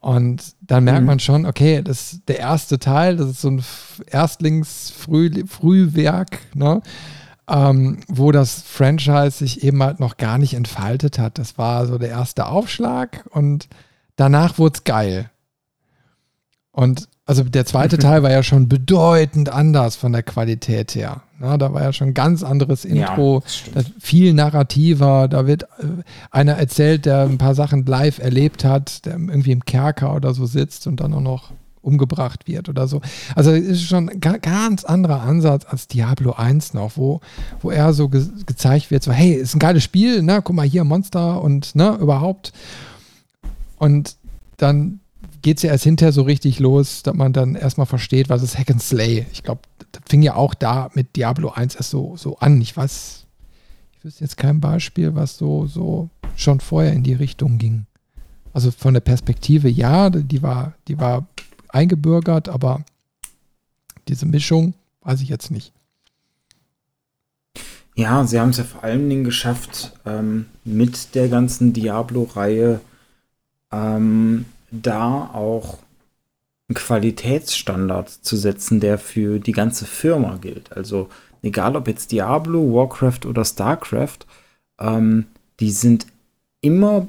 Und 0.00 0.56
dann 0.60 0.82
merkt 0.84 1.02
mhm. 1.02 1.06
man 1.06 1.20
schon, 1.20 1.46
okay, 1.46 1.82
das 1.82 2.14
ist 2.14 2.28
der 2.28 2.40
erste 2.40 2.78
Teil, 2.78 3.16
das 3.16 3.30
ist 3.30 3.40
so 3.40 3.50
ein 3.50 3.64
Erstlingsfrühwerk, 4.10 6.40
ne? 6.54 6.82
Ähm, 7.48 8.00
wo 8.08 8.32
das 8.32 8.62
Franchise 8.62 9.32
sich 9.32 9.62
eben 9.62 9.82
halt 9.82 10.00
noch 10.00 10.16
gar 10.16 10.38
nicht 10.38 10.54
entfaltet 10.54 11.18
hat. 11.18 11.38
Das 11.38 11.58
war 11.58 11.86
so 11.86 11.98
der 11.98 12.08
erste 12.08 12.46
Aufschlag 12.46 13.24
und 13.30 13.68
danach 14.16 14.58
wurde 14.58 14.76
es 14.76 14.84
geil. 14.84 15.30
Und 16.72 17.08
also 17.26 17.44
der 17.44 17.64
zweite 17.66 17.98
Teil 17.98 18.22
war 18.22 18.30
ja 18.30 18.42
schon 18.42 18.68
bedeutend 18.68 19.48
anders 19.48 19.96
von 19.96 20.12
der 20.12 20.22
Qualität 20.22 20.94
her. 20.94 21.22
Na, 21.38 21.56
da 21.56 21.72
war 21.72 21.82
ja 21.82 21.92
schon 21.92 22.08
ein 22.08 22.14
ganz 22.14 22.42
anderes 22.42 22.84
Intro, 22.84 23.42
ja, 23.74 23.82
viel 23.98 24.34
narrativer. 24.34 25.28
Da 25.28 25.46
wird 25.46 25.64
äh, 25.64 26.02
einer 26.30 26.54
erzählt, 26.54 27.06
der 27.06 27.22
ein 27.22 27.38
paar 27.38 27.54
Sachen 27.54 27.84
live 27.86 28.18
erlebt 28.18 28.64
hat, 28.64 29.04
der 29.06 29.14
irgendwie 29.14 29.52
im 29.52 29.64
Kerker 29.64 30.14
oder 30.14 30.34
so 30.34 30.46
sitzt 30.46 30.86
und 30.86 31.00
dann 31.00 31.14
auch 31.14 31.20
noch 31.20 31.52
umgebracht 31.84 32.48
wird 32.48 32.68
oder 32.68 32.88
so. 32.88 33.00
Also 33.34 33.52
es 33.52 33.64
ist 33.64 33.82
schon 33.84 34.08
ein 34.08 34.20
ganz 34.20 34.84
anderer 34.84 35.22
Ansatz 35.22 35.64
als 35.68 35.86
Diablo 35.88 36.32
1 36.32 36.74
noch, 36.74 36.96
wo, 36.96 37.20
wo 37.60 37.70
er 37.70 37.92
so 37.92 38.08
ge 38.08 38.26
gezeigt 38.46 38.90
wird, 38.90 39.02
so 39.02 39.12
hey, 39.12 39.34
ist 39.34 39.54
ein 39.54 39.58
geiles 39.58 39.84
Spiel, 39.84 40.22
ne? 40.22 40.40
guck 40.42 40.56
mal 40.56 40.66
hier, 40.66 40.84
Monster 40.84 41.42
und 41.42 41.74
ne, 41.74 41.96
überhaupt. 42.00 42.52
Und 43.78 44.16
dann 44.56 45.00
geht 45.42 45.58
es 45.58 45.62
ja 45.62 45.70
erst 45.70 45.84
hinterher 45.84 46.12
so 46.12 46.22
richtig 46.22 46.58
los, 46.58 47.02
dass 47.02 47.14
man 47.14 47.32
dann 47.32 47.54
erstmal 47.54 47.86
versteht, 47.86 48.30
was 48.30 48.42
ist 48.42 48.58
Hack 48.58 48.70
and 48.70 48.82
Slay. 48.82 49.26
Ich 49.32 49.42
glaube, 49.42 49.60
das 49.92 50.02
fing 50.06 50.22
ja 50.22 50.36
auch 50.36 50.54
da 50.54 50.90
mit 50.94 51.16
Diablo 51.16 51.50
1 51.50 51.74
erst 51.74 51.90
so, 51.90 52.16
so 52.16 52.38
an. 52.38 52.60
Ich 52.62 52.74
weiß, 52.74 53.26
ich 53.92 54.04
wüsste 54.04 54.24
jetzt 54.24 54.38
kein 54.38 54.60
Beispiel, 54.60 55.14
was 55.14 55.36
so, 55.36 55.66
so 55.66 56.08
schon 56.34 56.60
vorher 56.60 56.94
in 56.94 57.02
die 57.02 57.12
Richtung 57.12 57.58
ging. 57.58 57.84
Also 58.54 58.70
von 58.70 58.94
der 58.94 59.00
Perspektive, 59.00 59.68
ja, 59.68 60.08
die 60.08 60.42
war, 60.42 60.74
die 60.88 60.98
war 60.98 61.26
eingebürgert, 61.74 62.48
aber 62.48 62.84
diese 64.08 64.26
Mischung 64.26 64.74
weiß 65.02 65.20
ich 65.20 65.28
jetzt 65.28 65.50
nicht. 65.50 65.72
Ja, 67.96 68.24
sie 68.26 68.40
haben 68.40 68.50
es 68.50 68.56
ja 68.56 68.64
vor 68.64 68.82
allen 68.82 69.08
Dingen 69.08 69.24
geschafft, 69.24 69.92
ähm, 70.04 70.46
mit 70.64 71.14
der 71.14 71.28
ganzen 71.28 71.72
Diablo-Reihe 71.72 72.80
ähm, 73.70 74.46
da 74.70 75.30
auch 75.32 75.78
einen 76.68 76.74
Qualitätsstandard 76.74 78.08
zu 78.08 78.36
setzen, 78.36 78.80
der 78.80 78.98
für 78.98 79.38
die 79.38 79.52
ganze 79.52 79.84
Firma 79.84 80.38
gilt. 80.40 80.72
Also 80.72 81.08
egal 81.42 81.76
ob 81.76 81.86
jetzt 81.86 82.10
Diablo, 82.10 82.74
Warcraft 82.74 83.26
oder 83.26 83.44
Starcraft, 83.44 84.20
ähm, 84.80 85.26
die 85.60 85.70
sind 85.70 86.06
immer 86.62 87.06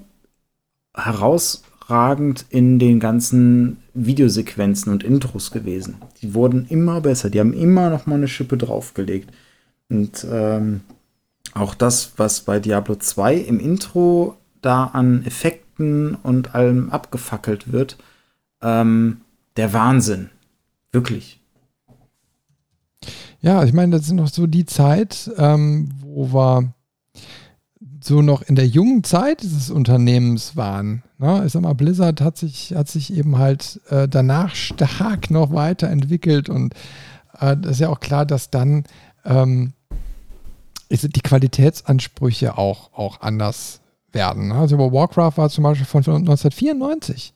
herausragend 1.88 2.46
in 2.50 2.80
den 2.80 3.00
ganzen 3.00 3.78
Videosequenzen 3.94 4.92
und 4.92 5.04
Intros 5.04 5.52
gewesen. 5.52 5.96
Die 6.22 6.34
wurden 6.34 6.66
immer 6.68 7.02
besser. 7.02 7.30
Die 7.30 7.40
haben 7.40 7.54
immer 7.54 7.90
noch 7.90 8.06
mal 8.06 8.16
eine 8.16 8.28
Schippe 8.28 8.58
draufgelegt. 8.58 9.32
Und 9.90 10.26
ähm, 10.30 10.82
auch 11.54 11.76
das, 11.76 12.14
was 12.18 12.42
bei 12.42 12.60
Diablo 12.60 12.96
2 12.96 13.36
im 13.36 13.60
Intro 13.60 14.38
da 14.62 14.86
an 14.86 15.26
Effekten 15.26 16.16
und 16.16 16.56
allem 16.56 16.90
abgefackelt 16.90 17.72
wird, 17.72 17.98
ähm, 18.62 19.22
der 19.58 19.74
Wahnsinn. 19.74 20.30
Wirklich. 20.92 21.40
Ja, 23.42 23.64
ich 23.64 23.74
meine, 23.74 23.98
das 23.98 24.08
ist 24.08 24.14
noch 24.14 24.28
so 24.28 24.48
die 24.48 24.66
Zeit, 24.66 25.30
ähm, 25.38 25.90
wo 26.02 26.34
wir 26.34 26.74
so 28.06 28.22
noch 28.22 28.42
in 28.44 28.56
der 28.56 28.68
jungen 28.68 29.04
Zeit 29.04 29.42
dieses 29.42 29.70
Unternehmens 29.72 30.56
waren. 30.56 31.04
Ne? 31.18 31.44
Ich 31.46 31.54
sag 31.54 31.62
mal, 31.62 31.74
Blizzard 31.74 32.22
hat 32.22 32.38
sich, 32.38 32.74
hat 32.76 32.88
sich 32.88 33.14
eben 33.14 33.38
halt 33.38 33.82
äh, 33.90 34.08
danach 34.08 34.56
stark 34.56 35.32
noch 35.32 35.52
weiterentwickelt 35.52 36.50
und 36.50 36.74
äh, 37.40 37.58
das 37.58 37.74
ist 37.74 37.80
ja 37.80 37.90
auch 37.90 38.00
klar, 38.00 38.26
dass 38.26 38.52
dann 38.52 38.84
ähm, 39.24 39.74
die 40.90 41.22
Qualitätsansprüche 41.22 42.58
auch, 42.58 42.94
auch 42.94 43.22
anders 43.22 43.82
werden. 44.12 44.50
Ne? 44.50 44.56
Also 44.56 44.78
Warcraft 44.78 45.38
war 45.38 45.50
zum 45.50 45.64
Beispiel 45.64 45.88
von 45.88 46.00
1994. 46.00 47.34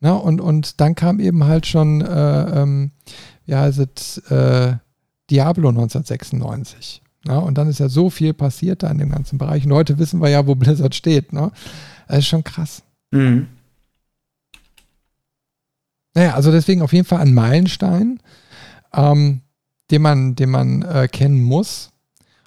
Ne? 0.00 0.14
Und, 0.14 0.40
und 0.40 0.80
dann 0.80 0.94
kam 0.94 1.20
eben 1.20 1.44
halt 1.44 1.66
schon, 1.66 2.00
äh, 2.00 2.62
ähm, 2.62 2.90
wie 3.44 3.54
heißt 3.54 3.78
es, 3.78 4.18
äh, 4.30 4.76
Diablo 5.30 5.68
1996. 5.68 7.02
Ne? 7.26 7.40
Und 7.40 7.58
dann 7.58 7.68
ist 7.68 7.80
ja 7.80 7.88
so 7.88 8.10
viel 8.10 8.34
passiert 8.34 8.82
da 8.82 8.90
in 8.90 8.98
dem 8.98 9.10
ganzen 9.10 9.38
Bereich. 9.38 9.64
Und 9.64 9.72
heute 9.72 9.98
wissen 9.98 10.20
wir 10.20 10.28
ja, 10.28 10.46
wo 10.46 10.54
Blizzard 10.56 10.94
steht. 10.94 11.32
Ne? 11.32 11.50
Das 12.08 12.18
ist 12.18 12.26
schon 12.26 12.44
krass. 12.44 12.82
Mhm. 13.10 13.48
Naja, 16.14 16.34
also 16.34 16.50
deswegen 16.50 16.80
auf 16.80 16.92
jeden 16.92 17.04
Fall 17.04 17.20
ein 17.20 17.34
Meilenstein, 17.34 18.20
ähm, 18.94 19.42
den 19.90 20.02
man, 20.02 20.34
den 20.34 20.50
man 20.50 20.82
äh, 20.82 21.08
kennen 21.08 21.42
muss. 21.42 21.90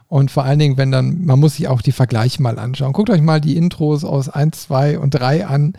Und 0.07 0.31
vor 0.31 0.43
allen 0.43 0.57
Dingen, 0.57 0.77
wenn 0.77 0.91
dann, 0.91 1.23
man 1.23 1.39
muss 1.39 1.57
sich 1.57 1.68
auch 1.68 1.84
die 1.84 1.91
Vergleiche 1.91 2.41
mal 2.41 2.57
anschauen. 2.57 2.93
Guckt 2.93 3.11
euch 3.11 3.22
mal 3.22 3.39
die 3.39 3.56
Intros 3.56 4.03
aus 4.03 4.27
1, 4.27 4.64
2 4.64 4.97
und 4.97 5.11
3 5.11 5.45
an. 5.45 5.73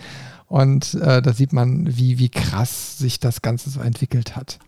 Und 0.47 0.94
äh, 0.94 1.20
da 1.20 1.32
sieht 1.32 1.52
man, 1.52 1.97
wie, 1.97 2.18
wie 2.20 2.28
krass 2.28 2.97
sich 2.98 3.18
das 3.18 3.43
Ganze 3.43 3.70
so 3.70 3.81
entwickelt 3.81 4.36
hat. 4.36 4.60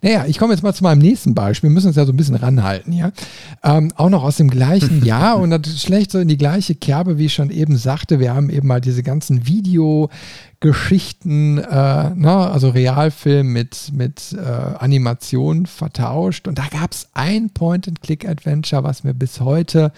Naja, 0.00 0.24
ich 0.26 0.38
komme 0.38 0.54
jetzt 0.54 0.62
mal 0.62 0.72
zu 0.72 0.84
meinem 0.84 1.00
nächsten 1.00 1.34
Beispiel. 1.34 1.68
Wir 1.68 1.74
müssen 1.74 1.88
uns 1.88 1.96
ja 1.96 2.06
so 2.06 2.12
ein 2.12 2.16
bisschen 2.16 2.36
ranhalten 2.36 2.90
hier. 2.92 3.12
Ähm, 3.62 3.92
auch 3.96 4.08
noch 4.08 4.22
aus 4.22 4.36
dem 4.36 4.48
gleichen 4.48 5.04
Jahr 5.04 5.36
und 5.38 5.50
das 5.50 5.82
schlägt 5.82 6.12
so 6.12 6.18
in 6.18 6.28
die 6.28 6.38
gleiche 6.38 6.74
Kerbe, 6.74 7.18
wie 7.18 7.26
ich 7.26 7.34
schon 7.34 7.50
eben 7.50 7.76
sagte. 7.76 8.18
Wir 8.20 8.34
haben 8.34 8.48
eben 8.48 8.68
mal 8.68 8.80
diese 8.80 9.02
ganzen 9.02 9.46
Videogeschichten, 9.46 11.58
äh, 11.58 12.14
ne, 12.14 12.50
also 12.50 12.70
Realfilm 12.70 13.52
mit, 13.52 13.92
mit 13.92 14.32
äh, 14.32 14.38
Animation 14.78 15.66
vertauscht. 15.66 16.48
Und 16.48 16.56
da 16.58 16.66
gab 16.68 16.92
es 16.92 17.08
ein 17.14 17.50
Point-and-Click-Adventure, 17.50 18.84
was 18.84 19.04
mir 19.04 19.12
bis 19.14 19.40
heute 19.40 19.92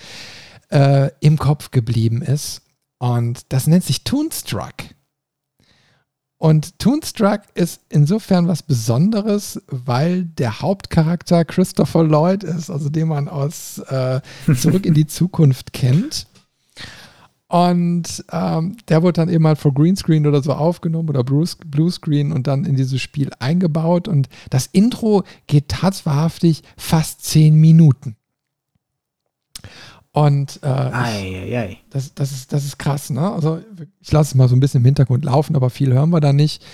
äh, 0.71 1.11
im 1.21 1.39
Kopf 1.39 1.71
geblieben 1.71 2.23
ist. 2.23 2.63
Und 2.99 3.45
das 3.51 3.67
nennt 3.67 3.85
sich 3.85 4.05
Toonstruck. 4.05 4.75
Und 6.41 6.79
Toonstruck 6.79 7.43
ist 7.53 7.83
insofern 7.91 8.49
was 8.49 8.62
Besonderes, 8.62 9.61
weil 9.67 10.25
der 10.25 10.62
Hauptcharakter 10.62 11.45
Christopher 11.45 12.03
Lloyd 12.03 12.45
ist, 12.45 12.71
also 12.71 12.89
den 12.89 13.09
man 13.09 13.29
aus 13.29 13.77
äh, 13.77 14.23
Zurück 14.57 14.87
in 14.87 14.95
die 14.95 15.07
Zukunft 15.07 15.75
kennt. 15.75 16.27
Und 17.49 18.25
ähm, 18.33 18.79
der 18.89 19.03
wurde 19.03 19.21
dann 19.21 19.29
eben 19.29 19.47
halt 19.47 19.59
vor 19.59 19.75
Greenscreen 19.75 20.27
oder 20.27 20.43
so 20.43 20.55
aufgenommen 20.55 21.11
oder 21.11 21.25
Bluescreen 21.25 22.33
und 22.33 22.47
dann 22.47 22.65
in 22.65 22.75
dieses 22.75 23.03
Spiel 23.03 23.33
eingebaut. 23.39 24.09
Und 24.09 24.31
das 24.49 24.65
Intro 24.67 25.25
geht 25.47 25.69
tatsächlich 25.69 26.62
fast 26.79 27.23
zehn 27.23 27.55
Minuten. 27.57 28.17
Und 30.12 30.59
äh, 30.62 30.66
ei, 30.66 31.47
ei, 31.47 31.59
ei. 31.59 31.78
Das, 31.91 32.15
das, 32.15 32.32
ist, 32.32 32.53
das 32.53 32.65
ist 32.65 32.78
krass, 32.78 33.11
ne? 33.11 33.31
Also 33.32 33.61
ich 34.01 34.11
lasse 34.11 34.31
es 34.31 34.35
mal 34.35 34.49
so 34.49 34.57
ein 34.57 34.61
bisschen 34.61 34.81
im 34.81 34.85
Hintergrund 34.85 35.24
laufen, 35.24 35.55
aber 35.55 35.70
viel 35.70 35.93
hören 35.93 36.11
wir 36.11 36.20
da 36.20 36.32
nicht. 36.32 36.65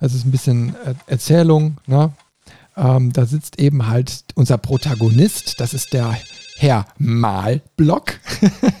Es 0.00 0.14
ist 0.14 0.24
ein 0.24 0.30
bisschen 0.30 0.76
äh, 0.84 0.94
Erzählung, 1.06 1.78
ne? 1.86 2.12
Ähm, 2.76 3.12
da 3.12 3.26
sitzt 3.26 3.58
eben 3.58 3.86
halt 3.86 4.24
unser 4.34 4.58
Protagonist, 4.58 5.60
das 5.60 5.74
ist 5.74 5.92
der 5.92 6.16
Herr 6.56 6.86
Malblock. 6.98 8.14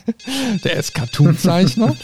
der 0.64 0.76
ist 0.76 0.94
Cartoonzeichner. 0.94 1.94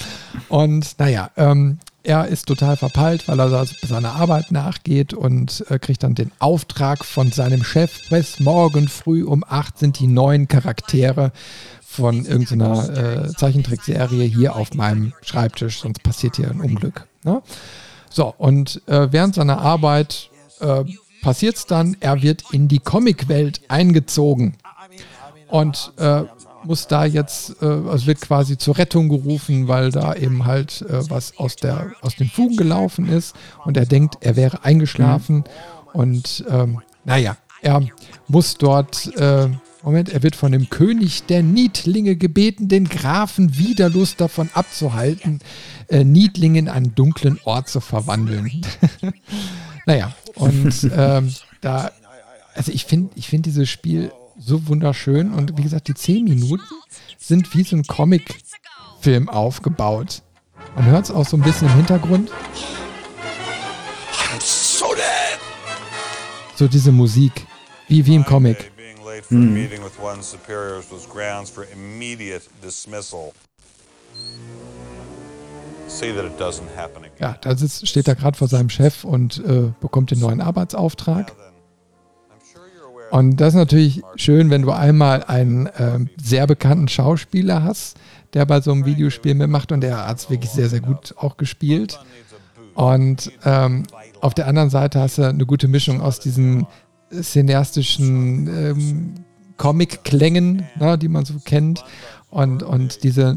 und 0.48 0.98
naja, 0.98 1.30
ähm, 1.36 1.78
er 2.02 2.28
ist 2.28 2.46
total 2.46 2.76
verpeilt, 2.76 3.28
weil 3.28 3.40
er 3.40 3.66
seiner 3.82 4.14
Arbeit 4.14 4.52
nachgeht 4.52 5.12
und 5.12 5.64
äh, 5.68 5.78
kriegt 5.78 6.02
dann 6.02 6.14
den 6.14 6.32
Auftrag 6.38 7.04
von 7.04 7.30
seinem 7.30 7.62
Chef, 7.62 8.08
bis 8.08 8.40
morgen 8.40 8.88
früh 8.88 9.22
um 9.22 9.44
acht 9.46 9.78
sind 9.78 9.98
die 9.98 10.06
neuen 10.06 10.48
Charaktere 10.48 11.32
von 12.00 12.24
irgendeiner 12.24 13.26
äh, 13.26 13.28
Zeichentrickserie 13.28 14.24
hier 14.24 14.56
auf 14.56 14.74
meinem 14.74 15.12
Schreibtisch, 15.22 15.80
sonst 15.80 16.02
passiert 16.02 16.36
hier 16.36 16.50
ein 16.50 16.60
Unglück. 16.60 17.06
Ne? 17.24 17.42
So, 18.08 18.34
und 18.38 18.82
äh, 18.86 19.08
während 19.12 19.34
seiner 19.34 19.60
Arbeit 19.60 20.30
äh, 20.60 20.84
passiert 21.22 21.56
es 21.56 21.66
dann, 21.66 21.96
er 22.00 22.22
wird 22.22 22.42
in 22.52 22.68
die 22.68 22.78
Comicwelt 22.78 23.60
eingezogen 23.68 24.56
und 25.48 25.92
äh, 25.98 26.22
muss 26.64 26.86
da 26.86 27.04
jetzt, 27.04 27.62
äh, 27.62 27.66
also 27.66 28.06
wird 28.06 28.22
quasi 28.22 28.56
zur 28.56 28.78
Rettung 28.78 29.08
gerufen, 29.10 29.68
weil 29.68 29.90
da 29.90 30.14
eben 30.14 30.46
halt 30.46 30.82
äh, 30.82 31.08
was 31.10 31.36
aus, 31.38 31.56
der, 31.56 31.92
aus 32.00 32.16
den 32.16 32.28
Fugen 32.28 32.56
gelaufen 32.56 33.08
ist 33.08 33.36
und 33.64 33.76
er 33.76 33.86
denkt, 33.86 34.16
er 34.20 34.36
wäre 34.36 34.64
eingeschlafen 34.64 35.44
und 35.92 36.44
ähm, 36.48 36.80
naja, 37.04 37.36
er 37.62 37.82
muss 38.28 38.56
dort 38.56 39.14
äh, 39.16 39.48
Moment, 39.82 40.10
er 40.10 40.22
wird 40.22 40.36
von 40.36 40.52
dem 40.52 40.68
König 40.68 41.24
der 41.24 41.42
Niedlinge 41.42 42.16
gebeten, 42.16 42.68
den 42.68 42.88
Grafen 42.88 43.56
Widerlust 43.56 44.20
davon 44.20 44.50
abzuhalten, 44.52 45.40
äh, 45.88 46.04
Niedlinge 46.04 46.58
in 46.58 46.68
einen 46.68 46.94
dunklen 46.94 47.38
Ort 47.44 47.68
zu 47.68 47.80
verwandeln. 47.80 48.60
naja, 49.86 50.14
und 50.34 50.90
ähm, 50.94 51.32
da, 51.62 51.92
also 52.54 52.72
ich 52.72 52.84
finde 52.84 53.10
ich 53.14 53.28
find 53.28 53.46
dieses 53.46 53.70
Spiel 53.70 54.12
so 54.38 54.68
wunderschön 54.68 55.32
und 55.32 55.56
wie 55.56 55.62
gesagt, 55.62 55.88
die 55.88 55.94
zehn 55.94 56.24
Minuten 56.24 56.62
sind 57.18 57.54
wie 57.54 57.62
so 57.62 57.76
ein 57.76 57.84
Comicfilm 57.84 59.30
aufgebaut. 59.30 60.22
Man 60.76 60.86
hört 60.86 61.06
es 61.06 61.10
auch 61.10 61.26
so 61.26 61.38
ein 61.38 61.42
bisschen 61.42 61.68
im 61.68 61.76
Hintergrund. 61.76 62.30
So 66.54 66.68
diese 66.68 66.92
Musik, 66.92 67.46
wie, 67.88 68.04
wie 68.04 68.14
im 68.14 68.24
Comic 68.24 68.69
late 69.20 69.26
for 69.26 69.34
a 69.34 69.38
meeting 69.38 69.82
with 69.82 69.98
one's 70.00 70.26
superiors 70.26 70.90
was 70.90 71.06
grounds 71.06 71.50
for 71.50 71.66
immediate 71.72 72.48
dismissal. 72.62 73.32
See 75.88 76.12
that 76.12 76.24
it 76.24 76.38
doesn't 76.38 76.68
happen 76.76 77.04
again. 77.04 77.16
Ja, 77.18 77.36
da 77.40 77.56
sitzt, 77.56 77.86
steht 77.88 78.06
er 78.08 78.14
gerade 78.14 78.38
vor 78.38 78.48
seinem 78.48 78.70
Chef 78.70 79.04
und 79.04 79.42
äh, 79.44 79.72
bekommt 79.80 80.10
den 80.10 80.20
neuen 80.20 80.40
Arbeitsauftrag. 80.40 81.32
Und 83.10 83.40
das 83.40 83.48
ist 83.48 83.54
natürlich 83.56 84.02
schön, 84.14 84.50
wenn 84.50 84.62
du 84.62 84.70
einmal 84.70 85.24
einen 85.24 85.66
äh, 85.66 85.98
sehr 86.22 86.46
bekannten 86.46 86.86
Schauspieler 86.86 87.64
hast, 87.64 87.96
der 88.34 88.46
bei 88.46 88.60
so 88.60 88.70
einem 88.70 88.84
Videospiel 88.84 89.34
mitmacht 89.34 89.72
und 89.72 89.80
der 89.80 90.06
hat 90.06 90.18
es 90.18 90.30
wirklich 90.30 90.52
sehr, 90.52 90.68
sehr 90.68 90.80
gut 90.80 91.14
auch 91.16 91.36
gespielt. 91.36 91.98
Und 92.74 93.32
ähm, 93.44 93.82
auf 94.20 94.34
der 94.34 94.46
anderen 94.46 94.70
Seite 94.70 95.00
hast 95.00 95.18
du 95.18 95.24
eine 95.24 95.44
gute 95.44 95.66
Mischung 95.66 96.00
aus 96.00 96.20
diesen 96.20 96.68
cineastischen 97.10 98.46
ähm, 98.48 99.14
Comic-Klängen, 99.56 100.64
ne, 100.78 100.98
die 100.98 101.08
man 101.08 101.24
so 101.24 101.34
kennt. 101.44 101.84
Und, 102.30 102.62
und 102.62 103.02
diese 103.02 103.36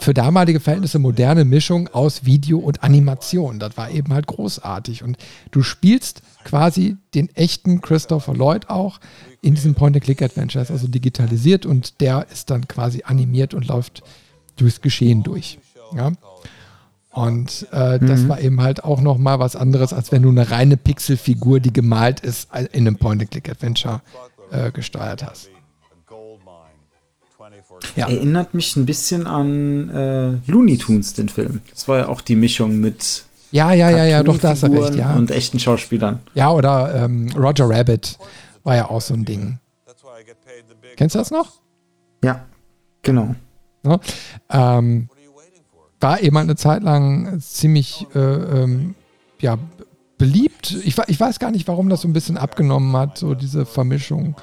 für 0.00 0.12
damalige 0.12 0.60
Verhältnisse 0.60 0.98
moderne 0.98 1.46
Mischung 1.46 1.88
aus 1.88 2.26
Video 2.26 2.58
und 2.58 2.82
Animation, 2.82 3.58
das 3.58 3.78
war 3.78 3.90
eben 3.90 4.12
halt 4.12 4.26
großartig. 4.26 5.02
Und 5.02 5.16
du 5.50 5.62
spielst 5.62 6.20
quasi 6.44 6.98
den 7.14 7.34
echten 7.34 7.80
Christopher 7.80 8.34
Lloyd 8.34 8.68
auch 8.68 9.00
in 9.40 9.54
diesem 9.54 9.74
Point-and-Click-Adventures, 9.74 10.70
also 10.70 10.88
digitalisiert 10.88 11.64
und 11.64 12.02
der 12.02 12.26
ist 12.30 12.50
dann 12.50 12.68
quasi 12.68 13.02
animiert 13.04 13.54
und 13.54 13.66
läuft 13.66 14.02
durchs 14.56 14.82
Geschehen 14.82 15.22
durch. 15.22 15.58
Ja? 15.96 16.12
Und 17.10 17.66
äh, 17.72 17.98
das 17.98 18.20
mhm. 18.20 18.28
war 18.28 18.40
eben 18.40 18.60
halt 18.60 18.84
auch 18.84 19.00
noch 19.00 19.18
mal 19.18 19.38
was 19.38 19.56
anderes, 19.56 19.92
als 19.92 20.12
wenn 20.12 20.22
du 20.22 20.28
eine 20.28 20.50
reine 20.50 20.76
Pixelfigur, 20.76 21.58
die 21.58 21.72
gemalt 21.72 22.20
ist, 22.20 22.48
in 22.54 22.86
einem 22.86 22.96
Point-and-Click-Adventure 22.96 24.02
äh, 24.50 24.70
gesteuert 24.70 25.24
hast. 25.24 25.50
Ja. 27.96 28.08
Erinnert 28.08 28.54
mich 28.54 28.76
ein 28.76 28.86
bisschen 28.86 29.26
an 29.26 29.88
äh, 29.90 30.50
Looney 30.50 30.78
Tunes, 30.78 31.14
den 31.14 31.28
Film. 31.28 31.60
Das 31.70 31.88
war 31.88 31.98
ja 31.98 32.08
auch 32.08 32.20
die 32.20 32.36
Mischung 32.36 32.78
mit 32.80 33.24
ja, 33.50 33.72
ja, 33.72 33.90
ja, 33.90 34.04
ja, 34.04 34.22
doch, 34.22 34.38
da 34.38 34.50
hast 34.50 34.62
du 34.62 34.66
recht, 34.66 34.94
ja. 34.94 35.14
Und 35.14 35.30
echten 35.30 35.58
Schauspielern. 35.58 36.20
Ja, 36.34 36.50
oder 36.50 36.94
ähm, 36.94 37.30
Roger 37.34 37.68
Rabbit 37.70 38.18
war 38.62 38.76
ja 38.76 38.90
auch 38.90 39.00
so 39.00 39.14
ein 39.14 39.24
Ding. 39.24 39.58
Kennst 40.96 41.14
du 41.14 41.18
das 41.18 41.30
noch? 41.30 41.60
Ja, 42.22 42.44
genau. 43.02 43.34
Ja, 43.84 44.00
ähm, 44.50 45.08
war 46.00 46.20
eben 46.20 46.36
eine 46.36 46.56
Zeit 46.56 46.82
lang 46.82 47.40
ziemlich 47.40 48.06
äh, 48.14 48.18
ähm, 48.18 48.94
ja, 49.40 49.58
beliebt. 50.16 50.76
Ich, 50.84 50.96
ich, 51.06 51.20
weiß 51.20 51.38
gar 51.38 51.50
nicht, 51.50 51.66
warum 51.68 51.88
das 51.88 52.02
so 52.02 52.08
ein 52.08 52.12
bisschen 52.12 52.36
abgenommen 52.36 52.94
hat, 52.96 53.18
so 53.18 53.34
diese 53.34 53.66
Vermischung. 53.66 54.36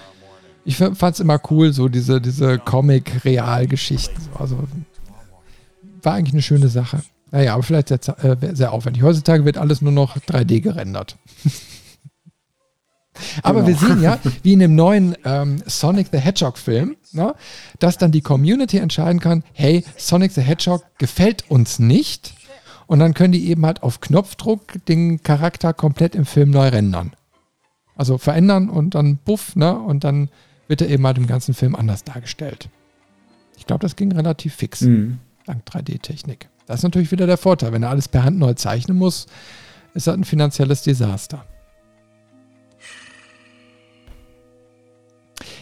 Ich 0.63 0.77
fand 0.77 1.03
es 1.03 1.19
immer 1.19 1.39
cool, 1.51 1.73
so 1.73 1.89
diese, 1.89 2.19
diese 2.19 2.57
Comic-Real-Geschichten. 2.57 4.21
Also 4.39 4.57
war 6.01 6.13
eigentlich 6.13 6.33
eine 6.33 6.41
schöne 6.41 6.69
Sache. 6.69 7.03
Naja, 7.31 7.53
aber 7.53 7.63
vielleicht 7.63 7.89
sehr, 7.89 7.99
äh, 8.23 8.55
sehr 8.55 8.71
aufwendig. 8.71 9.03
Heutzutage 9.03 9.45
wird 9.45 9.57
alles 9.57 9.81
nur 9.81 9.91
noch 9.91 10.17
3D 10.17 10.61
gerendert. 10.61 11.17
Aber 13.43 13.63
genau. 13.63 13.79
wir 13.79 13.87
sehen 13.87 14.01
ja, 14.01 14.19
wie 14.43 14.53
in 14.53 14.59
dem 14.59 14.75
neuen 14.75 15.15
ähm, 15.23 15.61
Sonic 15.65 16.07
the 16.11 16.19
Hedgehog 16.19 16.57
Film, 16.57 16.95
ne, 17.11 17.35
dass 17.79 17.97
dann 17.97 18.11
die 18.11 18.21
Community 18.21 18.77
entscheiden 18.77 19.19
kann, 19.19 19.43
hey, 19.53 19.83
Sonic 19.97 20.31
the 20.31 20.41
Hedgehog 20.41 20.83
gefällt 20.97 21.49
uns 21.49 21.79
nicht. 21.79 22.33
Und 22.87 22.99
dann 22.99 23.13
können 23.13 23.31
die 23.31 23.49
eben 23.49 23.65
halt 23.65 23.81
auf 23.81 23.99
Knopfdruck 23.99 24.85
den 24.87 25.23
Charakter 25.23 25.73
komplett 25.73 26.13
im 26.13 26.25
Film 26.25 26.51
neu 26.51 26.67
rendern. 26.67 27.13
Also 27.95 28.17
verändern 28.17 28.69
und 28.69 28.93
dann 28.93 29.17
buff, 29.17 29.55
ne? 29.55 29.77
Und 29.79 30.03
dann 30.03 30.29
wird 30.67 30.81
er 30.81 30.89
eben 30.89 31.05
halt 31.05 31.17
im 31.17 31.27
ganzen 31.27 31.53
Film 31.53 31.75
anders 31.75 32.03
dargestellt. 32.03 32.69
Ich 33.57 33.65
glaube, 33.65 33.81
das 33.81 33.95
ging 33.95 34.11
relativ 34.11 34.55
fix, 34.55 34.81
mhm. 34.81 35.19
dank 35.45 35.63
3D-Technik. 35.65 36.49
Das 36.65 36.79
ist 36.79 36.83
natürlich 36.83 37.11
wieder 37.11 37.27
der 37.27 37.37
Vorteil. 37.37 37.71
Wenn 37.71 37.83
er 37.83 37.89
alles 37.89 38.07
per 38.07 38.23
Hand 38.23 38.37
neu 38.37 38.53
zeichnen 38.53 38.97
muss, 38.97 39.27
ist 39.93 40.07
das 40.07 40.15
ein 40.15 40.23
finanzielles 40.23 40.83
Desaster. 40.83 41.45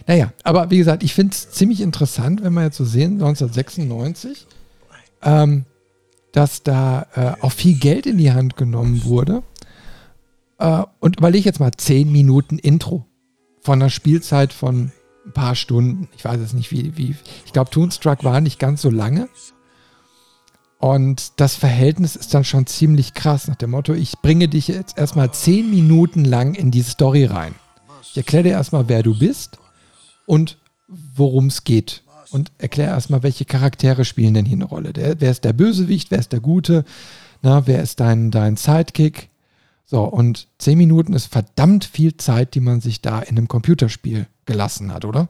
Naja, 0.07 0.33
aber 0.43 0.69
wie 0.69 0.77
gesagt, 0.77 1.03
ich 1.03 1.13
finde 1.13 1.33
es 1.33 1.51
ziemlich 1.51 1.81
interessant, 1.81 2.43
wenn 2.43 2.53
wir 2.53 2.63
jetzt 2.63 2.77
so 2.77 2.85
sehen, 2.85 3.13
1996, 3.13 4.47
ähm, 5.21 5.65
dass 6.31 6.63
da 6.63 7.07
äh, 7.15 7.41
auch 7.41 7.51
viel 7.51 7.77
Geld 7.77 8.05
in 8.05 8.17
die 8.17 8.33
Hand 8.33 8.57
genommen 8.57 9.05
wurde. 9.05 9.43
Äh, 10.57 10.83
und 10.99 11.17
überlege 11.17 11.45
jetzt 11.45 11.59
mal 11.59 11.71
10 11.71 12.11
Minuten 12.11 12.57
Intro 12.57 13.05
von 13.61 13.81
einer 13.81 13.89
Spielzeit 13.89 14.51
von 14.51 14.91
ein 15.25 15.31
paar 15.31 15.55
Stunden. 15.55 16.09
Ich 16.17 16.25
weiß 16.25 16.39
es 16.41 16.53
nicht, 16.53 16.71
wie, 16.71 16.97
wie 16.97 17.15
ich 17.45 17.53
glaube, 17.53 17.69
Toonstruck 17.69 18.23
war 18.23 18.41
nicht 18.41 18.59
ganz 18.59 18.81
so 18.81 18.89
lange. 18.89 19.29
Und 20.79 21.39
das 21.39 21.55
Verhältnis 21.55 22.17
ist 22.17 22.33
dann 22.33 22.43
schon 22.43 22.67
ziemlich 22.67 23.13
krass 23.13 23.47
nach 23.47 23.55
dem 23.55 23.71
Motto, 23.71 23.93
ich 23.93 24.19
bringe 24.21 24.49
dich 24.49 24.67
jetzt 24.67 24.97
erstmal 24.97 25.31
10 25.31 25.69
Minuten 25.69 26.25
lang 26.25 26.55
in 26.55 26.71
die 26.71 26.81
Story 26.81 27.23
rein. 27.23 27.55
Ich 28.01 28.17
erkläre 28.17 28.43
dir 28.43 28.51
erstmal, 28.51 28.89
wer 28.89 29.01
du 29.01 29.17
bist 29.17 29.59
und 30.25 30.57
worum 30.87 31.47
es 31.47 31.63
geht. 31.63 32.03
Und 32.31 32.51
erkläre 32.57 32.91
erstmal, 32.91 33.21
welche 33.21 33.45
Charaktere 33.45 34.05
spielen 34.05 34.33
denn 34.33 34.45
hier 34.45 34.57
eine 34.57 34.65
Rolle. 34.65 34.91
Der, 34.91 35.21
wer 35.21 35.29
ist 35.29 35.43
der 35.43 35.53
Bösewicht, 35.53 36.09
wer 36.09 36.19
ist 36.19 36.31
der 36.31 36.39
Gute, 36.39 36.83
na, 37.43 37.67
wer 37.67 37.83
ist 37.83 37.99
dein, 37.99 38.31
dein 38.31 38.57
Sidekick. 38.57 39.29
So, 39.85 40.03
und 40.03 40.47
zehn 40.57 40.77
Minuten 40.77 41.13
ist 41.13 41.27
verdammt 41.27 41.85
viel 41.85 42.17
Zeit, 42.17 42.55
die 42.55 42.61
man 42.61 42.81
sich 42.81 43.01
da 43.01 43.19
in 43.19 43.37
einem 43.37 43.47
Computerspiel 43.47 44.27
gelassen 44.45 44.91
hat, 44.91 45.05
oder? 45.05 45.29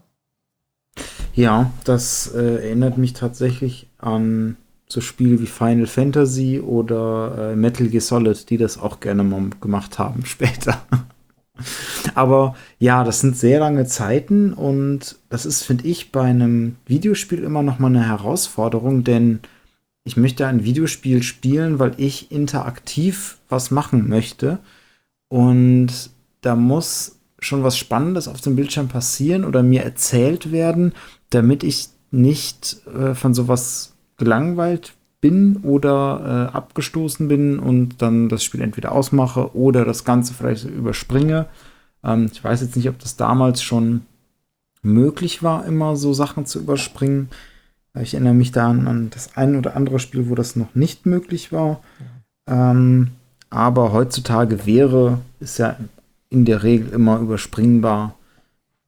Ja, 1.33 1.71
das 1.83 2.31
äh, 2.33 2.67
erinnert 2.67 2.97
mich 2.97 3.13
tatsächlich 3.13 3.87
an 3.97 4.55
so 4.87 5.01
Spiele 5.01 5.41
wie 5.41 5.47
Final 5.47 5.87
Fantasy 5.87 6.59
oder 6.59 7.51
äh, 7.51 7.55
Metal 7.55 7.87
Gear 7.87 8.01
Solid, 8.01 8.49
die 8.49 8.57
das 8.57 8.77
auch 8.77 8.99
gerne 8.99 9.23
mal 9.23 9.49
gemacht 9.59 9.97
haben 9.97 10.25
später. 10.25 10.85
Aber 12.15 12.55
ja, 12.79 13.03
das 13.03 13.19
sind 13.19 13.37
sehr 13.37 13.59
lange 13.59 13.85
Zeiten 13.85 14.53
und 14.53 15.17
das 15.29 15.45
ist, 15.45 15.63
finde 15.63 15.85
ich, 15.87 16.11
bei 16.11 16.23
einem 16.23 16.75
Videospiel 16.85 17.43
immer 17.43 17.63
noch 17.63 17.79
mal 17.79 17.87
eine 17.87 18.07
Herausforderung, 18.07 19.03
denn 19.03 19.39
ich 20.03 20.17
möchte 20.17 20.47
ein 20.47 20.63
Videospiel 20.63 21.23
spielen, 21.23 21.79
weil 21.79 21.93
ich 21.97 22.31
interaktiv 22.31 23.37
was 23.49 23.71
machen 23.71 24.09
möchte. 24.09 24.59
Und 25.29 26.11
da 26.41 26.55
muss 26.55 27.19
schon 27.39 27.63
was 27.63 27.77
Spannendes 27.77 28.27
auf 28.27 28.41
dem 28.41 28.55
Bildschirm 28.55 28.87
passieren 28.87 29.45
oder 29.45 29.63
mir 29.63 29.83
erzählt 29.83 30.51
werden, 30.51 30.93
damit 31.29 31.63
ich 31.63 31.89
nicht 32.11 32.77
äh, 32.87 33.15
von 33.15 33.33
sowas 33.33 33.93
gelangweilt 34.17 34.93
bin 35.23 35.55
oder 35.63 36.49
äh, 36.51 36.55
abgestoßen 36.57 37.29
bin 37.29 37.57
und 37.57 38.01
dann 38.01 38.27
das 38.27 38.43
Spiel 38.43 38.59
entweder 38.59 38.91
ausmache 38.91 39.55
oder 39.55 39.85
das 39.85 40.03
Ganze 40.03 40.33
vielleicht 40.33 40.65
überspringe. 40.65 41.45
Ähm, 42.03 42.29
ich 42.29 42.43
weiß 42.43 42.59
jetzt 42.59 42.75
nicht, 42.75 42.89
ob 42.89 42.99
das 42.99 43.15
damals 43.15 43.63
schon 43.63 44.01
möglich 44.81 45.41
war, 45.41 45.65
immer 45.65 45.95
so 45.95 46.13
Sachen 46.13 46.45
zu 46.45 46.59
überspringen. 46.59 47.29
Ich 47.97 48.15
erinnere 48.15 48.33
mich 48.33 48.51
da 48.51 48.69
an, 48.69 49.11
das 49.11 49.37
ein 49.37 49.55
oder 49.55 49.77
andere 49.77 49.99
Spiel, 49.99 50.29
wo 50.29 50.35
das 50.35 50.57
noch 50.57 50.75
nicht 50.75 51.05
möglich 51.05 51.53
war. 51.53 51.79
Ähm, 52.45 53.11
aber 53.49 53.93
heutzutage 53.93 54.65
wäre, 54.65 55.19
ist 55.39 55.57
ja 55.57 55.77
in 56.29 56.43
der 56.43 56.63
Regel 56.63 56.89
immer 56.89 57.19
überspringbar. 57.19 58.15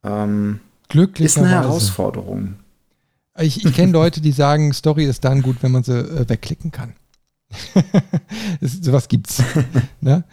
Ähm, 0.04 0.60
Glücklich 0.90 1.28
ist 1.28 1.38
eine 1.38 1.48
Herausforderung. 1.48 2.56
Ich, 3.40 3.66
ich 3.66 3.74
kenne 3.74 3.92
Leute, 3.92 4.22
die 4.22 4.32
sagen, 4.32 4.72
Story 4.74 5.06
ist 5.06 5.26
dann 5.26 5.42
gut, 5.42 5.58
wenn 5.62 5.72
man 5.72 5.84
sie 5.84 5.98
äh, 5.98 6.30
wegklicken 6.30 6.72
kann. 6.72 6.94
das, 8.62 8.74
sowas 8.82 9.08
gibt's. 9.08 9.44
ne? 10.02 10.24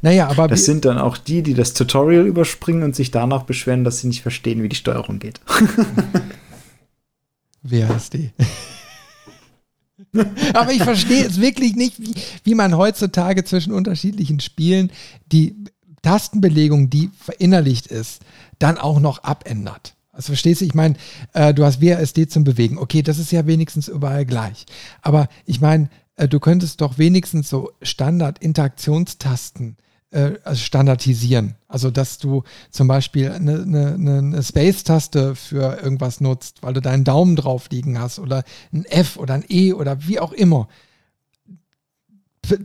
Naja, 0.00 0.28
aber. 0.28 0.48
Das 0.48 0.64
sind 0.64 0.84
dann 0.84 0.98
auch 0.98 1.16
die, 1.16 1.42
die 1.42 1.54
das 1.54 1.74
Tutorial 1.74 2.26
überspringen 2.26 2.82
und 2.82 2.96
sich 2.96 3.12
danach 3.12 3.44
beschweren, 3.44 3.84
dass 3.84 4.00
sie 4.00 4.08
nicht 4.08 4.22
verstehen, 4.22 4.62
wie 4.62 4.68
die 4.68 4.76
Steuerung 4.76 5.20
geht. 5.20 5.40
WASD. 7.62 8.32
aber 10.54 10.72
ich 10.72 10.82
verstehe 10.82 11.24
es 11.24 11.40
wirklich 11.40 11.76
nicht, 11.76 12.00
wie, 12.00 12.14
wie 12.42 12.56
man 12.56 12.76
heutzutage 12.76 13.44
zwischen 13.44 13.72
unterschiedlichen 13.72 14.40
Spielen 14.40 14.90
die 15.30 15.54
Tastenbelegung, 16.02 16.90
die 16.90 17.10
verinnerlicht 17.16 17.86
ist, 17.86 18.22
dann 18.58 18.78
auch 18.78 18.98
noch 18.98 19.22
abändert. 19.22 19.94
Also 20.12 20.26
verstehst 20.26 20.60
du, 20.60 20.66
ich 20.66 20.74
meine, 20.74 20.94
äh, 21.32 21.54
du 21.54 21.64
hast 21.64 21.80
WASD 21.80 22.28
zum 22.28 22.44
Bewegen. 22.44 22.78
Okay, 22.78 23.02
das 23.02 23.18
ist 23.18 23.32
ja 23.32 23.46
wenigstens 23.46 23.88
überall 23.88 24.26
gleich. 24.26 24.66
Aber 25.00 25.28
ich 25.46 25.60
meine, 25.60 25.88
äh, 26.16 26.28
du 26.28 26.38
könntest 26.38 26.82
doch 26.82 26.98
wenigstens 26.98 27.48
so 27.48 27.72
Standard-Interaktionstasten 27.80 29.76
äh, 30.12 30.34
also 30.44 30.60
standardisieren. 30.62 31.56
Also 31.66 31.90
dass 31.90 32.18
du 32.18 32.44
zum 32.70 32.88
Beispiel 32.88 33.30
eine, 33.30 33.62
eine, 33.62 34.18
eine 34.18 34.42
Space-Taste 34.42 35.34
für 35.34 35.82
irgendwas 35.82 36.20
nutzt, 36.20 36.62
weil 36.62 36.74
du 36.74 36.80
deinen 36.80 37.04
Daumen 37.04 37.34
drauf 37.34 37.68
liegen 37.70 37.98
hast 37.98 38.18
oder 38.18 38.44
ein 38.72 38.84
F 38.84 39.16
oder 39.16 39.34
ein 39.34 39.44
E 39.48 39.72
oder 39.72 40.06
wie 40.06 40.20
auch 40.20 40.32
immer. 40.32 40.68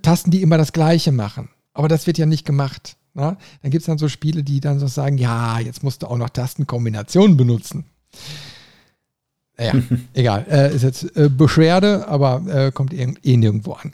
Tasten, 0.02 0.32
die 0.32 0.42
immer 0.42 0.58
das 0.58 0.74
Gleiche 0.74 1.12
machen. 1.12 1.50
Aber 1.74 1.88
das 1.88 2.08
wird 2.08 2.18
ja 2.18 2.26
nicht 2.26 2.46
gemacht. 2.46 2.98
Na? 3.18 3.36
Dann 3.64 3.72
gibt 3.72 3.82
es 3.82 3.88
dann 3.88 3.98
so 3.98 4.08
Spiele, 4.10 4.44
die 4.44 4.60
dann 4.60 4.78
so 4.78 4.86
sagen, 4.86 5.18
ja, 5.18 5.60
jetzt 5.60 5.82
musst 5.82 6.04
du 6.04 6.08
auch 6.08 6.18
noch 6.18 6.30
Tastenkombinationen 6.30 7.36
benutzen. 7.36 7.86
Naja, 9.58 9.74
egal. 10.14 10.46
Äh, 10.48 10.76
ist 10.76 10.84
jetzt 10.84 11.18
äh, 11.18 11.28
Beschwerde, 11.28 12.08
aber 12.08 12.44
äh, 12.48 12.72
kommt 12.72 12.94
eh, 12.94 13.12
eh 13.24 13.38
nirgendwo 13.38 13.74
an. 13.74 13.94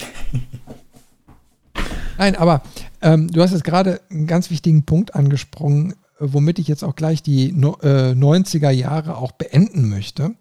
Nein, 2.18 2.34
aber 2.34 2.62
ähm, 3.00 3.30
du 3.30 3.40
hast 3.40 3.52
jetzt 3.52 3.62
gerade 3.62 4.00
einen 4.10 4.26
ganz 4.26 4.50
wichtigen 4.50 4.82
Punkt 4.84 5.14
angesprochen, 5.14 5.94
womit 6.18 6.58
ich 6.58 6.66
jetzt 6.66 6.82
auch 6.82 6.96
gleich 6.96 7.22
die 7.22 7.52
no, 7.52 7.78
äh, 7.82 8.14
90er 8.14 8.70
Jahre 8.70 9.16
auch 9.16 9.30
beenden 9.30 9.88
möchte. 9.88 10.34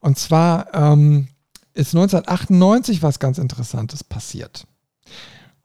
Und 0.00 0.18
zwar 0.18 0.74
ähm, 0.74 1.28
ist 1.72 1.94
1998 1.94 3.02
was 3.02 3.20
ganz 3.20 3.38
Interessantes 3.38 4.04
passiert. 4.04 4.66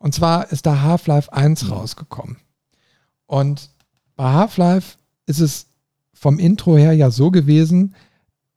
Und 0.01 0.15
zwar 0.15 0.51
ist 0.51 0.65
da 0.65 0.81
Half-Life 0.81 1.31
1 1.31 1.63
mhm. 1.63 1.73
rausgekommen. 1.73 2.37
Und 3.27 3.69
bei 4.15 4.33
Half-Life 4.33 4.97
ist 5.27 5.39
es 5.39 5.67
vom 6.13 6.39
Intro 6.39 6.75
her 6.75 6.93
ja 6.93 7.11
so 7.11 7.31
gewesen, 7.31 7.95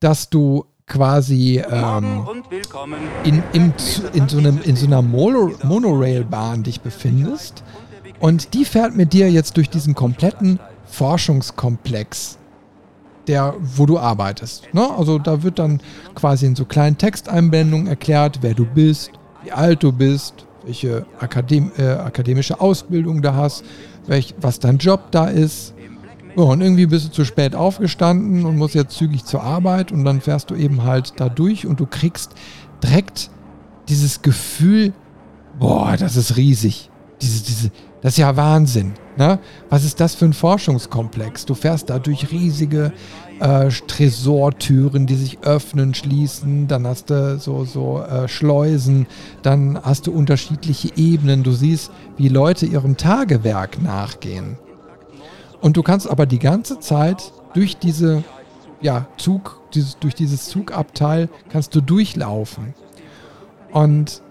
dass 0.00 0.30
du 0.30 0.64
quasi 0.86 1.62
ähm, 1.70 2.26
in, 3.24 3.42
in, 3.52 3.72
in, 4.12 4.28
so 4.28 4.38
einem, 4.38 4.60
in 4.62 4.76
so 4.76 4.86
einer 4.86 5.02
Mono, 5.02 5.52
Monorail-Bahn 5.62 6.62
dich 6.62 6.80
befindest. 6.80 7.62
Und 8.20 8.54
die 8.54 8.64
fährt 8.64 8.96
mit 8.96 9.12
dir 9.12 9.30
jetzt 9.30 9.56
durch 9.56 9.68
diesen 9.68 9.94
kompletten 9.94 10.58
Forschungskomplex, 10.86 12.38
der, 13.26 13.54
wo 13.60 13.86
du 13.86 13.98
arbeitest. 13.98 14.72
Ne? 14.72 14.88
Also 14.96 15.18
da 15.18 15.42
wird 15.42 15.58
dann 15.58 15.80
quasi 16.14 16.46
in 16.46 16.56
so 16.56 16.64
kleinen 16.64 16.96
Texteinblendungen 16.96 17.86
erklärt, 17.86 18.38
wer 18.40 18.54
du 18.54 18.64
bist, 18.64 19.10
wie 19.42 19.52
alt 19.52 19.82
du 19.82 19.92
bist, 19.92 20.46
welche 20.65 21.07
Akadem 21.19 21.73
äh, 21.77 21.85
akademische 21.85 22.61
Ausbildung 22.61 23.23
du 23.23 23.35
hast, 23.35 23.65
welch, 24.07 24.35
was 24.41 24.59
dein 24.59 24.78
Job 24.78 25.11
da 25.11 25.27
ist. 25.27 25.74
Ja, 26.36 26.43
und 26.43 26.61
irgendwie 26.61 26.86
bist 26.86 27.07
du 27.07 27.12
zu 27.12 27.24
spät 27.24 27.55
aufgestanden 27.55 28.45
und 28.45 28.57
musst 28.57 28.74
jetzt 28.74 28.97
zügig 28.97 29.24
zur 29.24 29.43
Arbeit 29.43 29.93
und 29.93 30.05
dann 30.05 30.20
fährst 30.20 30.51
du 30.51 30.57
eben 30.57 30.82
halt 30.82 31.15
da 31.16 31.28
durch 31.28 31.66
und 31.66 31.78
du 31.78 31.86
kriegst 31.86 32.32
direkt 32.82 33.31
dieses 33.89 34.23
Gefühl, 34.23 34.93
boah, 35.59 35.97
das 35.97 36.16
ist 36.16 36.36
riesig. 36.36 36.91
diese, 37.20 37.45
diese, 37.45 37.70
das 38.03 38.15
ist 38.15 38.19
ja 38.19 38.36
Wahnsinn. 38.36 38.95
Ne? 39.16 39.39
Was 39.70 39.85
ist 39.85 40.01
das 40.01 40.15
für 40.15 40.24
ein 40.24 40.32
Forschungskomplex? 40.32 41.47
Du 41.47 41.55
fährst 41.55 41.89
da 41.89 41.99
durch 41.99 42.32
riesige 42.32 42.93
äh, 43.40 43.69
Tresortüren, 43.69 45.06
die 45.06 45.16
sich 45.16 45.39
öffnen, 45.43 45.94
schließen, 45.94 46.69
dann 46.69 46.86
hast 46.86 47.11
du 47.11 47.39
so, 47.39 47.65
so 47.65 48.01
äh, 48.01 48.28
Schleusen, 48.28 49.06
dann 49.43 49.78
hast 49.82 50.06
du 50.06 50.12
unterschiedliche 50.12 50.90
Ebenen. 50.97 51.43
Du 51.43 51.52
siehst, 51.52 51.90
wie 52.16 52.28
Leute 52.28 52.66
ihrem 52.66 52.97
Tagewerk 52.97 53.82
nachgehen. 53.82 54.59
Und 55.61 55.77
du 55.77 55.82
kannst 55.82 56.09
aber 56.09 56.27
die 56.27 56.39
ganze 56.39 56.78
Zeit 56.81 57.32
durch 57.55 57.77
diese 57.77 58.23
ja, 58.81 59.06
Zug, 59.16 59.61
dieses, 59.73 59.98
durch 59.98 60.15
dieses 60.15 60.47
Zugabteil 60.47 61.28
kannst 61.48 61.74
du 61.74 61.81
durchlaufen. 61.81 62.74
Und 63.73 64.23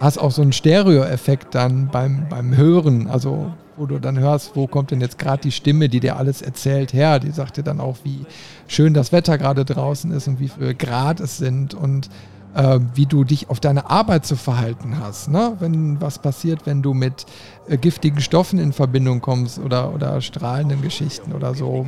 hast 0.00 0.18
auch 0.18 0.30
so 0.30 0.42
einen 0.42 0.52
Stereo-Effekt 0.52 1.54
dann 1.54 1.88
beim, 1.88 2.28
beim 2.28 2.56
Hören, 2.56 3.08
also 3.08 3.52
wo 3.76 3.86
du 3.86 3.98
dann 3.98 4.18
hörst, 4.18 4.54
wo 4.54 4.66
kommt 4.66 4.90
denn 4.90 5.00
jetzt 5.00 5.18
gerade 5.18 5.42
die 5.42 5.52
Stimme, 5.52 5.88
die 5.88 6.00
dir 6.00 6.16
alles 6.16 6.42
erzählt, 6.42 6.92
her. 6.92 7.18
Die 7.20 7.30
sagt 7.30 7.56
dir 7.56 7.62
dann 7.62 7.80
auch, 7.80 7.96
wie 8.04 8.26
schön 8.66 8.94
das 8.94 9.12
Wetter 9.12 9.38
gerade 9.38 9.64
draußen 9.64 10.10
ist 10.12 10.28
und 10.28 10.40
wie 10.40 10.48
viel 10.48 10.74
Grad 10.74 11.20
es 11.20 11.38
sind 11.38 11.74
und 11.74 12.08
äh, 12.54 12.78
wie 12.94 13.06
du 13.06 13.24
dich 13.24 13.50
auf 13.50 13.60
deine 13.60 13.90
Arbeit 13.90 14.26
zu 14.26 14.36
verhalten 14.36 14.98
hast. 15.00 15.28
Ne? 15.28 15.56
Wenn 15.58 16.00
was 16.00 16.18
passiert, 16.18 16.66
wenn 16.66 16.82
du 16.82 16.94
mit 16.94 17.26
äh, 17.68 17.76
giftigen 17.76 18.20
Stoffen 18.20 18.58
in 18.58 18.72
Verbindung 18.72 19.20
kommst 19.20 19.58
oder, 19.58 19.92
oder 19.92 20.20
strahlenden 20.20 20.82
Geschichten 20.82 21.32
oder 21.32 21.54
so. 21.54 21.86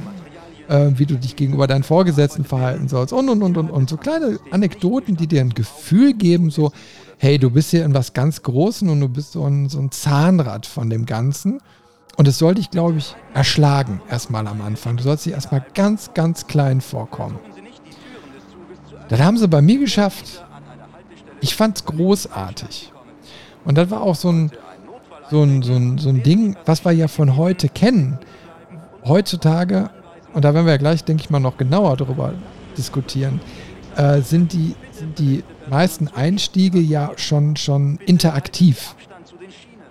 Äh, 0.69 0.91
wie 0.97 1.07
du 1.07 1.15
dich 1.15 1.37
gegenüber 1.37 1.69
deinen 1.69 1.85
Vorgesetzten 1.85 2.45
verhalten 2.45 2.89
sollst 2.89 3.13
und 3.13 3.29
und 3.29 3.41
und 3.41 3.57
und 3.57 3.71
und 3.71 3.89
so 3.89 3.97
kleine 3.97 4.41
Anekdoten, 4.51 5.17
die 5.17 5.29
dir 5.29 5.41
ein 5.41 5.51
Gefühl 5.51 6.13
geben, 6.13 6.51
so 6.51 6.73
hey, 7.19 7.39
du 7.39 7.51
bist 7.51 7.71
hier 7.71 7.85
in 7.85 7.95
was 7.95 8.13
ganz 8.13 8.43
Großem 8.43 8.89
und 8.91 9.01
du 9.01 9.09
bist 9.09 9.33
so 9.33 9.45
ein, 9.45 9.69
so 9.69 9.79
ein 9.79 9.91
Zahnrad 9.91 10.67
von 10.67 10.91
dem 10.91 11.07
Ganzen. 11.07 11.61
Und 12.17 12.27
es 12.27 12.39
soll 12.39 12.55
dich, 12.55 12.71
glaube 12.71 12.99
ich, 12.99 13.15
erschlagen, 13.35 14.01
erstmal 14.09 14.47
am 14.47 14.63
Anfang. 14.63 14.97
Du 14.97 15.03
sollst 15.03 15.27
dich 15.27 15.35
erstmal 15.35 15.65
ganz, 15.75 16.15
ganz 16.15 16.47
klein 16.47 16.81
vorkommen. 16.81 17.39
Das 19.09 19.21
haben 19.21 19.37
sie 19.37 19.49
bei 19.49 19.61
mir 19.61 19.79
geschafft. 19.79 20.43
Ich 21.41 21.55
fand 21.55 21.77
es 21.77 21.85
großartig. 21.85 22.93
Und 23.65 23.77
das 23.77 23.91
war 23.91 24.01
auch 24.01 24.15
so 24.15 24.31
ein, 24.31 24.51
so, 25.31 25.43
ein, 25.43 25.63
so, 25.63 25.75
ein, 25.75 25.99
so 25.99 26.09
ein 26.09 26.23
Ding, 26.23 26.57
was 26.65 26.85
wir 26.85 26.93
ja 26.93 27.09
von 27.09 27.37
heute 27.37 27.69
kennen. 27.69 28.19
Heutzutage, 29.05 29.91
und 30.33 30.45
da 30.45 30.55
werden 30.55 30.67
wir 30.67 30.73
ja 30.73 30.79
gleich, 30.79 31.05
denke 31.05 31.23
ich 31.23 31.31
mal, 31.31 31.41
noch 31.41 31.59
genauer 31.59 31.97
darüber 31.97 32.33
diskutieren, 32.79 33.41
äh, 33.97 34.21
sind, 34.23 34.53
die, 34.53 34.75
sind 34.93 35.19
die 35.19 35.45
meisten 35.69 36.09
Einstiege 36.09 36.79
ja 36.79 37.13
schon, 37.17 37.57
schon 37.57 37.99
interaktiv. 38.07 38.95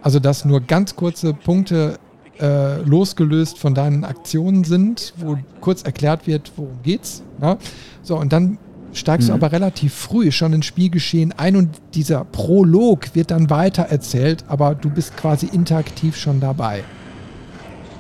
Also 0.02 0.20
dass 0.20 0.46
nur 0.46 0.62
ganz 0.62 0.96
kurze 0.96 1.34
Punkte 1.34 2.00
äh, 2.40 2.82
losgelöst 2.82 3.58
von 3.58 3.74
deinen 3.74 4.04
Aktionen 4.04 4.64
sind, 4.64 5.14
wo 5.18 5.38
kurz 5.62 5.84
erklärt 5.84 6.28
wird, 6.28 6.52
worum 6.56 6.82
geht's. 6.84 7.24
Ne? 7.40 7.58
So, 8.04 8.18
und 8.18 8.34
dann 8.34 8.58
steigst 8.94 9.28
mhm. 9.28 9.34
du 9.34 9.36
aber 9.36 9.52
relativ 9.52 9.94
früh 9.94 10.32
schon 10.32 10.54
ins 10.54 10.66
Spielgeschehen 10.66 11.34
ein 11.34 11.56
und 11.56 11.82
dieser 11.94 12.26
Prolog 12.26 13.16
wird 13.16 13.32
dann 13.32 13.50
weiter 13.50 13.84
erzählt, 13.84 14.46
aber 14.48 14.76
du 14.76 14.90
bist 14.90 15.16
quasi 15.18 15.48
interaktiv 15.48 16.16
schon 16.18 16.40
dabei. 16.40 16.84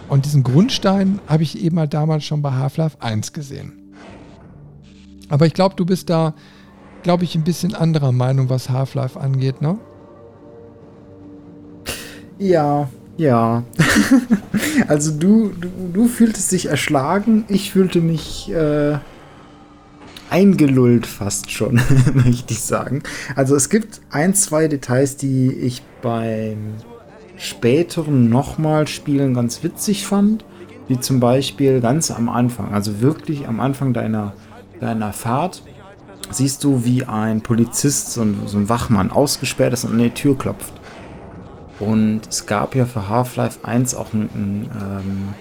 Und 0.07 0.25
diesen 0.25 0.43
Grundstein 0.43 1.19
habe 1.27 1.43
ich 1.43 1.61
eben 1.63 1.79
halt 1.79 1.93
damals 1.93 2.23
schon 2.23 2.41
bei 2.41 2.51
Half-Life 2.51 2.97
1 2.99 3.33
gesehen. 3.33 3.73
Aber 5.29 5.47
ich 5.47 5.53
glaube, 5.53 5.75
du 5.75 5.85
bist 5.85 6.09
da, 6.09 6.35
glaube 7.01 7.23
ich, 7.23 7.35
ein 7.35 7.43
bisschen 7.43 7.73
anderer 7.73 8.11
Meinung, 8.11 8.49
was 8.49 8.69
Half-Life 8.69 9.19
angeht, 9.19 9.61
ne? 9.61 9.79
Ja, 12.37 12.89
ja. 13.17 13.63
also 14.87 15.11
du, 15.11 15.49
du, 15.49 15.69
du 15.93 16.07
fühltest 16.07 16.51
dich 16.51 16.67
erschlagen, 16.67 17.45
ich 17.47 17.71
fühlte 17.71 18.01
mich 18.01 18.51
äh, 18.51 18.97
eingelullt 20.29 21.05
fast 21.07 21.51
schon, 21.51 21.75
möchte 22.13 22.53
ich 22.53 22.61
sagen. 22.61 23.03
Also 23.35 23.55
es 23.55 23.69
gibt 23.69 24.01
ein, 24.09 24.33
zwei 24.33 24.67
Details, 24.67 25.17
die 25.17 25.51
ich 25.51 25.81
beim 26.01 26.75
späteren 27.37 28.29
nochmal 28.29 28.87
Spielen 28.87 29.33
ganz 29.33 29.63
witzig 29.63 30.05
fand. 30.05 30.45
Wie 30.87 30.99
zum 30.99 31.19
Beispiel 31.19 31.81
ganz 31.81 32.11
am 32.11 32.29
Anfang, 32.29 32.71
also 32.71 33.01
wirklich 33.01 33.47
am 33.47 33.59
Anfang 33.59 33.93
deiner, 33.93 34.33
deiner 34.79 35.13
Fahrt, 35.13 35.63
siehst 36.29 36.63
du, 36.63 36.85
wie 36.85 37.03
ein 37.05 37.41
Polizist, 37.41 38.13
so 38.13 38.21
ein, 38.21 38.41
so 38.45 38.57
ein 38.57 38.69
Wachmann, 38.69 39.11
ausgesperrt 39.11 39.73
ist 39.73 39.85
und 39.85 39.93
an 39.93 39.97
die 39.97 40.11
Tür 40.11 40.37
klopft. 40.37 40.74
Und 41.79 42.21
es 42.29 42.45
gab 42.45 42.75
ja 42.75 42.85
für 42.85 43.09
Half-Life 43.09 43.59
1 43.63 43.95
auch 43.95 44.13
ein, 44.13 44.29
ein, 44.33 44.69
ähm, 44.81 45.33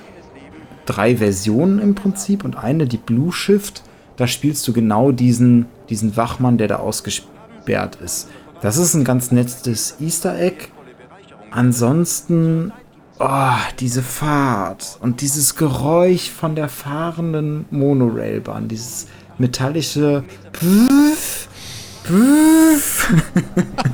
drei 0.86 1.16
Versionen 1.16 1.78
im 1.78 1.94
Prinzip 1.94 2.44
und 2.44 2.56
eine, 2.56 2.86
die 2.86 2.97
Blue 2.98 3.32
Shift, 3.32 3.82
da 4.16 4.27
spielst 4.27 4.66
du 4.69 4.73
genau 4.73 5.12
diesen, 5.12 5.66
diesen 5.89 6.16
Wachmann, 6.16 6.59
der 6.59 6.69
da 6.69 6.77
ausgesperrt 6.77 7.97
ist. 7.97 8.28
Das 8.61 8.77
ist 8.77 8.94
ein 8.94 9.05
ganz 9.05 9.31
nettes 9.31 9.97
Easter 10.01 10.39
Egg. 10.39 10.69
Ansonsten, 11.51 12.73
oh, 13.19 13.51
diese 13.78 14.02
Fahrt 14.02 14.98
und 15.01 15.20
dieses 15.20 15.56
Geräusch 15.56 16.31
von 16.31 16.55
der 16.55 16.69
fahrenden 16.69 17.66
Monorailbahn, 17.70 18.69
dieses 18.69 19.06
metallische 19.39 20.24
Pff, 20.52 21.48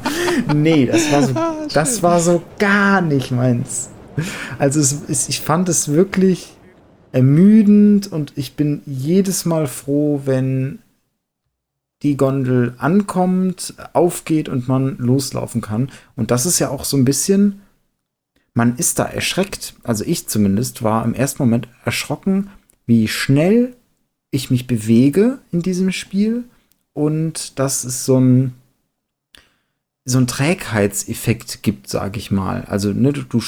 nee, 0.55 0.86
das 0.86 1.10
war, 1.10 1.22
so, 1.22 1.32
ah, 1.36 1.66
das 1.72 2.02
war 2.02 2.20
so 2.20 2.43
gar 2.59 3.01
nicht 3.01 3.31
meins. 3.31 3.90
Also 4.59 4.81
es, 4.81 5.02
es, 5.09 5.28
ich 5.28 5.40
fand 5.40 5.68
es 5.68 5.89
wirklich 5.89 6.55
ermüdend 7.12 8.12
und 8.12 8.32
ich 8.36 8.55
bin 8.55 8.82
jedes 8.86 9.44
Mal 9.44 9.66
froh, 9.66 10.22
wenn 10.24 10.81
die 12.02 12.16
Gondel 12.16 12.74
ankommt, 12.78 13.74
aufgeht 13.93 14.48
und 14.48 14.68
man 14.68 14.97
loslaufen 14.98 15.60
kann. 15.60 15.90
Und 16.16 16.31
das 16.31 16.47
ist 16.47 16.59
ja 16.59 16.70
auch 16.70 16.85
so 16.85 16.97
ein 16.97 17.05
bisschen, 17.05 17.60
man 18.55 18.77
ist 18.77 18.98
da 18.98 19.05
erschreckt. 19.05 19.74
Also 19.82 20.05
ich 20.05 20.28
zumindest 20.28 20.82
war 20.82 21.05
im 21.05 21.14
ersten 21.14 21.43
Moment 21.43 21.68
erschrocken, 21.85 22.51
wie 22.86 23.06
schnell 23.06 23.77
ich 24.31 24.51
mich 24.51 24.66
bewege 24.66 25.39
in 25.52 25.60
diesem 25.60 25.93
Spiel 25.93 26.44
und 26.93 27.59
dass 27.59 27.85
es 27.85 28.05
so 28.05 28.18
ein 28.18 28.55
so 30.05 30.18
ein 30.18 30.27
Trägheitseffekt 30.27 31.62
gibt, 31.62 31.89
sage 31.89 32.18
ich 32.18 32.31
mal. 32.31 32.64
Also 32.68 32.93
ne, 32.93 33.12
du, 33.12 33.22
du, 33.22 33.40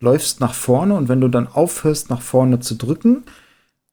läufst 0.00 0.40
nach 0.40 0.54
vorne 0.54 0.94
und 0.94 1.08
wenn 1.08 1.20
du 1.20 1.28
dann 1.28 1.46
aufhörst, 1.46 2.10
nach 2.10 2.20
vorne 2.20 2.60
zu 2.60 2.74
drücken, 2.74 3.24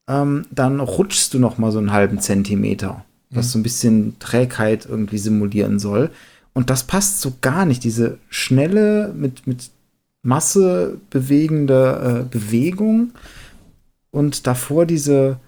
ähm, 0.07 0.45
dann 0.52 0.80
rutschst 0.80 1.34
du 1.34 1.40
noch 1.40 1.57
mal 1.57 1.72
so 1.72 1.80
einen 1.80 1.94
halben 1.94 2.20
Zentimeter, 2.20 3.06
was 3.30 3.48
mhm. 3.48 3.49
so 3.49 3.60
ein 3.60 3.64
bisschen 3.64 4.20
Trägheit 4.20 4.86
irgendwie 4.86 5.18
simulieren 5.18 5.80
soll. 5.80 6.11
Und 6.53 6.70
das 6.70 6.84
passt 6.84 7.22
so 7.22 7.34
gar 7.41 7.65
nicht. 7.65 7.84
Diese 7.84 8.18
schnelle, 8.30 9.14
mit, 9.15 9.48
mit 9.48 9.72
Masse 10.22 10.99
bewegende 11.10 12.22
äh, 12.22 12.30
Bewegung 12.30 13.11
und 14.11 14.45
davor 14.45 14.86
diese 14.86 15.40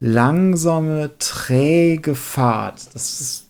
langsame, 0.00 1.10
träge 1.18 2.14
Fahrt. 2.14 2.94
Das 2.94 3.20
ist, 3.20 3.46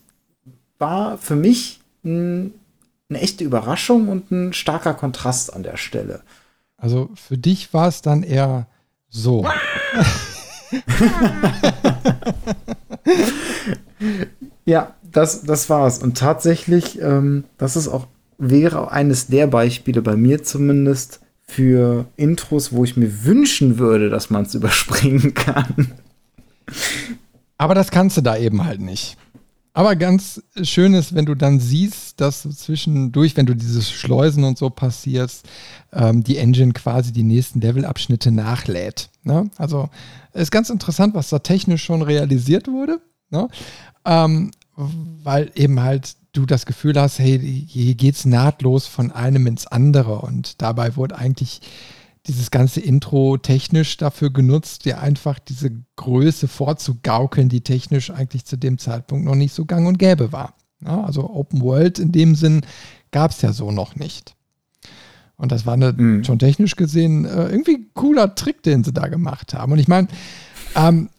war 0.78 1.18
für 1.18 1.36
mich 1.36 1.75
eine 2.06 3.20
echte 3.20 3.44
Überraschung 3.44 4.08
und 4.08 4.30
ein 4.30 4.52
starker 4.52 4.94
Kontrast 4.94 5.52
an 5.52 5.62
der 5.62 5.76
Stelle. 5.76 6.22
Also 6.76 7.10
für 7.14 7.38
dich 7.38 7.72
war 7.72 7.88
es 7.88 8.02
dann 8.02 8.22
eher 8.22 8.66
so. 9.08 9.46
ja, 14.64 14.94
das, 15.02 15.42
das 15.44 15.70
war's. 15.70 15.98
Und 16.02 16.18
tatsächlich, 16.18 17.00
ähm, 17.00 17.44
das 17.58 17.76
ist 17.76 17.88
auch, 17.88 18.06
wäre 18.38 18.90
eines 18.90 19.28
der 19.28 19.46
Beispiele 19.46 20.02
bei 20.02 20.16
mir 20.16 20.42
zumindest 20.42 21.20
für 21.42 22.06
Intros, 22.16 22.72
wo 22.72 22.84
ich 22.84 22.96
mir 22.96 23.24
wünschen 23.24 23.78
würde, 23.78 24.10
dass 24.10 24.30
man 24.30 24.42
es 24.44 24.54
überspringen 24.56 25.34
kann. 25.34 25.92
Aber 27.58 27.74
das 27.74 27.90
kannst 27.90 28.16
du 28.16 28.20
da 28.20 28.36
eben 28.36 28.64
halt 28.64 28.80
nicht. 28.80 29.16
Aber 29.76 29.94
ganz 29.94 30.42
schön 30.62 30.94
ist, 30.94 31.14
wenn 31.14 31.26
du 31.26 31.34
dann 31.34 31.60
siehst, 31.60 32.18
dass 32.22 32.48
zwischendurch, 32.48 33.36
wenn 33.36 33.44
du 33.44 33.54
dieses 33.54 33.90
Schleusen 33.90 34.42
und 34.44 34.56
so 34.56 34.70
passierst, 34.70 35.44
ähm, 35.92 36.24
die 36.24 36.38
Engine 36.38 36.72
quasi 36.72 37.12
die 37.12 37.22
nächsten 37.22 37.60
Levelabschnitte 37.60 38.30
nachlädt. 38.30 39.10
Ne? 39.22 39.50
Also 39.58 39.90
ist 40.32 40.50
ganz 40.50 40.70
interessant, 40.70 41.12
was 41.14 41.28
da 41.28 41.40
technisch 41.40 41.84
schon 41.84 42.00
realisiert 42.00 42.68
wurde. 42.68 43.02
Ne? 43.28 43.50
Ähm, 44.06 44.50
weil 44.76 45.52
eben 45.54 45.82
halt 45.82 46.16
du 46.32 46.46
das 46.46 46.64
Gefühl 46.64 46.98
hast, 46.98 47.18
hey, 47.18 47.38
hier 47.68 47.94
geht's 47.96 48.24
nahtlos 48.24 48.86
von 48.86 49.12
einem 49.12 49.46
ins 49.46 49.66
andere 49.66 50.22
und 50.22 50.62
dabei 50.62 50.96
wurde 50.96 51.18
eigentlich 51.18 51.60
dieses 52.26 52.50
ganze 52.50 52.80
Intro 52.80 53.36
technisch 53.36 53.96
dafür 53.96 54.32
genutzt, 54.32 54.84
dir 54.84 55.00
einfach 55.00 55.38
diese 55.38 55.70
Größe 55.96 56.48
vorzugaukeln, 56.48 57.48
die 57.48 57.60
technisch 57.60 58.10
eigentlich 58.10 58.44
zu 58.44 58.56
dem 58.56 58.78
Zeitpunkt 58.78 59.24
noch 59.24 59.34
nicht 59.34 59.54
so 59.54 59.64
gang 59.64 59.86
und 59.86 59.98
gäbe 59.98 60.32
war. 60.32 60.54
Ja, 60.84 61.04
also 61.04 61.30
Open 61.30 61.62
World 61.62 61.98
in 61.98 62.12
dem 62.12 62.34
Sinn 62.34 62.62
gab 63.10 63.30
es 63.30 63.42
ja 63.42 63.52
so 63.52 63.70
noch 63.70 63.96
nicht. 63.96 64.34
Und 65.36 65.52
das 65.52 65.66
war 65.66 65.74
eine, 65.74 65.92
mhm. 65.92 66.24
schon 66.24 66.38
technisch 66.38 66.76
gesehen 66.76 67.24
äh, 67.24 67.48
irgendwie 67.48 67.88
cooler 67.94 68.34
Trick, 68.34 68.62
den 68.62 68.84
sie 68.84 68.92
da 68.92 69.08
gemacht 69.08 69.54
haben. 69.54 69.72
Und 69.72 69.78
ich 69.78 69.88
meine, 69.88 70.08
ähm, 70.74 71.10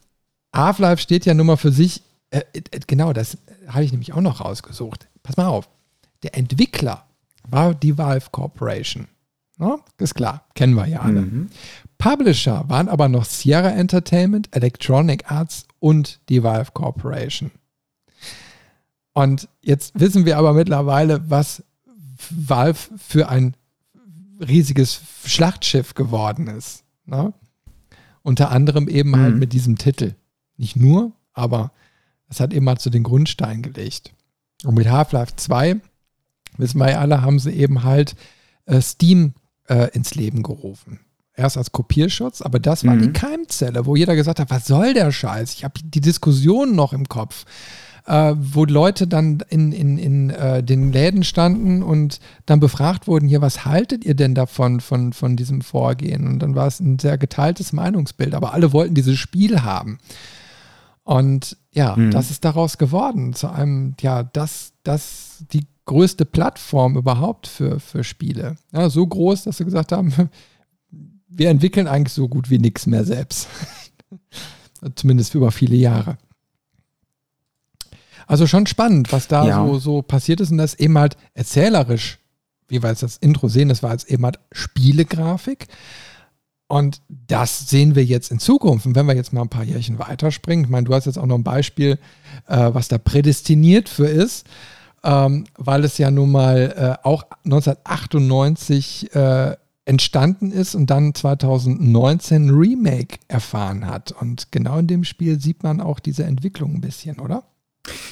Half-Life 0.55 1.01
steht 1.01 1.25
ja 1.25 1.33
nun 1.33 1.47
mal 1.47 1.57
für 1.57 1.71
sich, 1.71 2.01
äh, 2.31 2.41
äh, 2.53 2.79
genau, 2.87 3.13
das 3.13 3.37
habe 3.67 3.83
ich 3.83 3.91
nämlich 3.91 4.13
auch 4.13 4.21
noch 4.21 4.41
rausgesucht. 4.41 5.07
Pass 5.23 5.37
mal 5.37 5.47
auf. 5.47 5.69
Der 6.23 6.35
Entwickler 6.35 7.05
war 7.47 7.75
die 7.75 7.97
Valve 7.97 8.29
Corporation. 8.31 9.07
No? 9.57 9.79
Ist 9.97 10.13
klar, 10.15 10.45
kennen 10.53 10.75
wir 10.75 10.87
ja 10.87 11.01
alle. 11.01 11.21
Mhm. 11.21 11.49
Publisher 11.97 12.65
waren 12.67 12.89
aber 12.89 13.09
noch 13.09 13.25
Sierra 13.25 13.69
Entertainment, 13.69 14.55
Electronic 14.55 15.31
Arts 15.31 15.65
und 15.79 16.19
die 16.29 16.43
Valve 16.43 16.71
Corporation. 16.73 17.51
Und 19.13 19.49
jetzt 19.61 19.99
wissen 19.99 20.25
wir 20.25 20.37
aber 20.37 20.53
mittlerweile, 20.53 21.27
was 21.27 21.63
Valve 22.29 22.79
für 22.97 23.29
ein 23.29 23.55
riesiges 24.39 25.01
Schlachtschiff 25.25 25.95
geworden 25.95 26.47
ist. 26.47 26.83
Ne? 27.05 27.33
Unter 28.21 28.51
anderem 28.51 28.87
eben 28.87 29.13
halt 29.13 29.21
mhm. 29.21 29.25
halt 29.31 29.39
mit 29.39 29.53
diesem 29.53 29.79
Titel. 29.79 30.13
Nicht 30.57 30.75
nur, 30.75 31.13
aber 31.33 31.71
es 32.29 32.39
hat 32.39 32.53
eben 32.53 32.65
mal 32.65 32.77
zu 32.77 32.91
den 32.91 33.01
Grundsteinen 33.03 33.63
gelegt. 33.63 34.13
Und 34.63 34.75
mit 34.75 34.87
Half-Life 34.87 35.35
2, 35.35 35.77
wissen 36.57 36.79
wir 36.79 36.91
ja 36.91 36.99
alle, 36.99 37.21
haben 37.21 37.39
sie 37.39 37.51
eben 37.51 37.83
halt 37.83 38.15
äh, 38.65 38.81
Steam 38.81 39.33
äh, 39.67 39.89
ins 39.93 40.15
Leben 40.15 40.43
gerufen. 40.43 40.99
Erst 41.35 41.57
als 41.57 41.71
Kopierschutz, 41.71 42.41
aber 42.41 42.59
das 42.59 42.83
war 42.85 42.95
mhm. 42.95 43.01
die 43.01 43.13
Keimzelle, 43.13 43.85
wo 43.85 43.95
jeder 43.95 44.15
gesagt 44.15 44.39
hat, 44.39 44.49
was 44.49 44.65
soll 44.65 44.93
der 44.93 45.11
Scheiß? 45.11 45.53
Ich 45.53 45.63
habe 45.63 45.79
die 45.83 46.01
Diskussion 46.01 46.75
noch 46.75 46.93
im 46.93 47.07
Kopf 47.07 47.45
äh, 48.07 48.33
wo 48.37 48.65
Leute 48.65 49.05
dann 49.05 49.43
in, 49.49 49.71
in, 49.71 49.97
in 49.97 50.29
äh, 50.29 50.63
den 50.63 50.91
Läden 50.91 51.23
standen 51.23 51.83
und 51.83 52.19
dann 52.45 52.59
befragt 52.59 53.07
wurden, 53.07 53.27
hier, 53.27 53.41
was 53.41 53.65
haltet 53.65 54.05
ihr 54.05 54.15
denn 54.15 54.33
davon, 54.33 54.79
von, 54.79 55.13
von 55.13 55.35
diesem 55.35 55.61
Vorgehen? 55.61 56.25
Und 56.25 56.39
dann 56.39 56.55
war 56.55 56.67
es 56.67 56.79
ein 56.79 56.99
sehr 56.99 57.17
geteiltes 57.17 57.73
Meinungsbild, 57.73 58.33
aber 58.33 58.53
alle 58.53 58.71
wollten 58.71 58.95
dieses 58.95 59.17
Spiel 59.17 59.61
haben. 59.61 59.99
Und 61.03 61.57
ja, 61.71 61.95
mhm. 61.95 62.11
das 62.11 62.31
ist 62.31 62.45
daraus 62.45 62.77
geworden, 62.77 63.33
zu 63.33 63.49
einem, 63.49 63.95
ja, 63.99 64.23
das, 64.23 64.71
das 64.83 65.43
die 65.51 65.67
größte 65.87 66.25
Plattform 66.25 66.95
überhaupt 66.97 67.47
für, 67.47 67.79
für 67.79 68.03
Spiele. 68.03 68.57
Ja, 68.71 68.89
so 68.89 69.07
groß, 69.07 69.43
dass 69.43 69.57
sie 69.57 69.65
gesagt 69.65 69.91
haben, 69.91 70.13
wir 71.27 71.49
entwickeln 71.49 71.87
eigentlich 71.87 72.13
so 72.13 72.27
gut 72.27 72.51
wie 72.51 72.59
nichts 72.59 72.85
mehr 72.85 73.03
selbst. 73.03 73.47
Zumindest 74.95 75.33
über 75.33 75.51
viele 75.51 75.75
Jahre. 75.75 76.19
Also 78.27 78.45
schon 78.45 78.67
spannend, 78.67 79.11
was 79.11 79.27
da 79.27 79.47
ja. 79.47 79.65
so, 79.65 79.79
so 79.79 80.01
passiert 80.01 80.41
ist 80.41 80.51
und 80.51 80.57
das 80.57 80.75
eben 80.75 80.97
halt 80.97 81.17
erzählerisch, 81.33 82.19
wie 82.67 82.83
wir 82.83 82.89
jetzt 82.89 83.03
das 83.03 83.17
Intro 83.17 83.47
sehen, 83.47 83.69
das 83.69 83.81
war 83.81 83.93
jetzt 83.93 84.09
eben 84.09 84.25
halt 84.25 84.39
Spielegrafik. 84.51 85.67
Und 86.67 87.01
das 87.07 87.69
sehen 87.69 87.95
wir 87.95 88.03
jetzt 88.03 88.29
in 88.29 88.39
Zukunft. 88.39 88.85
Und 88.85 88.95
wenn 88.95 89.05
wir 89.05 89.15
jetzt 89.15 89.31
mal 89.31 89.41
ein 89.41 89.49
paar 89.49 89.63
Jährchen 89.63 89.99
weiterspringen, 89.99 90.65
ich 90.65 90.69
meine, 90.69 90.85
du 90.85 90.93
hast 90.93 91.05
jetzt 91.05 91.17
auch 91.17 91.25
noch 91.25 91.37
ein 91.37 91.43
Beispiel, 91.43 91.97
äh, 92.47 92.73
was 92.73 92.89
da 92.89 92.97
prädestiniert 92.97 93.87
für 93.87 94.07
ist, 94.07 94.45
ähm, 95.07 95.45
weil 95.57 95.85
es 95.85 95.97
ja 95.97 96.11
nun 96.11 96.31
mal 96.31 96.99
äh, 97.01 97.07
auch 97.07 97.23
1998 97.45 99.15
äh, 99.15 99.55
entstanden 99.85 100.51
ist 100.51 100.75
und 100.75 100.89
dann 100.89 101.15
2019 101.15 102.47
ein 102.47 102.49
Remake 102.49 103.17
erfahren 103.29 103.87
hat. 103.87 104.11
Und 104.11 104.51
genau 104.51 104.79
in 104.79 104.87
dem 104.87 105.05
Spiel 105.05 105.39
sieht 105.39 105.63
man 105.63 105.79
auch 105.79 105.99
diese 105.99 106.25
Entwicklung 106.25 106.75
ein 106.75 106.81
bisschen, 106.81 107.19
oder? 107.19 107.43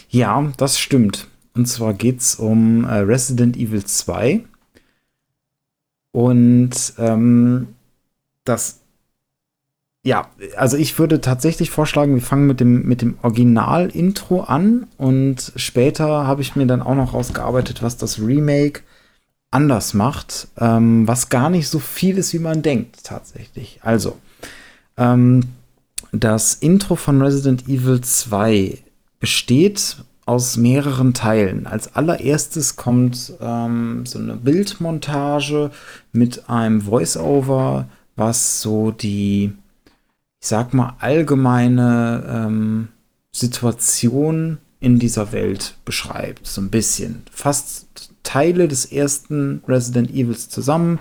Ja, 0.08 0.54
das 0.56 0.80
stimmt. 0.80 1.28
Und 1.54 1.68
zwar 1.68 1.94
geht 1.94 2.22
es 2.22 2.36
um 2.36 2.86
äh, 2.86 2.94
Resident 3.00 3.58
Evil 3.58 3.84
2. 3.84 4.46
Und 6.14 6.94
ähm, 6.98 7.68
das, 8.46 8.80
ja, 10.06 10.28
also 10.56 10.78
ich 10.78 11.00
würde 11.00 11.20
tatsächlich 11.20 11.72
vorschlagen, 11.72 12.14
wir 12.14 12.22
fangen 12.22 12.46
mit 12.46 12.60
dem, 12.60 12.84
mit 12.84 13.02
dem 13.02 13.18
Original-Intro 13.24 14.42
an 14.42 14.86
und 14.98 15.52
später 15.56 16.28
habe 16.28 16.44
ich 16.44 16.56
mir 16.56 16.68
dann 16.68 16.84
auch 16.84 16.94
noch 16.94 17.16
rausgearbeitet, 17.16 17.82
was 17.82 17.98
das 17.98 18.20
Remake 18.20 18.82
anders 19.50 19.96
macht, 19.96 20.48
ähm, 20.60 21.08
was 21.08 21.30
gar 21.30 21.50
nicht 21.50 21.70
so 21.70 21.80
viel 21.80 22.20
ist, 22.20 22.34
wie 22.34 22.40
man 22.40 22.62
denkt, 22.62 23.04
tatsächlich. 23.04 23.80
Also, 23.82 24.18
ähm, 24.96 25.42
das 26.12 26.54
Intro 26.54 26.96
von 26.96 27.20
Resident 27.24 27.68
Evil 27.68 28.00
2 28.00 28.78
besteht 29.20 29.98
aus 30.28 30.56
mehreren 30.56 31.16
Teilen. 31.16 31.66
Als 31.66 31.96
allererstes 31.96 32.76
kommt 32.76 33.34
ähm, 33.42 34.06
so 34.06 34.20
eine 34.20 34.36
Bildmontage 34.36 35.72
mit 36.12 36.48
einem 36.48 36.82
Voice-Over, 36.82 37.88
was 38.16 38.62
so 38.62 38.92
die, 38.92 39.54
ich 40.46 40.50
sag 40.50 40.76
mal, 40.76 40.94
allgemeine 41.00 42.24
ähm, 42.30 42.90
Situation 43.32 44.60
in 44.80 45.00
dieser 45.00 45.32
Welt 45.32 45.74
beschreibt. 45.86 46.46
So 46.46 46.62
ein 46.62 46.70
bisschen. 46.70 47.24
Fast 47.32 48.12
Teile 48.22 48.68
des 48.68 48.86
ersten 48.86 49.64
Resident 49.68 50.12
Evils 50.12 50.48
zusammen, 50.48 51.00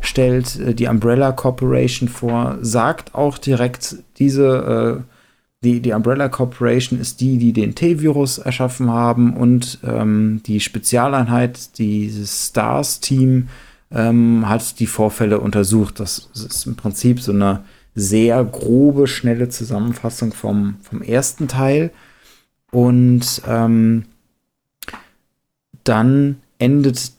stellt 0.00 0.58
äh, 0.60 0.74
die 0.74 0.86
Umbrella 0.86 1.32
Corporation 1.32 2.08
vor, 2.08 2.56
sagt 2.62 3.14
auch 3.14 3.36
direkt, 3.36 3.96
diese 4.16 5.02
äh, 5.04 5.12
die, 5.62 5.80
die 5.80 5.92
Umbrella 5.92 6.30
Corporation 6.30 6.98
ist 6.98 7.20
die, 7.20 7.36
die 7.36 7.52
den 7.52 7.74
T-Virus 7.74 8.38
erschaffen 8.38 8.90
haben 8.90 9.36
und 9.36 9.78
ähm, 9.84 10.40
die 10.46 10.60
Spezialeinheit, 10.60 11.76
dieses 11.76 12.46
Stars-Team, 12.46 13.48
ähm, 13.90 14.48
hat 14.48 14.80
die 14.80 14.86
Vorfälle 14.86 15.38
untersucht. 15.38 16.00
Das 16.00 16.30
ist 16.32 16.66
im 16.66 16.76
Prinzip 16.76 17.20
so 17.20 17.32
eine 17.32 17.62
sehr 17.96 18.44
grobe, 18.44 19.08
schnelle 19.08 19.48
Zusammenfassung 19.48 20.32
vom, 20.32 20.76
vom 20.82 21.02
ersten 21.02 21.48
Teil. 21.48 21.90
Und 22.70 23.42
ähm, 23.48 24.04
dann 25.82 26.36
endet 26.58 27.12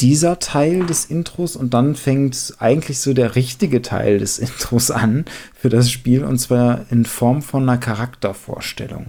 dieser 0.00 0.38
Teil 0.38 0.86
des 0.86 1.06
Intros 1.06 1.56
und 1.56 1.74
dann 1.74 1.94
fängt 1.94 2.54
eigentlich 2.58 2.98
so 3.00 3.14
der 3.14 3.36
richtige 3.36 3.80
Teil 3.82 4.18
des 4.18 4.38
Intros 4.38 4.90
an 4.90 5.24
für 5.54 5.68
das 5.68 5.90
Spiel 5.90 6.24
und 6.24 6.38
zwar 6.38 6.86
in 6.90 7.04
Form 7.04 7.40
von 7.40 7.62
einer 7.62 7.78
Charaktervorstellung. 7.78 9.06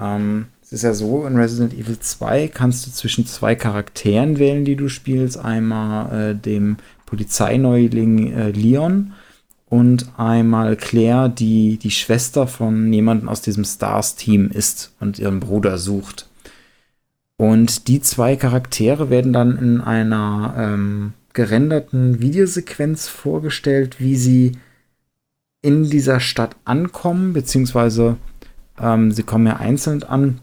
Ähm, 0.00 0.46
es 0.62 0.72
ist 0.72 0.82
ja 0.82 0.94
so, 0.94 1.26
in 1.26 1.36
Resident 1.36 1.74
Evil 1.74 1.98
2 1.98 2.48
kannst 2.48 2.86
du 2.86 2.90
zwischen 2.90 3.26
zwei 3.26 3.54
Charakteren 3.54 4.38
wählen, 4.38 4.64
die 4.64 4.76
du 4.76 4.88
spielst. 4.88 5.38
Einmal 5.38 6.30
äh, 6.30 6.34
dem 6.34 6.78
Polizeineuling 7.06 8.32
äh, 8.32 8.50
Leon 8.50 9.12
und 9.74 10.08
einmal 10.20 10.76
Claire, 10.76 11.28
die 11.28 11.78
die 11.78 11.90
Schwester 11.90 12.46
von 12.46 12.92
jemandem 12.92 13.28
aus 13.28 13.40
diesem 13.42 13.64
Stars-Team 13.64 14.52
ist 14.52 14.94
und 15.00 15.18
ihren 15.18 15.40
Bruder 15.40 15.78
sucht. 15.78 16.28
Und 17.36 17.88
die 17.88 18.00
zwei 18.00 18.36
Charaktere 18.36 19.10
werden 19.10 19.32
dann 19.32 19.58
in 19.58 19.80
einer 19.80 20.54
ähm, 20.56 21.12
gerenderten 21.32 22.20
Videosequenz 22.20 23.08
vorgestellt, 23.08 23.96
wie 23.98 24.14
sie 24.14 24.52
in 25.60 25.90
dieser 25.90 26.20
Stadt 26.20 26.54
ankommen, 26.64 27.32
beziehungsweise 27.32 28.16
ähm, 28.80 29.10
sie 29.10 29.24
kommen 29.24 29.48
ja 29.48 29.56
einzeln 29.56 30.04
an. 30.04 30.38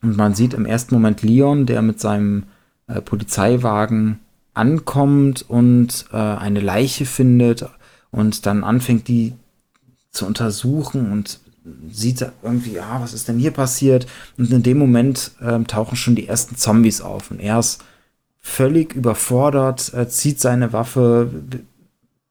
Und 0.00 0.16
man 0.16 0.34
sieht 0.34 0.54
im 0.54 0.64
ersten 0.64 0.94
Moment 0.94 1.22
Leon, 1.22 1.66
der 1.66 1.82
mit 1.82 2.00
seinem 2.00 2.44
äh, 2.86 3.02
Polizeiwagen 3.02 4.20
ankommt 4.54 5.44
und 5.46 6.06
äh, 6.14 6.16
eine 6.16 6.60
Leiche 6.60 7.04
findet 7.04 7.68
und 8.10 8.46
dann 8.46 8.64
anfängt, 8.64 9.08
die 9.08 9.34
zu 10.10 10.26
untersuchen 10.26 11.12
und 11.12 11.40
sieht 11.90 12.26
irgendwie, 12.42 12.74
ja, 12.74 13.00
was 13.00 13.12
ist 13.12 13.28
denn 13.28 13.38
hier 13.38 13.50
passiert? 13.50 14.06
Und 14.38 14.50
in 14.50 14.62
dem 14.62 14.78
Moment 14.78 15.32
ähm, 15.40 15.66
tauchen 15.66 15.96
schon 15.96 16.14
die 16.14 16.26
ersten 16.26 16.56
Zombies 16.56 17.00
auf. 17.00 17.30
Und 17.30 17.40
er 17.40 17.58
ist 17.58 17.84
völlig 18.40 18.94
überfordert, 18.94 19.92
äh, 19.94 20.08
zieht 20.08 20.40
seine 20.40 20.72
Waffe, 20.72 21.30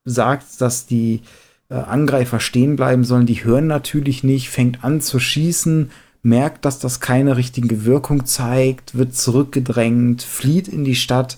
sagt, 0.04 0.60
dass 0.62 0.88
die 0.88 1.22
äh, 1.70 1.76
Angreifer 1.76 2.40
stehen 2.40 2.76
bleiben 2.76 3.04
sollen. 3.04 3.28
Die 3.28 3.44
hören 3.44 3.68
natürlich 3.68 4.24
nicht, 4.24 4.50
fängt 4.50 4.84
an 4.84 5.02
zu 5.02 5.20
schießen, 5.20 5.92
merkt, 6.22 6.66
dass 6.66 6.80
das 6.80 7.00
keine 7.00 7.38
richtige 7.38 7.86
Wirkung 7.86 8.26
zeigt, 8.26 8.98
wird 8.98 9.16
zurückgedrängt, 9.16 10.24
flieht 10.24 10.68
in 10.68 10.84
die 10.84 10.96
Stadt. 10.96 11.38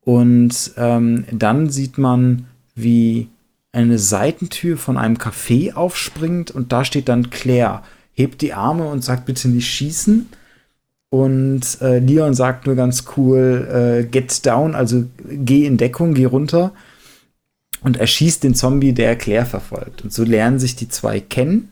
Und 0.00 0.72
ähm, 0.76 1.24
dann 1.30 1.70
sieht 1.70 1.96
man, 1.96 2.46
wie 2.74 3.28
eine 3.74 3.98
Seitentür 3.98 4.76
von 4.76 4.96
einem 4.96 5.16
Café 5.16 5.74
aufspringt 5.74 6.50
und 6.50 6.72
da 6.72 6.84
steht 6.84 7.08
dann 7.08 7.30
Claire, 7.30 7.82
hebt 8.12 8.40
die 8.40 8.54
Arme 8.54 8.88
und 8.88 9.02
sagt 9.02 9.26
bitte 9.26 9.48
nicht 9.48 9.68
schießen. 9.68 10.28
Und 11.10 11.80
äh, 11.80 11.98
Leon 11.98 12.34
sagt 12.34 12.66
nur 12.66 12.74
ganz 12.74 13.04
cool, 13.16 14.02
äh, 14.02 14.04
get 14.04 14.44
down, 14.46 14.74
also 14.74 15.04
geh 15.28 15.64
in 15.64 15.76
Deckung, 15.76 16.14
geh 16.14 16.24
runter. 16.24 16.72
Und 17.82 17.98
er 17.98 18.06
schießt 18.06 18.42
den 18.42 18.54
Zombie, 18.54 18.92
der 18.92 19.16
Claire 19.16 19.46
verfolgt. 19.46 20.02
Und 20.02 20.12
so 20.12 20.24
lernen 20.24 20.58
sich 20.58 20.74
die 20.74 20.88
zwei 20.88 21.20
kennen 21.20 21.70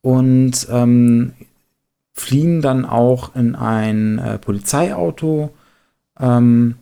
und 0.00 0.66
ähm, 0.70 1.34
fliehen 2.14 2.62
dann 2.62 2.84
auch 2.84 3.34
in 3.36 3.54
ein 3.54 4.18
äh, 4.18 4.38
Polizeiauto. 4.38 5.50
Ähm, 6.18 6.76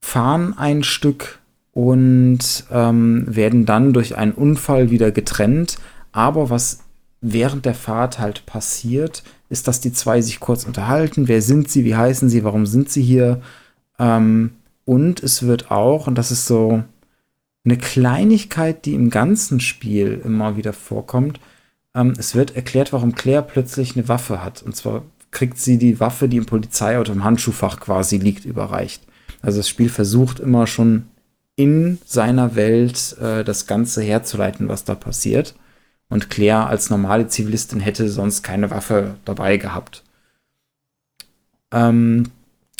fahren 0.00 0.54
ein 0.58 0.82
Stück 0.82 1.38
und 1.74 2.64
ähm, 2.70 3.24
werden 3.26 3.66
dann 3.66 3.92
durch 3.92 4.16
einen 4.16 4.32
Unfall 4.32 4.90
wieder 4.90 5.10
getrennt. 5.10 5.76
Aber 6.12 6.48
was 6.48 6.80
während 7.20 7.64
der 7.64 7.74
Fahrt 7.74 8.20
halt 8.20 8.46
passiert, 8.46 9.24
ist, 9.48 9.66
dass 9.66 9.80
die 9.80 9.92
zwei 9.92 10.20
sich 10.20 10.40
kurz 10.40 10.64
unterhalten. 10.64 11.26
Wer 11.26 11.42
sind 11.42 11.68
sie? 11.68 11.84
Wie 11.84 11.96
heißen 11.96 12.28
sie? 12.28 12.44
Warum 12.44 12.64
sind 12.64 12.90
sie 12.90 13.02
hier? 13.02 13.42
Ähm, 13.98 14.52
und 14.84 15.22
es 15.22 15.42
wird 15.42 15.70
auch, 15.70 16.06
und 16.06 16.16
das 16.16 16.30
ist 16.30 16.46
so 16.46 16.84
eine 17.64 17.78
Kleinigkeit, 17.78 18.84
die 18.84 18.94
im 18.94 19.10
ganzen 19.10 19.58
Spiel 19.58 20.20
immer 20.24 20.56
wieder 20.56 20.72
vorkommt, 20.72 21.40
ähm, 21.94 22.12
es 22.18 22.36
wird 22.36 22.54
erklärt, 22.54 22.92
warum 22.92 23.14
Claire 23.14 23.42
plötzlich 23.42 23.96
eine 23.96 24.08
Waffe 24.08 24.44
hat. 24.44 24.62
Und 24.62 24.76
zwar 24.76 25.02
kriegt 25.32 25.58
sie 25.58 25.78
die 25.78 25.98
Waffe, 25.98 26.28
die 26.28 26.36
im 26.36 26.46
Polizeiauto 26.46 27.12
im 27.12 27.24
Handschuhfach 27.24 27.80
quasi 27.80 28.18
liegt, 28.18 28.44
überreicht. 28.44 29.02
Also 29.42 29.58
das 29.58 29.68
Spiel 29.68 29.88
versucht 29.88 30.38
immer 30.38 30.66
schon 30.66 31.06
in 31.56 31.98
seiner 32.04 32.56
Welt 32.56 33.16
äh, 33.20 33.44
das 33.44 33.66
Ganze 33.66 34.02
herzuleiten, 34.02 34.68
was 34.68 34.84
da 34.84 34.94
passiert. 34.94 35.54
Und 36.08 36.30
Claire 36.30 36.66
als 36.66 36.90
normale 36.90 37.28
Zivilistin 37.28 37.80
hätte 37.80 38.08
sonst 38.08 38.42
keine 38.42 38.70
Waffe 38.70 39.14
dabei 39.24 39.56
gehabt. 39.56 40.02
Ähm, 41.72 42.30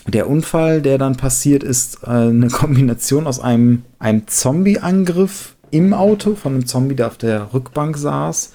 der 0.06 0.28
Unfall, 0.28 0.82
der 0.82 0.98
dann 0.98 1.16
passiert, 1.16 1.62
ist 1.62 2.02
äh, 2.04 2.10
eine 2.10 2.48
Kombination 2.48 3.26
aus 3.26 3.40
einem, 3.40 3.82
einem 3.98 4.26
Zombie-Angriff 4.26 5.56
im 5.70 5.94
Auto 5.94 6.34
von 6.34 6.54
einem 6.54 6.66
Zombie, 6.66 6.94
der 6.94 7.06
auf 7.06 7.16
der 7.16 7.54
Rückbank 7.54 7.96
saß, 7.96 8.52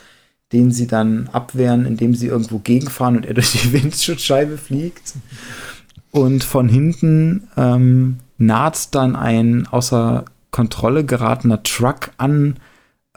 den 0.53 0.71
sie 0.71 0.87
dann 0.87 1.27
abwehren, 1.31 1.85
indem 1.85 2.15
sie 2.15 2.27
irgendwo 2.27 2.59
gegenfahren 2.59 3.17
und 3.17 3.25
er 3.25 3.33
durch 3.33 3.51
die 3.53 3.73
Windschutzscheibe 3.73 4.57
fliegt. 4.57 5.13
Und 6.11 6.43
von 6.43 6.69
hinten 6.69 7.47
ähm, 7.57 8.17
naht 8.39 8.95
dann 8.95 9.15
ein 9.15 9.67
außer 9.67 10.25
Kontrolle 10.49 11.05
geratener 11.05 11.61
Truck 11.61 12.11
an, 12.17 12.55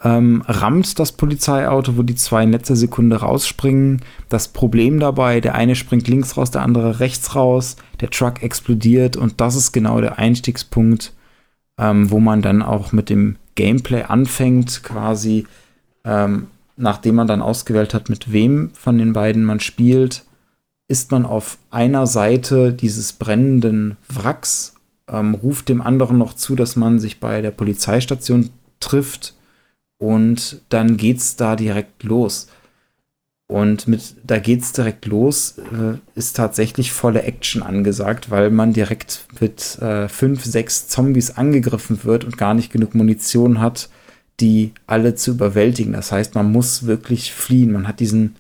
ähm, 0.04 0.42
rammt 0.46 0.98
das 0.98 1.12
Polizeiauto, 1.12 1.96
wo 1.96 2.02
die 2.02 2.16
zwei 2.16 2.42
in 2.42 2.52
letzter 2.52 2.76
Sekunde 2.76 3.16
rausspringen. 3.16 4.02
Das 4.28 4.48
Problem 4.48 4.98
dabei, 5.00 5.40
der 5.40 5.54
eine 5.54 5.76
springt 5.76 6.08
links 6.08 6.36
raus, 6.36 6.50
der 6.50 6.62
andere 6.62 7.00
rechts 7.00 7.34
raus, 7.34 7.76
der 8.00 8.10
Truck 8.10 8.42
explodiert 8.42 9.16
und 9.16 9.40
das 9.40 9.54
ist 9.54 9.72
genau 9.72 10.00
der 10.00 10.18
Einstiegspunkt, 10.18 11.14
ähm, 11.78 12.10
wo 12.10 12.20
man 12.20 12.42
dann 12.42 12.62
auch 12.62 12.92
mit 12.92 13.08
dem 13.08 13.36
Gameplay 13.54 14.02
anfängt, 14.02 14.82
quasi 14.82 15.46
ähm, 16.04 16.48
nachdem 16.76 17.14
man 17.14 17.26
dann 17.26 17.42
ausgewählt 17.42 17.94
hat, 17.94 18.08
mit 18.08 18.32
wem 18.32 18.70
von 18.74 18.98
den 18.98 19.12
beiden 19.12 19.44
man 19.44 19.60
spielt, 19.60 20.24
ist 20.88 21.10
man 21.12 21.24
auf 21.24 21.58
einer 21.70 22.06
Seite 22.06 22.72
dieses 22.72 23.12
brennenden 23.12 23.96
Wracks, 24.08 24.74
ähm, 25.12 25.34
ruft 25.34 25.68
dem 25.68 25.82
anderen 25.82 26.18
noch 26.18 26.34
zu, 26.34 26.56
dass 26.56 26.74
man 26.74 26.98
sich 26.98 27.20
bei 27.20 27.42
der 27.42 27.50
Polizeistation 27.50 28.50
trifft 28.80 29.34
und 29.98 30.62
dann 30.70 30.96
geht's 30.96 31.36
da 31.36 31.54
direkt 31.54 32.02
los. 32.02 32.48
Und 33.46 33.86
mit 33.86 34.16
da 34.24 34.38
geht's 34.38 34.72
direkt 34.72 35.04
los, 35.04 35.58
äh, 35.58 35.98
ist 36.14 36.36
tatsächlich 36.36 36.90
volle 36.90 37.22
Action 37.22 37.62
angesagt, 37.62 38.30
weil 38.30 38.50
man 38.50 38.72
direkt 38.72 39.26
mit 39.40 39.78
äh, 39.82 40.08
fünf, 40.08 40.44
sechs 40.44 40.88
Zombies 40.88 41.32
angegriffen 41.32 42.02
wird 42.04 42.24
und 42.24 42.38
gar 42.38 42.54
nicht 42.54 42.72
genug 42.72 42.94
Munition 42.94 43.60
hat, 43.60 43.90
die 44.40 44.72
alle 44.86 45.16
zu 45.16 45.32
überwältigen. 45.32 45.92
Das 45.92 46.12
heißt, 46.12 46.34
man 46.34 46.50
muss 46.50 46.86
wirklich 46.86 47.32
fliehen. 47.32 47.72
Man 47.72 47.86
hat 47.86 48.00
diesen 48.00 48.36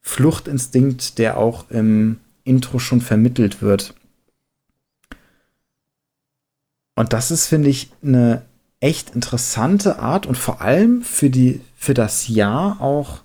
Fluchtinstinkt, 0.00 1.18
der 1.18 1.36
auch 1.36 1.70
im 1.70 2.18
Intro 2.44 2.78
schon 2.78 3.02
vermittelt 3.02 3.60
wird. 3.60 3.94
Und 6.96 7.12
das 7.12 7.30
ist, 7.30 7.46
finde 7.46 7.68
ich, 7.68 7.90
eine 8.02 8.42
echt 8.80 9.14
interessante 9.14 10.00
Art 10.00 10.26
und 10.26 10.36
vor 10.36 10.60
allem 10.60 11.02
für, 11.02 11.30
die, 11.30 11.60
für 11.76 11.94
das 11.94 12.26
Jahr 12.28 12.80
auch 12.80 13.20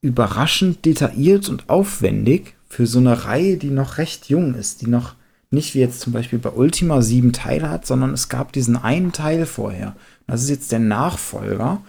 überraschend 0.00 0.84
detailliert 0.84 1.48
und 1.48 1.68
aufwendig 1.68 2.54
für 2.68 2.86
so 2.86 2.98
eine 2.98 3.24
Reihe, 3.24 3.56
die 3.56 3.70
noch 3.70 3.98
recht 3.98 4.28
jung 4.28 4.54
ist, 4.54 4.82
die 4.82 4.88
noch 4.88 5.14
nicht 5.50 5.74
wie 5.74 5.80
jetzt 5.80 6.00
zum 6.00 6.12
Beispiel 6.12 6.38
bei 6.38 6.50
Ultima 6.50 7.02
sieben 7.02 7.32
Teile 7.32 7.70
hat, 7.70 7.86
sondern 7.86 8.12
es 8.12 8.28
gab 8.28 8.52
diesen 8.52 8.76
einen 8.76 9.12
Teil 9.12 9.46
vorher. 9.46 9.94
Das 10.26 10.42
ist 10.42 10.50
jetzt 10.50 10.72
der 10.72 10.80
Nachfolger. 10.80 11.82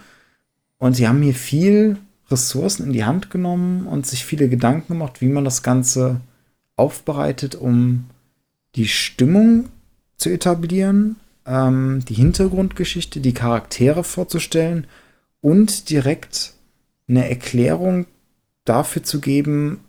Und 0.78 0.94
sie 0.94 1.08
haben 1.08 1.22
hier 1.22 1.34
viel 1.34 1.96
Ressourcen 2.30 2.86
in 2.86 2.92
die 2.92 3.04
Hand 3.04 3.30
genommen 3.30 3.86
und 3.86 4.06
sich 4.06 4.24
viele 4.24 4.48
Gedanken 4.48 4.94
gemacht, 4.94 5.20
wie 5.20 5.28
man 5.28 5.44
das 5.44 5.62
Ganze 5.62 6.20
aufbereitet, 6.76 7.56
um 7.56 8.06
die 8.76 8.86
Stimmung 8.86 9.68
zu 10.18 10.28
etablieren, 10.30 11.16
ähm, 11.46 12.04
die 12.06 12.14
Hintergrundgeschichte, 12.14 13.20
die 13.20 13.34
Charaktere 13.34 14.04
vorzustellen 14.04 14.86
und 15.40 15.90
direkt 15.90 16.52
eine 17.08 17.28
Erklärung 17.28 18.06
dafür 18.64 19.02
zu 19.02 19.20
geben, 19.20 19.80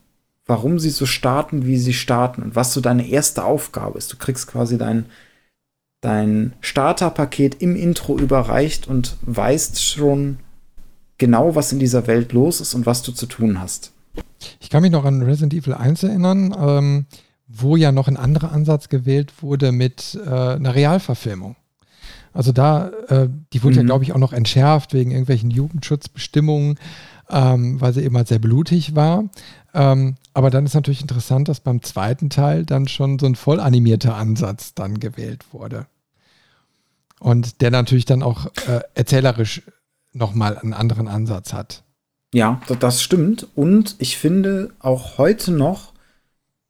warum 0.46 0.80
sie 0.80 0.90
so 0.90 1.06
starten, 1.06 1.66
wie 1.66 1.78
sie 1.78 1.94
starten 1.94 2.42
und 2.42 2.56
was 2.56 2.74
so 2.74 2.82
deine 2.82 3.08
erste 3.08 3.44
Aufgabe 3.44 3.98
ist. 3.98 4.12
Du 4.14 4.18
kriegst 4.18 4.48
quasi 4.48 4.78
dein, 4.78 5.06
dein 6.02 6.54
Starterpaket 6.62 7.62
im 7.62 7.76
Intro 7.76 8.18
überreicht 8.18 8.88
und 8.88 9.18
weißt 9.22 9.84
schon 9.84 10.40
genau, 11.18 11.56
was 11.56 11.72
in 11.72 11.80
dieser 11.80 12.08
Welt 12.08 12.32
los 12.34 12.62
ist 12.62 12.74
und 12.74 12.86
was 12.86 13.04
du 13.04 13.12
zu 13.12 13.26
tun 13.26 13.60
hast. 13.60 13.92
Ich 14.60 14.70
kann 14.70 14.82
mich 14.82 14.92
noch 14.92 15.06
an 15.06 15.22
Resident 15.22 15.54
Evil 15.54 15.74
1 15.74 16.04
erinnern. 16.04 16.56
Ähm, 16.58 17.06
wo 17.50 17.76
ja 17.76 17.92
noch 17.92 18.08
ein 18.08 18.16
anderer 18.16 18.52
Ansatz 18.52 18.90
gewählt 18.90 19.42
wurde 19.42 19.72
mit 19.72 20.18
äh, 20.24 20.30
einer 20.30 20.76
Realverfilmung. 20.76 21.56
Also 22.32 22.52
da, 22.52 22.90
äh, 23.08 23.28
die 23.52 23.64
wurde 23.64 23.76
mhm. 23.76 23.82
ja, 23.82 23.86
glaube 23.86 24.04
ich, 24.04 24.14
auch 24.14 24.20
noch 24.20 24.34
entschärft 24.34 24.94
wegen 24.94 25.12
irgendwelchen 25.12 25.50
Jugendschutzbestimmungen, 25.50 26.78
ähm, 27.30 27.82
weil 27.82 27.94
sie 27.94 28.04
eben 28.04 28.16
halt 28.16 28.28
sehr 28.28 28.40
blutig 28.40 28.96
war. 28.96 29.26
Ähm, 29.74 30.16
aber 30.34 30.52
dann 30.52 30.66
ist 30.66 30.76
natürlich 30.76 31.02
interessant, 31.02 31.48
dass 31.48 31.60
beim 31.60 31.82
zweiten 31.82 32.30
Teil 32.30 32.66
dann 32.66 32.88
schon 32.88 33.18
so 33.18 33.26
ein 33.26 33.36
voll 33.36 33.60
animierter 33.60 34.16
Ansatz 34.16 34.76
dann 34.76 35.00
gewählt 35.00 35.46
wurde. 35.52 35.88
Und 37.20 37.62
der 37.62 37.72
natürlich 37.72 38.06
dann 38.06 38.24
auch 38.24 38.46
äh, 38.68 38.82
erzählerisch 38.94 39.64
nochmal 40.14 40.58
einen 40.58 40.74
anderen 40.74 41.08
Ansatz 41.08 41.52
hat. 41.52 41.84
Ja, 42.34 42.62
das 42.80 43.02
stimmt. 43.02 43.48
Und 43.56 43.96
ich 43.98 44.18
finde 44.18 44.72
auch 44.80 45.18
heute 45.18 45.52
noch, 45.52 45.89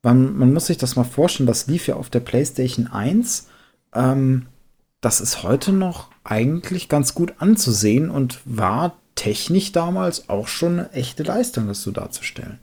man, 0.02 0.38
man 0.38 0.54
muss 0.54 0.68
sich 0.68 0.78
das 0.78 0.96
mal 0.96 1.04
vorstellen, 1.04 1.48
das 1.48 1.68
lief 1.68 1.88
ja 1.88 1.96
auf 1.96 2.10
der 2.10 2.22
PlayStation 2.22 2.88
1. 2.88 3.48
Ähm, 3.94 4.48
das 5.02 5.22
ist 5.22 5.44
heute 5.44 5.72
noch 5.72 6.10
eigentlich 6.24 6.90
ganz 6.90 7.14
gut 7.14 7.36
anzusehen 7.40 8.10
und 8.10 8.40
war 8.46 8.98
technisch 9.16 9.72
damals 9.72 10.30
auch 10.30 10.48
schon 10.48 10.80
eine 10.80 10.92
echte 10.92 11.24
Leistung, 11.24 11.68
das 11.68 11.82
so 11.82 11.92
darzustellen. 11.92 12.60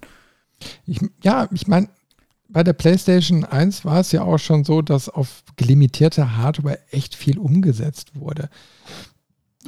Ich, 0.87 1.01
ja, 1.23 1.49
ich 1.53 1.67
meine, 1.67 1.89
bei 2.49 2.63
der 2.63 2.73
PlayStation 2.73 3.45
1 3.45 3.85
war 3.85 4.01
es 4.01 4.13
ja 4.13 4.23
auch 4.23 4.39
schon 4.39 4.65
so, 4.65 4.81
dass 4.81 5.09
auf 5.09 5.43
limitierte 5.59 6.37
Hardware 6.37 6.79
echt 6.91 7.15
viel 7.15 7.39
umgesetzt 7.39 8.13
wurde. 8.15 8.49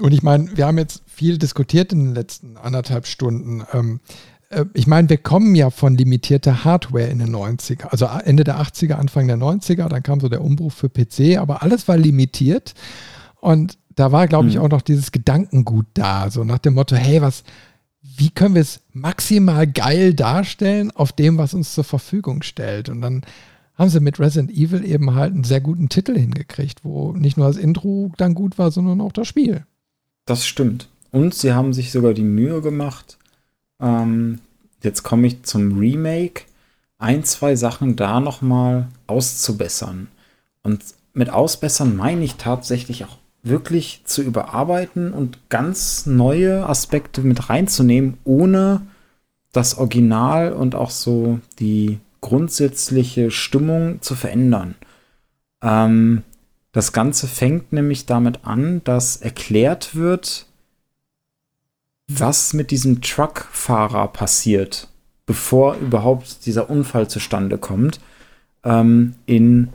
Und 0.00 0.12
ich 0.12 0.22
meine, 0.22 0.56
wir 0.56 0.66
haben 0.66 0.78
jetzt 0.78 1.02
viel 1.06 1.38
diskutiert 1.38 1.92
in 1.92 2.04
den 2.04 2.14
letzten 2.14 2.56
anderthalb 2.56 3.06
Stunden. 3.06 3.64
Ähm, 3.72 4.00
äh, 4.06 4.38
ich 4.72 4.86
meine, 4.86 5.08
wir 5.10 5.18
kommen 5.18 5.54
ja 5.54 5.70
von 5.70 5.96
limitierter 5.96 6.64
Hardware 6.64 7.08
in 7.08 7.18
den 7.18 7.34
90er, 7.34 7.88
also 7.88 8.06
Ende 8.06 8.44
der 8.44 8.60
80er, 8.60 8.94
Anfang 8.94 9.26
der 9.26 9.36
90er, 9.36 9.88
dann 9.88 10.02
kam 10.02 10.20
so 10.20 10.28
der 10.28 10.42
Umbruch 10.42 10.72
für 10.72 10.88
PC, 10.88 11.38
aber 11.38 11.62
alles 11.62 11.86
war 11.86 11.98
limitiert 11.98 12.74
und 13.40 13.78
da 13.94 14.12
war, 14.12 14.26
glaube 14.28 14.48
ich, 14.48 14.56
mhm. 14.56 14.62
auch 14.62 14.68
noch 14.68 14.82
dieses 14.82 15.12
Gedankengut 15.12 15.86
da, 15.94 16.30
so 16.30 16.44
nach 16.44 16.58
dem 16.58 16.74
Motto, 16.74 16.96
hey, 16.96 17.20
was, 17.20 17.42
wie 18.00 18.30
können 18.30 18.54
wir 18.54 18.62
es 18.62 18.80
maximal 18.92 19.66
geil 19.66 20.14
darstellen 20.14 20.92
auf 20.92 21.12
dem, 21.12 21.36
was 21.36 21.52
uns 21.52 21.74
zur 21.74 21.84
Verfügung 21.84 22.42
stellt? 22.42 22.88
Und 22.88 23.02
dann 23.02 23.22
haben 23.74 23.90
sie 23.90 24.00
mit 24.00 24.18
Resident 24.18 24.50
Evil 24.50 24.84
eben 24.84 25.14
halt 25.14 25.34
einen 25.34 25.44
sehr 25.44 25.60
guten 25.60 25.88
Titel 25.88 26.16
hingekriegt, 26.16 26.84
wo 26.84 27.12
nicht 27.12 27.36
nur 27.36 27.48
das 27.48 27.56
Intro 27.56 28.12
dann 28.16 28.34
gut 28.34 28.56
war, 28.56 28.70
sondern 28.70 29.00
auch 29.00 29.12
das 29.12 29.28
Spiel. 29.28 29.66
Das 30.26 30.46
stimmt. 30.46 30.88
Und 31.10 31.34
sie 31.34 31.52
haben 31.52 31.72
sich 31.72 31.90
sogar 31.90 32.14
die 32.14 32.22
Mühe 32.22 32.60
gemacht, 32.60 33.17
ähm, 33.80 34.40
jetzt 34.82 35.02
komme 35.02 35.26
ich 35.26 35.42
zum 35.42 35.78
Remake. 35.78 36.42
Ein, 36.98 37.24
zwei 37.24 37.55
Sachen 37.56 37.96
da 37.96 38.20
nochmal 38.20 38.88
auszubessern. 39.06 40.09
Und 40.62 40.82
mit 41.12 41.30
ausbessern 41.30 41.96
meine 41.96 42.24
ich 42.24 42.34
tatsächlich 42.34 43.05
auch 43.05 43.18
wirklich 43.42 44.02
zu 44.05 44.22
überarbeiten 44.22 45.12
und 45.12 45.48
ganz 45.48 46.06
neue 46.06 46.66
Aspekte 46.68 47.22
mit 47.22 47.48
reinzunehmen, 47.48 48.18
ohne 48.24 48.82
das 49.52 49.78
Original 49.78 50.52
und 50.52 50.74
auch 50.74 50.90
so 50.90 51.40
die 51.59 51.98
grundsätzliche 52.20 53.30
Stimmung 53.30 54.02
zu 54.02 54.14
verändern. 54.14 54.74
Ähm, 55.62 56.22
das 56.72 56.92
Ganze 56.92 57.26
fängt 57.26 57.72
nämlich 57.72 58.06
damit 58.06 58.44
an, 58.44 58.82
dass 58.84 59.16
erklärt 59.16 59.94
wird, 59.94 60.46
was 62.09 62.55
mit 62.55 62.70
diesem 62.70 63.02
Truckfahrer 63.02 64.09
passiert, 64.09 64.89
bevor 65.26 65.76
überhaupt 65.76 66.47
dieser 66.47 66.70
Unfall 66.70 67.09
zustande 67.09 67.59
kommt, 67.59 68.01
ähm, 68.64 69.14
in 69.26 69.68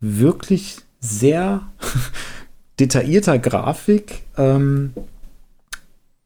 wirklich 0.00 0.78
sehr 1.00 1.62
detaillierter 2.80 3.38
Grafik. 3.38 4.24
Ähm, 4.36 4.92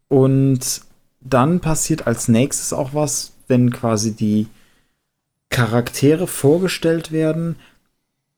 und 0.08 0.80
dann 1.20 1.60
passiert 1.60 2.06
als 2.06 2.28
nächstes 2.28 2.72
auch 2.72 2.94
was, 2.94 3.32
wenn 3.46 3.70
quasi 3.70 4.12
die 4.12 4.48
Charaktere 5.50 6.26
vorgestellt 6.26 7.12
werden, 7.12 7.56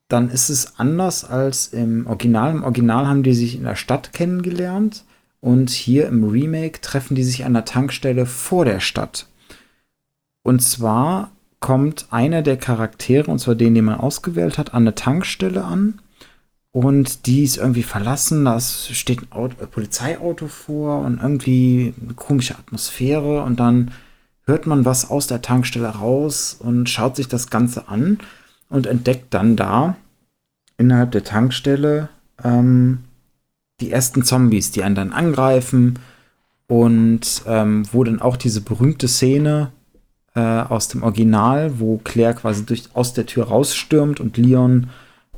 dann 0.08 0.28
ist 0.28 0.48
es 0.48 0.78
anders 0.78 1.24
als 1.24 1.68
im 1.68 2.06
Original. 2.06 2.50
Im 2.50 2.64
Original 2.64 3.06
haben 3.06 3.22
die 3.22 3.34
sich 3.34 3.54
in 3.54 3.64
der 3.64 3.76
Stadt 3.76 4.12
kennengelernt 4.12 5.04
und 5.42 5.70
hier 5.70 6.06
im 6.06 6.24
Remake 6.24 6.80
treffen 6.80 7.16
die 7.16 7.24
sich 7.24 7.44
an 7.44 7.52
der 7.52 7.64
Tankstelle 7.64 8.26
vor 8.26 8.64
der 8.64 8.78
Stadt. 8.78 9.26
Und 10.44 10.62
zwar 10.62 11.32
kommt 11.58 12.06
einer 12.10 12.42
der 12.42 12.56
Charaktere, 12.56 13.30
und 13.30 13.40
zwar 13.40 13.56
den, 13.56 13.74
den 13.74 13.84
man 13.84 13.98
ausgewählt 13.98 14.56
hat, 14.56 14.72
an 14.72 14.84
der 14.84 14.94
Tankstelle 14.94 15.64
an. 15.64 16.00
Und 16.70 17.26
die 17.26 17.42
ist 17.42 17.56
irgendwie 17.56 17.82
verlassen. 17.82 18.44
Da 18.44 18.60
steht 18.60 19.22
ein, 19.22 19.32
Auto, 19.32 19.56
ein 19.60 19.68
Polizeiauto 19.68 20.46
vor 20.46 21.00
und 21.00 21.20
irgendwie 21.20 21.92
eine 22.00 22.14
komische 22.14 22.56
Atmosphäre. 22.56 23.42
Und 23.42 23.58
dann 23.58 23.90
hört 24.44 24.66
man 24.66 24.84
was 24.84 25.10
aus 25.10 25.26
der 25.26 25.42
Tankstelle 25.42 25.88
raus 25.88 26.56
und 26.58 26.88
schaut 26.88 27.16
sich 27.16 27.26
das 27.26 27.50
Ganze 27.50 27.88
an 27.88 28.18
und 28.68 28.86
entdeckt 28.86 29.34
dann 29.34 29.56
da 29.56 29.96
innerhalb 30.78 31.10
der 31.10 31.24
Tankstelle 31.24 32.10
ähm, 32.42 33.04
die 33.82 33.90
ersten 33.90 34.22
Zombies, 34.24 34.70
die 34.70 34.82
einen 34.82 34.94
dann 34.94 35.12
angreifen 35.12 35.98
und 36.68 37.42
ähm, 37.46 37.82
wo 37.92 38.04
dann 38.04 38.22
auch 38.22 38.36
diese 38.36 38.60
berühmte 38.60 39.08
Szene 39.08 39.72
äh, 40.34 40.40
aus 40.40 40.88
dem 40.88 41.02
Original, 41.02 41.78
wo 41.78 41.98
Claire 41.98 42.34
quasi 42.34 42.64
durch, 42.64 42.84
aus 42.94 43.12
der 43.12 43.26
Tür 43.26 43.48
rausstürmt 43.48 44.20
und 44.20 44.36
Leon 44.36 44.88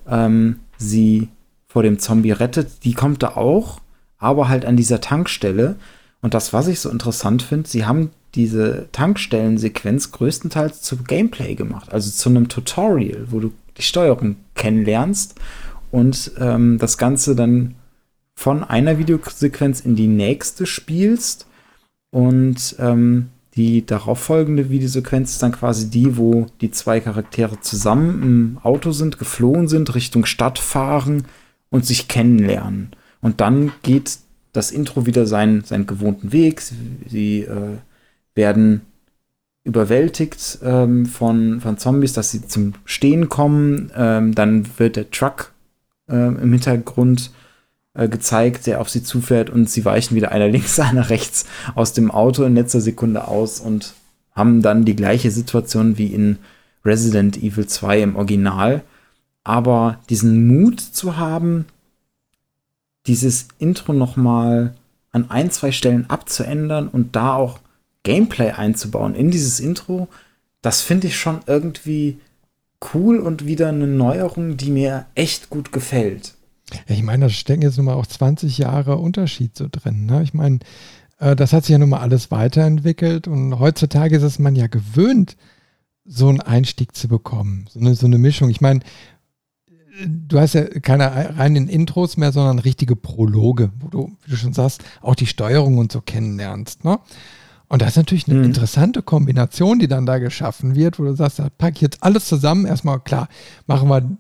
ähm, 0.09 0.61
sie 0.77 1.29
vor 1.67 1.83
dem 1.83 1.99
Zombie 1.99 2.31
rettet, 2.31 2.85
die 2.85 2.95
kommt 2.95 3.23
da 3.23 3.31
auch, 3.31 3.81
aber 4.19 4.49
halt 4.49 4.65
an 4.65 4.77
dieser 4.77 5.01
Tankstelle. 5.01 5.77
Und 6.23 6.35
das, 6.35 6.53
was 6.53 6.69
ich 6.69 6.79
so 6.79 6.89
interessant 6.89 7.43
finde, 7.43 7.69
sie 7.69 7.85
haben 7.85 8.11
diese 8.35 8.89
Tankstellensequenz 8.93 10.13
größtenteils 10.13 10.83
zu 10.83 10.99
Gameplay 10.99 11.55
gemacht, 11.55 11.93
also 11.93 12.11
zu 12.11 12.29
einem 12.29 12.49
Tutorial, 12.49 13.27
wo 13.31 13.41
du 13.41 13.53
die 13.77 13.83
Steuerung 13.83 14.37
kennenlernst 14.55 15.35
und 15.91 16.33
ähm, 16.39 16.79
das 16.79 16.99
Ganze 16.99 17.35
dann 17.35 17.75
von 18.35 18.65
einer 18.65 18.99
Videosequenz 18.99 19.81
in 19.81 19.97
die 19.97 20.09
nächste 20.09 20.67
spielst 20.67 21.47
und 22.11 22.77
ähm, 22.79 23.31
die 23.57 23.87
darauffolgende 23.87 24.71
Videosequenz 24.71 25.33
ist 25.33 25.43
dann 25.43 25.53
quasi 25.53 25.89
die, 25.89 26.17
wo 26.17 26.47
die 26.61 26.73
zwei 26.73 26.99
Charaktere 27.01 27.61
zusammen 27.61 28.23
im 28.23 28.59
Auto 28.63 28.91
sind, 28.91 29.19
geflohen 29.19 29.69
sind, 29.69 29.95
Richtung 29.95 30.25
Stadt 30.25 30.59
fahren 30.59 31.25
und 31.71 31.87
sich 31.87 32.09
kennenlernen. 32.09 32.91
Und 33.21 33.41
dann 33.41 33.73
geht 33.83 34.19
das 34.53 34.73
Intro 34.73 35.07
wieder 35.07 35.27
seinen, 35.27 35.63
seinen 35.63 35.87
gewohnten 35.87 36.33
Weg. 36.33 36.61
Sie, 36.61 37.43
äh, 37.43 37.79
werden 38.35 38.83
überwältigt 39.65 40.59
ähm, 40.63 41.07
von, 41.07 41.61
von 41.61 41.79
Zombies, 41.79 42.13
dass 42.13 42.31
sie 42.31 42.47
zum 42.47 42.75
Stehen 42.85 43.29
kommen. 43.29 43.91
Ähm, 43.97 44.35
dann 44.35 44.67
wird 44.79 44.97
der 44.97 45.11
Truck 45.11 45.53
äh, 46.09 46.15
im 46.15 46.53
Hintergrund 46.53 47.31
äh, 47.95 48.09
gezeigt, 48.09 48.67
der 48.67 48.81
auf 48.81 48.91
sie 48.91 49.03
zufährt 49.03 49.51
und 49.51 49.71
sie 49.71 49.85
weichen 49.85 50.17
wieder 50.17 50.33
einer 50.33 50.49
links, 50.51 50.79
einer 50.79 51.11
rechts 51.11 51.47
aus 51.75 51.93
dem 51.93 52.11
Auto 52.11 52.45
in 52.45 52.55
letzter 52.55 52.81
Sekunde 52.81 53.29
aus 53.29 53.61
und 53.61 53.95
haben 54.33 54.63
dann 54.63 54.85
die 54.85 54.97
gleiche 54.97 55.31
Situation 55.31 55.97
wie 55.97 56.09
in 56.09 56.39
Resident 56.85 57.37
Evil 57.37 57.67
2 57.67 58.03
im 58.03 58.17
Original. 58.17 58.83
Aber 59.45 60.01
diesen 60.11 60.47
Mut 60.47 60.81
zu 60.81 61.17
haben, 61.17 61.67
dieses 63.07 63.49
Intro 63.59 63.93
nochmal 63.93 64.75
an 65.13 65.31
ein, 65.31 65.51
zwei 65.51 65.71
Stellen 65.71 66.09
abzuändern 66.11 66.89
und 66.89 67.15
da 67.15 67.35
auch 67.35 67.61
Gameplay 68.03 68.51
einzubauen 68.51 69.15
in 69.15 69.31
dieses 69.31 69.61
Intro, 69.61 70.09
das 70.63 70.81
finde 70.81 71.07
ich 71.07 71.17
schon 71.17 71.41
irgendwie 71.47 72.19
cool 72.93 73.19
und 73.19 73.47
wieder 73.47 73.69
eine 73.69 73.87
Neuerung, 73.87 74.57
die 74.57 74.71
mir 74.71 75.07
echt 75.15 75.51
gut 75.51 75.73
gefällt. 75.73 76.34
Ja, 76.73 76.95
ich 76.95 77.03
meine, 77.03 77.27
da 77.27 77.31
stecken 77.31 77.63
jetzt 77.63 77.77
nun 77.77 77.87
mal 77.87 77.95
auch 77.95 78.07
20 78.07 78.59
Jahre 78.59 78.97
Unterschied 78.97 79.57
so 79.57 79.69
drin. 79.71 80.07
Ne? 80.07 80.23
Ich 80.23 80.35
meine, 80.35 80.61
äh, 81.19 81.37
das 81.37 81.53
hat 81.53 81.65
sich 81.65 81.73
ja 81.73 81.79
nun 81.79 81.91
mal 81.91 82.01
alles 82.01 82.31
weiterentwickelt 82.31 83.29
und 83.29 83.59
heutzutage 83.59 84.17
ist 84.17 84.23
es 84.23 84.39
man 84.39 84.57
ja 84.57 84.67
gewöhnt, 84.67 85.37
so 86.05 86.29
einen 86.29 86.41
Einstieg 86.41 86.95
zu 86.95 87.09
bekommen. 87.09 87.67
So 87.71 87.81
eine, 87.81 87.95
so 87.95 88.07
eine 88.07 88.19
Mischung. 88.19 88.51
Ich 88.51 88.61
meine, 88.61 88.81
du 90.05 90.39
hast 90.39 90.55
ja 90.55 90.65
keine 90.65 91.39
reinen 91.39 91.69
Intros 91.69 92.17
mehr, 92.17 92.33
sondern 92.33 92.59
richtige 92.59 92.97
Prologe, 92.97 93.71
wo 93.79 93.89
du, 93.89 94.17
wie 94.25 94.31
du 94.31 94.37
schon 94.37 94.53
sagst, 94.53 94.83
auch 95.01 95.15
die 95.15 95.27
Steuerung 95.27 95.79
und 95.79 95.93
so 95.93 96.01
kennenlernst. 96.01 96.85
Ne? 96.85 96.99
Und 97.69 97.83
das 97.83 97.91
ist 97.91 97.97
natürlich 97.97 98.29
eine 98.29 98.39
mhm. 98.39 98.45
interessante 98.45 99.03
Kombination, 99.03 99.79
die 99.79 99.89
dann 99.89 100.07
da 100.07 100.19
geschaffen 100.19 100.75
wird, 100.75 100.99
wo 100.99 101.05
du 101.05 101.15
sagst, 101.15 101.39
da 101.39 101.49
packe 101.49 101.77
ich 101.77 101.81
jetzt 101.81 102.03
alles 102.03 102.27
zusammen. 102.27 102.67
Erstmal, 102.67 103.01
klar, 103.01 103.29
machen 103.67 103.89
wir 103.89 104.17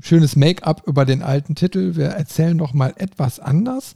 schönes 0.00 0.36
Make-up 0.36 0.82
über 0.86 1.04
den 1.04 1.22
alten 1.22 1.54
Titel. 1.54 1.96
Wir 1.96 2.06
erzählen 2.06 2.58
doch 2.58 2.72
mal 2.74 2.94
etwas 2.96 3.40
anders 3.40 3.94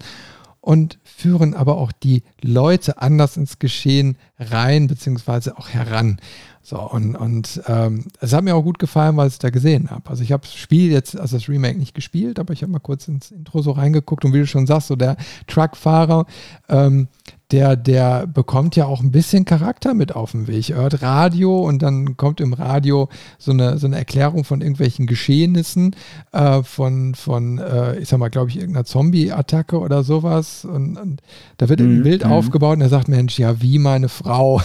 und 0.61 0.99
führen 1.03 1.55
aber 1.55 1.79
auch 1.79 1.93
die 1.93 2.23
Leute 2.43 3.01
anders 3.01 3.37
ins 3.37 3.59
Geschehen 3.59 4.17
rein, 4.39 4.87
beziehungsweise 4.87 5.57
auch 5.57 5.69
heran. 5.69 6.21
So, 6.63 6.79
und, 6.79 7.17
und 7.17 7.63
ähm, 7.67 8.05
es 8.21 8.35
hat 8.35 8.45
mir 8.45 8.55
auch 8.55 8.63
gut 8.63 8.79
gefallen, 8.79 9.17
was 9.17 9.33
ich 9.35 9.39
da 9.39 9.49
gesehen 9.49 9.91
habe. 9.91 10.11
Also 10.11 10.23
ich 10.23 10.33
habe 10.33 10.43
das 10.43 10.55
Spiel 10.55 10.93
jetzt, 10.93 11.19
also 11.19 11.39
das 11.39 11.49
Remake 11.49 11.79
nicht 11.79 11.95
gespielt, 11.95 12.39
aber 12.39 12.53
ich 12.53 12.61
habe 12.63 12.73
mal 12.73 12.79
kurz 12.79 13.09
ins 13.09 13.31
Intro 13.31 13.63
so 13.63 13.71
reingeguckt 13.71 14.27
und 14.27 14.35
wie 14.35 14.41
du 14.41 14.47
schon 14.47 14.67
sagst, 14.67 14.89
so 14.89 14.97
der 14.97 15.17
Truckfahrer, 15.47 16.27
ähm, 16.69 17.09
der, 17.51 17.77
der 17.77 18.27
bekommt 18.27 18.77
ja 18.77 18.85
auch 18.85 19.01
ein 19.01 19.11
bisschen 19.11 19.47
Charakter 19.47 19.95
mit 19.95 20.15
auf 20.15 20.33
den 20.33 20.47
Weg. 20.49 20.69
Er 20.69 20.77
hört 20.77 21.01
Radio 21.01 21.67
und 21.67 21.81
dann 21.81 22.19
kommt 22.19 22.41
im 22.41 22.53
Radio 22.53 23.09
so 23.39 23.53
eine, 23.53 23.79
so 23.79 23.87
eine 23.87 23.97
Erklärung 23.97 24.45
von 24.45 24.61
irgendwelchen 24.61 25.07
Geschehnissen, 25.07 25.97
äh, 26.33 26.63
von, 26.63 27.15
von 27.15 27.59
äh, 27.59 27.99
ich 27.99 28.09
sag 28.11 28.19
mal, 28.19 28.29
glaube 28.29 28.51
ich, 28.51 28.57
irgendeiner 28.57 28.85
Zombie-Attacke 28.85 29.79
oder 29.79 30.03
sowas. 30.03 30.67
Und, 30.67 30.99
und 30.99 31.23
da 31.57 31.71
wird 31.71 31.81
ein 31.81 32.01
mhm. 32.01 32.03
Bild 32.03 32.25
mhm. 32.25 32.33
aufgebaut 32.33 32.77
und 32.77 32.83
er 32.83 32.91
sagt, 32.91 33.09
Mensch, 33.09 33.39
ja, 33.39 33.63
wie 33.63 33.79
meine 33.79 34.11
Frau. 34.11 34.61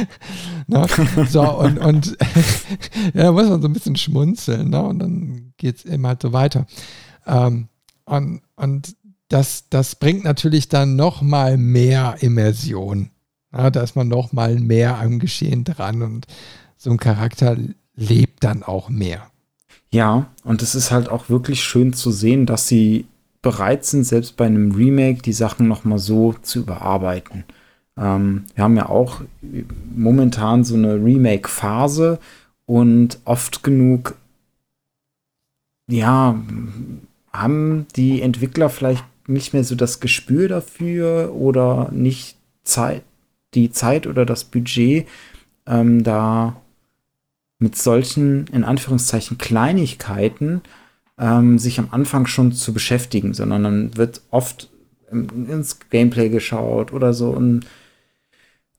ne? 0.68 0.86
So, 1.28 1.42
und, 1.58 1.78
und 1.78 2.16
ja, 3.14 3.24
da 3.24 3.32
muss 3.32 3.48
man 3.48 3.62
so 3.62 3.68
ein 3.68 3.72
bisschen 3.72 3.96
schmunzeln, 3.96 4.70
ne? 4.70 4.82
Und 4.82 5.00
dann 5.00 5.52
geht 5.56 5.78
es 5.78 5.84
eben 5.84 6.06
halt 6.06 6.22
so 6.22 6.32
weiter. 6.32 6.66
Ähm, 7.26 7.68
und, 8.04 8.42
und 8.56 8.94
das, 9.32 9.64
das 9.70 9.94
bringt 9.94 10.24
natürlich 10.24 10.68
dann 10.68 10.96
noch 10.96 11.22
mal 11.22 11.56
mehr 11.56 12.16
Immersion. 12.20 13.10
Ja, 13.52 13.70
da 13.70 13.82
ist 13.82 13.96
man 13.96 14.08
noch 14.08 14.32
mal 14.32 14.58
mehr 14.58 14.98
am 14.98 15.18
Geschehen 15.18 15.64
dran 15.64 16.02
und 16.02 16.26
so 16.76 16.90
ein 16.90 16.98
Charakter 16.98 17.56
lebt 17.94 18.44
dann 18.44 18.62
auch 18.62 18.88
mehr. 18.88 19.30
Ja, 19.90 20.26
und 20.44 20.62
es 20.62 20.74
ist 20.74 20.90
halt 20.90 21.08
auch 21.08 21.28
wirklich 21.28 21.62
schön 21.62 21.92
zu 21.92 22.10
sehen, 22.10 22.46
dass 22.46 22.66
sie 22.66 23.06
bereit 23.42 23.84
sind, 23.84 24.04
selbst 24.04 24.36
bei 24.36 24.46
einem 24.46 24.72
Remake 24.72 25.22
die 25.22 25.32
Sachen 25.32 25.68
noch 25.68 25.84
mal 25.84 25.98
so 25.98 26.34
zu 26.42 26.60
überarbeiten. 26.60 27.44
Ähm, 27.96 28.44
wir 28.54 28.64
haben 28.64 28.76
ja 28.76 28.88
auch 28.88 29.20
momentan 29.94 30.64
so 30.64 30.74
eine 30.74 30.94
Remake-Phase 30.94 32.18
und 32.66 33.18
oft 33.24 33.62
genug, 33.62 34.14
ja, 35.88 36.38
haben 37.32 37.86
die 37.96 38.22
Entwickler 38.22 38.70
vielleicht 38.70 39.04
nicht 39.32 39.52
mehr 39.52 39.64
so 39.64 39.74
das 39.74 40.00
Gespür 40.00 40.48
dafür 40.48 41.32
oder 41.34 41.90
nicht 41.92 42.36
Zeit, 42.64 43.02
die 43.54 43.70
Zeit 43.70 44.06
oder 44.06 44.24
das 44.24 44.44
Budget, 44.44 45.06
ähm, 45.66 46.02
da 46.02 46.60
mit 47.58 47.76
solchen, 47.76 48.46
in 48.48 48.64
Anführungszeichen, 48.64 49.38
Kleinigkeiten 49.38 50.62
ähm, 51.18 51.58
sich 51.58 51.78
am 51.78 51.88
Anfang 51.90 52.26
schon 52.26 52.52
zu 52.52 52.72
beschäftigen, 52.72 53.34
sondern 53.34 53.62
dann 53.62 53.96
wird 53.96 54.22
oft 54.30 54.68
ins 55.10 55.78
Gameplay 55.90 56.28
geschaut 56.28 56.92
oder 56.92 57.12
so 57.12 57.30
und 57.30 57.66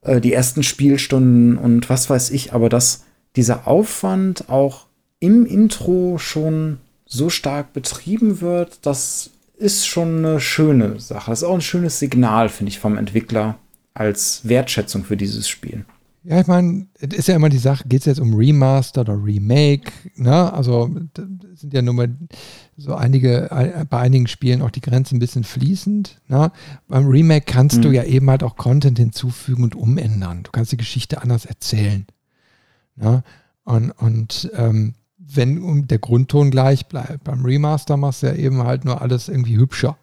äh, 0.01 0.19
die 0.19 0.33
ersten 0.33 0.63
Spielstunden 0.63 1.57
und 1.57 1.89
was 1.89 2.09
weiß 2.09 2.31
ich, 2.31 2.53
aber 2.53 2.69
dass 2.69 3.05
dieser 3.35 3.67
Aufwand 3.67 4.49
auch 4.49 4.87
im 5.19 5.45
Intro 5.45 6.17
schon 6.17 6.79
so 7.05 7.29
stark 7.29 7.73
betrieben 7.73 8.41
wird, 8.41 8.85
dass 8.85 9.31
ist 9.55 9.87
schon 9.87 10.19
eine 10.19 10.39
schöne 10.39 10.99
Sache. 10.99 11.31
Das 11.31 11.41
ist 11.41 11.47
auch 11.47 11.53
ein 11.53 11.61
schönes 11.61 11.99
Signal, 11.99 12.49
finde 12.49 12.71
ich, 12.71 12.79
vom 12.79 12.97
Entwickler 12.97 13.57
als 13.93 14.41
Wertschätzung 14.47 15.03
für 15.03 15.17
dieses 15.17 15.47
Spiel. 15.47 15.85
Ja, 16.25 16.39
ich 16.39 16.47
meine, 16.47 16.87
es 16.99 17.17
ist 17.17 17.27
ja 17.27 17.35
immer 17.35 17.49
die 17.49 17.57
Sache, 17.57 17.85
geht 17.85 17.99
es 17.99 18.05
jetzt 18.05 18.21
um 18.21 18.33
Remaster 18.33 19.01
oder 19.01 19.21
Remake, 19.21 19.91
ne? 20.15 20.53
Also 20.53 20.89
sind 21.53 21.73
ja 21.73 21.81
nur 21.81 21.93
mal 21.93 22.15
so 22.77 22.95
einige, 22.95 23.49
bei 23.89 23.99
einigen 23.99 24.27
Spielen 24.27 24.61
auch 24.61 24.69
die 24.69 24.81
Grenzen 24.81 25.17
ein 25.17 25.19
bisschen 25.19 25.43
fließend. 25.43 26.21
Ne? 26.27 26.51
Beim 26.87 27.07
Remake 27.07 27.45
kannst 27.45 27.77
mhm. 27.77 27.81
du 27.83 27.91
ja 27.91 28.03
eben 28.03 28.29
halt 28.29 28.41
auch 28.43 28.55
Content 28.55 28.97
hinzufügen 28.97 29.63
und 29.63 29.75
umändern. 29.75 30.43
Du 30.43 30.51
kannst 30.51 30.71
die 30.71 30.77
Geschichte 30.77 31.21
anders 31.21 31.45
erzählen. 31.45 32.05
Ne? 32.95 33.23
Und, 33.63 33.91
und 33.91 34.51
ähm, 34.55 34.95
wenn 35.25 35.87
der 35.87 35.99
Grundton 35.99 36.51
gleich 36.51 36.87
bleibt. 36.87 37.23
Beim 37.23 37.45
Remaster 37.45 37.97
machst 37.97 38.23
du 38.23 38.27
ja 38.27 38.35
eben 38.35 38.63
halt 38.63 38.85
nur 38.85 39.01
alles 39.01 39.29
irgendwie 39.29 39.57
hübscher 39.57 39.97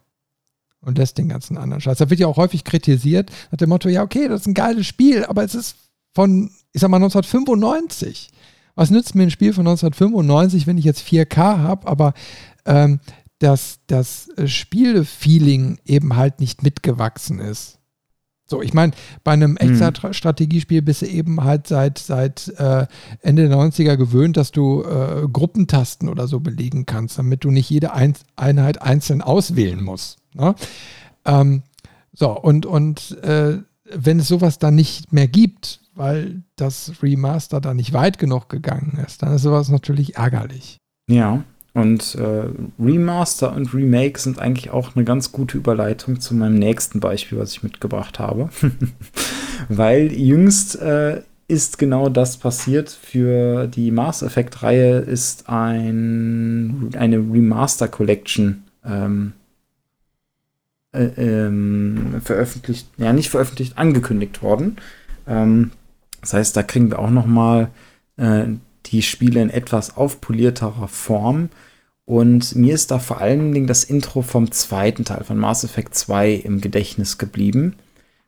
und 0.81 0.99
lässt 0.99 1.19
den 1.19 1.29
ganzen 1.29 1.57
anderen 1.59 1.81
Scheiß. 1.81 1.99
Da 1.99 2.11
wird 2.11 2.21
ja 2.21 2.27
auch 2.27 2.37
häufig 2.37 2.65
kritisiert, 2.65 3.31
nach 3.51 3.59
dem 3.59 3.69
Motto, 3.69 3.89
ja, 3.89 4.03
okay, 4.03 4.29
das 4.29 4.43
ist 4.43 4.47
ein 4.47 4.55
geiles 4.55 4.87
Spiel, 4.87 5.25
aber 5.25 5.45
es 5.45 5.55
ist 5.55 5.77
von, 6.15 6.51
ich 6.73 6.81
sag 6.81 6.91
mal, 6.91 6.97
1995. 6.97 8.31
Was 8.75 8.91
nützt 8.91 9.15
mir 9.15 9.25
ein 9.25 9.31
Spiel 9.31 9.53
von 9.53 9.67
1995, 9.67 10.67
wenn 10.67 10.79
ich 10.79 10.85
jetzt 10.85 11.03
4K 11.03 11.59
habe, 11.59 11.87
aber 11.87 12.15
ähm, 12.65 13.01
dass 13.39 13.81
das 13.87 14.29
Spielfeeling 14.45 15.79
eben 15.85 16.17
halt 16.17 16.41
nicht 16.41 16.63
mitgewachsen 16.63 17.41
ist. 17.41 17.80
So, 18.51 18.61
ich 18.61 18.75
meine, 18.75 18.93
bei 19.23 19.31
einem 19.31 19.57
Echtzeitstrategiespiel 19.57 20.83
bist 20.83 21.03
du 21.03 21.07
eben 21.07 21.45
halt 21.45 21.69
seit, 21.69 21.99
seit 21.99 22.49
äh, 22.59 22.89
Ende 23.23 23.49
der 23.49 23.57
90er 23.57 23.97
gewöhnt, 23.97 24.37
dass 24.37 24.51
du 24.51 24.83
äh, 24.83 25.29
Gruppentasten 25.33 26.09
oder 26.09 26.27
so 26.27 26.41
belegen 26.41 26.85
kannst, 26.85 27.17
damit 27.17 27.45
du 27.45 27.53
nicht 27.53 27.71
jede 27.71 27.93
Ein 27.93 28.15
Einheit 28.35 28.83
einzeln 28.83 29.23
auswählen 29.23 29.81
musst. 29.81 30.19
Ne? 30.35 30.57
Ähm, 31.25 31.63
so, 32.13 32.31
und, 32.31 32.67
und 32.67 33.19
äh, 33.23 33.59
wenn 33.85 34.19
es 34.19 34.27
sowas 34.27 34.59
dann 34.59 34.75
nicht 34.75 35.13
mehr 35.13 35.29
gibt, 35.29 35.81
weil 35.95 36.43
das 36.57 36.95
Remaster 37.05 37.61
da 37.61 37.73
nicht 37.73 37.93
weit 37.93 38.19
genug 38.19 38.49
gegangen 38.49 38.99
ist, 39.07 39.23
dann 39.23 39.33
ist 39.33 39.43
sowas 39.43 39.69
natürlich 39.69 40.17
ärgerlich. 40.17 40.79
Ja, 41.09 41.45
und 41.73 42.17
äh, 42.17 42.49
Remaster 42.83 43.55
und 43.55 43.73
Remake 43.73 44.19
sind 44.19 44.41
eigentlich 44.41 44.71
auch 44.71 44.97
eine 44.97 45.05
ganz 45.05 45.31
gute 45.31 45.57
Überleitung 45.57 46.21
zu 46.21 46.35
meinem 46.35 46.59
nächsten 46.59 46.99
Beispiel, 46.99 47.39
was 47.39 47.53
ich 47.53 47.63
mitgebracht 47.63 48.19
habe. 48.19 48.51
Weil 49.69 50.13
jüngst 50.13 50.81
äh, 50.81 51.23
ist 51.47 51.79
genau 51.79 52.09
das 52.09 52.39
passiert. 52.39 52.91
Für 52.91 53.69
die 53.69 53.93
Mass 53.93 54.23
Effect-Reihe 54.23 54.99
ist 54.99 55.49
ein, 55.49 56.91
eine 56.97 57.19
Remaster 57.19 57.87
Collection 57.87 58.65
ähm, 58.85 59.33
äh, 60.93 61.05
ähm, 61.17 62.21
veröffentlicht, 62.23 62.89
ja 62.97 63.13
nicht 63.13 63.31
veröffentlicht, 63.31 63.79
angekündigt 63.79 64.43
worden. 64.43 64.77
Ähm, 65.29 65.71
das 66.21 66.33
heißt, 66.33 66.57
da 66.57 66.65
kriegen 66.65 66.91
wir 66.91 66.99
auch 66.99 67.11
noch 67.11 67.27
mal 67.27 67.69
äh, 68.17 68.47
die 68.87 69.03
Spiele 69.03 69.43
in 69.43 69.51
etwas 69.51 69.97
aufpolierterer 69.97 70.89
Form. 70.89 71.51
Und 72.05 72.57
mir 72.57 72.75
ist 72.75 72.91
da 72.91 72.99
vor 72.99 73.21
allen 73.21 73.53
Dingen 73.53 73.67
das 73.67 73.85
Intro 73.85 74.23
vom 74.23 74.51
zweiten 74.51 75.05
Teil 75.05 75.25
von 75.25 75.37
Mass 75.37 75.65
Effect 75.65 75.95
2 75.95 76.33
im 76.33 76.61
Gedächtnis 76.61 77.19
geblieben. 77.19 77.77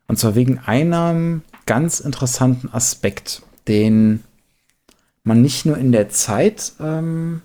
Und 0.07 0.17
zwar 0.17 0.35
wegen 0.35 0.59
einem 0.59 1.41
ganz 1.65 1.99
interessanten 1.99 2.69
Aspekt, 2.73 3.41
den 3.67 4.23
man 5.23 5.41
nicht 5.41 5.65
nur 5.65 5.77
in 5.77 5.91
der 5.91 6.09
Zeit 6.09 6.73
ähm, 6.79 7.41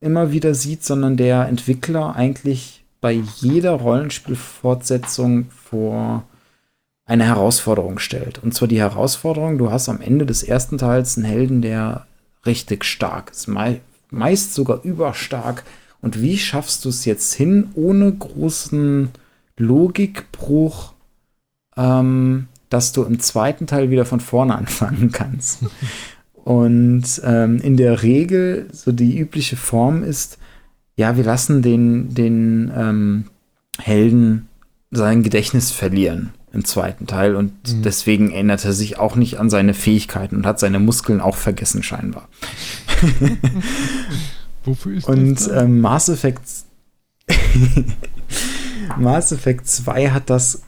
immer 0.00 0.32
wieder 0.32 0.54
sieht, 0.54 0.84
sondern 0.84 1.16
der 1.16 1.46
Entwickler 1.48 2.14
eigentlich 2.14 2.84
bei 3.00 3.12
jeder 3.12 3.72
Rollenspielfortsetzung 3.72 5.50
vor 5.50 6.24
eine 7.06 7.24
Herausforderung 7.24 7.98
stellt. 7.98 8.42
Und 8.42 8.54
zwar 8.54 8.68
die 8.68 8.78
Herausforderung, 8.78 9.58
du 9.58 9.70
hast 9.70 9.88
am 9.88 10.00
Ende 10.00 10.26
des 10.26 10.42
ersten 10.42 10.78
Teils 10.78 11.16
einen 11.16 11.26
Helden, 11.26 11.62
der 11.62 12.06
richtig 12.46 12.84
stark 12.84 13.30
ist, 13.30 13.48
mei 13.48 13.80
meist 14.10 14.54
sogar 14.54 14.82
überstark. 14.84 15.64
Und 16.02 16.20
wie 16.20 16.38
schaffst 16.38 16.84
du 16.84 16.88
es 16.88 17.04
jetzt 17.04 17.34
hin, 17.34 17.70
ohne 17.74 18.12
großen 18.12 19.10
Logikbruch, 19.56 20.94
ähm, 21.76 22.48
dass 22.70 22.92
du 22.92 23.04
im 23.04 23.20
zweiten 23.20 23.66
Teil 23.66 23.90
wieder 23.90 24.04
von 24.04 24.20
vorne 24.20 24.54
anfangen 24.58 25.12
kannst? 25.12 25.64
Und 26.34 27.20
ähm, 27.22 27.58
in 27.60 27.76
der 27.76 28.02
Regel, 28.02 28.68
so 28.72 28.92
die 28.92 29.18
übliche 29.18 29.56
Form 29.56 30.02
ist, 30.02 30.38
ja, 30.96 31.16
wir 31.16 31.24
lassen 31.24 31.62
den, 31.62 32.14
den 32.14 32.72
ähm, 32.74 33.24
Helden 33.78 34.48
sein 34.90 35.22
Gedächtnis 35.22 35.70
verlieren 35.70 36.32
im 36.52 36.64
zweiten 36.64 37.06
Teil 37.06 37.36
und 37.36 37.52
mhm. 37.52 37.82
deswegen 37.82 38.32
erinnert 38.32 38.64
er 38.64 38.72
sich 38.72 38.98
auch 38.98 39.16
nicht 39.16 39.38
an 39.38 39.50
seine 39.50 39.74
Fähigkeiten 39.74 40.36
und 40.36 40.46
hat 40.46 40.58
seine 40.58 40.80
Muskeln 40.80 41.20
auch 41.20 41.36
vergessen 41.36 41.82
scheinbar. 41.82 42.28
Wofür 44.64 44.96
ist 44.96 45.08
und 45.08 45.34
das? 45.34 45.48
Und 45.48 45.56
ähm, 45.56 45.80
Mass 45.80 46.08
Effect 46.08 46.42
Mass 48.98 49.32
Effect 49.32 49.66
2 49.66 50.10
hat 50.10 50.30
das 50.30 50.62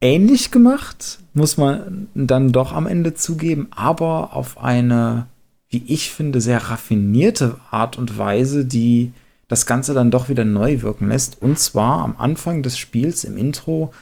ähnlich 0.00 0.50
gemacht, 0.50 1.18
muss 1.34 1.56
man 1.56 2.08
dann 2.14 2.52
doch 2.52 2.72
am 2.72 2.86
Ende 2.86 3.14
zugeben, 3.14 3.68
aber 3.70 4.34
auf 4.34 4.58
eine, 4.58 5.26
wie 5.68 5.82
ich 5.86 6.10
finde, 6.10 6.40
sehr 6.40 6.70
raffinierte 6.70 7.56
Art 7.70 7.98
und 7.98 8.16
Weise, 8.18 8.64
die 8.64 9.12
das 9.48 9.66
Ganze 9.66 9.94
dann 9.94 10.10
doch 10.10 10.28
wieder 10.28 10.44
neu 10.44 10.82
wirken 10.82 11.08
lässt. 11.08 11.40
Und 11.40 11.58
zwar 11.58 12.02
am 12.02 12.16
Anfang 12.18 12.62
des 12.62 12.78
Spiels 12.78 13.24
im 13.24 13.36
Intro 13.36 13.92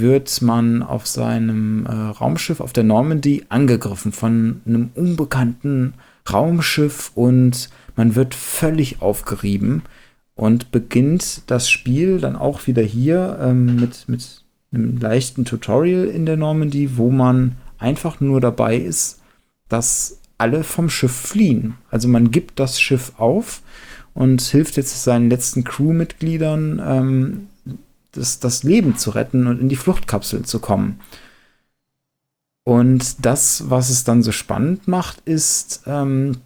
wird 0.00 0.42
man 0.42 0.82
auf 0.82 1.06
seinem 1.06 1.86
äh, 1.86 1.92
Raumschiff 1.92 2.60
auf 2.60 2.72
der 2.72 2.84
Normandy 2.84 3.44
angegriffen 3.48 4.12
von 4.12 4.60
einem 4.66 4.90
unbekannten 4.94 5.94
Raumschiff 6.30 7.12
und 7.14 7.70
man 7.96 8.14
wird 8.14 8.34
völlig 8.34 9.00
aufgerieben 9.00 9.82
und 10.34 10.70
beginnt 10.70 11.42
das 11.50 11.70
Spiel 11.70 12.18
dann 12.18 12.36
auch 12.36 12.66
wieder 12.66 12.82
hier 12.82 13.38
ähm, 13.40 13.76
mit, 13.76 14.08
mit 14.08 14.42
einem 14.72 14.98
leichten 14.98 15.44
Tutorial 15.44 16.04
in 16.06 16.26
der 16.26 16.36
Normandy, 16.36 16.96
wo 16.96 17.10
man 17.10 17.56
einfach 17.78 18.20
nur 18.20 18.40
dabei 18.40 18.76
ist, 18.76 19.20
dass 19.68 20.20
alle 20.38 20.64
vom 20.64 20.90
Schiff 20.90 21.12
fliehen. 21.12 21.74
Also 21.90 22.08
man 22.08 22.30
gibt 22.30 22.60
das 22.60 22.80
Schiff 22.80 23.12
auf 23.16 23.62
und 24.14 24.40
hilft 24.42 24.76
jetzt 24.76 25.02
seinen 25.02 25.30
letzten 25.30 25.64
Crewmitgliedern, 25.64 26.82
ähm, 26.84 27.46
das, 28.16 28.40
das 28.40 28.62
Leben 28.62 28.96
zu 28.96 29.10
retten 29.10 29.46
und 29.46 29.60
in 29.60 29.68
die 29.68 29.76
Fluchtkapsel 29.76 30.44
zu 30.44 30.58
kommen. 30.58 31.00
Und 32.64 33.24
das, 33.24 33.70
was 33.70 33.90
es 33.90 34.04
dann 34.04 34.22
so 34.22 34.32
spannend 34.32 34.88
macht, 34.88 35.20
ist, 35.24 35.82
ähm, 35.86 36.38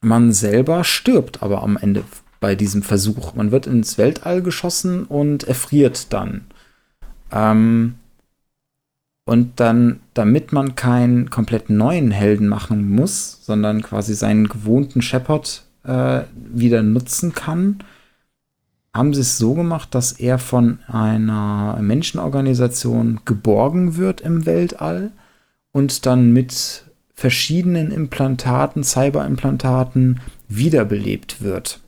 man 0.00 0.32
selber 0.32 0.84
stirbt 0.84 1.42
aber 1.42 1.62
am 1.62 1.76
Ende 1.76 2.04
bei 2.40 2.54
diesem 2.54 2.82
Versuch. 2.82 3.34
Man 3.34 3.50
wird 3.50 3.66
ins 3.66 3.98
Weltall 3.98 4.42
geschossen 4.42 5.04
und 5.04 5.44
erfriert 5.44 6.12
dann. 6.12 6.46
Ähm, 7.32 7.94
und 9.24 9.60
dann, 9.60 10.00
damit 10.14 10.52
man 10.52 10.74
keinen 10.74 11.28
komplett 11.28 11.68
neuen 11.68 12.10
Helden 12.12 12.48
machen 12.48 12.88
muss, 12.88 13.44
sondern 13.44 13.82
quasi 13.82 14.14
seinen 14.14 14.48
gewohnten 14.48 15.02
Shepard 15.02 15.64
äh, 15.84 16.22
wieder 16.34 16.82
nutzen 16.82 17.34
kann, 17.34 17.80
haben 18.98 19.14
sie 19.14 19.20
es 19.20 19.38
so 19.38 19.54
gemacht, 19.54 19.94
dass 19.94 20.12
er 20.12 20.38
von 20.38 20.80
einer 20.88 21.78
Menschenorganisation 21.80 23.20
geborgen 23.24 23.96
wird 23.96 24.20
im 24.20 24.44
Weltall 24.44 25.12
und 25.72 26.04
dann 26.04 26.32
mit 26.32 26.84
verschiedenen 27.14 27.92
Implantaten, 27.92 28.82
Cyberimplantaten 28.82 30.20
wiederbelebt 30.48 31.40
wird. 31.40 31.80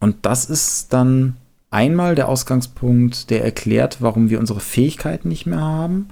Und 0.00 0.24
das 0.24 0.46
ist 0.46 0.92
dann 0.92 1.36
einmal 1.70 2.14
der 2.14 2.28
Ausgangspunkt, 2.28 3.28
der 3.28 3.44
erklärt, 3.44 3.98
warum 4.00 4.30
wir 4.30 4.40
unsere 4.40 4.60
Fähigkeiten 4.60 5.28
nicht 5.28 5.46
mehr 5.46 5.60
haben. 5.60 6.08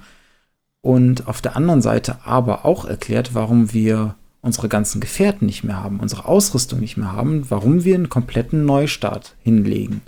Und 0.81 1.27
auf 1.27 1.41
der 1.41 1.55
anderen 1.55 1.81
Seite 1.81 2.17
aber 2.23 2.65
auch 2.65 2.85
erklärt, 2.85 3.33
warum 3.33 3.73
wir 3.73 4.15
unsere 4.47 4.69
ganzen 4.69 5.01
Gefährten 5.01 5.45
nicht 5.45 5.63
mehr 5.63 5.83
haben, 5.83 5.99
unsere 5.99 6.25
Ausrüstung 6.25 6.79
nicht 6.79 6.97
mehr 6.97 7.11
haben, 7.11 7.45
warum 7.49 7.83
wir 7.83 7.93
einen 7.93 8.09
kompletten 8.09 8.65
Neustart 8.65 9.35
hinlegen. 9.43 10.01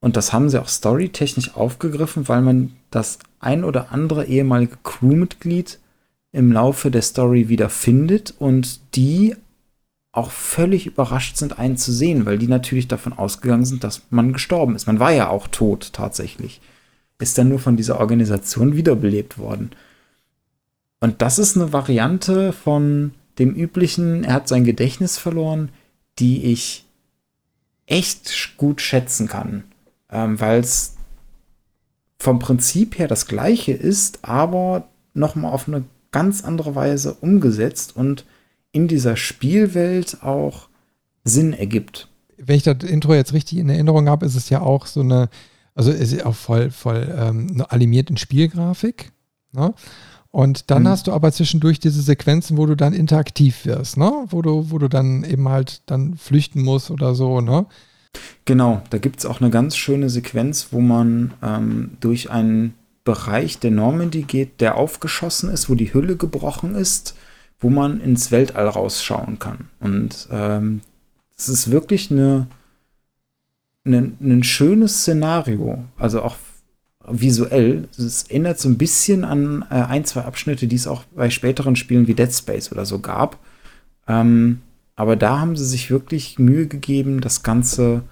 Und 0.00 0.16
das 0.16 0.32
haben 0.32 0.48
sie 0.48 0.60
auch 0.60 0.68
storytechnisch 0.68 1.56
aufgegriffen, 1.56 2.28
weil 2.28 2.40
man 2.40 2.72
das 2.90 3.18
ein 3.40 3.64
oder 3.64 3.90
andere 3.90 4.26
ehemalige 4.26 4.78
Crewmitglied 4.84 5.80
im 6.32 6.52
Laufe 6.52 6.90
der 6.90 7.02
Story 7.02 7.48
wieder 7.48 7.68
findet 7.68 8.34
und 8.38 8.80
die 8.94 9.34
auch 10.12 10.30
völlig 10.30 10.86
überrascht 10.86 11.36
sind, 11.36 11.58
einen 11.58 11.76
zu 11.76 11.92
sehen, 11.92 12.24
weil 12.24 12.38
die 12.38 12.46
natürlich 12.46 12.88
davon 12.88 13.12
ausgegangen 13.12 13.64
sind, 13.64 13.84
dass 13.84 14.02
man 14.10 14.32
gestorben 14.32 14.76
ist. 14.76 14.86
Man 14.86 15.00
war 15.00 15.12
ja 15.12 15.28
auch 15.28 15.48
tot 15.48 15.92
tatsächlich. 15.92 16.60
Ist 17.18 17.36
dann 17.36 17.48
nur 17.48 17.58
von 17.58 17.76
dieser 17.76 17.98
Organisation 17.98 18.76
wiederbelebt 18.76 19.38
worden. 19.38 19.70
Und 21.00 21.20
das 21.20 21.38
ist 21.38 21.56
eine 21.56 21.72
Variante 21.72 22.52
von 22.52 23.12
dem 23.38 23.54
üblichen, 23.54 24.24
er 24.24 24.34
hat 24.34 24.48
sein 24.48 24.64
Gedächtnis 24.64 25.18
verloren, 25.18 25.70
die 26.18 26.44
ich 26.44 26.86
echt 27.86 28.56
gut 28.56 28.80
schätzen 28.80 29.28
kann, 29.28 29.64
ähm, 30.10 30.40
weil 30.40 30.60
es 30.60 30.96
vom 32.18 32.38
Prinzip 32.38 32.98
her 32.98 33.08
das 33.08 33.26
gleiche 33.26 33.72
ist, 33.72 34.24
aber 34.24 34.88
nochmal 35.14 35.52
auf 35.52 35.68
eine 35.68 35.84
ganz 36.10 36.44
andere 36.44 36.74
Weise 36.74 37.14
umgesetzt 37.14 37.94
und 37.94 38.24
in 38.72 38.88
dieser 38.88 39.16
Spielwelt 39.16 40.22
auch 40.22 40.68
Sinn 41.24 41.52
ergibt. 41.52 42.08
Wenn 42.36 42.56
ich 42.56 42.62
das 42.62 42.84
Intro 42.84 43.14
jetzt 43.14 43.32
richtig 43.32 43.58
in 43.58 43.68
Erinnerung 43.68 44.08
habe, 44.08 44.26
ist 44.26 44.34
es 44.34 44.48
ja 44.48 44.60
auch 44.60 44.86
so 44.86 45.00
eine, 45.00 45.28
also 45.74 45.90
ist 45.90 46.12
ja 46.12 46.26
auch 46.26 46.34
voll, 46.34 46.70
voll 46.70 47.14
ähm, 47.18 47.64
animiert 47.68 48.10
in 48.10 48.16
Spielgrafik. 48.16 49.12
Ne? 49.52 49.74
Und 50.36 50.70
dann 50.70 50.82
mhm. 50.82 50.88
hast 50.88 51.06
du 51.06 51.14
aber 51.14 51.32
zwischendurch 51.32 51.80
diese 51.80 52.02
Sequenzen, 52.02 52.58
wo 52.58 52.66
du 52.66 52.74
dann 52.74 52.92
interaktiv 52.92 53.64
wirst, 53.64 53.96
ne? 53.96 54.26
Wo 54.28 54.42
du, 54.42 54.70
wo 54.70 54.76
du 54.76 54.86
dann 54.86 55.24
eben 55.24 55.48
halt 55.48 55.80
dann 55.86 56.18
flüchten 56.18 56.62
musst 56.62 56.90
oder 56.90 57.14
so, 57.14 57.40
ne? 57.40 57.64
Genau, 58.44 58.82
da 58.90 58.98
gibt 58.98 59.18
es 59.18 59.24
auch 59.24 59.40
eine 59.40 59.48
ganz 59.48 59.78
schöne 59.78 60.10
Sequenz, 60.10 60.68
wo 60.72 60.82
man 60.82 61.32
ähm, 61.42 61.92
durch 62.00 62.30
einen 62.30 62.74
Bereich 63.02 63.60
der 63.60 63.70
Normandy 63.70 64.24
geht, 64.24 64.60
der 64.60 64.74
aufgeschossen 64.74 65.48
ist, 65.48 65.70
wo 65.70 65.74
die 65.74 65.94
Hülle 65.94 66.16
gebrochen 66.16 66.74
ist, 66.74 67.16
wo 67.58 67.70
man 67.70 67.98
ins 68.02 68.30
Weltall 68.30 68.68
rausschauen 68.68 69.38
kann. 69.38 69.70
Und 69.80 70.28
ähm, 70.30 70.82
es 71.34 71.48
ist 71.48 71.70
wirklich 71.70 72.10
eine, 72.10 72.46
eine, 73.86 74.12
ein 74.20 74.42
schönes 74.42 74.98
Szenario, 74.98 75.82
also 75.96 76.20
auch 76.20 76.36
visuell. 77.08 77.88
Es 77.96 78.24
erinnert 78.24 78.58
so 78.58 78.68
ein 78.68 78.78
bisschen 78.78 79.24
an 79.24 79.64
äh, 79.70 79.74
ein, 79.74 80.04
zwei 80.04 80.22
Abschnitte, 80.22 80.66
die 80.66 80.76
es 80.76 80.86
auch 80.86 81.04
bei 81.14 81.30
späteren 81.30 81.76
Spielen 81.76 82.06
wie 82.06 82.14
Dead 82.14 82.32
Space 82.32 82.72
oder 82.72 82.86
so 82.86 82.98
gab. 82.98 83.38
Ähm, 84.08 84.60
aber 84.94 85.16
da 85.16 85.40
haben 85.40 85.56
sie 85.56 85.66
sich 85.66 85.90
wirklich 85.90 86.38
Mühe 86.38 86.66
gegeben, 86.66 87.20
das 87.20 87.42
Ganze 87.42 88.02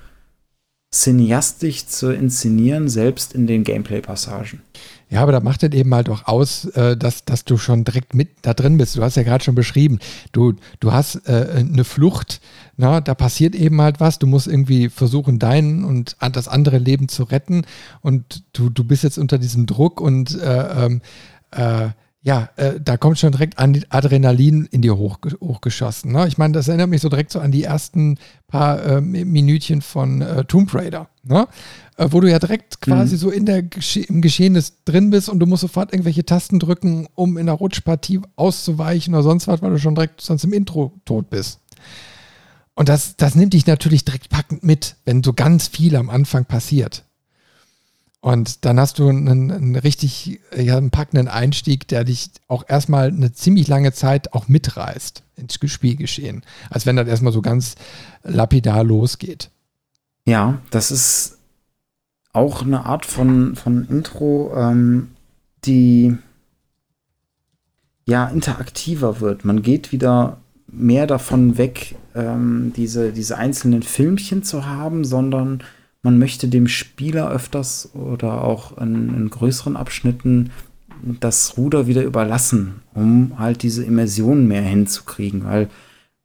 cineastisch 0.92 1.86
zu 1.86 2.12
inszenieren, 2.12 2.88
selbst 2.88 3.34
in 3.34 3.46
den 3.46 3.64
Gameplay-Passagen. 3.64 4.62
Ja, 5.10 5.22
aber 5.22 5.32
da 5.32 5.40
macht 5.40 5.62
es 5.62 5.72
eben 5.72 5.94
halt 5.94 6.08
auch 6.08 6.26
aus, 6.26 6.64
äh, 6.64 6.96
dass, 6.96 7.24
dass 7.24 7.44
du 7.44 7.56
schon 7.56 7.84
direkt 7.84 8.14
mit 8.14 8.30
da 8.42 8.54
drin 8.54 8.78
bist. 8.78 8.96
Du 8.96 9.02
hast 9.02 9.16
ja 9.16 9.22
gerade 9.22 9.44
schon 9.44 9.54
beschrieben, 9.54 9.98
du, 10.32 10.54
du 10.80 10.92
hast 10.92 11.28
äh, 11.28 11.54
eine 11.56 11.84
Flucht, 11.84 12.40
na, 12.76 13.00
da 13.00 13.14
passiert 13.14 13.54
eben 13.54 13.80
halt 13.80 14.00
was, 14.00 14.18
du 14.18 14.26
musst 14.26 14.46
irgendwie 14.46 14.88
versuchen, 14.88 15.38
dein 15.38 15.84
und 15.84 16.16
das 16.32 16.48
andere 16.48 16.78
Leben 16.78 17.08
zu 17.08 17.24
retten 17.24 17.64
und 18.00 18.42
du, 18.54 18.70
du 18.70 18.84
bist 18.84 19.04
jetzt 19.04 19.18
unter 19.18 19.38
diesem 19.38 19.66
Druck 19.66 20.00
und 20.00 20.38
äh, 20.40 20.84
ähm, 20.86 21.00
äh, 21.50 21.88
ja, 22.24 22.48
äh, 22.56 22.80
da 22.80 22.96
kommt 22.96 23.18
schon 23.18 23.32
direkt 23.32 23.58
Adrenalin 23.58 24.66
in 24.70 24.80
dir 24.80 24.96
hoch, 24.96 25.18
hochgeschossen. 25.42 26.10
Ne? 26.10 26.26
Ich 26.26 26.38
meine, 26.38 26.54
das 26.54 26.68
erinnert 26.68 26.88
mich 26.88 27.02
so 27.02 27.10
direkt 27.10 27.30
so 27.30 27.38
an 27.38 27.52
die 27.52 27.64
ersten 27.64 28.18
paar 28.48 28.82
äh, 28.82 29.00
Minütchen 29.02 29.82
von 29.82 30.22
äh, 30.22 30.44
Tomb 30.46 30.74
Raider, 30.74 31.10
ne? 31.22 31.46
Äh, 31.98 32.08
wo 32.10 32.20
du 32.20 32.30
ja 32.30 32.38
direkt 32.38 32.80
quasi 32.80 33.16
mhm. 33.16 33.18
so 33.18 33.30
in 33.30 33.44
der 33.44 33.58
im 34.08 34.22
Geschehen 34.22 34.58
drin 34.86 35.10
bist 35.10 35.28
und 35.28 35.38
du 35.38 35.44
musst 35.44 35.60
sofort 35.60 35.92
irgendwelche 35.92 36.24
Tasten 36.24 36.58
drücken, 36.58 37.08
um 37.14 37.36
in 37.36 37.44
der 37.44 37.56
Rutschpartie 37.56 38.22
auszuweichen 38.36 39.14
oder 39.14 39.22
sonst 39.22 39.46
was, 39.46 39.60
weil 39.60 39.72
du 39.72 39.78
schon 39.78 39.94
direkt 39.94 40.22
sonst 40.22 40.44
im 40.44 40.54
Intro 40.54 40.94
tot 41.04 41.28
bist. 41.28 41.60
Und 42.74 42.88
das, 42.88 43.16
das 43.16 43.34
nimmt 43.34 43.52
dich 43.52 43.66
natürlich 43.66 44.06
direkt 44.06 44.30
packend 44.30 44.64
mit, 44.64 44.96
wenn 45.04 45.22
so 45.22 45.34
ganz 45.34 45.68
viel 45.68 45.94
am 45.94 46.08
Anfang 46.08 46.46
passiert. 46.46 47.04
Und 48.24 48.64
dann 48.64 48.80
hast 48.80 48.98
du 48.98 49.06
einen, 49.06 49.50
einen 49.50 49.76
richtig 49.76 50.40
ja, 50.56 50.78
einen 50.78 50.90
packenden 50.90 51.28
Einstieg, 51.28 51.86
der 51.88 52.04
dich 52.04 52.30
auch 52.48 52.64
erstmal 52.66 53.08
eine 53.08 53.34
ziemlich 53.34 53.68
lange 53.68 53.92
Zeit 53.92 54.32
auch 54.32 54.48
mitreißt 54.48 55.22
ins 55.36 55.58
Spielgeschehen. 55.62 56.42
Als 56.70 56.86
wenn 56.86 56.96
das 56.96 57.06
erstmal 57.06 57.34
so 57.34 57.42
ganz 57.42 57.74
lapidar 58.22 58.82
losgeht. 58.82 59.50
Ja, 60.24 60.62
das 60.70 60.90
ist 60.90 61.36
auch 62.32 62.62
eine 62.62 62.86
Art 62.86 63.04
von, 63.04 63.56
von 63.56 63.86
Intro, 63.90 64.54
ähm, 64.56 65.10
die 65.66 66.16
ja 68.06 68.28
interaktiver 68.28 69.20
wird. 69.20 69.44
Man 69.44 69.60
geht 69.60 69.92
wieder 69.92 70.38
mehr 70.66 71.06
davon 71.06 71.58
weg, 71.58 71.96
ähm, 72.14 72.72
diese, 72.74 73.12
diese 73.12 73.36
einzelnen 73.36 73.82
Filmchen 73.82 74.42
zu 74.42 74.64
haben, 74.64 75.04
sondern 75.04 75.62
man 76.04 76.18
möchte 76.18 76.48
dem 76.48 76.68
Spieler 76.68 77.30
öfters 77.30 77.90
oder 77.94 78.44
auch 78.44 78.78
in, 78.78 79.08
in 79.14 79.30
größeren 79.30 79.76
Abschnitten 79.76 80.50
das 81.20 81.56
Ruder 81.56 81.86
wieder 81.86 82.02
überlassen, 82.02 82.82
um 82.94 83.38
halt 83.38 83.62
diese 83.62 83.84
Immersion 83.84 84.46
mehr 84.46 84.62
hinzukriegen, 84.62 85.44
weil 85.44 85.68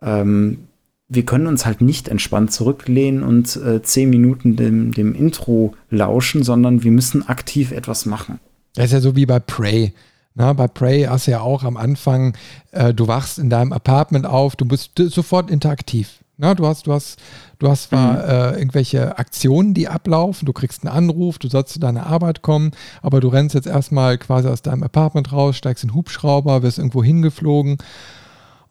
ähm, 0.01 0.59
wir 1.07 1.25
können 1.25 1.47
uns 1.47 1.65
halt 1.65 1.81
nicht 1.81 2.07
entspannt 2.07 2.53
zurücklehnen 2.53 3.23
und 3.23 3.55
äh, 3.55 3.81
zehn 3.81 4.09
Minuten 4.09 4.55
dem, 4.55 4.91
dem 4.93 5.15
Intro 5.15 5.73
lauschen, 5.89 6.43
sondern 6.43 6.83
wir 6.83 6.91
müssen 6.91 7.27
aktiv 7.27 7.71
etwas 7.71 8.05
machen. 8.05 8.39
Das 8.75 8.85
ist 8.85 8.91
ja 8.91 8.99
so 8.99 9.15
wie 9.15 9.25
bei 9.25 9.39
Prey. 9.39 9.93
Na, 10.35 10.53
bei 10.53 10.67
Prey 10.67 11.03
hast 11.03 11.27
du 11.27 11.31
ja 11.31 11.41
auch 11.41 11.63
am 11.63 11.77
Anfang, 11.77 12.37
äh, 12.71 12.93
du 12.93 13.07
wachst 13.07 13.39
in 13.39 13.49
deinem 13.49 13.73
Apartment 13.73 14.25
auf, 14.25 14.55
du 14.55 14.65
bist 14.65 14.91
sofort 14.97 15.49
interaktiv. 15.49 16.19
Na, 16.37 16.53
du 16.53 16.65
hast, 16.67 16.87
du 16.87 16.93
hast, 16.93 17.19
du 17.59 17.69
hast 17.69 17.89
zwar 17.89 18.13
mhm. 18.13 18.19
äh, 18.19 18.51
irgendwelche 18.57 19.17
Aktionen, 19.17 19.73
die 19.73 19.87
ablaufen, 19.87 20.45
du 20.45 20.53
kriegst 20.53 20.85
einen 20.85 20.95
Anruf, 20.95 21.37
du 21.37 21.47
sollst 21.47 21.73
zu 21.73 21.79
deiner 21.79 22.07
Arbeit 22.07 22.41
kommen, 22.41 22.71
aber 23.01 23.19
du 23.19 23.27
rennst 23.27 23.55
jetzt 23.55 23.67
erstmal 23.67 24.17
quasi 24.17 24.47
aus 24.47 24.61
deinem 24.61 24.83
Apartment 24.83 25.31
raus, 25.31 25.57
steigst 25.57 25.83
in 25.83 25.93
Hubschrauber, 25.93 26.63
wirst 26.63 26.77
irgendwo 26.79 27.03
hingeflogen 27.03 27.77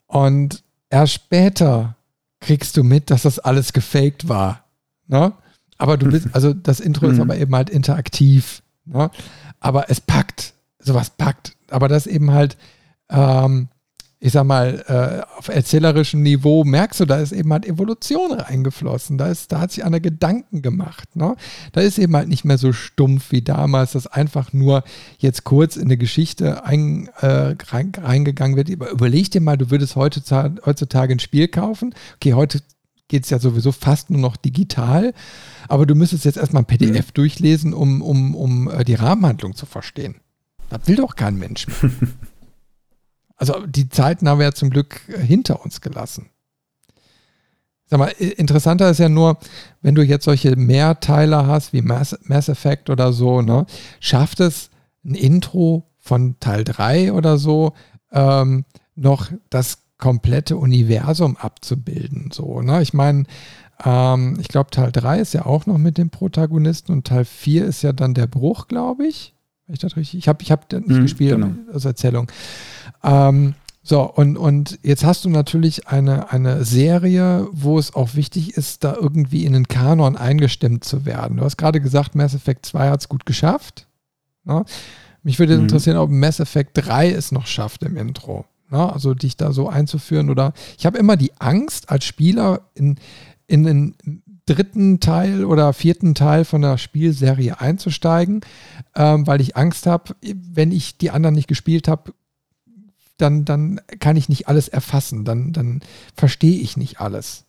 und 0.07 0.65
erst 0.91 1.13
später 1.13 1.95
kriegst 2.41 2.77
du 2.77 2.83
mit, 2.83 3.11
dass 3.11 3.23
das 3.23 3.39
alles 3.39 3.73
gefaked 3.73 4.29
war. 4.29 4.65
Ne? 5.07 5.33
Aber 5.77 5.97
du 5.97 6.11
bist, 6.11 6.29
also 6.33 6.53
das 6.53 6.81
Intro 6.81 7.09
ist 7.09 7.17
mhm. 7.17 7.23
aber 7.23 7.37
eben 7.37 7.55
halt 7.55 7.71
interaktiv. 7.71 8.63
Ne? 8.85 9.11
Aber 9.61 9.91
es 9.91 10.01
packt, 10.01 10.55
sowas 10.79 11.11
packt. 11.11 11.57
Aber 11.71 11.89
das 11.89 12.07
eben 12.07 12.33
halt, 12.33 12.57
ähm, 13.11 13.69
ich 14.21 14.33
sag 14.33 14.45
mal, 14.45 14.85
äh, 14.89 15.39
auf 15.39 15.49
erzählerischem 15.49 16.23
Niveau 16.23 16.65
merkst 16.65 17.01
du, 17.01 17.05
da 17.05 17.19
ist 17.19 17.31
eben 17.31 17.53
halt 17.53 17.65
Evolution 17.65 18.33
reingeflossen. 18.33 19.17
Da, 19.17 19.29
ist, 19.29 19.53
da 19.53 19.61
hat 19.61 19.71
sich 19.71 19.85
einer 19.85 20.01
Gedanken 20.01 20.61
gemacht. 20.61 21.15
Ne? 21.15 21.37
Da 21.71 21.83
ist 21.83 21.99
eben 21.99 22.17
halt 22.17 22.29
nicht 22.29 22.45
mehr 22.45 22.59
so 22.59 22.73
stumpf 22.73 23.31
wie 23.31 23.43
damals, 23.43 23.93
dass 23.93 24.09
einfach 24.09 24.53
nur 24.53 24.83
jetzt 25.19 25.45
kurz 25.45 25.77
in 25.77 25.85
eine 25.85 25.97
Geschichte 25.97 26.65
ein, 26.65 27.09
äh, 27.21 27.55
rein, 27.69 27.93
reingegangen 27.97 28.57
wird. 28.57 28.71
Überleg 28.71 29.31
dir 29.31 29.41
mal, 29.41 29.57
du 29.57 29.71
würdest 29.71 29.95
heutzutage, 29.95 30.61
heutzutage 30.67 31.15
ein 31.15 31.21
Spiel 31.21 31.47
kaufen. 31.47 31.95
Okay, 32.17 32.35
heute 32.35 32.61
geht 33.07 33.23
es 33.23 33.31
ja 33.31 33.39
sowieso 33.39 33.71
fast 33.71 34.11
nur 34.11 34.21
noch 34.21 34.37
digital, 34.37 35.15
aber 35.69 35.87
du 35.87 35.95
müsstest 35.95 36.25
jetzt 36.25 36.39
erstmal 36.39 36.63
ein 36.63 36.67
PDF 36.67 37.07
mhm. 37.07 37.15
durchlesen, 37.15 37.73
um, 37.73 38.03
um, 38.03 38.35
um 38.35 38.69
äh, 38.69 38.85
die 38.85 38.95
Rahmenhandlung 38.95 39.55
zu 39.55 39.65
verstehen. 39.65 40.17
Das 40.71 40.87
will 40.87 40.97
doch 40.97 41.15
kein 41.15 41.37
Mensch 41.37 41.69
mehr. 41.69 41.91
Also 43.39 43.65
die 43.67 43.89
Zeiten 43.89 44.29
haben 44.29 44.39
wir 44.39 44.47
ja 44.47 44.53
zum 44.53 44.71
Glück 44.71 45.01
hinter 45.07 45.65
uns 45.65 45.81
gelassen. 45.81 46.29
Sag 47.87 47.99
mal, 48.01 48.09
interessanter 48.19 48.91
ist 48.91 48.99
ja 48.99 49.09
nur, 49.09 49.39
wenn 49.81 49.95
du 49.95 50.03
jetzt 50.03 50.25
solche 50.25 50.57
Mehrteiler 50.57 51.47
hast, 51.47 51.73
wie 51.73 51.81
Mass, 51.81 52.19
Mass 52.25 52.51
Effect 52.51 52.91
oder 52.91 53.15
so, 53.15 53.41
ne, 53.41 53.65
schafft 53.99 54.41
es 54.41 54.69
ein 55.05 55.15
Intro 55.15 55.87
von 55.99 56.37
Teil 56.41 56.65
3 56.65 57.13
oder 57.13 57.39
so 57.39 57.73
ähm, 58.13 58.67
noch 58.95 59.31
das 59.49 59.79
komplette 59.97 60.57
Universum 60.57 61.37
abzubilden. 61.37 62.31
So, 62.33 62.61
ne? 62.61 62.83
Ich 62.83 62.93
meine, 62.93 63.25
ähm, 63.85 64.37
ich 64.41 64.49
glaube, 64.49 64.71
Teil 64.71 64.93
3 64.93 65.21
ist 65.21 65.35
ja 65.35 65.47
auch 65.47 65.67
noch 65.67 65.79
mit 65.79 65.99
dem 65.99 66.11
Protagonisten 66.11 66.93
und 66.93 67.07
Teil 67.07 67.25
4 67.25 67.65
ist 67.65 67.83
ja 67.83 67.93
dann 67.93 68.15
der 68.15 68.27
Bruch, 68.27 68.69
glaube 68.69 69.07
ich. 69.07 69.35
Ich 69.67 69.85
habe 69.85 70.01
ich 70.01 70.51
hab 70.51 70.73
nicht 70.73 70.89
mhm, 70.89 71.03
gespielt 71.03 71.33
genau. 71.33 71.53
als 71.73 71.85
Erzählung. 71.85 72.31
Ähm, 73.03 73.55
so, 73.83 74.03
und, 74.03 74.37
und 74.37 74.79
jetzt 74.83 75.05
hast 75.05 75.25
du 75.25 75.31
natürlich 75.31 75.89
eine, 75.89 76.31
eine 76.31 76.63
Serie, 76.63 77.49
wo 77.53 77.79
es 77.79 77.95
auch 77.95 78.15
wichtig 78.17 78.55
ist, 78.55 78.85
da 78.85 78.95
irgendwie 78.95 79.47
in 79.47 79.55
den 79.55 79.67
Kanon 79.67 80.17
eingestimmt 80.17 80.85
zu 80.85 81.07
werden. 81.07 81.39
Du 81.39 81.45
hast 81.45 81.57
gerade 81.57 81.81
gesagt, 81.81 82.15
Mass 82.15 82.35
Effect 82.35 82.67
2 82.67 82.91
hat 82.91 83.01
es 83.01 83.09
gut 83.09 83.25
geschafft. 83.25 83.87
Ne? 84.45 84.65
Mich 85.23 85.39
würde 85.39 85.57
mhm. 85.57 85.63
interessieren, 85.63 85.97
ob 85.97 86.11
Mass 86.11 86.39
Effect 86.39 86.73
3 86.75 87.13
es 87.13 87.33
noch 87.33 87.47
schafft 87.47 87.83
im 87.83 87.97
Intro. 87.97 88.45
Ne? 88.71 88.93
Also 88.93 89.15
dich 89.15 89.39
da 89.39 89.53
so 89.53 89.71
einzuführen 89.71 90.29
oder 90.29 90.53
ich 90.79 90.85
habe 90.85 90.99
immer 90.99 91.17
die 91.17 91.33
Angst 91.39 91.89
als 91.89 92.05
Spieler 92.05 92.61
in, 92.75 92.97
in 93.47 93.65
den 93.65 93.95
dritten 94.45 95.01
Teil 95.01 95.45
oder 95.45 95.73
vierten 95.73 96.15
Teil 96.15 96.45
von 96.45 96.63
der 96.63 96.79
Spielserie 96.79 97.61
einzusteigen, 97.61 98.41
ähm, 98.95 99.27
weil 99.27 99.41
ich 99.41 99.57
Angst 99.57 99.87
habe, 99.87 100.15
wenn 100.23 100.73
ich 100.73 100.99
die 100.99 101.11
anderen 101.11 101.35
nicht 101.35 101.49
gespielt 101.49 101.89
habe, 101.89 102.13
dann, 103.19 103.45
dann 103.45 103.81
kann 104.01 104.17
ich 104.17 104.29
nicht 104.29 104.49
alles 104.49 104.69
erfassen, 104.69 105.25
dann, 105.25 105.53
dann 105.53 105.81
verstehe 106.15 106.59
ich 106.59 106.77
nicht 106.77 107.01
alles. 107.01 107.45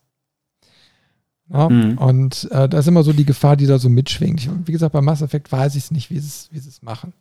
Ja, 1.52 1.70
mhm. 1.70 1.98
Und 1.98 2.48
äh, 2.52 2.70
da 2.70 2.80
ist 2.80 2.88
immer 2.88 3.04
so 3.04 3.14
die 3.14 3.26
Gefahr, 3.26 3.56
die 3.56 3.66
da 3.66 3.80
so 3.80 3.90
mitschwingt. 3.90 4.42
Ich, 4.42 4.50
wie 4.66 4.72
gesagt, 4.72 4.94
bei 4.94 5.02
Mass 5.02 5.22
Effect 5.22 5.52
weiß 5.52 5.76
ich 5.76 5.86
es 5.86 5.92
nicht, 5.92 6.12
wie 6.12 6.20
sie 6.20 6.48
wie 6.52 6.58
es 6.58 6.82
machen. 6.82 7.14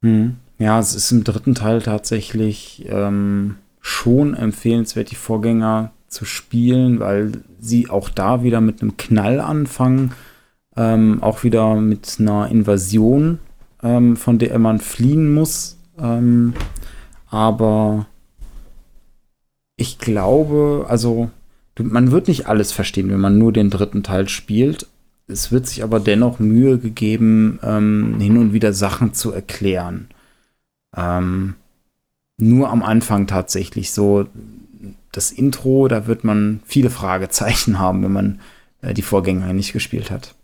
Mhm. 0.00 0.36
Ja, 0.58 0.78
es 0.78 0.94
ist 0.94 1.10
im 1.12 1.24
dritten 1.24 1.54
Teil 1.54 1.80
tatsächlich 1.80 2.84
ähm, 2.88 3.56
schon 3.80 4.34
empfehlenswert, 4.34 5.10
die 5.10 5.16
Vorgänger 5.16 5.92
zu 6.08 6.24
spielen, 6.24 7.00
weil 7.00 7.32
sie 7.60 7.88
auch 7.90 8.08
da 8.10 8.42
wieder 8.42 8.60
mit 8.60 8.82
einem 8.82 8.96
Knall 8.96 9.40
anfangen, 9.40 10.12
ähm, 10.76 11.22
auch 11.22 11.44
wieder 11.44 11.76
mit 11.76 12.16
einer 12.18 12.48
Invasion, 12.50 13.38
ähm, 13.82 14.16
von 14.16 14.38
der 14.38 14.58
man 14.58 14.80
fliehen 14.80 15.32
muss. 15.32 15.78
Ähm, 15.98 16.54
aber 17.30 18.06
ich 19.76 19.98
glaube, 19.98 20.86
also 20.88 21.30
man 21.78 22.10
wird 22.10 22.28
nicht 22.28 22.46
alles 22.46 22.72
verstehen, 22.72 23.10
wenn 23.10 23.20
man 23.20 23.38
nur 23.38 23.52
den 23.52 23.70
dritten 23.70 24.02
Teil 24.02 24.28
spielt. 24.28 24.88
Es 25.28 25.52
wird 25.52 25.66
sich 25.66 25.82
aber 25.82 26.00
dennoch 26.00 26.38
Mühe 26.38 26.78
gegeben, 26.78 27.60
ähm, 27.62 28.18
hin 28.18 28.38
und 28.38 28.52
wieder 28.52 28.72
Sachen 28.72 29.14
zu 29.14 29.30
erklären. 29.32 30.08
Ähm, 30.96 31.54
nur 32.38 32.70
am 32.70 32.82
Anfang 32.82 33.26
tatsächlich 33.26 33.92
so 33.92 34.26
das 35.12 35.30
Intro, 35.30 35.88
da 35.88 36.06
wird 36.06 36.24
man 36.24 36.60
viele 36.64 36.90
Fragezeichen 36.90 37.78
haben, 37.80 38.02
wenn 38.02 38.12
man 38.12 38.40
äh, 38.82 38.94
die 38.94 39.02
Vorgänger 39.02 39.52
nicht 39.52 39.72
gespielt 39.72 40.10
hat. 40.10 40.34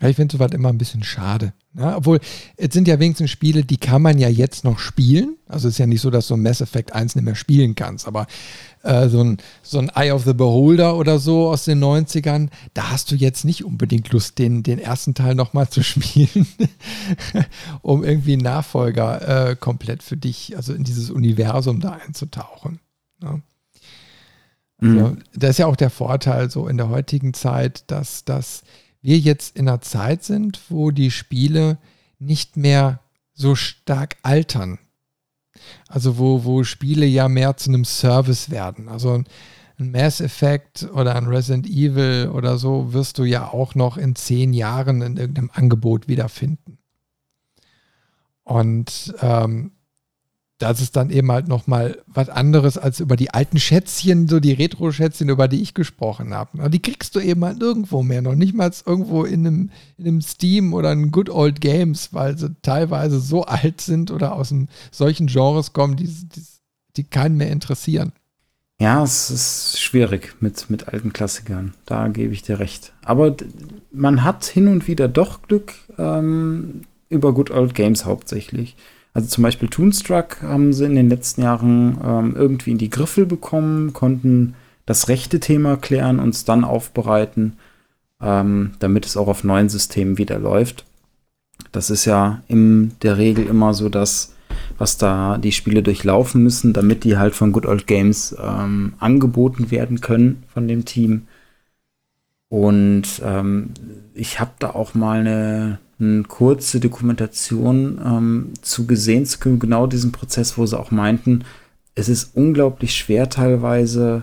Ja, 0.00 0.08
ich 0.08 0.16
finde 0.16 0.32
sowas 0.32 0.52
immer 0.52 0.68
ein 0.68 0.78
bisschen 0.78 1.02
schade. 1.02 1.52
Ja, 1.76 1.96
obwohl, 1.96 2.20
es 2.56 2.72
sind 2.72 2.86
ja 2.86 3.00
wenigstens 3.00 3.30
Spiele, 3.30 3.64
die 3.64 3.78
kann 3.78 4.00
man 4.00 4.18
ja 4.18 4.28
jetzt 4.28 4.64
noch 4.64 4.78
spielen. 4.78 5.36
Also 5.46 5.68
es 5.68 5.74
ist 5.74 5.78
ja 5.78 5.86
nicht 5.86 6.00
so, 6.00 6.10
dass 6.10 6.28
du 6.28 6.36
Mass 6.36 6.60
Effect 6.60 6.92
1 6.92 7.16
nicht 7.16 7.24
mehr 7.24 7.34
spielen 7.34 7.74
kannst, 7.74 8.06
aber 8.06 8.26
äh, 8.82 9.08
so, 9.08 9.22
ein, 9.22 9.38
so 9.62 9.78
ein 9.78 9.90
Eye 9.94 10.12
of 10.12 10.24
the 10.24 10.34
Beholder 10.34 10.96
oder 10.96 11.18
so 11.18 11.48
aus 11.48 11.64
den 11.64 11.82
90ern, 11.82 12.48
da 12.74 12.90
hast 12.90 13.10
du 13.10 13.16
jetzt 13.16 13.44
nicht 13.44 13.64
unbedingt 13.64 14.12
Lust, 14.12 14.38
den, 14.38 14.62
den 14.62 14.78
ersten 14.78 15.14
Teil 15.14 15.34
nochmal 15.34 15.68
zu 15.68 15.82
spielen, 15.84 16.46
um 17.82 18.04
irgendwie 18.04 18.34
einen 18.34 18.42
Nachfolger 18.42 19.50
äh, 19.50 19.56
komplett 19.56 20.02
für 20.02 20.16
dich, 20.16 20.56
also 20.56 20.74
in 20.74 20.84
dieses 20.84 21.10
Universum 21.10 21.80
da 21.80 21.98
einzutauchen. 22.06 22.78
Ja. 23.22 23.40
Also, 24.80 24.94
mhm. 24.94 25.18
Das 25.34 25.50
ist 25.50 25.58
ja 25.58 25.66
auch 25.66 25.76
der 25.76 25.90
Vorteil 25.90 26.50
so 26.50 26.68
in 26.68 26.76
der 26.76 26.88
heutigen 26.88 27.34
Zeit, 27.34 27.82
dass, 27.90 28.24
dass 28.24 28.62
wir 29.00 29.18
jetzt 29.18 29.56
in 29.56 29.68
einer 29.68 29.80
Zeit 29.80 30.24
sind, 30.24 30.60
wo 30.68 30.90
die 30.90 31.10
Spiele 31.10 31.78
nicht 32.18 32.56
mehr 32.56 33.00
so 33.32 33.54
stark 33.54 34.16
altern. 34.22 34.78
Also 35.88 36.18
wo, 36.18 36.44
wo 36.44 36.64
Spiele 36.64 37.06
ja 37.06 37.28
mehr 37.28 37.56
zu 37.56 37.70
einem 37.70 37.84
Service 37.84 38.50
werden. 38.50 38.88
Also 38.88 39.22
ein 39.78 39.90
Mass 39.90 40.20
Effect 40.20 40.88
oder 40.92 41.14
ein 41.14 41.26
Resident 41.26 41.66
Evil 41.66 42.30
oder 42.32 42.58
so 42.58 42.92
wirst 42.92 43.18
du 43.18 43.24
ja 43.24 43.48
auch 43.48 43.74
noch 43.74 43.96
in 43.96 44.16
zehn 44.16 44.52
Jahren 44.52 45.02
in 45.02 45.16
irgendeinem 45.16 45.50
Angebot 45.52 46.08
wiederfinden. 46.08 46.78
Und 48.42 49.14
ähm, 49.20 49.72
das 50.58 50.80
ist 50.80 50.96
dann 50.96 51.10
eben 51.10 51.30
halt 51.30 51.46
nochmal 51.46 52.02
was 52.06 52.28
anderes 52.28 52.76
als 52.78 52.98
über 52.98 53.14
die 53.14 53.30
alten 53.30 53.60
Schätzchen, 53.60 54.26
so 54.26 54.40
die 54.40 54.52
Retro-Schätzchen, 54.52 55.28
über 55.28 55.46
die 55.46 55.62
ich 55.62 55.72
gesprochen 55.72 56.34
habe. 56.34 56.68
Die 56.70 56.82
kriegst 56.82 57.14
du 57.14 57.20
eben 57.20 57.44
halt 57.44 57.62
irgendwo 57.62 58.02
mehr, 58.02 58.22
noch 58.22 58.34
nicht 58.34 58.54
mal 58.54 58.72
irgendwo 58.84 59.24
in 59.24 59.46
einem, 59.46 59.70
in 59.98 60.06
einem 60.06 60.20
Steam 60.20 60.74
oder 60.74 60.92
in 60.92 61.12
Good 61.12 61.30
Old 61.30 61.60
Games, 61.60 62.12
weil 62.12 62.36
sie 62.36 62.56
teilweise 62.62 63.20
so 63.20 63.44
alt 63.44 63.80
sind 63.80 64.10
oder 64.10 64.34
aus 64.34 64.50
einem, 64.50 64.66
solchen 64.90 65.28
Genres 65.28 65.72
kommen, 65.72 65.96
die, 65.96 66.06
die, 66.06 66.42
die 66.96 67.04
keinen 67.04 67.36
mehr 67.36 67.50
interessieren. 67.50 68.12
Ja, 68.80 69.02
es 69.02 69.30
ist 69.30 69.80
schwierig 69.80 70.36
mit, 70.40 70.70
mit 70.70 70.88
alten 70.88 71.12
Klassikern. 71.12 71.74
Da 71.86 72.08
gebe 72.08 72.32
ich 72.32 72.42
dir 72.42 72.58
recht. 72.58 72.92
Aber 73.04 73.36
man 73.92 74.24
hat 74.24 74.44
hin 74.44 74.68
und 74.68 74.88
wieder 74.88 75.08
doch 75.08 75.42
Glück 75.42 75.74
ähm, 75.98 76.82
über 77.08 77.32
Good 77.32 77.50
Old 77.50 77.74
Games 77.74 78.04
hauptsächlich. 78.04 78.76
Also 79.14 79.28
zum 79.28 79.42
Beispiel 79.42 79.68
Toonstruck 79.68 80.42
haben 80.42 80.72
sie 80.72 80.84
in 80.84 80.94
den 80.94 81.08
letzten 81.08 81.42
Jahren 81.42 81.98
ähm, 82.04 82.36
irgendwie 82.36 82.70
in 82.70 82.78
die 82.78 82.90
Griffel 82.90 83.26
bekommen, 83.26 83.92
konnten 83.92 84.54
das 84.86 85.08
rechte 85.08 85.40
Thema 85.40 85.76
klären, 85.76 86.18
und 86.18 86.30
es 86.30 86.44
dann 86.44 86.64
aufbereiten, 86.64 87.54
ähm, 88.22 88.72
damit 88.78 89.06
es 89.06 89.16
auch 89.16 89.28
auf 89.28 89.44
neuen 89.44 89.68
Systemen 89.68 90.18
wieder 90.18 90.38
läuft. 90.38 90.84
Das 91.72 91.90
ist 91.90 92.04
ja 92.04 92.42
in 92.48 92.92
der 93.02 93.18
Regel 93.18 93.46
immer 93.46 93.74
so, 93.74 93.88
dass 93.88 94.34
was 94.78 94.96
da 94.96 95.38
die 95.38 95.52
Spiele 95.52 95.82
durchlaufen 95.82 96.42
müssen, 96.42 96.72
damit 96.72 97.04
die 97.04 97.18
halt 97.18 97.34
von 97.34 97.52
Good 97.52 97.66
Old 97.66 97.86
Games 97.86 98.36
ähm, 98.40 98.94
angeboten 98.98 99.70
werden 99.70 100.00
können 100.00 100.44
von 100.52 100.68
dem 100.68 100.84
Team. 100.84 101.26
Und 102.48 103.20
ähm, 103.24 103.70
ich 104.14 104.40
habe 104.40 104.52
da 104.58 104.70
auch 104.70 104.94
mal 104.94 105.20
eine, 105.20 105.78
eine 106.00 106.22
kurze 106.22 106.80
Dokumentation 106.80 108.00
ähm, 108.04 108.52
zu 108.62 108.86
gesehen, 108.86 109.26
zu 109.26 109.58
genau 109.58 109.86
diesem 109.86 110.12
Prozess, 110.12 110.56
wo 110.56 110.66
sie 110.66 110.78
auch 110.78 110.90
meinten, 110.90 111.44
es 111.94 112.08
ist 112.08 112.36
unglaublich 112.36 112.94
schwer 112.94 113.28
teilweise 113.28 114.22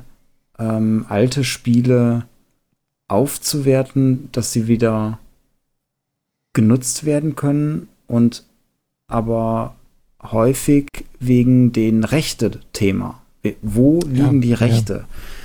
ähm, 0.57 1.05
alte 1.09 1.43
Spiele 1.43 2.25
aufzuwerten, 3.07 4.29
dass 4.31 4.53
sie 4.53 4.67
wieder 4.67 5.19
genutzt 6.53 7.05
werden 7.05 7.35
können 7.35 7.89
und 8.07 8.45
aber 9.07 9.75
häufig 10.23 10.87
wegen 11.19 11.73
den 11.73 12.03
Rechte-Thema. 12.03 13.21
Wo 13.61 13.99
liegen 13.99 14.41
ja, 14.41 14.41
die 14.41 14.53
Rechte? 14.53 14.93
Ja 14.93 15.44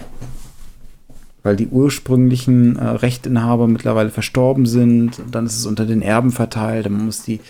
weil 1.43 1.57
die 1.57 1.69
ursprünglichen 1.69 2.77
äh, 2.77 2.85
Rechtinhaber 2.85 3.67
mittlerweile 3.67 4.11
verstorben 4.11 4.67
sind. 4.67 5.21
dann 5.31 5.47
ist 5.47 5.57
es 5.57 5.67
unter 5.67 5.87
den 5.87 6.03
Erben 6.03 6.31
verteilt. 6.31 6.89
Man 6.89 7.07
muss 7.07 7.23
die 7.23 7.41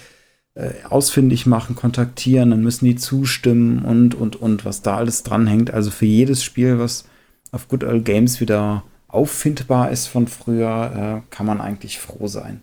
äh, 0.54 0.70
ausfindig 0.88 1.46
machen, 1.46 1.76
kontaktieren, 1.76 2.50
dann 2.50 2.62
müssen 2.62 2.84
die 2.84 2.96
zustimmen 2.96 3.84
und, 3.84 4.14
und, 4.14 4.36
und, 4.36 4.64
was 4.64 4.82
da 4.82 4.96
alles 4.96 5.22
dranhängt. 5.22 5.70
Also 5.70 5.90
für 5.90 6.06
jedes 6.06 6.42
Spiel, 6.42 6.78
was 6.78 7.04
auf 7.52 7.68
Good 7.68 7.84
Old 7.84 8.04
Games 8.04 8.40
wieder 8.40 8.82
auffindbar 9.08 9.90
ist 9.90 10.06
von 10.06 10.26
früher, 10.26 11.22
äh, 11.24 11.34
kann 11.34 11.46
man 11.46 11.60
eigentlich 11.60 11.98
froh 11.98 12.26
sein. 12.26 12.62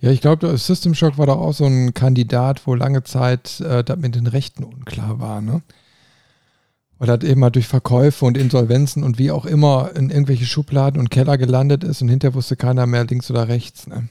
Ja, 0.00 0.10
ich 0.10 0.20
glaube, 0.20 0.56
System 0.56 0.94
Shock 0.94 1.18
war 1.18 1.26
doch 1.26 1.38
auch 1.38 1.52
so 1.52 1.64
ein 1.64 1.94
Kandidat, 1.94 2.66
wo 2.66 2.74
lange 2.74 3.02
Zeit 3.02 3.60
äh, 3.60 3.82
das 3.82 3.98
mit 3.98 4.14
den 4.14 4.26
Rechten 4.26 4.64
unklar 4.64 5.20
war, 5.20 5.40
ne? 5.40 5.62
Weil 6.98 7.08
er 7.08 7.22
eben 7.22 7.40
mal 7.40 7.50
durch 7.50 7.66
Verkäufe 7.66 8.24
und 8.24 8.36
Insolvenzen 8.36 9.02
und 9.02 9.18
wie 9.18 9.30
auch 9.30 9.46
immer 9.46 9.90
in 9.96 10.10
irgendwelche 10.10 10.46
Schubladen 10.46 11.00
und 11.00 11.10
Keller 11.10 11.38
gelandet 11.38 11.84
ist 11.84 12.02
und 12.02 12.08
hinterher 12.08 12.34
wusste 12.34 12.56
keiner 12.56 12.86
mehr 12.86 13.04
links 13.04 13.30
oder 13.30 13.48
rechts. 13.48 13.86
Ne? 13.86 14.08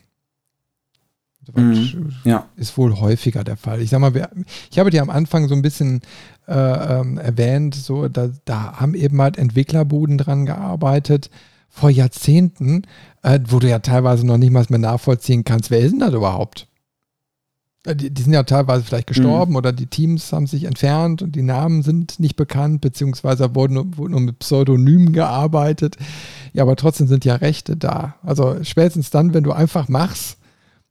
Mhm, 1.56 2.14
ja. 2.24 2.48
Ist 2.56 2.78
wohl 2.78 3.00
häufiger 3.00 3.44
der 3.44 3.58
Fall. 3.58 3.82
Ich 3.82 3.90
sag 3.90 4.00
mal, 4.00 4.14
wir, 4.14 4.30
ich 4.72 4.80
habe 4.80 4.90
dir 4.90 5.02
am 5.02 5.10
Anfang 5.10 5.48
so 5.48 5.56
ein 5.56 5.62
bisschen 5.62 6.02
äh, 6.48 6.54
ähm, 6.54 7.18
erwähnt, 7.18 7.76
so 7.76 8.08
da, 8.08 8.30
da, 8.46 8.80
haben 8.80 8.94
eben 8.94 9.22
halt 9.22 9.38
Entwicklerbuden 9.38 10.18
dran 10.18 10.46
gearbeitet 10.46 11.30
vor 11.70 11.90
Jahrzehnten, 11.90 12.84
äh, 13.24 13.40
wo 13.48 13.60
du 13.60 13.68
ja 13.68 13.80
teilweise 13.80 14.26
noch 14.26 14.38
nicht 14.38 14.52
mal 14.52 14.66
mehr 14.70 14.80
nachvollziehen 14.80 15.44
kannst, 15.44 15.72
wer 15.72 15.80
ist 15.80 15.92
denn 15.92 16.00
das 16.00 16.14
überhaupt? 16.14 16.68
Äh, 17.86 17.96
die, 17.96 18.10
die, 18.10 18.22
sind 18.22 18.34
ja 18.34 18.44
teilweise 18.44 18.84
vielleicht 18.84 19.08
gestorben 19.08 19.52
mhm. 19.52 19.58
oder 19.58 19.72
die 19.72 19.88
Teams 19.88 20.32
haben 20.32 20.48
sich 20.48 20.66
entfernt 20.66 21.22
und 21.22 21.36
die 21.36 21.42
Namen 21.42 21.84
sind 21.84 22.20
nicht 22.20 22.36
bekannt, 22.36 22.82
beziehungsweise 22.82 23.54
wurden, 23.56 23.98
wurden 23.98 24.12
nur 24.12 24.22
mit 24.22 24.40
Pseudonymen 24.40 25.14
gearbeitet. 25.14 25.98
Ja, 26.54 26.64
aber 26.64 26.76
trotzdem 26.76 27.08
sind 27.08 27.26
ja 27.26 27.36
Rechte 27.36 27.76
da. 27.76 28.16
Also 28.24 28.64
spätestens 28.64 29.10
dann, 29.10 29.34
wenn 29.34 29.44
du 29.44 29.52
einfach 29.52 29.88
machst 29.90 30.38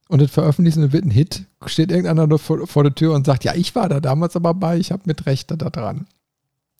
und 0.09 0.21
es 0.21 0.31
veröffentlichst 0.31 0.77
und 0.77 0.85
es 0.85 0.93
wird 0.93 1.05
ein 1.05 1.11
Hit, 1.11 1.45
steht 1.65 1.91
irgendeiner 1.91 2.37
vor, 2.37 2.67
vor 2.67 2.83
der 2.83 2.95
Tür 2.95 3.13
und 3.13 3.25
sagt, 3.25 3.43
ja, 3.43 3.53
ich 3.55 3.73
war 3.75 3.89
da 3.89 3.99
damals 3.99 4.35
aber 4.35 4.53
bei, 4.53 4.77
ich 4.77 4.91
habe 4.91 5.03
mit 5.05 5.25
Rechte 5.25 5.57
da 5.57 5.69
dran. 5.69 6.05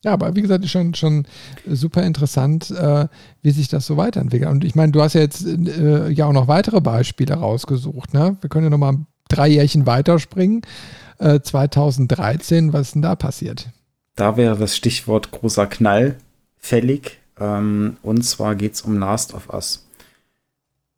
Ja, 0.04 0.12
aber 0.12 0.36
wie 0.36 0.42
gesagt, 0.42 0.66
ist 0.66 0.72
schon, 0.72 0.94
schon 0.96 1.26
super 1.66 2.04
interessant, 2.04 2.72
äh, 2.72 3.08
wie 3.42 3.52
sich 3.52 3.70
das 3.70 3.86
so 3.86 3.96
weiterentwickelt. 3.96 4.52
Und 4.52 4.66
ich 4.66 4.76
meine, 4.76 4.92
du 4.92 5.02
hast 5.02 5.14
ja 5.14 5.22
jetzt 5.22 5.46
äh, 5.46 6.10
ja 6.10 6.26
auch 6.26 6.34
noch 6.34 6.50
weitere 6.50 6.82
Beispiele 6.82 7.36
rausgesucht. 7.36 8.14
Ne? 8.14 8.36
Wir 8.42 8.50
können 8.50 8.66
ja 8.66 8.70
noch 8.70 8.78
mal 8.78 8.92
ein 8.92 9.08
drei 9.28 9.48
Jährchen 9.48 9.86
weiterspringen. 9.86 10.62
Äh, 11.20 11.40
2013, 11.42 12.74
was 12.74 12.88
ist 12.88 12.96
denn 12.96 13.02
da 13.02 13.16
passiert? 13.16 13.70
Da 14.16 14.38
wäre 14.38 14.58
das 14.58 14.76
Stichwort 14.76 15.32
großer 15.32 15.68
Knall 15.68 16.16
fällig. 16.58 17.20
Ähm, 17.40 17.98
und 18.04 18.24
zwar 18.24 18.56
geht 18.56 18.74
es 18.74 18.82
um 18.82 18.98
Last 19.00 19.34
of 19.34 19.50
Us. 19.52 19.86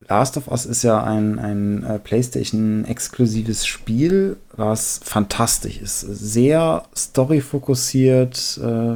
Last 0.08 0.38
of 0.38 0.48
Us 0.50 0.66
ist 0.66 0.84
ja 0.84 1.04
ein, 1.04 1.40
ein 1.40 1.84
äh, 1.84 2.00
PlayStation-exklusives 2.00 3.66
Spiel, 3.66 4.38
was 4.56 5.00
fantastisch 5.04 5.78
ist. 5.78 6.02
Sehr 6.02 6.84
story-fokussiert, 6.96 8.60
äh, 8.64 8.96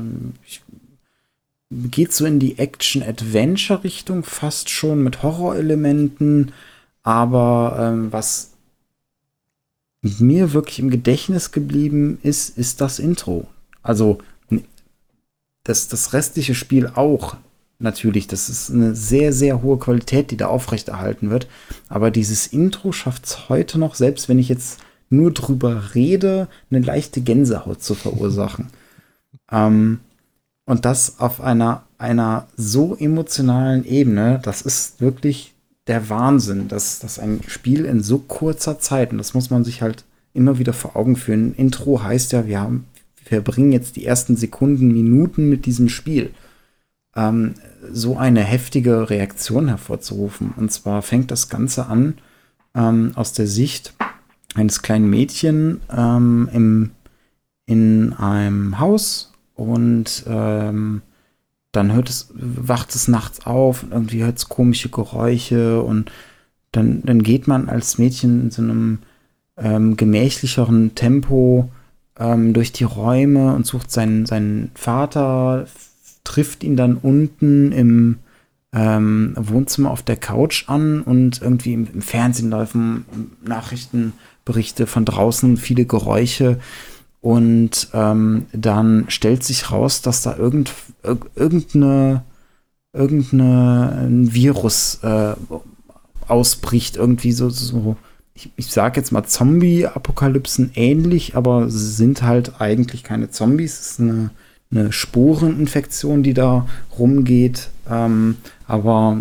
geht 1.71 2.13
so 2.13 2.25
in 2.25 2.39
die 2.39 2.59
Action-Adventure-Richtung 2.59 4.23
fast 4.23 4.69
schon 4.69 5.03
mit 5.03 5.23
Horrorelementen, 5.23 6.51
aber 7.03 7.77
ähm, 7.79 8.11
was 8.11 8.48
mir 10.01 10.53
wirklich 10.53 10.79
im 10.79 10.89
Gedächtnis 10.89 11.51
geblieben 11.51 12.19
ist, 12.23 12.57
ist 12.57 12.81
das 12.81 12.99
Intro. 12.99 13.47
Also 13.81 14.19
das, 15.63 15.87
das 15.87 16.13
restliche 16.13 16.55
Spiel 16.55 16.87
auch 16.87 17.35
natürlich. 17.79 18.27
Das 18.27 18.49
ist 18.49 18.71
eine 18.71 18.95
sehr, 18.95 19.33
sehr 19.33 19.61
hohe 19.61 19.77
Qualität, 19.77 20.31
die 20.31 20.37
da 20.37 20.47
aufrechterhalten 20.47 21.29
wird. 21.29 21.47
Aber 21.87 22.11
dieses 22.11 22.47
Intro 22.47 22.91
schafft 22.91 23.25
es 23.25 23.49
heute 23.49 23.79
noch, 23.79 23.95
selbst 23.95 24.29
wenn 24.29 24.39
ich 24.39 24.49
jetzt 24.49 24.79
nur 25.09 25.31
drüber 25.31 25.95
rede, 25.95 26.47
eine 26.69 26.81
leichte 26.81 27.21
Gänsehaut 27.21 27.81
zu 27.81 27.95
verursachen. 27.95 28.67
ähm, 29.51 29.99
und 30.65 30.85
das 30.85 31.19
auf 31.19 31.41
einer, 31.41 31.83
einer 31.97 32.47
so 32.55 32.95
emotionalen 32.95 33.85
Ebene, 33.85 34.39
das 34.43 34.61
ist 34.61 35.01
wirklich 35.01 35.55
der 35.89 36.09
Wahnsinn, 36.09 36.67
dass, 36.67 36.99
dass 36.99 37.19
ein 37.19 37.41
Spiel 37.47 37.85
in 37.85 38.01
so 38.01 38.19
kurzer 38.19 38.79
Zeit, 38.79 39.11
und 39.11 39.17
das 39.17 39.33
muss 39.33 39.49
man 39.49 39.63
sich 39.65 39.81
halt 39.81 40.05
immer 40.33 40.59
wieder 40.59 40.73
vor 40.73 40.95
Augen 40.95 41.15
führen. 41.15 41.55
Intro 41.55 42.03
heißt 42.03 42.31
ja, 42.31 42.45
wir, 42.45 42.61
haben, 42.61 42.85
wir 43.17 43.41
verbringen 43.41 43.71
jetzt 43.71 43.95
die 43.95 44.05
ersten 44.05 44.37
Sekunden, 44.37 44.89
Minuten 44.89 45.49
mit 45.49 45.65
diesem 45.65 45.89
Spiel. 45.89 46.31
Ähm, 47.15 47.55
so 47.91 48.17
eine 48.17 48.43
heftige 48.43 49.09
Reaktion 49.09 49.67
hervorzurufen. 49.67 50.53
Und 50.55 50.71
zwar 50.71 51.01
fängt 51.01 51.31
das 51.31 51.49
Ganze 51.49 51.87
an 51.87 52.15
ähm, 52.75 53.13
aus 53.15 53.33
der 53.33 53.47
Sicht 53.47 53.93
eines 54.53 54.81
kleinen 54.81 55.09
Mädchen 55.09 55.81
ähm, 55.95 56.49
im, 56.53 56.91
in 57.65 58.13
einem 58.13 58.79
Haus 58.79 59.33
und 59.55 60.23
ähm, 60.27 61.01
dann 61.71 61.93
hört 61.93 62.09
es, 62.09 62.29
wacht 62.33 62.95
es 62.95 63.07
nachts 63.07 63.45
auf 63.45 63.83
und 63.83 63.91
irgendwie 63.91 64.23
hört 64.23 64.37
es 64.37 64.49
komische 64.49 64.89
Geräusche 64.89 65.81
und 65.81 66.11
dann, 66.71 67.01
dann 67.03 67.23
geht 67.23 67.47
man 67.47 67.69
als 67.69 67.97
Mädchen 67.97 68.43
in 68.43 68.51
so 68.51 68.61
einem 68.61 68.99
ähm, 69.57 69.97
gemächlicheren 69.97 70.95
Tempo 70.95 71.69
ähm, 72.17 72.53
durch 72.53 72.71
die 72.71 72.83
Räume 72.83 73.53
und 73.53 73.65
sucht 73.65 73.91
seinen, 73.91 74.25
seinen 74.25 74.71
Vater, 74.75 75.67
trifft 76.23 76.63
ihn 76.63 76.75
dann 76.75 76.95
unten 76.95 77.71
im 77.71 78.17
ähm, 78.71 79.33
Wohnzimmer 79.35 79.89
auf 79.89 80.03
der 80.03 80.17
Couch 80.17 80.65
an 80.67 81.01
und 81.01 81.41
irgendwie 81.41 81.73
im, 81.73 81.87
im 81.91 82.01
Fernsehen 82.01 82.51
laufen 82.51 83.05
Nachrichtenberichte 83.43 84.85
von 84.85 85.05
draußen, 85.05 85.57
viele 85.57 85.85
Geräusche. 85.85 86.59
Und 87.21 87.89
ähm, 87.93 88.45
dann 88.53 89.05
stellt 89.09 89.43
sich 89.43 89.71
raus, 89.71 90.01
dass 90.01 90.21
da 90.21 90.37
irgend, 90.37 90.71
irgendeine, 91.35 92.23
irgendeine 92.93 94.07
ein 94.07 94.33
Virus 94.33 94.99
äh, 95.03 95.33
ausbricht, 96.27 96.95
irgendwie 96.95 97.33
so, 97.33 97.49
so 97.49 97.97
ich, 98.33 98.51
ich 98.55 98.67
sage 98.67 98.99
jetzt 98.99 99.11
mal 99.11 99.25
Zombie-Apokalypsen 99.25 100.71
ähnlich, 100.75 101.35
aber 101.35 101.69
sind 101.69 102.21
halt 102.21 102.61
eigentlich 102.61 103.03
keine 103.03 103.29
Zombies. 103.29 103.79
Es 103.79 103.91
ist 103.91 103.99
eine, 103.99 104.29
eine 104.71 104.91
Sporeninfektion, 104.93 106.23
die 106.23 106.33
da 106.33 106.67
rumgeht. 106.97 107.69
Ähm, 107.89 108.37
aber 108.65 109.19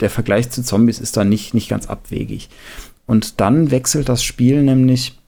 der 0.00 0.10
Vergleich 0.10 0.50
zu 0.50 0.62
Zombies 0.62 1.00
ist 1.00 1.16
da 1.16 1.24
nicht, 1.24 1.54
nicht 1.54 1.68
ganz 1.68 1.86
abwegig. 1.88 2.50
Und 3.06 3.40
dann 3.40 3.72
wechselt 3.72 4.08
das 4.08 4.22
Spiel 4.22 4.62
nämlich 4.62 5.18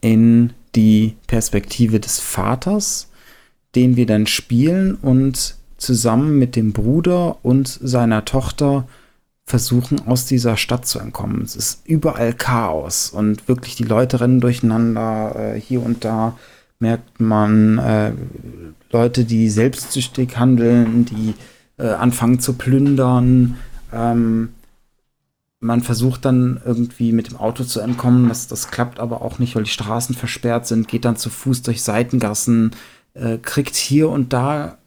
in 0.00 0.52
die 0.74 1.16
Perspektive 1.26 2.00
des 2.00 2.20
Vaters, 2.20 3.10
den 3.74 3.96
wir 3.96 4.06
dann 4.06 4.26
spielen 4.26 4.94
und 4.94 5.56
zusammen 5.76 6.38
mit 6.38 6.56
dem 6.56 6.72
Bruder 6.72 7.38
und 7.42 7.68
seiner 7.68 8.24
Tochter 8.24 8.88
versuchen, 9.46 10.06
aus 10.06 10.26
dieser 10.26 10.56
Stadt 10.56 10.86
zu 10.86 10.98
entkommen. 10.98 11.42
Es 11.42 11.56
ist 11.56 11.86
überall 11.86 12.34
Chaos 12.34 13.10
und 13.10 13.48
wirklich 13.48 13.76
die 13.76 13.84
Leute 13.84 14.20
rennen 14.20 14.40
durcheinander. 14.40 15.54
Äh, 15.54 15.60
hier 15.60 15.82
und 15.82 16.04
da 16.04 16.36
merkt 16.80 17.20
man 17.20 17.78
äh, 17.78 18.12
Leute, 18.90 19.24
die 19.24 19.48
selbstsüchtig 19.48 20.38
handeln, 20.38 21.06
die 21.06 21.34
äh, 21.78 21.88
anfangen 21.88 22.40
zu 22.40 22.54
plündern. 22.54 23.56
Ähm, 23.92 24.50
man 25.60 25.82
versucht 25.82 26.24
dann 26.24 26.60
irgendwie 26.64 27.12
mit 27.12 27.30
dem 27.30 27.36
Auto 27.36 27.64
zu 27.64 27.80
entkommen. 27.80 28.28
Das, 28.28 28.46
das 28.46 28.70
klappt 28.70 29.00
aber 29.00 29.22
auch 29.22 29.38
nicht, 29.38 29.56
weil 29.56 29.64
die 29.64 29.70
Straßen 29.70 30.14
versperrt 30.14 30.66
sind. 30.66 30.88
Geht 30.88 31.04
dann 31.04 31.16
zu 31.16 31.30
Fuß 31.30 31.62
durch 31.62 31.82
Seitengassen, 31.82 32.72
äh, 33.14 33.38
kriegt 33.38 33.74
hier 33.74 34.08
und 34.08 34.32
da 34.32 34.78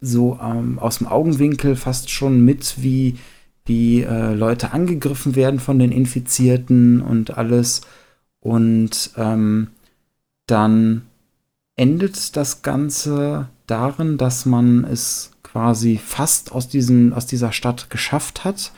so 0.00 0.38
ähm, 0.42 0.78
aus 0.78 0.98
dem 0.98 1.06
Augenwinkel 1.06 1.76
fast 1.76 2.10
schon 2.10 2.44
mit, 2.44 2.82
wie 2.82 3.16
wie 3.64 4.02
äh, 4.02 4.34
Leute 4.34 4.72
angegriffen 4.72 5.36
werden 5.36 5.60
von 5.60 5.78
den 5.78 5.92
Infizierten 5.92 7.00
und 7.00 7.36
alles. 7.38 7.82
Und 8.40 9.12
ähm, 9.16 9.68
dann 10.46 11.02
endet 11.76 12.36
das 12.36 12.62
Ganze 12.62 13.48
darin, 13.66 14.18
dass 14.18 14.46
man 14.46 14.84
es 14.84 15.30
quasi 15.42 15.98
fast 16.02 16.52
aus, 16.52 16.68
diesem, 16.68 17.12
aus 17.12 17.26
dieser 17.26 17.52
Stadt 17.52 17.88
geschafft 17.88 18.44
hat 18.44 18.72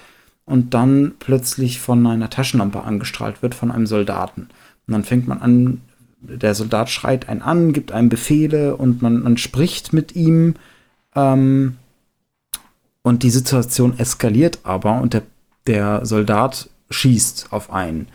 und 0.46 0.74
dann 0.74 1.14
plötzlich 1.18 1.80
von 1.80 2.06
einer 2.06 2.30
Taschenlampe 2.30 2.82
angestrahlt 2.82 3.42
wird 3.42 3.54
von 3.54 3.70
einem 3.70 3.86
Soldaten. 3.86 4.48
Und 4.86 4.92
dann 4.92 5.04
fängt 5.04 5.26
man 5.26 5.40
an, 5.40 5.80
der 6.20 6.54
Soldat 6.54 6.90
schreit 6.90 7.28
einen 7.28 7.42
an, 7.42 7.72
gibt 7.72 7.92
einem 7.92 8.08
Befehle 8.08 8.76
und 8.76 9.02
man, 9.02 9.22
man 9.22 9.36
spricht 9.36 9.92
mit 9.92 10.14
ihm. 10.14 10.54
Ähm, 11.14 11.76
und 13.02 13.22
die 13.22 13.30
Situation 13.30 13.98
eskaliert 13.98 14.60
aber 14.64 15.00
und 15.00 15.12
der, 15.12 15.22
der 15.66 16.06
Soldat 16.06 16.70
schießt 16.90 17.48
auf 17.50 17.70
einen 17.70 18.08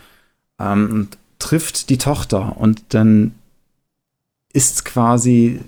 ähm, 0.60 0.90
und 0.92 1.18
trifft 1.38 1.90
die 1.90 1.98
Tochter 1.98 2.58
und 2.58 2.82
dann 2.90 3.36
ist 4.52 4.84
quasi, 4.86 5.62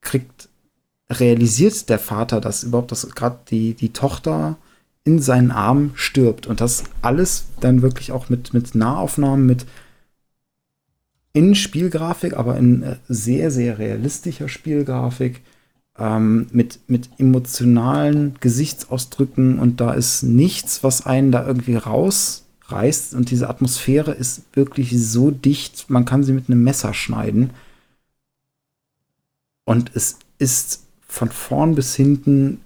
kriegt, 0.00 0.48
realisiert 1.10 1.88
der 1.88 1.98
Vater, 1.98 2.40
dass 2.40 2.62
überhaupt, 2.62 2.92
dass 2.92 3.08
gerade 3.14 3.38
die, 3.50 3.74
die 3.74 3.92
Tochter 3.92 4.56
in 5.04 5.18
seinen 5.18 5.50
Arm 5.50 5.92
stirbt. 5.94 6.46
Und 6.46 6.60
das 6.60 6.84
alles 7.02 7.46
dann 7.60 7.82
wirklich 7.82 8.12
auch 8.12 8.28
mit, 8.28 8.54
mit 8.54 8.74
Nahaufnahmen, 8.74 9.46
mit 9.46 9.66
in 11.32 11.54
Spielgrafik, 11.54 12.34
aber 12.36 12.56
in 12.56 12.82
äh, 12.82 12.96
sehr, 13.08 13.50
sehr 13.50 13.78
realistischer 13.78 14.48
Spielgrafik 14.48 15.40
ähm, 15.98 16.46
mit, 16.52 16.80
mit 16.88 17.08
emotionalen 17.18 18.36
Gesichtsausdrücken 18.40 19.58
und 19.58 19.80
da 19.80 19.92
ist 19.92 20.22
nichts, 20.22 20.82
was 20.82 21.06
einen 21.06 21.32
da 21.32 21.46
irgendwie 21.46 21.76
rausreißt 21.76 23.14
und 23.14 23.30
diese 23.30 23.48
Atmosphäre 23.48 24.12
ist 24.12 24.42
wirklich 24.54 24.90
so 25.02 25.30
dicht, 25.30 25.88
man 25.88 26.04
kann 26.04 26.22
sie 26.22 26.32
mit 26.32 26.48
einem 26.48 26.62
Messer 26.62 26.94
schneiden. 26.94 27.50
Und 29.64 29.92
es 29.94 30.18
ist 30.38 30.84
von 31.06 31.30
vorn 31.30 31.74
bis 31.74 31.94
hinten 31.94 32.60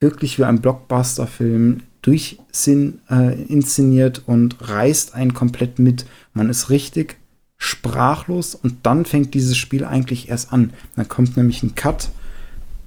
wirklich 0.00 0.38
wie 0.38 0.44
ein 0.44 0.60
Blockbuster-Film 0.60 1.82
durch 2.02 2.38
Sinn 2.52 3.00
äh, 3.10 3.42
inszeniert 3.44 4.22
und 4.26 4.56
reißt 4.60 5.14
einen 5.14 5.34
komplett 5.34 5.78
mit. 5.78 6.06
Man 6.34 6.48
ist 6.50 6.70
richtig 6.70 7.16
sprachlos 7.58 8.54
und 8.54 8.84
dann 8.84 9.04
fängt 9.04 9.34
dieses 9.34 9.56
Spiel 9.56 9.84
eigentlich 9.84 10.28
erst 10.28 10.52
an. 10.52 10.72
Dann 10.94 11.08
kommt 11.08 11.36
nämlich 11.36 11.62
ein 11.62 11.74
Cut 11.74 12.10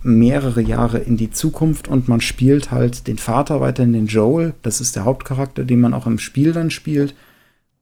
mehrere 0.02 0.62
Jahre 0.62 1.00
in 1.00 1.18
die 1.18 1.32
Zukunft 1.32 1.88
und 1.88 2.08
man 2.08 2.22
spielt 2.22 2.72
halt 2.72 3.08
den 3.08 3.18
Vater 3.18 3.60
weiterhin, 3.60 3.94
den 3.94 4.08
Joel. 4.08 4.54
Das 4.62 4.80
ist 4.80 4.96
der 4.96 5.06
Hauptcharakter, 5.06 5.66
den 5.66 5.82
man 5.82 5.94
auch 5.94 6.08
im 6.08 6.20
Spiel 6.20 6.54
dann 6.54 6.72
spielt. 6.72 7.14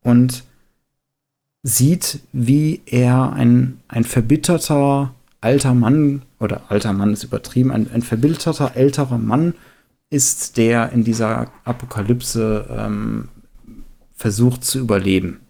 Und 0.02 0.44
sieht, 1.64 2.20
wie 2.32 2.82
er 2.86 3.34
ein, 3.34 3.80
ein 3.88 4.04
verbitterter 4.06 5.14
alter 5.41 5.73
Mann, 5.73 6.23
oder 6.39 6.69
alter 6.69 6.93
Mann 6.93 7.14
ist 7.14 7.23
übertrieben, 7.23 7.72
ein, 7.72 7.91
ein 7.91 8.01
verbitterter 8.01 8.76
älterer 8.76 9.18
Mann 9.18 9.53
ist, 10.09 10.57
der 10.57 10.91
in 10.91 11.03
dieser 11.03 11.51
Apokalypse 11.65 12.65
ähm, 12.69 13.30
versucht 14.14 14.64
zu 14.64 14.80
überleben. 14.80 15.41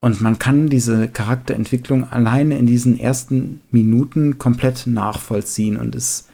Und 0.00 0.20
man 0.20 0.38
kann 0.38 0.68
diese 0.68 1.06
Charakterentwicklung 1.06 2.10
alleine 2.10 2.58
in 2.58 2.66
diesen 2.66 2.98
ersten 2.98 3.60
Minuten 3.70 4.38
komplett 4.38 4.88
nachvollziehen 4.88 5.76
und 5.76 5.94
es 5.94 6.28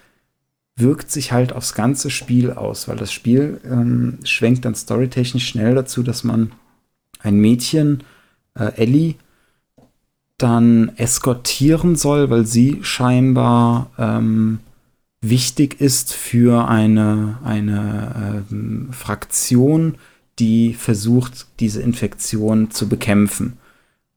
wirkt 0.74 1.10
sich 1.10 1.32
halt 1.32 1.52
aufs 1.52 1.74
ganze 1.74 2.08
Spiel 2.08 2.52
aus, 2.52 2.88
weil 2.88 2.96
das 2.96 3.12
Spiel 3.12 3.60
ähm, 3.64 4.20
schwenkt 4.24 4.64
dann 4.64 4.74
storytechnisch 4.74 5.46
schnell 5.46 5.74
dazu, 5.74 6.02
dass 6.02 6.24
man 6.24 6.52
ein 7.18 7.38
Mädchen, 7.40 8.04
äh, 8.54 8.72
Ellie, 8.76 9.16
dann 10.38 10.92
eskortieren 10.96 11.96
soll, 11.96 12.30
weil 12.30 12.46
sie 12.46 12.78
scheinbar 12.82 13.90
ähm, 13.98 14.60
wichtig 15.20 15.80
ist 15.80 16.14
für 16.14 16.68
eine, 16.68 17.38
eine 17.44 18.44
ähm, 18.50 18.88
Fraktion, 18.92 19.96
die 20.38 20.74
versucht, 20.74 21.48
diese 21.58 21.82
Infektion 21.82 22.70
zu 22.70 22.88
bekämpfen. 22.88 23.58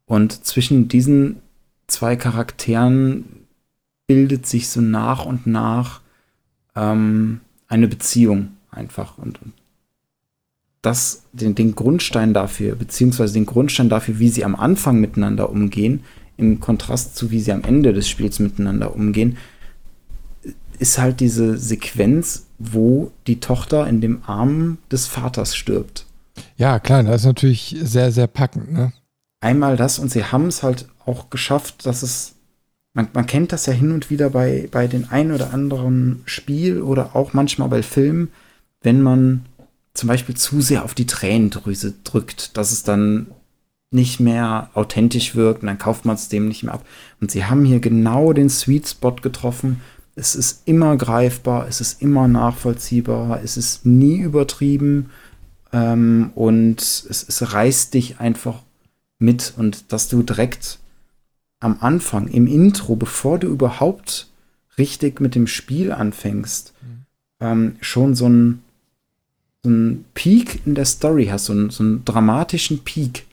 Und 0.06 0.46
zwischen 0.46 0.88
diesen 0.88 1.38
zwei 1.88 2.16
Charakteren 2.16 3.26
bildet 4.08 4.46
sich 4.46 4.70
so 4.70 4.82
nach 4.82 5.26
und 5.26 5.48
nach 5.48 6.02
ähm, 6.76 7.42
eine 7.68 7.88
Beziehung 7.88 8.50
einfach. 8.70 9.18
Und, 9.18 9.42
und 9.42 9.54
das, 10.82 11.24
den, 11.32 11.56
den 11.56 11.76
Grundstein 11.76 12.34
dafür, 12.34 12.76
beziehungsweise 12.76 13.34
den 13.34 13.46
Grundstein 13.46 13.90
dafür, 13.90 14.20
wie 14.20 14.30
sie 14.30 14.44
am 14.44 14.56
Anfang 14.56 15.00
miteinander 15.00 15.50
umgehen, 15.50 16.04
im 16.38 16.60
Kontrast 16.60 17.16
zu 17.16 17.32
wie 17.32 17.40
sie 17.40 17.52
am 17.52 17.64
Ende 17.64 17.94
des 17.94 18.10
Spiels 18.10 18.40
miteinander 18.40 18.96
umgehen, 18.96 19.38
ist 20.80 20.98
halt 20.98 21.20
diese 21.20 21.58
Sequenz, 21.58 22.48
wo 22.58 23.12
die 23.28 23.40
Tochter 23.40 23.88
in 23.88 24.02
dem 24.02 24.24
Arm 24.26 24.80
des 24.92 25.06
Vaters 25.06 25.56
stirbt. 25.56 26.08
Ja, 26.58 26.80
klar, 26.80 27.04
das 27.04 27.22
ist 27.22 27.28
natürlich 27.28 27.78
sehr, 27.82 28.12
sehr 28.12 28.28
packend. 28.28 28.74
Ne? 28.74 28.94
Einmal 29.42 29.78
das 29.78 30.00
und 30.00 30.12
sie 30.12 30.24
haben 30.24 30.48
es 30.48 30.64
halt 30.64 30.88
auch 31.06 31.30
geschafft, 31.30 31.86
dass 31.86 32.02
es, 32.02 32.34
man, 32.94 33.08
man 33.14 33.28
kennt 33.28 33.52
das 33.52 33.68
ja 33.68 33.74
hin 33.74 33.92
und 33.92 34.10
wieder 34.10 34.32
bei, 34.32 34.68
bei 34.72 34.88
den 34.88 35.10
ein 35.10 35.32
oder 35.32 35.54
anderen 35.54 36.24
Spiel 36.26 36.82
oder 36.82 37.16
auch 37.16 37.34
manchmal 37.34 37.70
bei 37.70 37.84
Filmen, 37.84 38.30
wenn 38.82 39.02
man 39.02 39.46
zum 39.94 40.08
Beispiel 40.08 40.36
zu 40.36 40.62
sehr 40.62 40.84
auf 40.84 40.94
die 40.94 41.06
Tränendrüse 41.06 41.94
drückt, 42.04 42.58
dass 42.58 42.72
es 42.72 42.84
dann 42.84 43.28
nicht 43.92 44.20
mehr 44.22 44.70
authentisch 44.74 45.36
wirkt 45.36 45.62
und 45.62 45.68
dann 45.68 45.78
kauft 45.78 46.06
man 46.06 46.16
es 46.16 46.30
dem 46.30 46.48
nicht 46.48 46.64
mehr 46.64 46.74
ab. 46.74 46.86
Und 47.20 47.30
sie 47.30 47.46
haben 47.46 47.66
hier 47.66 47.82
genau 47.82 48.32
den 48.32 48.50
Sweet 48.50 48.88
Spot 48.88 49.16
getroffen. 49.16 49.82
Es 50.16 50.34
ist 50.36 50.62
immer 50.66 50.96
greifbar, 50.96 51.68
es 51.68 51.82
ist 51.82 52.02
immer 52.02 52.28
nachvollziehbar, 52.28 53.42
es 53.44 53.58
ist 53.58 53.86
nie 53.86 54.20
übertrieben 54.20 55.10
ähm, 55.74 56.32
und 56.36 56.82
es, 56.82 57.26
es 57.28 57.54
reißt 57.54 57.94
dich 57.94 58.20
einfach 58.20 58.60
mit 59.20 59.54
und 59.58 59.92
dass 59.92 60.08
du 60.08 60.24
direkt 60.24 60.80
am 61.60 61.78
Anfang, 61.80 62.28
im 62.28 62.48
Intro, 62.48 62.96
bevor 62.96 63.40
du 63.40 63.48
überhaupt 63.48 64.30
richtig 64.78 65.20
mit 65.22 65.36
dem 65.36 65.48
Spiel 65.48 65.92
anfängst, 65.92 66.74
mhm. 66.82 67.06
ähm, 67.40 67.76
schon 67.82 68.16
so 68.16 68.28
ein 68.28 68.64
so 69.64 69.70
einen 69.70 70.06
Peak 70.14 70.62
in 70.66 70.76
der 70.76 70.86
Story 70.86 71.28
hast, 71.28 71.46
so 71.46 71.54
einen, 71.54 71.70
so 71.70 71.84
einen 71.84 72.06
dramatischen 72.06 72.84
Peak, 72.84 73.28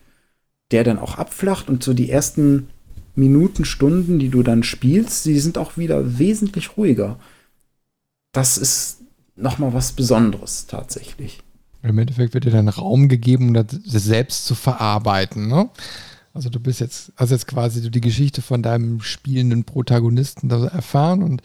der 0.71 0.85
dann 0.85 0.99
auch 0.99 1.17
abflacht 1.17 1.69
und 1.69 1.83
so 1.83 1.95
die 1.95 2.11
ersten 2.11 2.69
Minuten, 3.15 3.65
Stunden, 3.65 4.19
die 4.19 4.29
du 4.29 4.43
dann 4.43 4.63
spielst, 4.63 5.25
die 5.25 5.41
sind 5.41 5.59
auch 5.59 5.77
wieder 5.77 6.19
wesentlich 6.19 6.77
ruhiger. 6.77 7.19
Das 8.33 8.59
ist 8.59 8.99
noch 9.35 9.59
mal 9.59 9.73
was 9.73 9.93
Besonderes 9.93 10.67
tatsächlich. 10.67 11.41
Im 11.83 11.99
Endeffekt 11.99 12.35
wird 12.35 12.45
dir 12.45 12.51
dann 12.51 12.69
Raum 12.69 13.09
gegeben, 13.09 13.49
um 13.49 13.55
das 13.55 13.67
selbst 13.85 14.47
zu 14.47 14.55
verarbeiten. 14.55 15.49
Ne? 15.49 15.71
Also 16.35 16.51
du 16.51 16.61
bist 16.61 16.81
jetzt, 16.81 17.13
also 17.17 17.35
jetzt 17.35 17.47
quasi 17.47 17.91
die 17.91 18.01
Geschichte 18.01 18.43
von 18.43 18.63
deinem 18.63 19.01
spielenden 19.01 19.65
Protagonisten 19.65 20.51
erfahren 20.51 21.23
und 21.23 21.43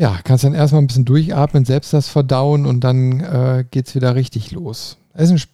ja, 0.00 0.18
kannst 0.24 0.44
dann 0.44 0.54
erstmal 0.54 0.80
ein 0.80 0.86
bisschen 0.86 1.04
durchatmen, 1.04 1.66
selbst 1.66 1.92
das 1.92 2.08
verdauen 2.08 2.64
und 2.64 2.80
dann 2.80 3.20
äh, 3.20 3.66
geht 3.70 3.86
es 3.86 3.94
wieder 3.94 4.14
richtig 4.14 4.50
los. 4.50 4.96
Das 5.12 5.24
ist 5.24 5.30
ein 5.30 5.36
sp 5.36 5.52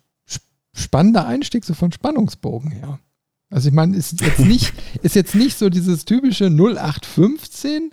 spannender 0.72 1.26
Einstieg 1.26 1.64
so 1.64 1.74
von 1.74 1.90
Spannungsbogen 1.90 2.70
her. 2.70 3.00
Also 3.50 3.68
ich 3.68 3.74
meine, 3.74 3.96
ist 3.96 4.20
jetzt 4.20 4.38
nicht, 4.38 4.72
ist 5.02 5.16
jetzt 5.16 5.34
nicht 5.34 5.58
so 5.58 5.68
dieses 5.68 6.04
typische 6.04 6.44
0815, 6.44 7.90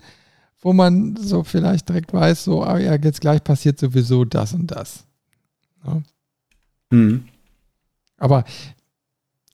wo 0.60 0.74
man 0.74 1.16
so 1.16 1.44
vielleicht 1.44 1.90
direkt 1.90 2.14
weiß, 2.14 2.44
so, 2.44 2.62
ah 2.62 2.78
ja, 2.78 2.96
jetzt 2.96 3.22
gleich 3.22 3.44
passiert 3.44 3.80
sowieso 3.80 4.24
das 4.24 4.54
und 4.54 4.68
das. 4.68 5.06
Ja. 5.86 6.04
Mhm. 6.92 7.24
Aber 8.18 8.44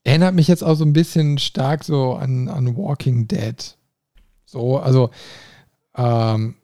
erinnert 0.04 0.34
mich 0.34 0.48
jetzt 0.48 0.64
auch 0.64 0.74
so 0.74 0.84
ein 0.84 0.92
bisschen 0.92 1.38
stark 1.38 1.82
so 1.82 2.14
an, 2.14 2.48
an 2.48 2.76
Walking 2.76 3.26
Dead. 3.26 3.76
So, 4.44 4.78
also 4.78 5.10
ähm, 5.96 6.56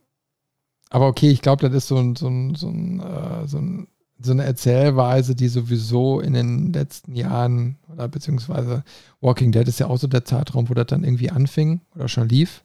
aber 0.90 1.06
okay, 1.08 1.30
ich 1.30 1.42
glaube, 1.42 1.68
das 1.68 1.76
ist 1.76 1.88
so, 1.88 1.96
ein, 1.96 2.16
so, 2.16 2.28
ein, 2.28 2.54
so, 2.54 2.68
ein, 2.68 3.00
äh, 3.00 3.46
so, 3.46 3.58
ein, 3.58 3.88
so, 4.20 4.32
eine 4.32 4.44
Erzählweise, 4.44 5.34
die 5.34 5.48
sowieso 5.48 6.20
in 6.20 6.32
den 6.32 6.72
letzten 6.72 7.14
Jahren, 7.14 7.76
oder 7.92 8.08
beziehungsweise 8.08 8.84
Walking 9.20 9.52
Dead 9.52 9.66
ist 9.66 9.80
ja 9.80 9.88
auch 9.88 9.98
so 9.98 10.06
der 10.06 10.24
Zeitraum, 10.24 10.68
wo 10.68 10.74
das 10.74 10.86
dann 10.86 11.04
irgendwie 11.04 11.30
anfing 11.30 11.80
oder 11.94 12.08
schon 12.08 12.28
lief. 12.28 12.62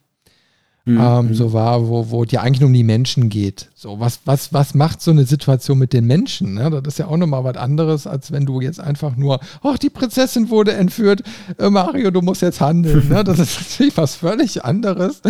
Mhm. 0.84 0.98
Ähm, 1.00 1.34
so 1.34 1.52
war, 1.52 1.88
wo, 1.88 2.10
wo 2.10 2.24
es 2.24 2.32
ja 2.32 2.40
eigentlich 2.40 2.60
nur 2.60 2.66
um 2.66 2.72
die 2.72 2.82
Menschen 2.82 3.28
geht. 3.28 3.70
So, 3.74 4.00
was, 4.00 4.20
was, 4.24 4.52
was 4.52 4.74
macht 4.74 5.00
so 5.00 5.12
eine 5.12 5.24
Situation 5.26 5.78
mit 5.78 5.92
den 5.92 6.06
Menschen? 6.06 6.54
Ne? 6.54 6.70
Das 6.70 6.94
ist 6.94 6.98
ja 6.98 7.06
auch 7.06 7.16
nochmal 7.16 7.44
was 7.44 7.56
anderes, 7.56 8.08
als 8.08 8.32
wenn 8.32 8.46
du 8.46 8.60
jetzt 8.60 8.80
einfach 8.80 9.16
nur, 9.16 9.38
ach, 9.62 9.78
die 9.78 9.90
Prinzessin 9.90 10.50
wurde 10.50 10.72
entführt, 10.72 11.22
äh, 11.58 11.70
Mario, 11.70 12.10
du 12.10 12.20
musst 12.20 12.42
jetzt 12.42 12.60
handeln. 12.60 13.08
ne? 13.08 13.22
Das 13.22 13.38
ist 13.38 13.60
natürlich 13.70 13.96
was 13.96 14.16
völlig 14.16 14.64
anderes, 14.64 15.22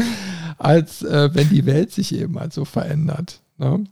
als 0.59 1.03
äh, 1.03 1.31
wenn 1.33 1.49
die 1.49 1.67
Welt 1.67 1.93
sich 1.93 2.15
eben 2.15 2.39
halt 2.39 2.53
so 2.53 2.65
verändert. 2.65 3.41
Ne? 3.59 3.85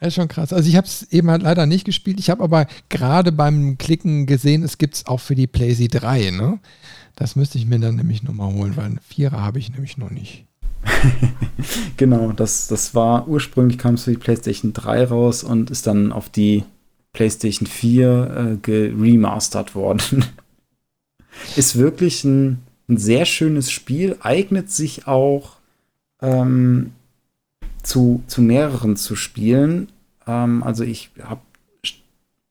Ist 0.00 0.14
schon 0.14 0.28
krass. 0.28 0.52
Also 0.52 0.68
ich 0.68 0.76
habe 0.76 0.86
es 0.86 1.04
eben 1.12 1.30
halt 1.30 1.42
leider 1.42 1.66
nicht 1.66 1.84
gespielt. 1.84 2.20
Ich 2.20 2.28
habe 2.30 2.42
aber 2.42 2.66
gerade 2.88 3.32
beim 3.32 3.78
Klicken 3.78 4.26
gesehen, 4.26 4.62
es 4.62 4.78
gibt 4.78 4.94
es 4.96 5.06
auch 5.06 5.20
für 5.20 5.34
die 5.34 5.46
PlayStation 5.46 6.00
3. 6.00 6.30
Ne? 6.30 6.58
Das 7.16 7.36
müsste 7.36 7.58
ich 7.58 7.66
mir 7.66 7.78
dann 7.78 7.96
nämlich 7.96 8.22
nochmal 8.22 8.52
holen, 8.52 8.76
weil 8.76 8.84
einen 8.84 9.00
Vierer 9.00 9.40
habe 9.40 9.58
ich 9.58 9.70
nämlich 9.70 9.96
noch 9.96 10.10
nicht. 10.10 10.44
genau, 11.96 12.32
das, 12.32 12.66
das 12.66 12.94
war 12.94 13.26
ursprünglich 13.28 13.78
kam 13.78 13.94
es 13.94 14.04
für 14.04 14.10
die 14.10 14.18
PlayStation 14.18 14.72
3 14.72 15.04
raus 15.04 15.44
und 15.44 15.70
ist 15.70 15.86
dann 15.86 16.12
auf 16.12 16.28
die 16.28 16.64
PlayStation 17.12 17.66
4 17.66 18.54
äh, 18.54 18.56
geremastert 18.60 19.74
worden. 19.74 20.24
ist 21.56 21.76
wirklich 21.76 22.24
ein, 22.24 22.62
ein, 22.88 22.98
sehr 22.98 23.24
schönes 23.24 23.70
Spiel, 23.70 24.16
eignet 24.20 24.70
sich 24.70 25.06
auch 25.06 25.53
ähm, 26.24 26.92
zu, 27.82 28.22
zu 28.26 28.42
mehreren 28.42 28.96
zu 28.96 29.16
spielen. 29.16 29.88
Ähm, 30.26 30.62
also 30.62 30.84
ich 30.84 31.10
habe 31.22 31.40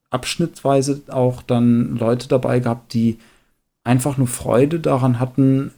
abschnittsweise 0.09 1.01
auch 1.07 1.41
dann 1.41 1.97
Leute 1.97 2.27
dabei 2.27 2.59
gehabt, 2.59 2.93
die 2.93 3.17
einfach 3.83 4.17
nur 4.17 4.27
Freude 4.27 4.79
daran 4.79 5.19
hatten, 5.19 5.71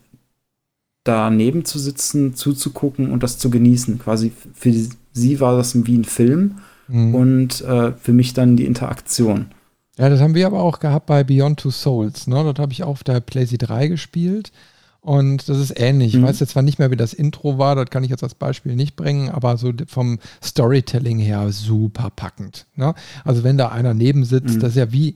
daneben 1.03 1.65
zu 1.65 1.79
sitzen, 1.79 2.35
zuzugucken 2.35 3.11
und 3.11 3.23
das 3.23 3.37
zu 3.37 3.49
genießen. 3.49 3.99
Quasi 3.99 4.31
für 4.53 4.73
sie 5.13 5.39
war 5.39 5.55
das 5.55 5.85
wie 5.85 5.97
ein 5.97 6.03
Film 6.03 6.57
mhm. 6.87 7.15
und 7.15 7.61
äh, 7.61 7.93
für 7.93 8.13
mich 8.13 8.33
dann 8.33 8.57
die 8.57 8.65
Interaktion. 8.65 9.47
Ja, 9.97 10.09
das 10.09 10.19
haben 10.19 10.35
wir 10.35 10.45
aber 10.45 10.61
auch 10.61 10.79
gehabt 10.79 11.05
bei 11.05 11.23
Beyond 11.23 11.61
Two 11.61 11.71
Souls. 11.71 12.27
Ne? 12.27 12.35
Dort 12.35 12.59
habe 12.59 12.73
ich 12.73 12.83
auch 12.83 12.89
auf 12.89 13.03
der 13.03 13.21
PlayStation 13.21 13.69
3 13.69 13.87
gespielt. 13.87 14.51
Und 15.05 15.49
das 15.49 15.59
ist 15.59 15.79
ähnlich. 15.79 16.13
Mhm. 16.15 16.21
Ich 16.21 16.25
weiß 16.25 16.39
jetzt 16.39 16.53
zwar 16.53 16.63
nicht 16.63 16.79
mehr, 16.79 16.89
wie 16.89 16.95
das 16.95 17.13
Intro 17.13 17.59
war, 17.59 17.75
das 17.75 17.91
kann 17.91 18.03
ich 18.03 18.09
jetzt 18.09 18.23
als 18.23 18.33
Beispiel 18.33 18.75
nicht 18.75 18.95
bringen, 18.95 19.29
aber 19.29 19.55
so 19.55 19.71
vom 19.85 20.17
Storytelling 20.43 21.19
her 21.19 21.51
super 21.51 22.09
packend. 22.09 22.65
Ne? 22.73 22.95
Also 23.23 23.43
wenn 23.43 23.55
da 23.55 23.69
einer 23.69 23.93
neben 23.93 24.25
sitzt, 24.25 24.55
mhm. 24.55 24.59
das 24.61 24.71
ist 24.71 24.77
ja 24.77 24.91
wie, 24.91 25.13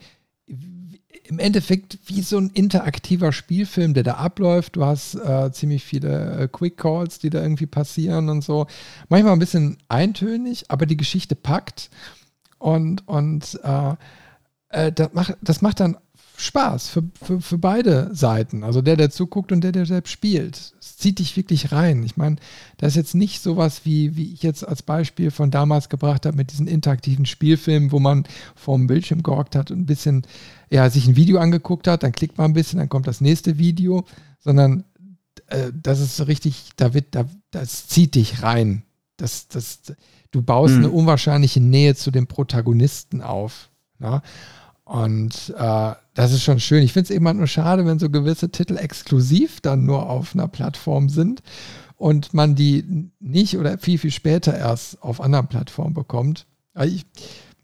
im 1.24 1.40
Endeffekt 1.40 1.98
wie 2.06 2.22
so 2.22 2.38
ein 2.38 2.52
interaktiver 2.52 3.32
Spielfilm, 3.32 3.96
der 3.96 4.04
da 4.04 4.14
abläuft. 4.14 4.76
Du 4.76 4.86
hast 4.86 5.16
äh, 5.16 5.52
ziemlich 5.54 5.84
viele 5.84 6.38
äh, 6.38 6.48
Quick 6.48 6.78
Calls, 6.78 7.18
die 7.18 7.32
da 7.32 7.42
irgendwie 7.42 7.66
passieren 7.66 8.30
und 8.30 8.44
so. 8.44 8.68
Manchmal 9.10 9.34
ein 9.34 9.40
bisschen 9.40 9.78
eintönig, 9.88 10.66
aber 10.68 10.86
die 10.86 10.98
Geschichte 10.98 11.34
packt. 11.34 11.90
Und, 12.60 13.08
und 13.08 13.60
äh, 13.64 13.96
äh 14.70 14.92
das, 14.92 15.14
macht, 15.14 15.36
das 15.42 15.64
macht 15.64 15.80
dann 15.80 15.98
Spaß 16.40 16.88
für, 16.88 17.04
für, 17.22 17.42
für 17.42 17.58
beide 17.58 18.10
Seiten. 18.14 18.64
Also 18.64 18.82
der, 18.82 18.96
der 18.96 19.10
zuguckt 19.10 19.52
und 19.52 19.62
der, 19.62 19.74
der 19.74 19.86
selbst 19.86 20.12
spielt. 20.12 20.74
Es 20.80 20.98
zieht 20.98 21.20
dich 21.20 21.36
wirklich 21.36 21.74
rein. 21.74 22.02
Ich 22.04 22.16
meine, 22.16 22.38
das 22.78 22.94
ist 22.94 22.96
jetzt 22.96 23.16
nicht 23.16 23.42
sowas, 23.42 23.82
wie, 23.84 24.16
wie 24.16 24.32
ich 24.32 24.42
jetzt 24.42 24.66
als 24.66 24.82
Beispiel 24.82 25.32
von 25.32 25.52
damals 25.52 25.90
gebracht 25.90 26.26
habe 26.26 26.38
mit 26.38 26.52
diesen 26.52 26.68
interaktiven 26.68 27.26
Spielfilmen, 27.26 27.92
wo 27.92 28.00
man 28.00 28.24
vor 28.56 28.78
dem 28.78 28.88
Bildschirm 28.88 29.22
gehockt 29.22 29.56
hat 29.56 29.70
und 29.70 29.80
ein 29.80 29.86
bisschen, 29.86 30.26
ja, 30.70 30.90
sich 30.90 31.08
ein 31.08 31.18
Video 31.18 31.40
angeguckt 31.40 31.88
hat, 31.88 32.04
dann 32.04 32.14
klickt 32.14 32.38
man 32.38 32.52
ein 32.52 32.54
bisschen, 32.54 32.80
dann 32.80 32.90
kommt 32.90 33.08
das 33.08 33.20
nächste 33.20 33.58
Video, 33.58 34.06
sondern 34.40 34.86
äh, 35.48 35.72
das 35.74 36.00
ist 36.00 36.16
so 36.16 36.24
richtig, 36.24 36.70
da 36.78 36.94
wird, 36.94 37.16
da, 37.16 37.26
das 37.52 37.88
zieht 37.88 38.16
dich 38.16 38.44
rein. 38.44 38.84
Das, 39.18 39.50
das, 39.50 39.80
du 40.32 40.42
baust 40.42 40.76
mhm. 40.76 40.86
eine 40.86 40.92
unwahrscheinliche 40.92 41.60
Nähe 41.60 41.96
zu 41.96 42.12
dem 42.12 42.28
Protagonisten 42.28 43.22
auf. 43.22 43.70
Na? 44.00 44.22
Und 44.90 45.54
äh, 45.56 45.94
das 46.16 46.34
ist 46.34 46.42
schon 46.42 46.60
schön. 46.60 46.82
Ich 46.82 46.94
finde 46.94 47.04
es 47.04 47.16
eben 47.16 47.28
halt 47.28 47.38
nur 47.38 47.46
schade, 47.46 47.86
wenn 47.86 48.00
so 48.00 48.10
gewisse 48.10 48.50
Titel 48.50 48.76
exklusiv 48.76 49.62
dann 49.62 49.86
nur 49.86 50.10
auf 50.10 50.34
einer 50.34 50.48
Plattform 50.48 51.10
sind 51.10 51.44
und 51.96 52.34
man 52.34 52.56
die 52.56 53.12
nicht 53.20 53.56
oder 53.60 53.78
viel, 53.78 54.00
viel 54.00 54.10
später 54.10 54.58
erst 54.58 55.04
auf 55.04 55.22
anderen 55.22 55.46
Plattformen 55.46 55.94
bekommt. 55.94 56.48
Also 56.74 56.96
ich, 56.96 57.06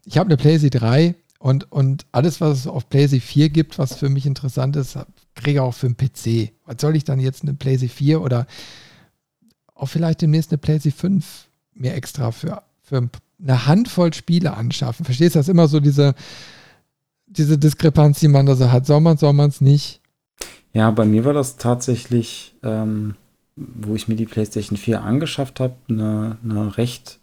ich 0.04 0.18
habe 0.18 0.28
eine 0.28 0.36
PlayStation 0.36 0.80
3 0.80 1.16
und, 1.40 1.72
und 1.72 2.06
alles, 2.12 2.40
was 2.40 2.60
es 2.60 2.66
auf 2.68 2.88
PlayStation 2.88 3.26
4 3.26 3.48
gibt, 3.48 3.76
was 3.80 3.96
für 3.96 4.08
mich 4.08 4.24
interessant 4.24 4.76
ist, 4.76 4.96
kriege 5.34 5.50
ich 5.50 5.60
auch 5.60 5.74
für 5.74 5.86
einen 5.86 5.96
PC. 5.96 6.52
Was 6.64 6.76
soll 6.80 6.94
ich 6.94 7.02
dann 7.02 7.18
jetzt 7.18 7.42
eine 7.42 7.54
PlayStation 7.54 7.96
4 7.96 8.20
oder 8.22 8.46
auch 9.74 9.88
vielleicht 9.88 10.22
demnächst 10.22 10.52
eine 10.52 10.58
PlayStation 10.58 11.20
5 11.20 11.48
mir 11.74 11.94
extra 11.94 12.30
für, 12.30 12.62
für 12.82 13.10
eine 13.42 13.66
Handvoll 13.66 14.14
Spiele 14.14 14.56
anschaffen? 14.56 15.04
Verstehst 15.04 15.34
du 15.34 15.40
das 15.40 15.48
immer 15.48 15.66
so 15.66 15.80
diese 15.80 16.14
diese 17.26 17.58
Diskrepanz, 17.58 18.20
die 18.20 18.28
man 18.28 18.46
da 18.46 18.54
so 18.54 18.70
hat. 18.70 18.86
Soll 18.86 19.00
man, 19.00 19.16
soll 19.16 19.32
man 19.32 19.48
es 19.50 19.60
nicht? 19.60 20.00
Ja, 20.72 20.90
bei 20.90 21.04
mir 21.04 21.24
war 21.24 21.32
das 21.32 21.56
tatsächlich, 21.56 22.54
ähm, 22.62 23.14
wo 23.56 23.94
ich 23.94 24.08
mir 24.08 24.16
die 24.16 24.26
PlayStation 24.26 24.76
4 24.76 25.02
angeschafft 25.02 25.60
habe, 25.60 25.74
eine, 25.88 26.36
eine 26.44 26.76
recht 26.76 27.18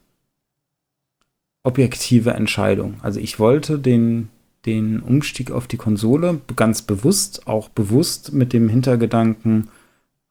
objektive 1.64 2.32
Entscheidung. 2.32 2.96
Also 3.02 3.20
ich 3.20 3.40
wollte 3.40 3.80
den, 3.80 4.30
den 4.66 5.00
Umstieg 5.00 5.52
auf 5.52 5.68
die 5.68 5.78
Konsole 5.78 6.42
ganz 6.56 6.82
bewusst, 6.82 7.48
auch 7.48 7.70
bewusst 7.70 8.34
mit 8.34 8.54
dem 8.54 8.70
Hintergedanken, 8.70 9.70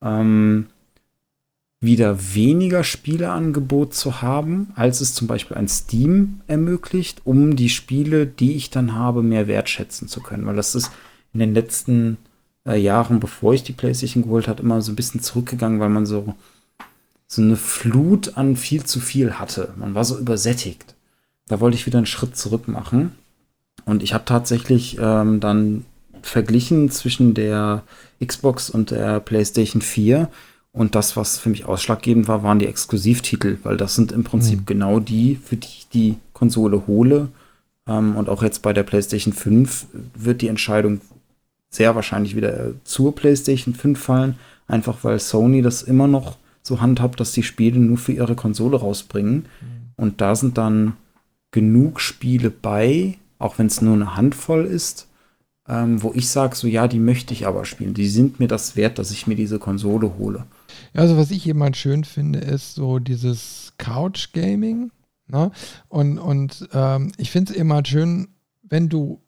ähm, 0.03 0.67
wieder 1.83 2.35
weniger 2.35 2.85
Spieleangebot 2.85 3.93
zu 3.93 4.23
haben, 4.23 4.69
als 4.77 5.01
es 5.01 5.15
zum 5.15 5.27
Beispiel 5.27 5.57
ein 5.57 5.67
Steam 5.67 6.41
ermöglicht, 6.47 7.23
um 7.25 7.57
die 7.57 7.69
Spiele, 7.69 8.25
die 8.25 8.53
ich 8.53 8.71
dann 8.71 8.95
habe, 8.95 9.23
mehr 9.23 9.49
wertschätzen 9.49 10.07
zu 10.07 10.23
können. 10.23 10.47
Weil 10.47 10.55
das 10.55 10.77
ist 10.77 10.93
in 11.35 11.41
den 11.41 11.55
letzten 11.55 12.19
äh, 12.65 12.81
Jahren, 12.81 13.19
bevor 13.19 13.53
ich 13.53 13.65
die 13.65 13.73
PlayStation 13.73 14.23
geholt 14.23 14.47
habe, 14.47 14.63
immer 14.63 14.81
so 14.81 14.93
ein 14.93 14.97
bisschen 14.97 15.23
zurückgegangen, 15.23 15.81
weil 15.81 15.89
man 15.89 16.07
so, 16.07 16.37
so 17.27 17.43
eine 17.43 17.57
Flut 17.57 18.37
an 18.37 18.55
viel 18.55 18.85
zu 18.85 19.01
viel 19.01 19.41
hatte. 19.41 19.75
Man 19.77 19.97
war 19.97 20.05
so 20.05 20.17
übersättigt. 20.17 20.95
Da 21.49 21.59
wollte 21.59 21.77
ich 21.77 21.87
wieder 21.87 21.99
einen 21.99 22.07
Schritt 22.07 22.37
zurück 22.37 22.69
machen. 22.69 23.11
Und 23.85 24.05
ich 24.05 24.15
habe 24.15 24.25
tatsächlich 24.25 24.99
ähm, 25.01 25.41
dann 25.41 25.85
verglichen 26.23 26.91
zwischen 26.91 27.35
der 27.35 27.83
Xbox 28.25 28.71
und 28.71 28.93
der 28.93 29.19
PlayStation 29.19 29.83
4 29.83 30.31
und 30.73 30.95
das, 30.95 31.17
was 31.17 31.39
für 31.39 31.51
mich 31.51 31.67
ausschlaggebend 31.67 32.29
war, 32.29 32.43
waren 32.43 32.59
die 32.59 32.67
Exklusivtitel, 32.67 33.59
weil 33.63 33.77
das 33.77 33.95
sind 33.95 34.11
im 34.13 34.25
Prinzip 34.25 34.61
mhm. 34.61 34.67
genau 34.67 35.01
die, 35.01 35.39
für 35.43 35.57
die 35.57 35.69
ich 35.69 35.89
die 35.93 36.17
Konsole 36.33 36.87
hole. 36.87 37.29
Ähm, 37.87 38.17
und 38.17 38.29
auch 38.29 38.43
jetzt 38.43 38.63
bei 38.63 38.73
der 38.73 38.83
PlayStation 38.83 39.35
5 39.35 39.87
wird 40.15 40.41
die 40.41 40.49
Entscheidung 40.49 41.01
sehr 41.69 41.95
wahrscheinlich 41.95 42.37
wieder 42.37 42.73
zur 42.85 43.15
PlayStation 43.15 43.75
5 43.75 43.99
fallen, 43.99 44.37
Einfach 44.69 45.05
weil 45.05 45.19
Sony 45.19 45.61
das 45.61 45.83
immer 45.83 46.07
noch 46.07 46.39
so 46.63 46.81
handhabt, 46.81 47.21
dass 47.21 47.33
die 47.33 47.43
Spiele 47.43 47.79
nur 47.79 47.99
für 47.99 48.13
ihre 48.13 48.35
Konsole 48.35 48.79
rausbringen. 48.79 49.35
Mhm. 49.35 49.47
Und 49.97 50.21
da 50.23 50.35
sind 50.35 50.57
dann 50.57 50.95
genug 51.51 52.01
Spiele 52.01 52.51
bei, 52.51 53.19
auch 53.39 53.59
wenn 53.59 53.67
es 53.67 53.83
nur 53.83 53.95
eine 53.95 54.17
Handvoll 54.17 54.65
ist, 54.65 55.09
ähm, 55.69 56.03
wo 56.03 56.13
ich 56.15 56.31
sage, 56.31 56.57
so 56.57 56.67
ja, 56.67 56.89
die 56.89 57.01
möchte 57.01 57.35
ich 57.35 57.47
aber 57.47 57.65
spielen. 57.65 57.93
Die 57.93 58.09
sind 58.09 58.41
mir 58.41 58.49
das 58.49 58.77
wert, 58.77 58.99
dass 58.99 59.11
ich 59.11 59.27
mir 59.27 59.35
diese 59.35 59.59
Konsole 59.59 60.13
hole. 60.17 60.45
Ja, 60.95 61.03
also 61.03 61.17
was 61.17 61.31
ich 61.31 61.45
jemand 61.45 61.77
schön 61.77 62.05
finde, 62.05 62.39
ist 62.39 62.75
so 62.75 62.99
dieses 62.99 63.73
Couch-Gaming. 63.79 64.91
Ne? 65.27 65.51
Und, 65.89 66.19
und 66.19 66.69
ähm, 66.73 67.13
ich 67.17 67.31
finde 67.31 67.53
es 67.53 67.59
immer 67.59 67.85
schön, 67.85 68.29
wenn 68.63 68.89
du, 68.89 69.21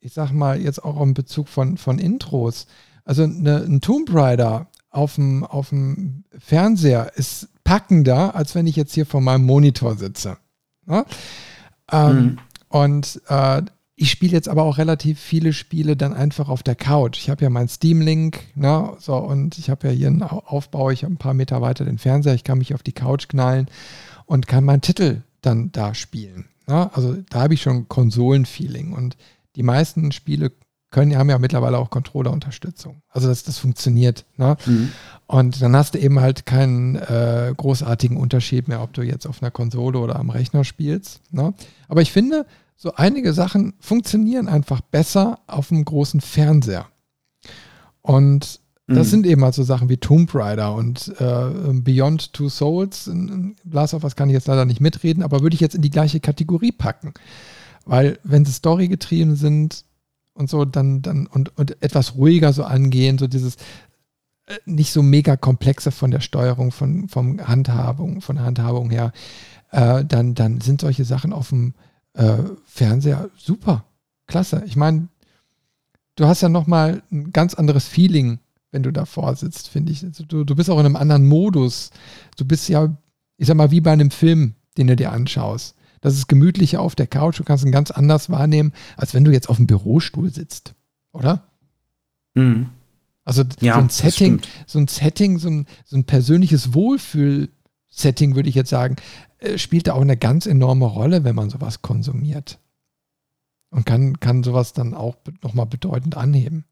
ich 0.00 0.12
sag 0.12 0.32
mal, 0.32 0.60
jetzt 0.60 0.82
auch 0.82 1.00
im 1.00 1.14
Bezug 1.14 1.48
von, 1.48 1.76
von 1.76 1.98
Intros, 1.98 2.66
also 3.04 3.24
eine, 3.24 3.64
ein 3.64 3.80
Tomb 3.80 4.12
Raider 4.12 4.68
auf 4.90 5.16
dem, 5.16 5.44
auf 5.44 5.70
dem 5.70 6.24
Fernseher 6.38 7.12
ist 7.16 7.48
packender, 7.64 8.34
als 8.34 8.54
wenn 8.54 8.66
ich 8.66 8.76
jetzt 8.76 8.94
hier 8.94 9.06
vor 9.06 9.20
meinem 9.20 9.44
Monitor 9.44 9.96
sitze. 9.96 10.36
Ne? 10.86 11.04
Ähm, 11.92 12.16
mhm. 12.16 12.38
Und 12.68 13.20
äh, 13.28 13.62
ich 14.00 14.10
spiele 14.10 14.32
jetzt 14.32 14.48
aber 14.48 14.62
auch 14.62 14.78
relativ 14.78 15.20
viele 15.20 15.52
Spiele 15.52 15.94
dann 15.94 16.14
einfach 16.14 16.48
auf 16.48 16.62
der 16.62 16.74
Couch. 16.74 17.18
Ich 17.18 17.28
habe 17.28 17.44
ja 17.44 17.50
mein 17.50 17.68
Steam 17.68 18.00
Link, 18.00 18.40
ne, 18.54 18.94
so 18.98 19.14
und 19.16 19.58
ich 19.58 19.68
habe 19.68 19.88
ja 19.88 19.92
hier 19.92 20.06
einen 20.06 20.22
Aufbau, 20.22 20.88
ich 20.90 21.04
habe 21.04 21.12
ein 21.12 21.18
paar 21.18 21.34
Meter 21.34 21.60
weiter 21.60 21.84
den 21.84 21.98
Fernseher, 21.98 22.32
ich 22.32 22.42
kann 22.42 22.56
mich 22.56 22.72
auf 22.72 22.82
die 22.82 22.92
Couch 22.92 23.28
knallen 23.28 23.66
und 24.24 24.46
kann 24.48 24.64
meinen 24.64 24.80
Titel 24.80 25.20
dann 25.42 25.70
da 25.72 25.94
spielen. 25.94 26.46
Ne? 26.66 26.90
Also 26.94 27.14
da 27.28 27.42
habe 27.42 27.52
ich 27.52 27.60
schon 27.60 27.88
Konsolenfeeling 27.88 28.94
und 28.94 29.18
die 29.54 29.62
meisten 29.62 30.12
Spiele 30.12 30.52
können, 30.90 31.16
haben 31.16 31.28
ja 31.28 31.38
mittlerweile 31.38 31.76
auch 31.76 31.90
Controller-Unterstützung. 31.90 33.02
Also 33.10 33.28
das, 33.28 33.44
das 33.44 33.58
funktioniert. 33.58 34.24
Ne? 34.38 34.56
Mhm. 34.64 34.92
Und 35.26 35.60
dann 35.60 35.76
hast 35.76 35.94
du 35.94 35.98
eben 35.98 36.20
halt 36.20 36.46
keinen 36.46 36.96
äh, 36.96 37.52
großartigen 37.54 38.16
Unterschied 38.16 38.66
mehr, 38.66 38.82
ob 38.82 38.94
du 38.94 39.02
jetzt 39.02 39.26
auf 39.26 39.42
einer 39.42 39.50
Konsole 39.50 39.98
oder 39.98 40.16
am 40.16 40.30
Rechner 40.30 40.64
spielst. 40.64 41.20
Ne? 41.32 41.52
Aber 41.86 42.00
ich 42.00 42.10
finde, 42.12 42.46
so 42.82 42.94
einige 42.94 43.34
Sachen 43.34 43.74
funktionieren 43.78 44.48
einfach 44.48 44.80
besser 44.80 45.40
auf 45.46 45.70
einem 45.70 45.84
großen 45.84 46.22
Fernseher. 46.22 46.86
Und 48.00 48.60
das 48.86 49.08
mhm. 49.08 49.10
sind 49.10 49.26
eben 49.26 49.44
halt 49.44 49.54
so 49.54 49.62
Sachen 49.62 49.90
wie 49.90 49.98
Tomb 49.98 50.34
Raider 50.34 50.74
und 50.74 51.08
äh, 51.20 51.72
Beyond 51.74 52.32
Two 52.32 52.48
Souls. 52.48 53.06
In, 53.06 53.28
in 53.28 53.56
Last 53.70 53.92
of 53.92 54.02
Us 54.02 54.16
kann 54.16 54.30
ich 54.30 54.32
jetzt 54.32 54.48
leider 54.48 54.64
nicht 54.64 54.80
mitreden, 54.80 55.22
aber 55.22 55.42
würde 55.42 55.52
ich 55.52 55.60
jetzt 55.60 55.74
in 55.74 55.82
die 55.82 55.90
gleiche 55.90 56.20
Kategorie 56.20 56.72
packen. 56.72 57.12
Weil, 57.84 58.18
wenn 58.24 58.46
sie 58.46 58.52
Story 58.52 58.88
getrieben 58.88 59.36
sind 59.36 59.84
und 60.32 60.48
so, 60.48 60.64
dann, 60.64 61.02
dann 61.02 61.26
und, 61.26 61.54
und 61.58 61.82
etwas 61.82 62.14
ruhiger 62.14 62.54
so 62.54 62.64
angehen, 62.64 63.18
so 63.18 63.26
dieses 63.26 63.56
äh, 64.46 64.56
nicht 64.64 64.90
so 64.90 65.02
mega 65.02 65.36
komplexe 65.36 65.90
von 65.90 66.10
der 66.10 66.20
Steuerung, 66.20 66.72
von, 66.72 67.10
vom 67.10 67.46
Handhabung, 67.46 68.22
von 68.22 68.40
Handhabung 68.40 68.88
her, 68.88 69.12
äh, 69.70 70.02
dann, 70.02 70.34
dann 70.34 70.62
sind 70.62 70.80
solche 70.80 71.04
Sachen 71.04 71.34
auf 71.34 71.50
dem 71.50 71.74
äh, 72.14 72.38
Fernseher 72.64 73.30
super. 73.36 73.84
Klasse. 74.26 74.62
Ich 74.66 74.76
meine, 74.76 75.08
du 76.16 76.26
hast 76.26 76.40
ja 76.40 76.48
nochmal 76.48 77.02
ein 77.10 77.32
ganz 77.32 77.54
anderes 77.54 77.86
Feeling 77.86 78.38
wenn 78.70 78.82
du 78.82 78.92
davor 78.92 79.34
sitzt, 79.36 79.68
finde 79.68 79.92
ich. 79.92 80.04
Also 80.04 80.24
du, 80.24 80.44
du 80.44 80.54
bist 80.54 80.70
auch 80.70 80.78
in 80.78 80.86
einem 80.86 80.96
anderen 80.96 81.26
Modus. 81.26 81.90
Du 82.36 82.44
bist 82.44 82.68
ja, 82.68 82.94
ich 83.36 83.46
sag 83.46 83.56
mal, 83.56 83.70
wie 83.70 83.80
bei 83.80 83.92
einem 83.92 84.10
Film, 84.10 84.54
den 84.76 84.86
du 84.86 84.96
dir 84.96 85.12
anschaust. 85.12 85.74
Das 86.00 86.14
ist 86.14 86.28
gemütlicher 86.28 86.80
auf 86.80 86.94
der 86.94 87.06
Couch, 87.06 87.38
du 87.38 87.44
kannst 87.44 87.64
ihn 87.64 87.72
ganz 87.72 87.90
anders 87.90 88.30
wahrnehmen, 88.30 88.72
als 88.96 89.12
wenn 89.12 89.24
du 89.24 89.32
jetzt 89.32 89.50
auf 89.50 89.56
dem 89.56 89.66
Bürostuhl 89.66 90.32
sitzt, 90.32 90.74
oder? 91.12 91.44
Mhm. 92.34 92.70
Also 93.24 93.44
ja, 93.60 93.74
so 93.74 93.80
ein 93.80 93.88
Setting, 93.90 94.40
so 94.66 94.78
ein 94.78 94.88
Setting, 94.88 95.38
so 95.38 95.48
ein, 95.48 95.66
so 95.84 95.96
ein 95.96 96.04
persönliches 96.04 96.72
Wohlfühl-Setting, 97.90 98.34
würde 98.34 98.48
ich 98.48 98.54
jetzt 98.54 98.70
sagen, 98.70 98.96
äh, 99.38 99.58
spielt 99.58 99.86
da 99.86 99.94
auch 99.94 100.00
eine 100.00 100.16
ganz 100.16 100.46
enorme 100.46 100.86
Rolle, 100.86 101.24
wenn 101.24 101.34
man 101.34 101.50
sowas 101.50 101.82
konsumiert. 101.82 102.58
Und 103.70 103.86
kann, 103.86 104.18
kann 104.18 104.42
sowas 104.42 104.72
dann 104.72 104.94
auch 104.94 105.16
nochmal 105.42 105.66
bedeutend 105.66 106.16
anheben. 106.16 106.64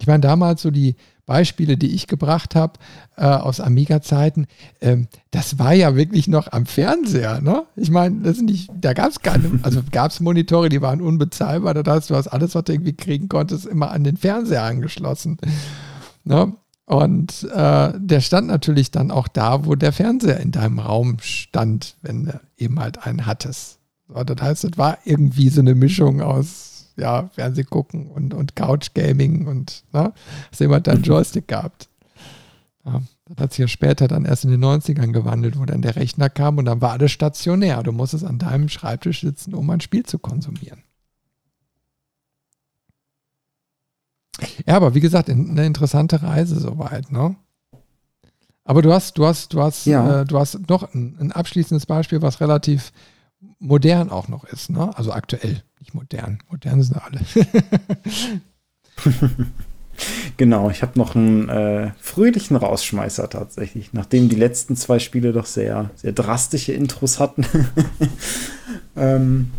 Ich 0.00 0.08
meine, 0.08 0.20
damals 0.20 0.62
so 0.62 0.72
die 0.72 0.96
Beispiele, 1.24 1.76
die 1.76 1.94
ich 1.94 2.08
gebracht 2.08 2.56
habe 2.56 2.80
äh, 3.16 3.24
aus 3.24 3.60
Amiga-Zeiten, 3.60 4.48
ähm, 4.80 5.06
das 5.30 5.60
war 5.60 5.72
ja 5.72 5.94
wirklich 5.94 6.26
noch 6.26 6.50
am 6.50 6.66
Fernseher. 6.66 7.40
Ne? 7.40 7.64
Ich 7.76 7.92
meine, 7.92 8.22
das 8.22 8.40
nicht, 8.40 8.70
da 8.74 8.92
gab 8.92 9.10
es 9.10 9.20
keine, 9.20 9.60
also 9.62 9.82
gab 9.92 10.10
es 10.10 10.18
Monitore, 10.18 10.68
die 10.68 10.82
waren 10.82 11.00
unbezahlbar. 11.00 11.74
Da 11.74 11.94
hast 11.94 12.10
du 12.10 12.16
hast 12.16 12.26
alles, 12.26 12.56
was 12.56 12.64
du 12.64 12.72
irgendwie 12.72 12.96
kriegen 12.96 13.28
konntest, 13.28 13.66
immer 13.66 13.92
an 13.92 14.02
den 14.02 14.16
Fernseher 14.16 14.64
angeschlossen. 14.64 15.38
Ne? 16.24 16.54
Und 16.86 17.48
äh, 17.54 17.92
der 17.96 18.20
stand 18.20 18.48
natürlich 18.48 18.90
dann 18.90 19.10
auch 19.10 19.28
da, 19.28 19.64
wo 19.64 19.74
der 19.74 19.92
Fernseher 19.92 20.40
in 20.40 20.50
deinem 20.50 20.78
Raum 20.78 21.16
stand, 21.20 21.96
wenn 22.02 22.26
du 22.26 22.40
eben 22.58 22.78
halt 22.78 23.06
einen 23.06 23.24
hattest. 23.24 23.78
So, 24.08 24.22
das 24.22 24.40
heißt, 24.40 24.64
es 24.64 24.78
war 24.78 24.98
irgendwie 25.04 25.48
so 25.48 25.60
eine 25.60 25.74
Mischung 25.74 26.20
aus 26.20 26.92
ja, 26.96 27.28
Fernseh 27.32 27.64
gucken 27.64 28.10
und, 28.10 28.34
und 28.34 28.54
Couch 28.54 28.90
Gaming 28.94 29.46
und 29.46 29.84
ne, 29.92 30.12
hast 30.50 30.60
jemand 30.60 30.86
dann 30.86 31.02
Joystick 31.02 31.48
gehabt. 31.48 31.88
Ja, 32.84 33.02
das 33.24 33.38
hat 33.38 33.52
sich 33.52 33.60
ja 33.60 33.68
später 33.68 34.06
dann 34.06 34.26
erst 34.26 34.44
in 34.44 34.50
den 34.50 34.62
90ern 34.62 35.12
gewandelt, 35.12 35.58
wo 35.58 35.64
dann 35.64 35.80
der 35.80 35.96
Rechner 35.96 36.28
kam 36.28 36.58
und 36.58 36.66
dann 36.66 36.82
war 36.82 36.92
alles 36.92 37.12
stationär. 37.12 37.82
Du 37.82 37.92
musstest 37.92 38.24
an 38.24 38.38
deinem 38.38 38.68
Schreibtisch 38.68 39.22
sitzen, 39.22 39.54
um 39.54 39.68
ein 39.70 39.80
Spiel 39.80 40.04
zu 40.04 40.18
konsumieren. 40.18 40.82
Ja, 44.66 44.76
aber 44.76 44.94
wie 44.94 45.00
gesagt, 45.00 45.30
eine 45.30 45.66
interessante 45.66 46.22
Reise 46.22 46.58
soweit, 46.58 47.10
ne? 47.10 47.36
Aber 48.64 48.80
du 48.80 48.92
hast, 48.92 49.18
du 49.18 49.26
hast, 49.26 49.52
du 49.52 49.60
hast, 49.60 49.86
ja. 49.86 50.22
äh, 50.22 50.24
du 50.24 50.38
hast 50.38 50.68
noch 50.68 50.94
ein, 50.94 51.16
ein, 51.20 51.32
abschließendes 51.32 51.86
Beispiel, 51.86 52.22
was 52.22 52.40
relativ 52.40 52.92
modern 53.58 54.10
auch 54.10 54.28
noch 54.28 54.44
ist, 54.44 54.70
ne? 54.70 54.96
Also 54.96 55.12
aktuell. 55.12 55.62
Nicht 55.80 55.94
modern. 55.94 56.38
Modern 56.50 56.82
sind 56.82 56.96
alle. 56.96 57.20
genau, 60.38 60.70
ich 60.70 60.80
habe 60.82 60.98
noch 60.98 61.14
einen 61.14 61.50
äh, 61.50 61.90
fröhlichen 62.00 62.56
Rausschmeißer 62.56 63.28
tatsächlich, 63.28 63.92
nachdem 63.92 64.30
die 64.30 64.36
letzten 64.36 64.76
zwei 64.76 64.98
Spiele 64.98 65.32
doch 65.32 65.46
sehr, 65.46 65.90
sehr 65.94 66.12
drastische 66.12 66.72
Intros 66.72 67.20
hatten. 67.20 67.44
ähm, 68.96 69.50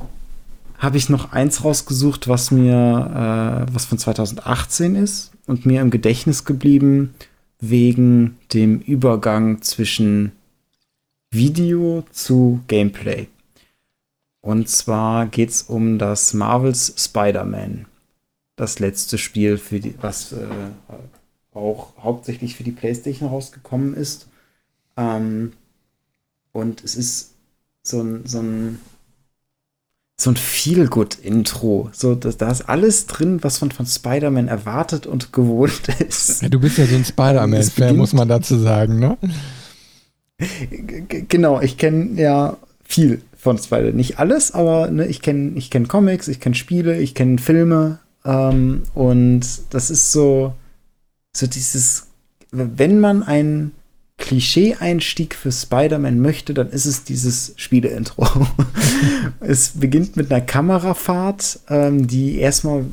habe 0.78 0.98
ich 0.98 1.10
noch 1.10 1.32
eins 1.32 1.64
rausgesucht, 1.64 2.28
was 2.28 2.52
mir, 2.52 3.66
äh, 3.68 3.74
was 3.74 3.86
von 3.86 3.98
2018 3.98 4.96
ist 4.96 5.32
und 5.48 5.66
mir 5.66 5.82
im 5.82 5.92
Gedächtnis 5.92 6.46
geblieben 6.46 7.14
wegen 7.60 8.38
dem 8.54 8.80
Übergang 8.80 9.62
zwischen 9.62 10.32
Video 11.32 12.04
zu 12.12 12.62
Gameplay. 12.68 13.28
Und 14.42 14.70
zwar 14.70 15.26
geht 15.26 15.50
es 15.50 15.64
um 15.64 15.98
das 15.98 16.34
Marvels 16.34 16.94
Spider-Man. 16.98 17.88
Das 18.56 18.80
letzte 18.80 19.18
Spiel, 19.18 19.58
für 19.58 19.80
die, 19.80 19.96
was 20.02 20.34
äh, 20.34 20.46
auch 21.54 21.94
hauptsächlich 21.98 22.56
für 22.56 22.64
die 22.64 22.72
PlayStation 22.72 23.30
rausgekommen 23.30 23.96
ist. 23.96 24.28
Ähm, 24.98 25.54
und 26.52 26.84
es 26.84 26.96
ist 26.96 27.34
so 27.82 28.02
ein, 28.02 28.26
so 28.26 28.40
ein, 28.40 28.80
so 30.18 30.32
ein 30.32 30.38
Feel-Good-Intro. 30.38 31.90
So, 31.92 32.16
da, 32.16 32.30
da 32.32 32.50
ist 32.50 32.70
alles 32.70 33.06
drin, 33.06 33.40
was 33.44 33.62
man 33.62 33.72
von 33.72 33.86
Spider-Man 33.86 34.48
erwartet 34.48 35.08
und 35.08 35.34
gewohnt 35.34 35.90
ist. 36.08 36.42
Ja, 36.42 36.50
du 36.50 36.60
bist 36.60 36.78
ja 36.78 36.86
so 36.86 36.96
ein 36.96 37.06
Spider-Man-Fan, 37.06 37.98
muss 37.98 38.14
man 38.14 38.28
dazu 38.28 38.58
sagen, 38.58 39.00
ne? 39.00 39.18
Genau, 41.30 41.62
ich 41.62 41.78
kenne 41.78 42.20
ja 42.22 42.58
viel 42.84 43.22
von 43.38 43.58
Spider. 43.58 43.92
Nicht 43.92 44.20
alles, 44.20 44.52
aber 44.54 44.90
ne, 44.90 45.06
ich 45.08 45.22
kenne 45.22 45.58
ich 45.58 45.70
kenn 45.70 45.88
Comics, 45.88 46.28
ich 46.28 46.40
kenne 46.40 46.56
Spiele, 46.56 46.98
ich 47.00 47.14
kenne 47.14 47.38
Filme. 47.38 48.00
Ähm, 48.26 48.84
und 48.94 49.42
das 49.70 49.90
ist 49.90 50.12
so, 50.12 50.54
so 51.36 51.48
dieses, 51.48 52.08
wenn 52.52 53.00
man 53.00 53.24
einen 53.24 53.72
Klischee-Einstieg 54.18 55.36
für 55.36 55.52
Spider-Man 55.52 56.20
möchte, 56.20 56.54
dann 56.54 56.70
ist 56.70 56.86
es 56.86 57.04
dieses 57.04 57.54
Spiele-Intro. 57.58 58.28
es 59.42 59.72
beginnt 59.76 60.16
mit 60.16 60.32
einer 60.32 60.42
Kamerafahrt, 60.42 61.60
ähm, 61.70 62.08
die 62.08 62.40
erstmal 62.40 62.86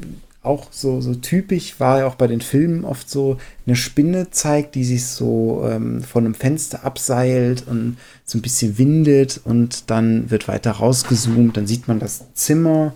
auch 0.43 0.66
so, 0.73 1.01
so 1.01 1.15
typisch 1.15 1.78
war 1.78 2.01
ja 2.01 2.07
auch 2.07 2.16
bei 2.16 2.27
den 2.27 2.40
Filmen 2.40 2.85
oft 2.85 3.09
so 3.09 3.39
eine 3.65 3.77
Spinne 3.77 4.31
zeigt, 4.31 4.74
die 4.74 4.85
sich 4.85 5.07
so 5.07 5.65
ähm, 5.65 6.03
von 6.03 6.24
einem 6.24 6.35
Fenster 6.35 6.85
abseilt 6.85 7.65
und 7.69 7.97
so 8.24 8.39
ein 8.39 8.43
bisschen 8.43 8.77
windet 8.77 9.40
und 9.44 9.90
dann 9.90 10.31
wird 10.31 10.49
weiter 10.49 10.73
rausgezoomt. 10.73 11.57
Dann 11.57 11.69
sieht 11.69 11.86
man 11.86 12.01
das 12.01 12.24
Zimmer, 12.35 12.94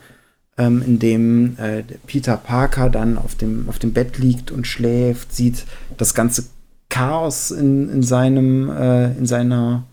ähm, 0.58 0.82
in 0.84 0.98
dem 0.98 1.56
äh, 1.58 1.84
Peter 2.06 2.36
Parker 2.36 2.90
dann 2.90 3.16
auf 3.16 3.36
dem, 3.36 3.68
auf 3.68 3.78
dem 3.78 3.92
Bett 3.92 4.18
liegt 4.18 4.50
und 4.50 4.66
schläft, 4.66 5.34
sieht 5.34 5.64
das 5.96 6.14
ganze 6.14 6.44
Chaos 6.88 7.50
in, 7.50 7.90
in 7.90 8.02
seinem, 8.02 8.70
äh, 8.70 9.12
in 9.16 9.26
seiner 9.26 9.84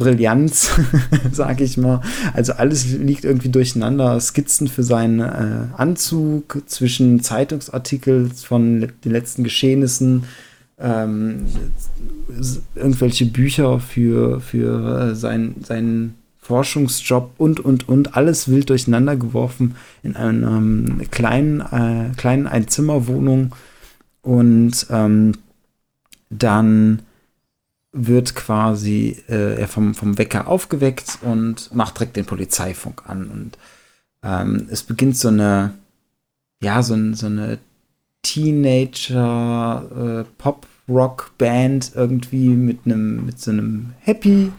Brillanz, 0.00 0.70
sage 1.32 1.62
ich 1.64 1.76
mal. 1.76 2.00
Also 2.32 2.54
alles 2.54 2.86
liegt 2.92 3.24
irgendwie 3.24 3.50
durcheinander. 3.50 4.18
Skizzen 4.18 4.66
für 4.66 4.82
seinen 4.82 5.20
äh, 5.20 5.66
Anzug 5.76 6.62
zwischen 6.66 7.22
Zeitungsartikeln 7.22 8.30
von 8.32 8.80
den 8.80 9.12
letzten 9.12 9.44
Geschehnissen, 9.44 10.24
ähm, 10.78 11.46
irgendwelche 12.74 13.26
Bücher 13.26 13.78
für, 13.78 14.40
für 14.40 15.10
äh, 15.10 15.14
sein, 15.14 15.56
seinen 15.62 16.14
Forschungsjob 16.38 17.32
und, 17.36 17.60
und, 17.60 17.88
und. 17.88 18.16
Alles 18.16 18.48
wild 18.48 18.70
durcheinander 18.70 19.16
geworfen 19.16 19.76
in 20.02 20.16
einer 20.16 20.48
ähm, 20.48 21.02
kleinen, 21.10 21.60
äh, 21.60 22.16
kleinen 22.16 22.46
Einzimmerwohnung. 22.46 23.54
Und 24.22 24.86
ähm, 24.90 25.32
dann 26.30 27.02
wird 27.92 28.36
quasi 28.36 29.16
äh, 29.28 29.60
er 29.60 29.68
vom, 29.68 29.94
vom 29.94 30.16
Wecker 30.16 30.46
aufgeweckt 30.46 31.18
und 31.22 31.74
macht 31.74 31.98
direkt 31.98 32.16
den 32.16 32.24
Polizeifunk 32.24 33.02
an. 33.08 33.28
Und 33.28 33.58
ähm, 34.22 34.68
es 34.70 34.84
beginnt 34.84 35.16
so 35.16 35.28
eine, 35.28 35.74
ja, 36.62 36.82
so, 36.82 36.96
so 37.14 37.26
eine 37.26 37.58
Teenager 38.22 40.24
äh, 40.28 40.44
irgendwie 41.94 42.48
mit 42.48 42.80
einem, 42.84 43.26
mit 43.26 43.40
so 43.40 43.50
einem 43.50 43.94
Happy 44.00 44.52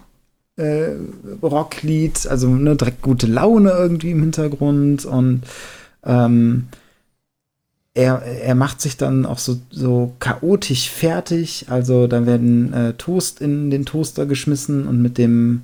äh, 0.57 0.95
Rocklied, 1.41 2.27
also 2.27 2.49
ne, 2.49 2.75
direkt 2.75 3.01
gute 3.01 3.27
Laune 3.27 3.71
irgendwie 3.71 4.11
im 4.11 4.21
Hintergrund 4.21 5.05
und 5.05 5.43
ähm, 6.03 6.67
er, 7.93 8.21
er 8.21 8.55
macht 8.55 8.81
sich 8.81 8.97
dann 8.97 9.25
auch 9.25 9.37
so, 9.37 9.59
so 9.69 10.13
chaotisch 10.19 10.89
fertig. 10.89 11.65
Also 11.69 12.07
da 12.07 12.25
werden 12.25 12.73
äh, 12.73 12.93
Toast 12.93 13.41
in 13.41 13.69
den 13.69 13.85
Toaster 13.85 14.25
geschmissen 14.25 14.87
und 14.87 15.01
mit 15.01 15.17
dem 15.17 15.63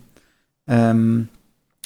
ähm, 0.68 1.30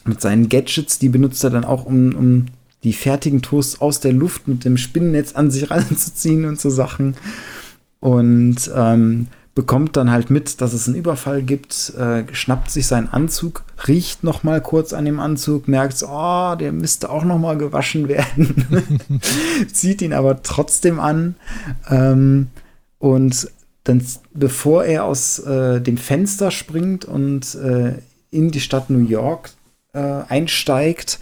mit 0.03 0.19
seinen 0.19 0.49
Gadgets, 0.49 0.99
die 0.99 1.09
benutzt 1.09 1.43
er 1.43 1.51
dann 1.51 1.65
auch, 1.65 1.85
um, 1.85 2.15
um 2.15 2.45
die 2.83 2.93
fertigen 2.93 3.41
Toasts 3.43 3.79
aus 3.79 3.99
der 3.99 4.13
Luft 4.13 4.47
mit 4.47 4.65
dem 4.65 4.77
Spinnennetz 4.77 5.33
an 5.33 5.51
sich 5.51 5.69
ranzuziehen 5.71 6.45
und 6.45 6.59
so 6.59 6.69
Sachen. 6.69 7.15
Und 7.99 8.71
ähm, 8.75 9.27
bekommt 9.53 9.97
dann 9.97 10.11
halt 10.11 10.29
mit, 10.29 10.61
dass 10.61 10.73
es 10.73 10.87
einen 10.87 10.95
Überfall 10.95 11.43
gibt, 11.43 11.93
äh, 11.95 12.23
schnappt 12.31 12.71
sich 12.71 12.87
seinen 12.87 13.09
Anzug, 13.09 13.63
riecht 13.87 14.23
noch 14.23 14.43
mal 14.43 14.61
kurz 14.61 14.93
an 14.93 15.05
dem 15.05 15.19
Anzug, 15.19 15.67
merkt, 15.67 16.03
oh, 16.07 16.55
der 16.55 16.71
müsste 16.71 17.09
auch 17.09 17.25
noch 17.25 17.37
mal 17.37 17.57
gewaschen 17.57 18.07
werden, 18.07 19.21
zieht 19.73 20.01
ihn 20.01 20.13
aber 20.13 20.41
trotzdem 20.41 20.99
an 20.99 21.35
ähm, 21.89 22.47
und 22.97 23.49
dann, 23.83 24.05
bevor 24.33 24.85
er 24.85 25.05
aus 25.05 25.39
äh, 25.39 25.81
dem 25.81 25.97
Fenster 25.97 26.51
springt 26.51 27.03
und 27.03 27.55
äh, 27.55 27.95
in 28.29 28.51
die 28.51 28.61
Stadt 28.61 28.89
New 28.89 29.05
York 29.05 29.49
äh, 29.93 29.99
einsteigt, 29.99 31.19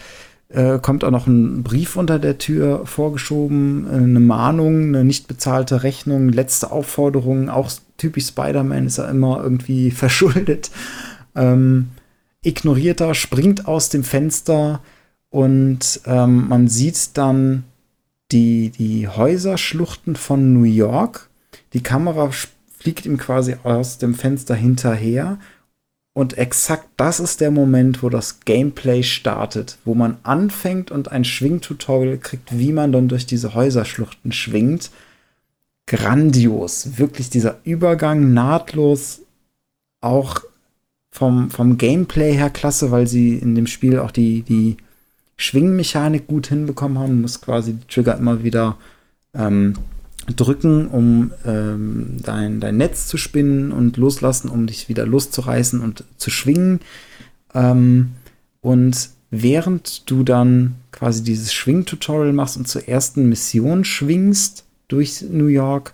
äh, 0.50 0.80
kommt 0.80 1.04
auch 1.04 1.12
noch 1.12 1.28
ein 1.28 1.64
Brief 1.64 1.96
unter 1.96 2.20
der 2.20 2.38
Tür 2.38 2.86
vorgeschoben, 2.86 3.88
äh, 3.88 3.96
eine 3.96 4.20
Mahnung, 4.20 4.88
eine 4.88 5.04
nicht 5.04 5.28
bezahlte 5.28 5.84
Rechnung, 5.84 6.30
letzte 6.30 6.72
Aufforderung, 6.72 7.50
auch 7.50 7.72
typisch 7.98 8.28
Spider-Man 8.28 8.88
ist 8.88 8.98
er 8.98 9.10
immer 9.10 9.42
irgendwie 9.44 9.92
verschuldet. 9.92 10.72
Ähm, 11.36 11.90
ignoriert 12.42 13.02
er, 13.02 13.14
springt 13.14 13.68
aus 13.68 13.90
dem 13.90 14.04
Fenster 14.04 14.82
und 15.30 16.02
ähm, 16.06 16.48
man 16.48 16.68
sieht 16.68 17.18
dann 17.18 17.64
die, 18.32 18.70
die 18.70 19.08
Häuserschluchten 19.08 20.16
von 20.16 20.54
New 20.54 20.64
York. 20.64 21.30
Die 21.74 21.84
Kamera 21.84 22.32
fliegt 22.78 23.06
ihm 23.06 23.18
quasi 23.18 23.56
aus 23.64 23.98
dem 23.98 24.16
Fenster 24.16 24.56
hinterher 24.56 25.38
und 26.20 26.38
exakt 26.38 26.90
das 26.98 27.22
ist 27.22 27.40
der 27.40 27.50
Moment, 27.50 28.04
wo 28.04 28.10
das 28.10 28.42
Gameplay 28.42 29.04
startet, 29.04 29.78
wo 29.86 29.96
man 29.96 30.18
anfängt 30.24 30.92
und 30.92 31.14
ein 31.14 31.24
Schwingtutorial 31.24 32.18
kriegt, 32.18 32.60
wie 32.60 32.74
man 32.74 32.92
dann 32.92 33.08
durch 33.08 33.26
diese 33.26 33.54
Häuserschluchten 33.54 34.34
schwingt. 34.34 34.92
Grandios. 35.88 36.98
Wirklich 36.98 37.30
dieser 37.30 37.60
Übergang 37.64 38.34
nahtlos. 38.34 39.22
Auch 40.02 40.42
vom, 41.10 41.52
vom 41.52 41.78
Gameplay 41.78 42.34
her 42.34 42.50
klasse, 42.50 42.92
weil 42.92 43.08
sie 43.08 43.36
in 43.36 43.56
dem 43.56 43.66
Spiel 43.66 43.98
auch 43.98 44.12
die, 44.12 44.42
die 44.42 44.76
Schwingmechanik 45.38 46.28
gut 46.28 46.48
hinbekommen 46.48 47.00
haben. 47.00 47.16
Du 47.16 47.22
musst 47.22 47.44
quasi 47.44 47.76
die 47.76 47.88
Trigger 47.88 48.18
immer 48.18 48.44
wieder 48.44 48.76
ähm, 49.34 49.76
drücken, 50.28 50.88
um 50.88 51.32
ähm, 51.46 52.18
dein, 52.24 52.60
dein 52.60 52.78
Netz 52.78 53.08
zu 53.08 53.18
spinnen 53.18 53.72
und 53.72 53.98
loslassen, 53.98 54.50
um 54.50 54.68
dich 54.68 54.90
wieder 54.90 55.06
loszureißen 55.06 55.80
und 55.82 56.04
zu 56.18 56.30
schwingen. 56.30 56.82
Ähm, 57.54 58.12
und 58.62 59.10
während 59.32 60.10
du 60.10 60.24
dann 60.24 60.76
quasi 60.92 61.24
dieses 61.24 61.54
Schwingtutorial 61.54 62.34
machst 62.34 62.58
und 62.58 62.68
zur 62.68 62.88
ersten 62.88 63.30
Mission 63.30 63.84
schwingst 63.84 64.66
durch 64.88 65.24
New 65.30 65.48
York, 65.48 65.94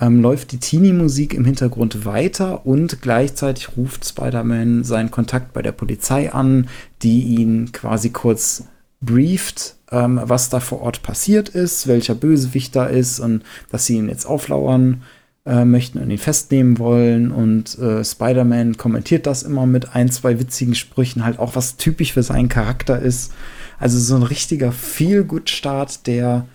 ähm, 0.00 0.22
läuft 0.22 0.52
die 0.52 0.58
Teenie-Musik 0.58 1.34
im 1.34 1.44
Hintergrund 1.44 2.04
weiter 2.04 2.66
und 2.66 3.02
gleichzeitig 3.02 3.76
ruft 3.76 4.06
Spider-Man 4.06 4.82
seinen 4.82 5.10
Kontakt 5.10 5.52
bei 5.52 5.62
der 5.62 5.72
Polizei 5.72 6.32
an, 6.32 6.68
die 7.02 7.22
ihn 7.22 7.70
quasi 7.72 8.10
kurz 8.10 8.64
brieft, 9.00 9.76
ähm, 9.90 10.20
was 10.22 10.48
da 10.48 10.60
vor 10.60 10.80
Ort 10.80 11.02
passiert 11.02 11.48
ist, 11.48 11.86
welcher 11.86 12.14
Bösewicht 12.14 12.74
da 12.76 12.86
ist 12.86 13.20
und 13.20 13.42
dass 13.70 13.86
sie 13.86 13.96
ihn 13.96 14.08
jetzt 14.08 14.26
auflauern 14.26 15.02
äh, 15.46 15.64
möchten 15.64 15.98
und 15.98 16.10
ihn 16.10 16.18
festnehmen 16.18 16.78
wollen. 16.78 17.30
Und 17.32 17.78
äh, 17.78 18.04
Spider-Man 18.04 18.76
kommentiert 18.76 19.26
das 19.26 19.42
immer 19.42 19.66
mit 19.66 19.94
ein, 19.94 20.10
zwei 20.10 20.38
witzigen 20.38 20.74
Sprüchen, 20.74 21.24
halt 21.24 21.38
auch 21.38 21.56
was 21.56 21.76
typisch 21.76 22.12
für 22.12 22.22
seinen 22.22 22.48
Charakter 22.48 22.98
ist. 23.00 23.32
Also 23.78 23.98
so 23.98 24.16
ein 24.16 24.22
richtiger 24.22 24.72
Feel-Good-Start, 24.72 26.06
der 26.06 26.46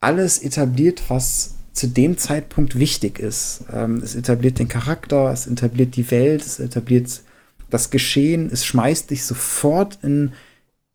alles 0.00 0.38
etabliert, 0.38 1.02
was 1.08 1.56
zu 1.72 1.88
dem 1.88 2.18
Zeitpunkt 2.18 2.78
wichtig 2.78 3.18
ist. 3.18 3.64
Ähm, 3.72 4.00
es 4.02 4.14
etabliert 4.14 4.58
den 4.58 4.68
Charakter, 4.68 5.30
es 5.32 5.46
etabliert 5.46 5.96
die 5.96 6.10
Welt, 6.10 6.42
es 6.42 6.58
etabliert 6.58 7.22
das 7.70 7.90
Geschehen, 7.90 8.50
es 8.52 8.66
schmeißt 8.66 9.10
dich 9.10 9.24
sofort 9.24 9.98
in 10.02 10.32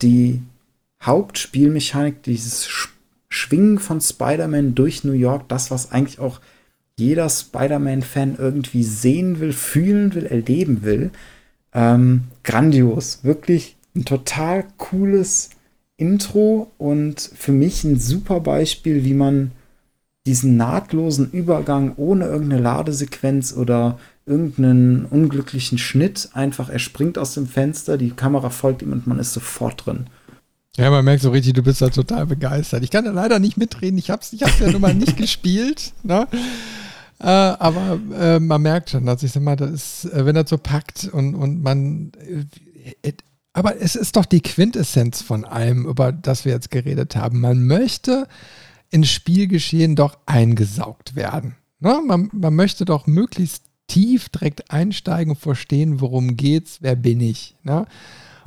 die 0.02 0.42
Hauptspielmechanik, 1.06 2.24
dieses 2.24 2.68
Schwingen 3.30 3.80
von 3.80 4.02
Spider-Man 4.02 4.76
durch 4.76 5.04
New 5.04 5.14
York, 5.14 5.48
das, 5.50 5.72
was 5.72 5.92
eigentlich 5.92 6.20
auch 6.20 6.40
jeder 6.98 7.30
Spider-Man-Fan 7.30 8.38
irgendwie 8.38 8.84
sehen 8.84 9.40
will, 9.40 9.54
fühlen 9.54 10.16
will, 10.16 10.26
erleben 10.26 10.84
will. 10.84 11.12
Ähm, 11.74 12.26
grandios. 12.44 13.20
Wirklich 13.24 13.76
ein 13.96 14.06
total 14.06 14.66
cooles 14.78 15.50
Intro 15.98 16.72
und 16.78 17.20
für 17.20 17.52
mich 17.52 17.84
ein 17.84 18.00
super 18.00 18.40
Beispiel, 18.40 19.04
wie 19.04 19.14
man 19.14 19.52
diesen 20.26 20.58
nahtlosen 20.58 21.32
Übergang 21.32 21.94
ohne 21.98 22.26
irgendeine 22.26 22.62
Ladesequenz 22.62 23.54
oder 23.56 24.00
irgendeinen 24.26 25.06
unglücklichen 25.06 25.78
Schnitt 25.78 26.30
einfach, 26.34 26.70
er 26.70 26.80
springt 26.80 27.18
aus 27.18 27.36
dem 27.36 27.48
Fenster, 27.48 27.98
die 27.98 28.10
Kamera 28.10 28.50
folgt 28.50 28.82
ihm 28.82 28.92
und 28.92 29.06
man 29.06 29.20
ist 29.20 29.34
sofort 29.34 29.86
drin. 29.86 30.08
Ja, 30.78 30.90
man 30.90 31.06
merkt 31.06 31.22
so 31.22 31.30
richtig, 31.30 31.54
du 31.54 31.64
bist 31.64 31.82
da 31.82 31.90
total 31.90 32.26
begeistert. 32.26 32.84
Ich 32.84 32.92
kann 32.92 33.06
da 33.06 33.12
leider 33.12 33.40
nicht 33.40 33.58
mitreden. 33.58 33.98
Ich 33.98 34.10
habe 34.10 34.22
es 34.22 34.34
ich 34.34 34.44
hab's 34.44 34.60
ja 34.60 34.70
nun 34.70 34.82
mal 34.82 34.94
nicht 34.94 35.16
gespielt. 35.18 35.94
Ne? 36.04 36.28
Äh, 37.20 37.28
aber 37.28 38.00
äh, 38.14 38.40
man 38.40 38.62
merkt 38.62 38.90
schon, 38.90 39.06
dass 39.06 39.24
ich 39.24 39.32
sag 39.32 39.42
mal, 39.42 39.56
das 39.56 39.72
ist, 39.72 40.14
äh, 40.14 40.26
wenn 40.26 40.36
er 40.36 40.46
so 40.46 40.58
packt 40.58 41.08
und, 41.12 41.34
und 41.36 41.64
man. 41.64 42.12
Äh, 43.04 43.14
aber 43.54 43.80
es 43.82 43.96
ist 43.96 44.18
doch 44.18 44.26
die 44.26 44.42
Quintessenz 44.42 45.22
von 45.22 45.46
allem, 45.46 45.86
über 45.86 46.12
das 46.12 46.44
wir 46.44 46.52
jetzt 46.52 46.72
geredet 46.72 47.16
haben. 47.16 47.40
Man 47.40 47.66
möchte 47.66 48.28
ins 48.90 49.10
Spielgeschehen 49.10 49.96
doch 49.96 50.18
eingesaugt 50.26 51.16
werden. 51.16 51.56
Ne? 51.80 52.02
Man, 52.06 52.30
man 52.34 52.54
möchte 52.54 52.84
doch 52.84 53.08
möglichst 53.08 53.64
tief 53.88 54.28
direkt 54.28 54.72
einsteigen, 54.72 55.38
verstehen, 55.38 56.02
worum 56.02 56.36
geht's, 56.36 56.80
wer 56.82 56.98
bin 56.98 57.22
ich. 57.22 57.56
Ne? 57.64 57.86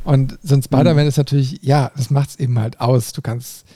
Und 0.05 0.39
so 0.43 0.55
ein 0.55 0.63
Spider-Man 0.63 1.05
mhm. 1.05 1.09
ist 1.09 1.17
natürlich, 1.19 1.63
ja, 1.63 1.91
das 1.97 2.11
macht 2.11 2.31
es 2.31 2.37
eben 2.37 2.59
halt 2.59 2.81
aus. 2.81 3.13
Du 3.13 3.23
kannst 3.23 3.67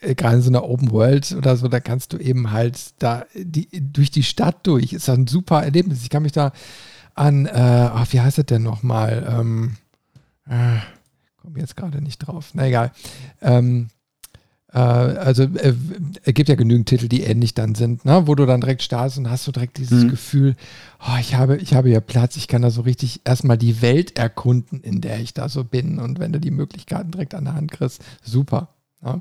äh, 0.00 0.14
gerade 0.14 0.36
in 0.36 0.42
so 0.42 0.50
einer 0.50 0.64
Open 0.64 0.90
World 0.90 1.32
oder 1.32 1.56
so, 1.56 1.68
da 1.68 1.80
kannst 1.80 2.12
du 2.12 2.18
eben 2.18 2.50
halt 2.50 2.78
da 2.98 3.24
die, 3.34 3.68
durch 3.72 4.10
die 4.10 4.22
Stadt 4.22 4.66
durch. 4.66 4.92
Ist 4.92 5.08
ein 5.08 5.26
super 5.26 5.62
Erlebnis. 5.62 6.02
Ich 6.02 6.10
kann 6.10 6.22
mich 6.22 6.32
da 6.32 6.52
an, 7.14 7.46
äh, 7.46 7.90
oh, 7.94 8.04
wie 8.10 8.20
heißt 8.20 8.38
das 8.38 8.46
denn 8.46 8.62
nochmal? 8.62 9.26
Ähm, 9.28 9.76
äh, 10.48 10.78
komme 11.42 11.58
jetzt 11.58 11.76
gerade 11.76 12.00
nicht 12.00 12.18
drauf. 12.18 12.50
Na 12.54 12.66
egal. 12.66 12.92
Ähm, 13.40 13.88
äh, 13.88 14.01
also 14.78 15.42
äh, 15.42 15.74
es 16.24 16.34
gibt 16.34 16.48
ja 16.48 16.54
genügend 16.54 16.88
Titel, 16.88 17.06
die 17.06 17.22
ähnlich 17.22 17.52
dann 17.52 17.74
sind, 17.74 18.06
ne? 18.06 18.26
wo 18.26 18.34
du 18.34 18.46
dann 18.46 18.62
direkt 18.62 18.82
startest 18.82 19.18
und 19.18 19.30
hast 19.30 19.46
du 19.46 19.52
direkt 19.52 19.76
dieses 19.76 20.04
mhm. 20.04 20.08
Gefühl, 20.08 20.56
oh, 21.00 21.18
ich 21.20 21.34
habe, 21.34 21.58
ich 21.58 21.74
habe 21.74 21.90
ja 21.90 22.00
Platz, 22.00 22.36
ich 22.36 22.48
kann 22.48 22.62
da 22.62 22.70
so 22.70 22.80
richtig 22.80 23.20
erstmal 23.24 23.58
die 23.58 23.82
Welt 23.82 24.18
erkunden, 24.18 24.80
in 24.80 25.02
der 25.02 25.20
ich 25.20 25.34
da 25.34 25.50
so 25.50 25.62
bin. 25.62 25.98
Und 25.98 26.18
wenn 26.18 26.32
du 26.32 26.40
die 26.40 26.50
Möglichkeiten 26.50 27.10
direkt 27.10 27.34
an 27.34 27.44
der 27.44 27.54
Hand 27.54 27.70
kriegst, 27.70 28.02
super. 28.22 28.70
Ne? 29.02 29.20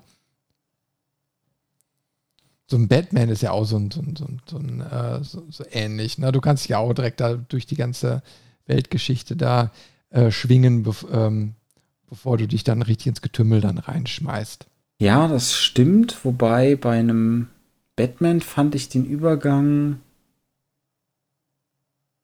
So 2.68 2.78
ein 2.78 2.88
Batman 2.88 3.28
ist 3.28 3.42
ja 3.42 3.52
auch 3.52 3.66
so, 3.66 3.76
ein, 3.76 3.92
so, 3.92 4.00
ein, 4.00 4.16
so, 4.18 4.26
ein, 4.26 4.42
so, 4.46 4.58
äh, 4.58 5.24
so, 5.24 5.44
so 5.50 5.66
ähnlich. 5.70 6.18
Ne? 6.18 6.32
Du 6.32 6.40
kannst 6.40 6.70
ja 6.70 6.78
auch 6.78 6.94
direkt 6.94 7.20
da 7.20 7.36
durch 7.36 7.66
die 7.66 7.76
ganze 7.76 8.24
Weltgeschichte 8.68 9.36
da 9.36 9.72
äh, 10.12 10.32
schwingen, 10.32 10.84
bev 10.84 11.06
ähm, 11.12 11.56
bevor 12.10 12.38
du 12.38 12.48
dich 12.48 12.64
dann 12.64 12.82
richtig 12.82 13.08
ins 13.08 13.22
Getümmel 13.22 13.60
dann 13.60 13.78
reinschmeißt. 13.78 14.68
Ja, 15.02 15.28
das 15.28 15.56
stimmt. 15.56 16.24
Wobei 16.24 16.76
bei 16.76 17.00
einem 17.00 17.48
Batman 17.96 18.40
fand 18.40 18.76
ich 18.76 18.88
den 18.88 19.04
Übergang 19.04 20.00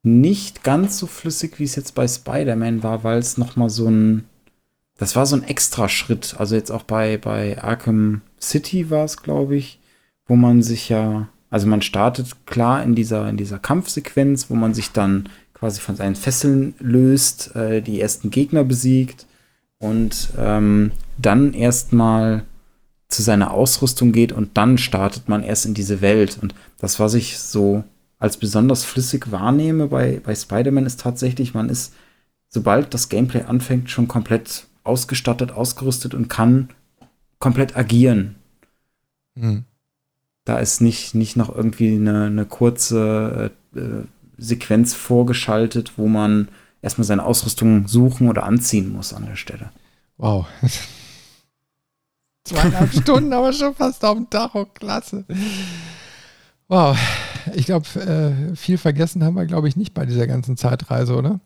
nicht 0.03 0.63
ganz 0.63 0.99
so 0.99 1.07
flüssig, 1.07 1.57
wie 1.57 1.63
es 1.63 1.75
jetzt 1.75 1.95
bei 1.95 2.07
Spider-Man 2.07 2.83
war, 2.83 3.03
weil 3.03 3.17
es 3.17 3.39
nochmal 3.39 3.71
so 3.71 3.87
ein, 3.89 4.25
das 4.99 5.15
war 5.15 5.25
so 5.25 5.35
ein 5.35 5.43
extra 5.43 5.89
Schritt. 5.89 6.35
Also 6.37 6.53
jetzt 6.53 6.69
auch 6.69 6.83
bei, 6.83 7.17
bei 7.17 7.59
Arkham 7.59 8.21
City 8.39 8.91
war 8.91 9.05
es, 9.05 9.23
glaube 9.23 9.55
ich, 9.55 9.79
wo 10.27 10.35
man 10.35 10.61
sich 10.61 10.87
ja, 10.87 11.29
also 11.49 11.65
man 11.65 11.81
startet 11.81 12.45
klar 12.45 12.83
in 12.83 12.93
dieser, 12.93 13.27
in 13.27 13.37
dieser 13.37 13.57
Kampfsequenz, 13.57 14.51
wo 14.51 14.53
man 14.53 14.75
sich 14.75 14.91
dann 14.91 15.29
quasi 15.55 15.81
von 15.81 15.95
seinen 15.95 16.15
Fesseln 16.15 16.75
löst, 16.77 17.55
äh, 17.55 17.81
die 17.81 17.99
ersten 17.99 18.29
Gegner 18.29 18.63
besiegt 18.63 19.25
und 19.79 20.29
ähm, 20.37 20.91
dann 21.17 21.55
erstmal 21.55 22.45
zu 23.07 23.21
seiner 23.21 23.51
Ausrüstung 23.51 24.11
geht 24.11 24.31
und 24.31 24.57
dann 24.57 24.77
startet 24.77 25.29
man 25.29 25.43
erst 25.43 25.65
in 25.65 25.73
diese 25.73 26.01
Welt. 26.01 26.37
Und 26.41 26.53
das, 26.79 26.99
was 26.99 27.13
ich 27.13 27.39
so 27.39 27.83
als 28.19 28.37
besonders 28.37 28.83
flüssig 28.83 29.31
wahrnehme 29.31 29.87
bei, 29.87 30.19
bei 30.23 30.35
Spider-Man, 30.35 30.85
ist 30.85 30.99
tatsächlich, 30.99 31.53
man 31.53 31.69
ist, 31.69 31.93
sobald 32.49 32.93
das 32.93 33.09
Gameplay 33.09 33.43
anfängt, 33.43 33.89
schon 33.89 34.07
komplett 34.07 34.67
ausgestattet, 34.83 35.51
ausgerüstet 35.51 36.13
und 36.13 36.29
kann 36.29 36.69
komplett 37.39 37.77
agieren. 37.77 38.35
Mhm. 39.35 39.65
Da 40.43 40.59
ist 40.59 40.81
nicht, 40.81 41.13
nicht 41.13 41.35
noch 41.35 41.53
irgendwie 41.53 41.95
eine, 41.95 42.25
eine 42.25 42.45
kurze 42.45 43.51
äh, 43.75 43.79
äh 43.79 44.03
Sequenz 44.39 44.93
vorgeschaltet, 44.93 45.93
wo 45.97 46.07
man 46.07 46.49
erstmal 46.83 47.05
seine 47.05 47.25
Ausrüstung 47.25 47.87
suchen 47.87 48.29
oder 48.29 48.43
anziehen 48.43 48.93
muss 48.93 49.11
an 49.11 49.25
der 49.25 49.35
Stelle. 49.35 49.71
Wow. 50.17 50.45
Zweieinhalb 52.47 52.93
Stunden, 53.01 53.33
aber 53.33 53.53
schon 53.53 53.75
fast 53.75 54.03
auf 54.05 54.15
dem 54.15 54.29
Tacho. 54.29 54.65
Klasse. 54.65 55.25
Wow. 56.67 56.97
Ich 57.53 57.65
glaube, 57.65 57.85
äh, 57.99 58.55
viel 58.55 58.77
vergessen 58.77 59.23
haben 59.23 59.35
wir, 59.35 59.45
glaube 59.45 59.67
ich, 59.67 59.75
nicht 59.75 59.93
bei 59.93 60.05
dieser 60.05 60.27
ganzen 60.27 60.57
Zeitreise, 60.57 61.15
oder? 61.15 61.39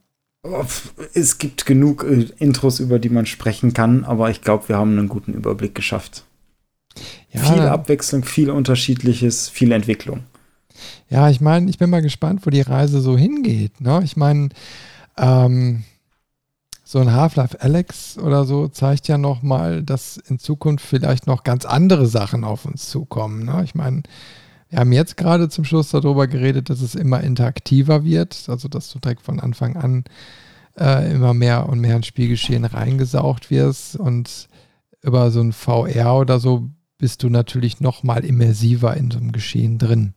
Es 1.13 1.37
gibt 1.37 1.65
genug 1.65 2.03
äh, 2.03 2.27
Intros, 2.37 2.79
über 2.79 2.97
die 2.97 3.09
man 3.09 3.25
sprechen 3.25 3.73
kann, 3.73 4.03
aber 4.03 4.29
ich 4.31 4.41
glaube, 4.41 4.69
wir 4.69 4.77
haben 4.77 4.97
einen 4.97 5.09
guten 5.09 5.33
Überblick 5.33 5.75
geschafft. 5.75 6.23
Ja, 7.31 7.41
viel 7.41 7.61
Abwechslung, 7.61 8.23
viel 8.23 8.49
Unterschiedliches, 8.49 9.49
viel 9.49 9.71
Entwicklung. 9.71 10.23
Ja, 11.09 11.29
ich 11.29 11.41
meine, 11.41 11.69
ich 11.69 11.77
bin 11.77 11.89
mal 11.89 12.01
gespannt, 12.01 12.45
wo 12.45 12.49
die 12.49 12.61
Reise 12.61 13.01
so 13.01 13.17
hingeht. 13.17 13.79
Ne? 13.81 14.01
Ich 14.03 14.17
meine, 14.17 14.49
ähm, 15.17 15.83
so 16.91 16.99
ein 16.99 17.13
Half-Life 17.13 17.61
Alex 17.61 18.17
oder 18.17 18.43
so 18.43 18.67
zeigt 18.67 19.07
ja 19.07 19.17
nochmal, 19.17 19.81
dass 19.81 20.17
in 20.17 20.39
Zukunft 20.39 20.85
vielleicht 20.85 21.25
noch 21.25 21.45
ganz 21.45 21.63
andere 21.63 22.05
Sachen 22.05 22.43
auf 22.43 22.65
uns 22.65 22.89
zukommen. 22.89 23.45
Ne? 23.45 23.61
Ich 23.63 23.75
meine, 23.75 24.03
wir 24.69 24.79
haben 24.79 24.91
jetzt 24.91 25.15
gerade 25.15 25.47
zum 25.47 25.63
Schluss 25.63 25.91
darüber 25.91 26.27
geredet, 26.27 26.69
dass 26.69 26.81
es 26.81 26.95
immer 26.95 27.21
interaktiver 27.21 28.03
wird, 28.03 28.43
also 28.49 28.67
dass 28.67 28.91
du 28.91 28.99
direkt 28.99 29.21
von 29.21 29.39
Anfang 29.39 29.77
an 29.77 30.03
äh, 30.77 31.13
immer 31.13 31.33
mehr 31.33 31.69
und 31.69 31.79
mehr 31.79 31.95
ins 31.95 32.07
Spielgeschehen 32.07 32.65
reingesaugt 32.65 33.49
wirst 33.49 33.95
und 33.95 34.49
über 35.01 35.31
so 35.31 35.39
ein 35.39 35.53
VR 35.53 36.17
oder 36.17 36.41
so 36.41 36.69
bist 36.97 37.23
du 37.23 37.29
natürlich 37.29 37.79
nochmal 37.79 38.25
immersiver 38.25 38.97
in 38.97 39.09
so 39.09 39.17
einem 39.17 39.31
Geschehen 39.31 39.77
drin. 39.77 40.13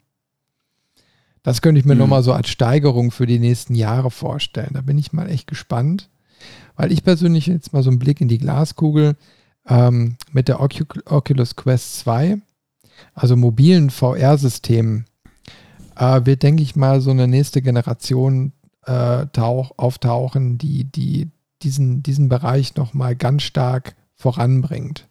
Das 1.44 1.62
könnte 1.62 1.78
ich 1.78 1.86
mir 1.86 1.94
mhm. 1.94 2.00
nochmal 2.00 2.24
so 2.24 2.32
als 2.32 2.48
Steigerung 2.48 3.12
für 3.12 3.26
die 3.26 3.38
nächsten 3.38 3.76
Jahre 3.76 4.10
vorstellen. 4.10 4.72
Da 4.72 4.80
bin 4.80 4.98
ich 4.98 5.12
mal 5.12 5.30
echt 5.30 5.46
gespannt, 5.46 6.10
weil 6.76 6.92
ich 6.92 7.04
persönlich 7.04 7.46
jetzt 7.46 7.72
mal 7.72 7.82
so 7.82 7.90
einen 7.90 7.98
Blick 7.98 8.20
in 8.20 8.28
die 8.28 8.38
Glaskugel 8.38 9.16
ähm, 9.68 10.16
mit 10.32 10.48
der 10.48 10.60
Oculus 10.60 11.56
Quest 11.56 11.98
2 11.98 12.38
also 13.14 13.36
mobilen 13.36 13.90
VR-Systemen, 13.90 15.06
äh, 15.96 16.20
wird, 16.24 16.42
denke 16.42 16.62
ich 16.62 16.76
mal, 16.76 17.00
so 17.00 17.10
eine 17.10 17.28
nächste 17.28 17.62
Generation 17.62 18.52
äh, 18.86 19.26
tauch, 19.32 19.72
auftauchen, 19.76 20.58
die, 20.58 20.84
die 20.84 21.30
diesen, 21.62 22.02
diesen 22.02 22.28
Bereich 22.28 22.76
nochmal 22.76 23.16
ganz 23.16 23.42
stark 23.42 23.94
voranbringt. 24.14 25.08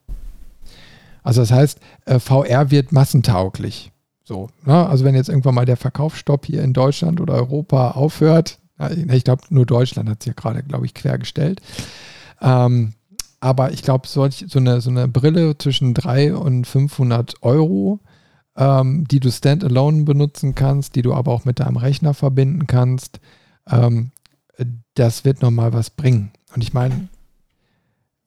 Also 1.24 1.42
das 1.42 1.52
heißt, 1.52 1.80
äh, 2.06 2.20
VR 2.20 2.70
wird 2.70 2.92
massentauglich. 2.92 3.92
So, 4.24 4.50
ne? 4.66 4.88
Also 4.88 5.06
wenn 5.06 5.16
jetzt 5.16 5.30
irgendwann 5.30 5.56
mal 5.56 5.66
der 5.66 5.78
Verkaufsstopp 5.78 6.45
hier 6.45 6.64
in 6.64 6.74
Deutschland 6.74 7.20
oder 7.22 7.34
Europa 7.34 7.92
aufhört, 7.92 8.60
ich 8.80 9.24
glaube 9.24 9.43
nur 9.50 9.66
Deutschland 9.66 10.10
hat 10.10 10.22
es 10.22 10.26
ja 10.26 10.34
gerade, 10.34 10.64
glaube 10.64 10.85
ich, 10.85 10.93
quergestellt, 10.93 11.61
ähm, 12.42 12.93
aber 13.43 13.74
ich 13.74 13.82
glaube, 13.82 14.08
so 14.08 14.22
eine, 14.22 14.80
so 14.80 14.90
eine 14.90 15.10
Brille 15.10 15.58
zwischen 15.58 15.93
300 15.93 16.42
und 16.42 16.66
500 16.66 17.43
Euro, 17.43 18.00
ähm, 18.56 19.06
die 19.06 19.19
du 19.19 19.30
standalone 19.30 20.03
benutzen 20.03 20.56
kannst, 20.56 20.95
die 20.95 21.02
du 21.02 21.14
aber 21.14 21.34
auch 21.34 21.43
mit 21.43 21.60
deinem 21.60 21.76
Rechner 21.76 22.14
verbinden 22.14 22.68
kannst, 22.68 23.19
ähm, 23.69 24.11
das 24.95 25.26
wird 25.26 25.42
nochmal 25.42 25.74
was 25.74 25.90
bringen. 25.90 26.32
Und 26.56 26.64
ich 26.64 26.74
meine, 26.74 27.10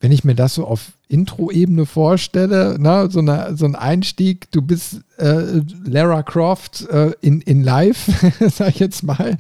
wenn 0.00 0.12
ich 0.12 0.25
mir 0.25 0.34
das 0.34 0.55
so 0.55 0.66
auf 0.66 0.92
Intro-Ebene 1.08 1.86
vorstelle, 1.86 2.78
ne, 2.78 3.08
so, 3.10 3.20
eine, 3.20 3.57
so 3.57 3.65
ein 3.65 3.75
Einstieg, 3.76 4.50
du 4.50 4.60
bist 4.60 5.02
äh, 5.18 5.62
Lara 5.84 6.23
Croft 6.23 6.86
äh, 6.91 7.12
in, 7.23 7.41
in 7.41 7.62
live, 7.62 8.10
sag 8.50 8.68
ich 8.70 8.78
jetzt 8.78 9.05
mal, 9.05 9.36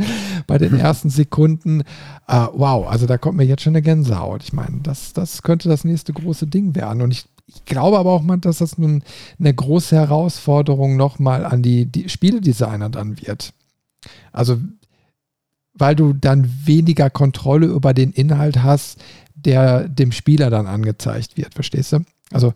bei 0.46 0.56
den 0.56 0.78
ersten 0.78 1.10
Sekunden. 1.10 1.82
Äh, 2.26 2.46
wow, 2.52 2.88
also 2.88 3.06
da 3.06 3.18
kommt 3.18 3.36
mir 3.36 3.44
jetzt 3.44 3.62
schon 3.62 3.72
eine 3.72 3.82
Gänsehaut. 3.82 4.42
Ich 4.44 4.52
meine, 4.54 4.80
das, 4.82 5.12
das 5.12 5.42
könnte 5.42 5.68
das 5.68 5.84
nächste 5.84 6.14
große 6.14 6.46
Ding 6.46 6.74
werden. 6.74 7.02
Und 7.02 7.10
ich, 7.10 7.26
ich 7.46 7.64
glaube 7.66 7.98
aber 7.98 8.12
auch 8.12 8.22
mal, 8.22 8.38
dass 8.38 8.58
das 8.58 8.78
nun 8.78 9.02
eine 9.38 9.52
große 9.52 9.94
Herausforderung 9.94 10.96
nochmal 10.96 11.44
an 11.44 11.62
die, 11.62 11.84
die 11.84 12.08
Spieledesigner 12.08 12.88
dann 12.88 13.20
wird. 13.20 13.52
Also 14.32 14.58
weil 15.78 15.94
du 15.94 16.14
dann 16.14 16.50
weniger 16.64 17.10
Kontrolle 17.10 17.66
über 17.66 17.92
den 17.92 18.12
Inhalt 18.12 18.62
hast, 18.62 18.98
der 19.46 19.88
dem 19.88 20.12
Spieler 20.12 20.50
dann 20.50 20.66
angezeigt 20.66 21.36
wird, 21.36 21.54
verstehst 21.54 21.92
du? 21.92 22.00
Also, 22.32 22.52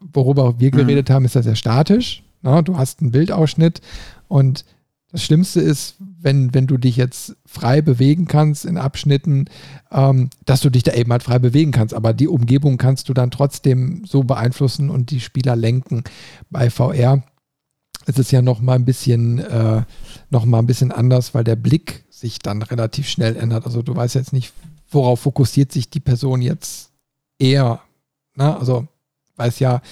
worüber 0.00 0.60
wir 0.60 0.72
mhm. 0.72 0.76
geredet 0.76 1.10
haben, 1.10 1.24
ist 1.24 1.34
das 1.34 1.46
ja 1.46 1.56
statisch. 1.56 2.22
Na, 2.42 2.56
ne? 2.56 2.62
du 2.62 2.76
hast 2.76 3.00
einen 3.00 3.10
Bildausschnitt 3.10 3.80
und 4.28 4.64
das 5.10 5.22
Schlimmste 5.22 5.60
ist, 5.60 5.94
wenn, 6.20 6.52
wenn 6.54 6.66
du 6.66 6.76
dich 6.76 6.96
jetzt 6.96 7.36
frei 7.46 7.80
bewegen 7.80 8.26
kannst 8.26 8.64
in 8.64 8.76
Abschnitten, 8.76 9.44
ähm, 9.92 10.28
dass 10.44 10.60
du 10.60 10.70
dich 10.70 10.82
da 10.82 10.92
eben 10.92 11.12
halt 11.12 11.22
frei 11.22 11.38
bewegen 11.38 11.70
kannst. 11.70 11.94
Aber 11.94 12.12
die 12.12 12.26
Umgebung 12.26 12.78
kannst 12.78 13.08
du 13.08 13.14
dann 13.14 13.30
trotzdem 13.30 14.04
so 14.04 14.24
beeinflussen 14.24 14.90
und 14.90 15.10
die 15.10 15.20
Spieler 15.20 15.54
lenken. 15.54 16.02
Bei 16.50 16.68
VR 16.68 17.22
ist 18.06 18.18
es 18.18 18.32
ja 18.32 18.42
noch 18.42 18.60
mal 18.60 18.74
ein 18.74 18.84
bisschen, 18.84 19.38
äh, 19.38 19.82
noch 20.30 20.44
mal 20.44 20.58
ein 20.58 20.66
bisschen 20.66 20.90
anders, 20.90 21.32
weil 21.32 21.44
der 21.44 21.56
Blick 21.56 22.04
sich 22.10 22.40
dann 22.40 22.62
relativ 22.62 23.08
schnell 23.08 23.36
ändert. 23.36 23.66
Also 23.66 23.82
du 23.82 23.94
weißt 23.94 24.16
jetzt 24.16 24.32
nicht, 24.32 24.52
worauf 24.94 25.20
fokussiert 25.20 25.72
sich 25.72 25.90
die 25.90 26.00
Person 26.00 26.42
jetzt 26.42 26.90
eher? 27.38 27.80
Ne? 28.36 28.56
Also, 28.56 28.86
weil 29.36 29.48
es 29.48 29.58
ja 29.58 29.82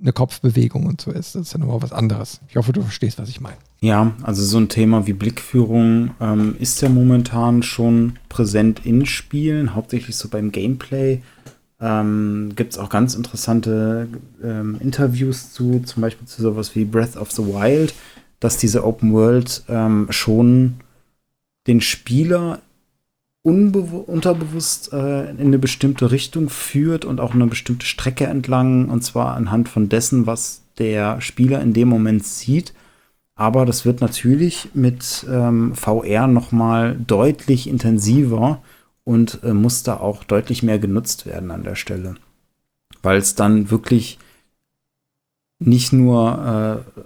eine 0.00 0.12
Kopfbewegung 0.12 0.86
und 0.86 1.00
so 1.00 1.10
ist. 1.10 1.34
Das 1.34 1.42
ist 1.42 1.52
ja 1.52 1.58
nochmal 1.58 1.82
was 1.82 1.92
anderes. 1.92 2.40
Ich 2.48 2.56
hoffe, 2.56 2.72
du 2.72 2.82
verstehst, 2.82 3.18
was 3.18 3.28
ich 3.28 3.40
meine. 3.40 3.56
Ja, 3.80 4.12
also 4.22 4.42
so 4.44 4.58
ein 4.58 4.68
Thema 4.68 5.06
wie 5.06 5.12
Blickführung 5.12 6.12
ähm, 6.20 6.56
ist 6.58 6.80
ja 6.80 6.88
momentan 6.88 7.62
schon 7.62 8.18
präsent 8.28 8.84
in 8.84 9.06
Spielen, 9.06 9.74
hauptsächlich 9.74 10.16
so 10.16 10.28
beim 10.28 10.52
Gameplay. 10.52 11.22
Ähm, 11.80 12.52
Gibt 12.56 12.72
es 12.72 12.78
auch 12.78 12.90
ganz 12.90 13.14
interessante 13.14 14.08
ähm, 14.42 14.78
Interviews 14.80 15.52
zu, 15.52 15.80
zum 15.80 16.02
Beispiel 16.02 16.26
zu 16.26 16.42
sowas 16.42 16.74
wie 16.74 16.84
Breath 16.84 17.16
of 17.16 17.30
the 17.30 17.44
Wild, 17.44 17.94
dass 18.38 18.56
diese 18.56 18.84
Open 18.84 19.12
World 19.12 19.64
ähm, 19.68 20.06
schon 20.10 20.76
den 21.66 21.80
Spieler 21.80 22.60
unterbewusst 23.42 24.92
äh, 24.92 25.30
in 25.30 25.40
eine 25.40 25.58
bestimmte 25.58 26.10
Richtung 26.10 26.50
führt 26.50 27.04
und 27.04 27.20
auch 27.20 27.34
eine 27.34 27.46
bestimmte 27.46 27.86
Strecke 27.86 28.26
entlang, 28.26 28.88
und 28.90 29.02
zwar 29.02 29.34
anhand 29.34 29.68
von 29.68 29.88
dessen, 29.88 30.26
was 30.26 30.62
der 30.78 31.20
Spieler 31.20 31.60
in 31.62 31.72
dem 31.72 31.88
Moment 31.88 32.24
sieht. 32.24 32.74
Aber 33.34 33.64
das 33.64 33.86
wird 33.86 34.02
natürlich 34.02 34.68
mit 34.74 35.26
ähm, 35.30 35.74
VR 35.74 36.26
noch 36.26 36.52
mal 36.52 36.94
deutlich 36.94 37.66
intensiver 37.66 38.62
und 39.04 39.42
äh, 39.42 39.54
muss 39.54 39.82
da 39.82 39.96
auch 39.96 40.24
deutlich 40.24 40.62
mehr 40.62 40.78
genutzt 40.78 41.24
werden 41.24 41.50
an 41.50 41.62
der 41.62 41.76
Stelle. 41.76 42.16
Weil 43.02 43.16
es 43.16 43.34
dann 43.34 43.70
wirklich 43.70 44.18
nicht 45.58 45.94
nur 45.94 46.84
äh, 46.94 47.00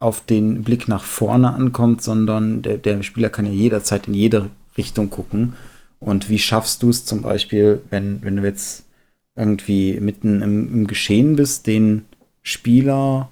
auf 0.00 0.20
den 0.22 0.64
Blick 0.64 0.88
nach 0.88 1.04
vorne 1.04 1.54
ankommt, 1.54 2.02
sondern 2.02 2.62
der, 2.62 2.78
der 2.78 3.04
Spieler 3.04 3.30
kann 3.30 3.46
ja 3.46 3.52
jederzeit 3.52 4.08
in 4.08 4.14
jede 4.14 4.50
Richtung 4.76 5.10
gucken 5.10 5.54
und 5.98 6.28
wie 6.28 6.38
schaffst 6.38 6.82
du 6.82 6.90
es 6.90 7.04
zum 7.04 7.22
Beispiel, 7.22 7.80
wenn, 7.90 8.22
wenn 8.22 8.36
du 8.36 8.42
jetzt 8.42 8.84
irgendwie 9.34 9.98
mitten 10.00 10.42
im, 10.42 10.72
im 10.72 10.86
Geschehen 10.86 11.36
bist, 11.36 11.66
den 11.66 12.04
Spieler 12.42 13.30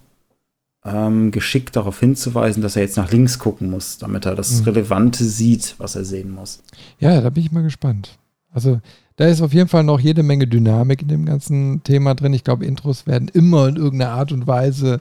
ähm, 0.85 1.31
geschickt 1.31 1.77
darauf 1.77 2.01
hinzuweisen, 2.01 2.63
dass 2.63 2.77
er 2.77 2.83
jetzt 2.83 2.97
nach 2.97 3.11
links 3.11 3.39
gucken 3.39 3.71
muss, 3.71 3.99
damit 3.99 4.27
er 4.27 4.35
das 4.35 4.61
mhm. 4.61 4.65
Relevante 4.65 5.25
sieht, 5.25 5.75
was 5.79 5.97
er 5.97 6.05
sehen 6.05 6.31
muss. 6.31 6.63
Ja, 6.99 7.21
da 7.21 7.31
bin 7.31 7.45
ich 7.45 7.53
mal 7.53 7.63
gespannt. 7.63 8.19
Also 8.53 8.81
da 9.17 9.27
ist 9.27 9.41
auf 9.41 9.55
jeden 9.55 9.69
Fall 9.69 9.85
noch 9.85 10.01
jede 10.01 10.23
Menge 10.23 10.47
Dynamik 10.47 11.03
in 11.03 11.09
dem 11.09 11.25
ganzen 11.25 11.83
Thema 11.85 12.15
drin. 12.15 12.35
Ich 12.35 12.45
glaube, 12.45 12.67
Intros 12.67 13.07
werden 13.07 13.29
immer 13.29 13.69
in 13.69 13.77
irgendeiner 13.77 14.13
Art 14.13 14.33
und 14.33 14.47
Weise 14.47 15.01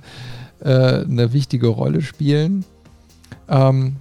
äh, 0.59 1.03
eine 1.03 1.33
wichtige 1.33 1.67
Rolle 1.67 2.01
spielen. 2.01 2.63
Ähm, 3.49 3.97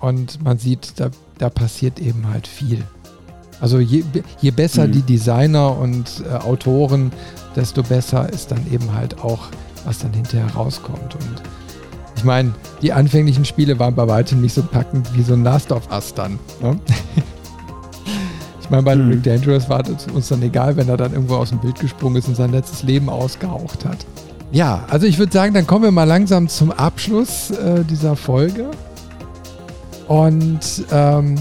und 0.00 0.42
man 0.42 0.58
sieht, 0.58 0.94
da, 0.96 1.10
da 1.38 1.50
passiert 1.50 2.00
eben 2.00 2.28
halt 2.28 2.46
viel. 2.46 2.82
Also 3.60 3.78
je, 3.78 4.04
je 4.40 4.50
besser 4.50 4.86
mhm. 4.86 4.92
die 4.92 5.02
Designer 5.02 5.76
und 5.76 6.22
äh, 6.30 6.36
Autoren, 6.36 7.12
desto 7.56 7.82
besser 7.82 8.32
ist 8.32 8.50
dann 8.50 8.60
eben 8.72 8.94
halt 8.94 9.18
auch, 9.20 9.48
was 9.84 9.98
dann 9.98 10.12
hinterher 10.12 10.54
rauskommt. 10.54 11.14
Und 11.14 11.42
ich 12.16 12.24
meine, 12.24 12.52
die 12.82 12.92
anfänglichen 12.92 13.44
Spiele 13.44 13.78
waren 13.78 13.94
bei 13.94 14.06
weitem 14.06 14.40
nicht 14.40 14.54
so 14.54 14.62
packend 14.62 15.08
wie 15.16 15.22
so 15.22 15.34
ein 15.34 15.42
Last 15.42 15.72
of 15.72 15.90
Us 15.90 16.14
dann. 16.14 16.38
Ne? 16.62 16.78
ich 18.60 18.70
meine, 18.70 18.82
bei 18.84 18.94
mhm. 18.94 19.10
Rick 19.10 19.22
Dangerous 19.24 19.68
war 19.68 19.82
es 19.88 20.06
uns 20.06 20.28
dann 20.28 20.42
egal, 20.42 20.76
wenn 20.76 20.88
er 20.88 20.96
dann 20.96 21.12
irgendwo 21.12 21.36
aus 21.36 21.48
dem 21.48 21.58
Bild 21.58 21.80
gesprungen 21.80 22.16
ist 22.16 22.28
und 22.28 22.36
sein 22.36 22.52
letztes 22.52 22.84
Leben 22.84 23.08
ausgehaucht 23.08 23.84
hat. 23.84 24.06
Ja, 24.50 24.84
also 24.88 25.06
ich 25.06 25.18
würde 25.18 25.32
sagen, 25.32 25.52
dann 25.52 25.66
kommen 25.66 25.84
wir 25.84 25.90
mal 25.90 26.04
langsam 26.04 26.48
zum 26.48 26.70
Abschluss 26.70 27.50
äh, 27.50 27.84
dieser 27.84 28.16
Folge. 28.16 28.70
Und 30.08 30.84
ähm, 30.90 31.36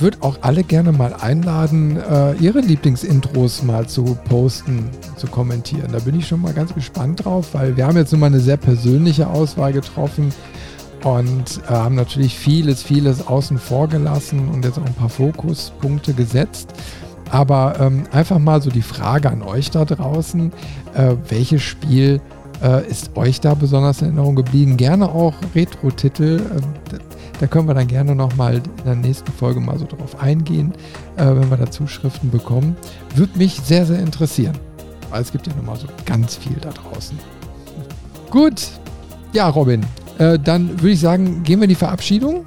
würde 0.00 0.18
auch 0.20 0.38
alle 0.42 0.62
gerne 0.62 0.92
mal 0.92 1.12
einladen, 1.12 1.96
äh, 1.96 2.34
ihre 2.34 2.60
Lieblingsintros 2.60 3.62
mal 3.62 3.86
zu 3.88 4.16
posten, 4.28 4.90
zu 5.16 5.26
kommentieren. 5.26 5.90
Da 5.92 5.98
bin 5.98 6.18
ich 6.18 6.28
schon 6.28 6.40
mal 6.40 6.52
ganz 6.52 6.72
gespannt 6.72 7.24
drauf, 7.24 7.48
weil 7.52 7.76
wir 7.76 7.86
haben 7.86 7.96
jetzt 7.96 8.12
nun 8.12 8.20
mal 8.20 8.26
eine 8.26 8.40
sehr 8.40 8.56
persönliche 8.56 9.28
Auswahl 9.28 9.72
getroffen 9.72 10.32
und 11.04 11.60
äh, 11.68 11.72
haben 11.72 11.96
natürlich 11.96 12.38
vieles, 12.38 12.82
vieles 12.82 13.26
außen 13.26 13.58
vor 13.58 13.88
gelassen 13.88 14.48
und 14.48 14.64
jetzt 14.64 14.78
auch 14.78 14.86
ein 14.86 14.94
paar 14.94 15.08
Fokuspunkte 15.08 16.14
gesetzt. 16.14 16.72
Aber 17.30 17.76
ähm, 17.80 18.04
einfach 18.10 18.38
mal 18.38 18.62
so 18.62 18.70
die 18.70 18.82
Frage 18.82 19.30
an 19.30 19.42
euch 19.42 19.70
da 19.70 19.84
draußen, 19.84 20.52
äh, 20.94 21.14
welches 21.28 21.62
Spiel 21.62 22.20
äh, 22.62 22.88
ist 22.88 23.16
euch 23.16 23.40
da 23.40 23.54
besonders 23.54 24.00
in 24.00 24.08
Erinnerung 24.08 24.36
geblieben? 24.36 24.76
Gerne 24.76 25.10
auch 25.10 25.34
Retro-Titel. 25.54 26.40
Da 27.40 27.46
können 27.46 27.68
wir 27.68 27.74
dann 27.74 27.86
gerne 27.86 28.14
nochmal 28.14 28.56
in 28.56 28.84
der 28.84 28.96
nächsten 28.96 29.30
Folge 29.32 29.60
mal 29.60 29.78
so 29.78 29.86
drauf 29.86 30.20
eingehen, 30.20 30.72
äh, 31.16 31.26
wenn 31.26 31.48
wir 31.50 31.56
da 31.56 31.70
Zuschriften 31.70 32.30
bekommen. 32.30 32.76
Würde 33.14 33.38
mich 33.38 33.60
sehr, 33.60 33.86
sehr 33.86 34.00
interessieren. 34.00 34.58
Weil 35.10 35.22
es 35.22 35.30
gibt 35.30 35.46
ja 35.46 35.54
nochmal 35.54 35.76
so 35.76 35.86
ganz 36.04 36.36
viel 36.36 36.56
da 36.60 36.70
draußen. 36.70 37.18
Gut. 38.30 38.68
Ja, 39.32 39.48
Robin. 39.48 39.84
Äh, 40.18 40.38
dann 40.38 40.70
würde 40.80 40.90
ich 40.90 41.00
sagen, 41.00 41.42
gehen 41.44 41.60
wir 41.60 41.64
in 41.64 41.70
die 41.70 41.74
Verabschiedung. 41.74 42.44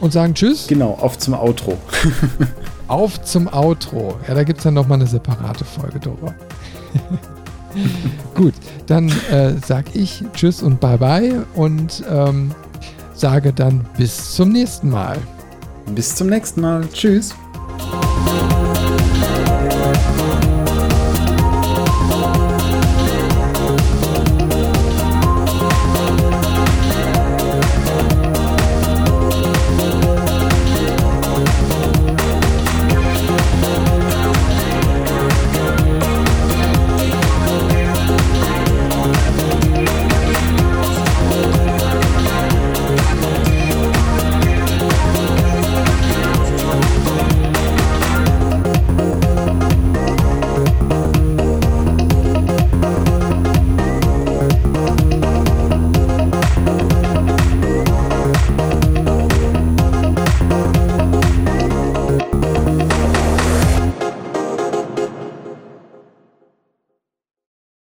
Und 0.00 0.12
sagen 0.12 0.34
Tschüss. 0.34 0.66
Genau, 0.68 0.92
auf 1.00 1.18
zum 1.18 1.34
Outro. 1.34 1.76
auf 2.88 3.22
zum 3.24 3.52
Outro. 3.52 4.18
Ja, 4.28 4.34
da 4.34 4.44
gibt 4.44 4.58
es 4.58 4.64
dann 4.64 4.74
nochmal 4.74 4.98
eine 4.98 5.06
separate 5.06 5.64
Folge 5.64 5.98
drüber. 5.98 6.34
Gut, 8.34 8.54
dann 8.86 9.08
äh, 9.30 9.54
sage 9.64 9.90
ich 9.94 10.24
Tschüss 10.34 10.62
und 10.62 10.80
Bye-bye 10.80 11.44
und 11.54 12.02
ähm, 12.10 12.52
sage 13.14 13.52
dann 13.52 13.86
bis 13.96 14.34
zum 14.34 14.50
nächsten 14.50 14.90
Mal. 14.90 15.18
Bis 15.94 16.14
zum 16.14 16.28
nächsten 16.28 16.60
Mal. 16.60 16.86
Tschüss. 16.92 17.34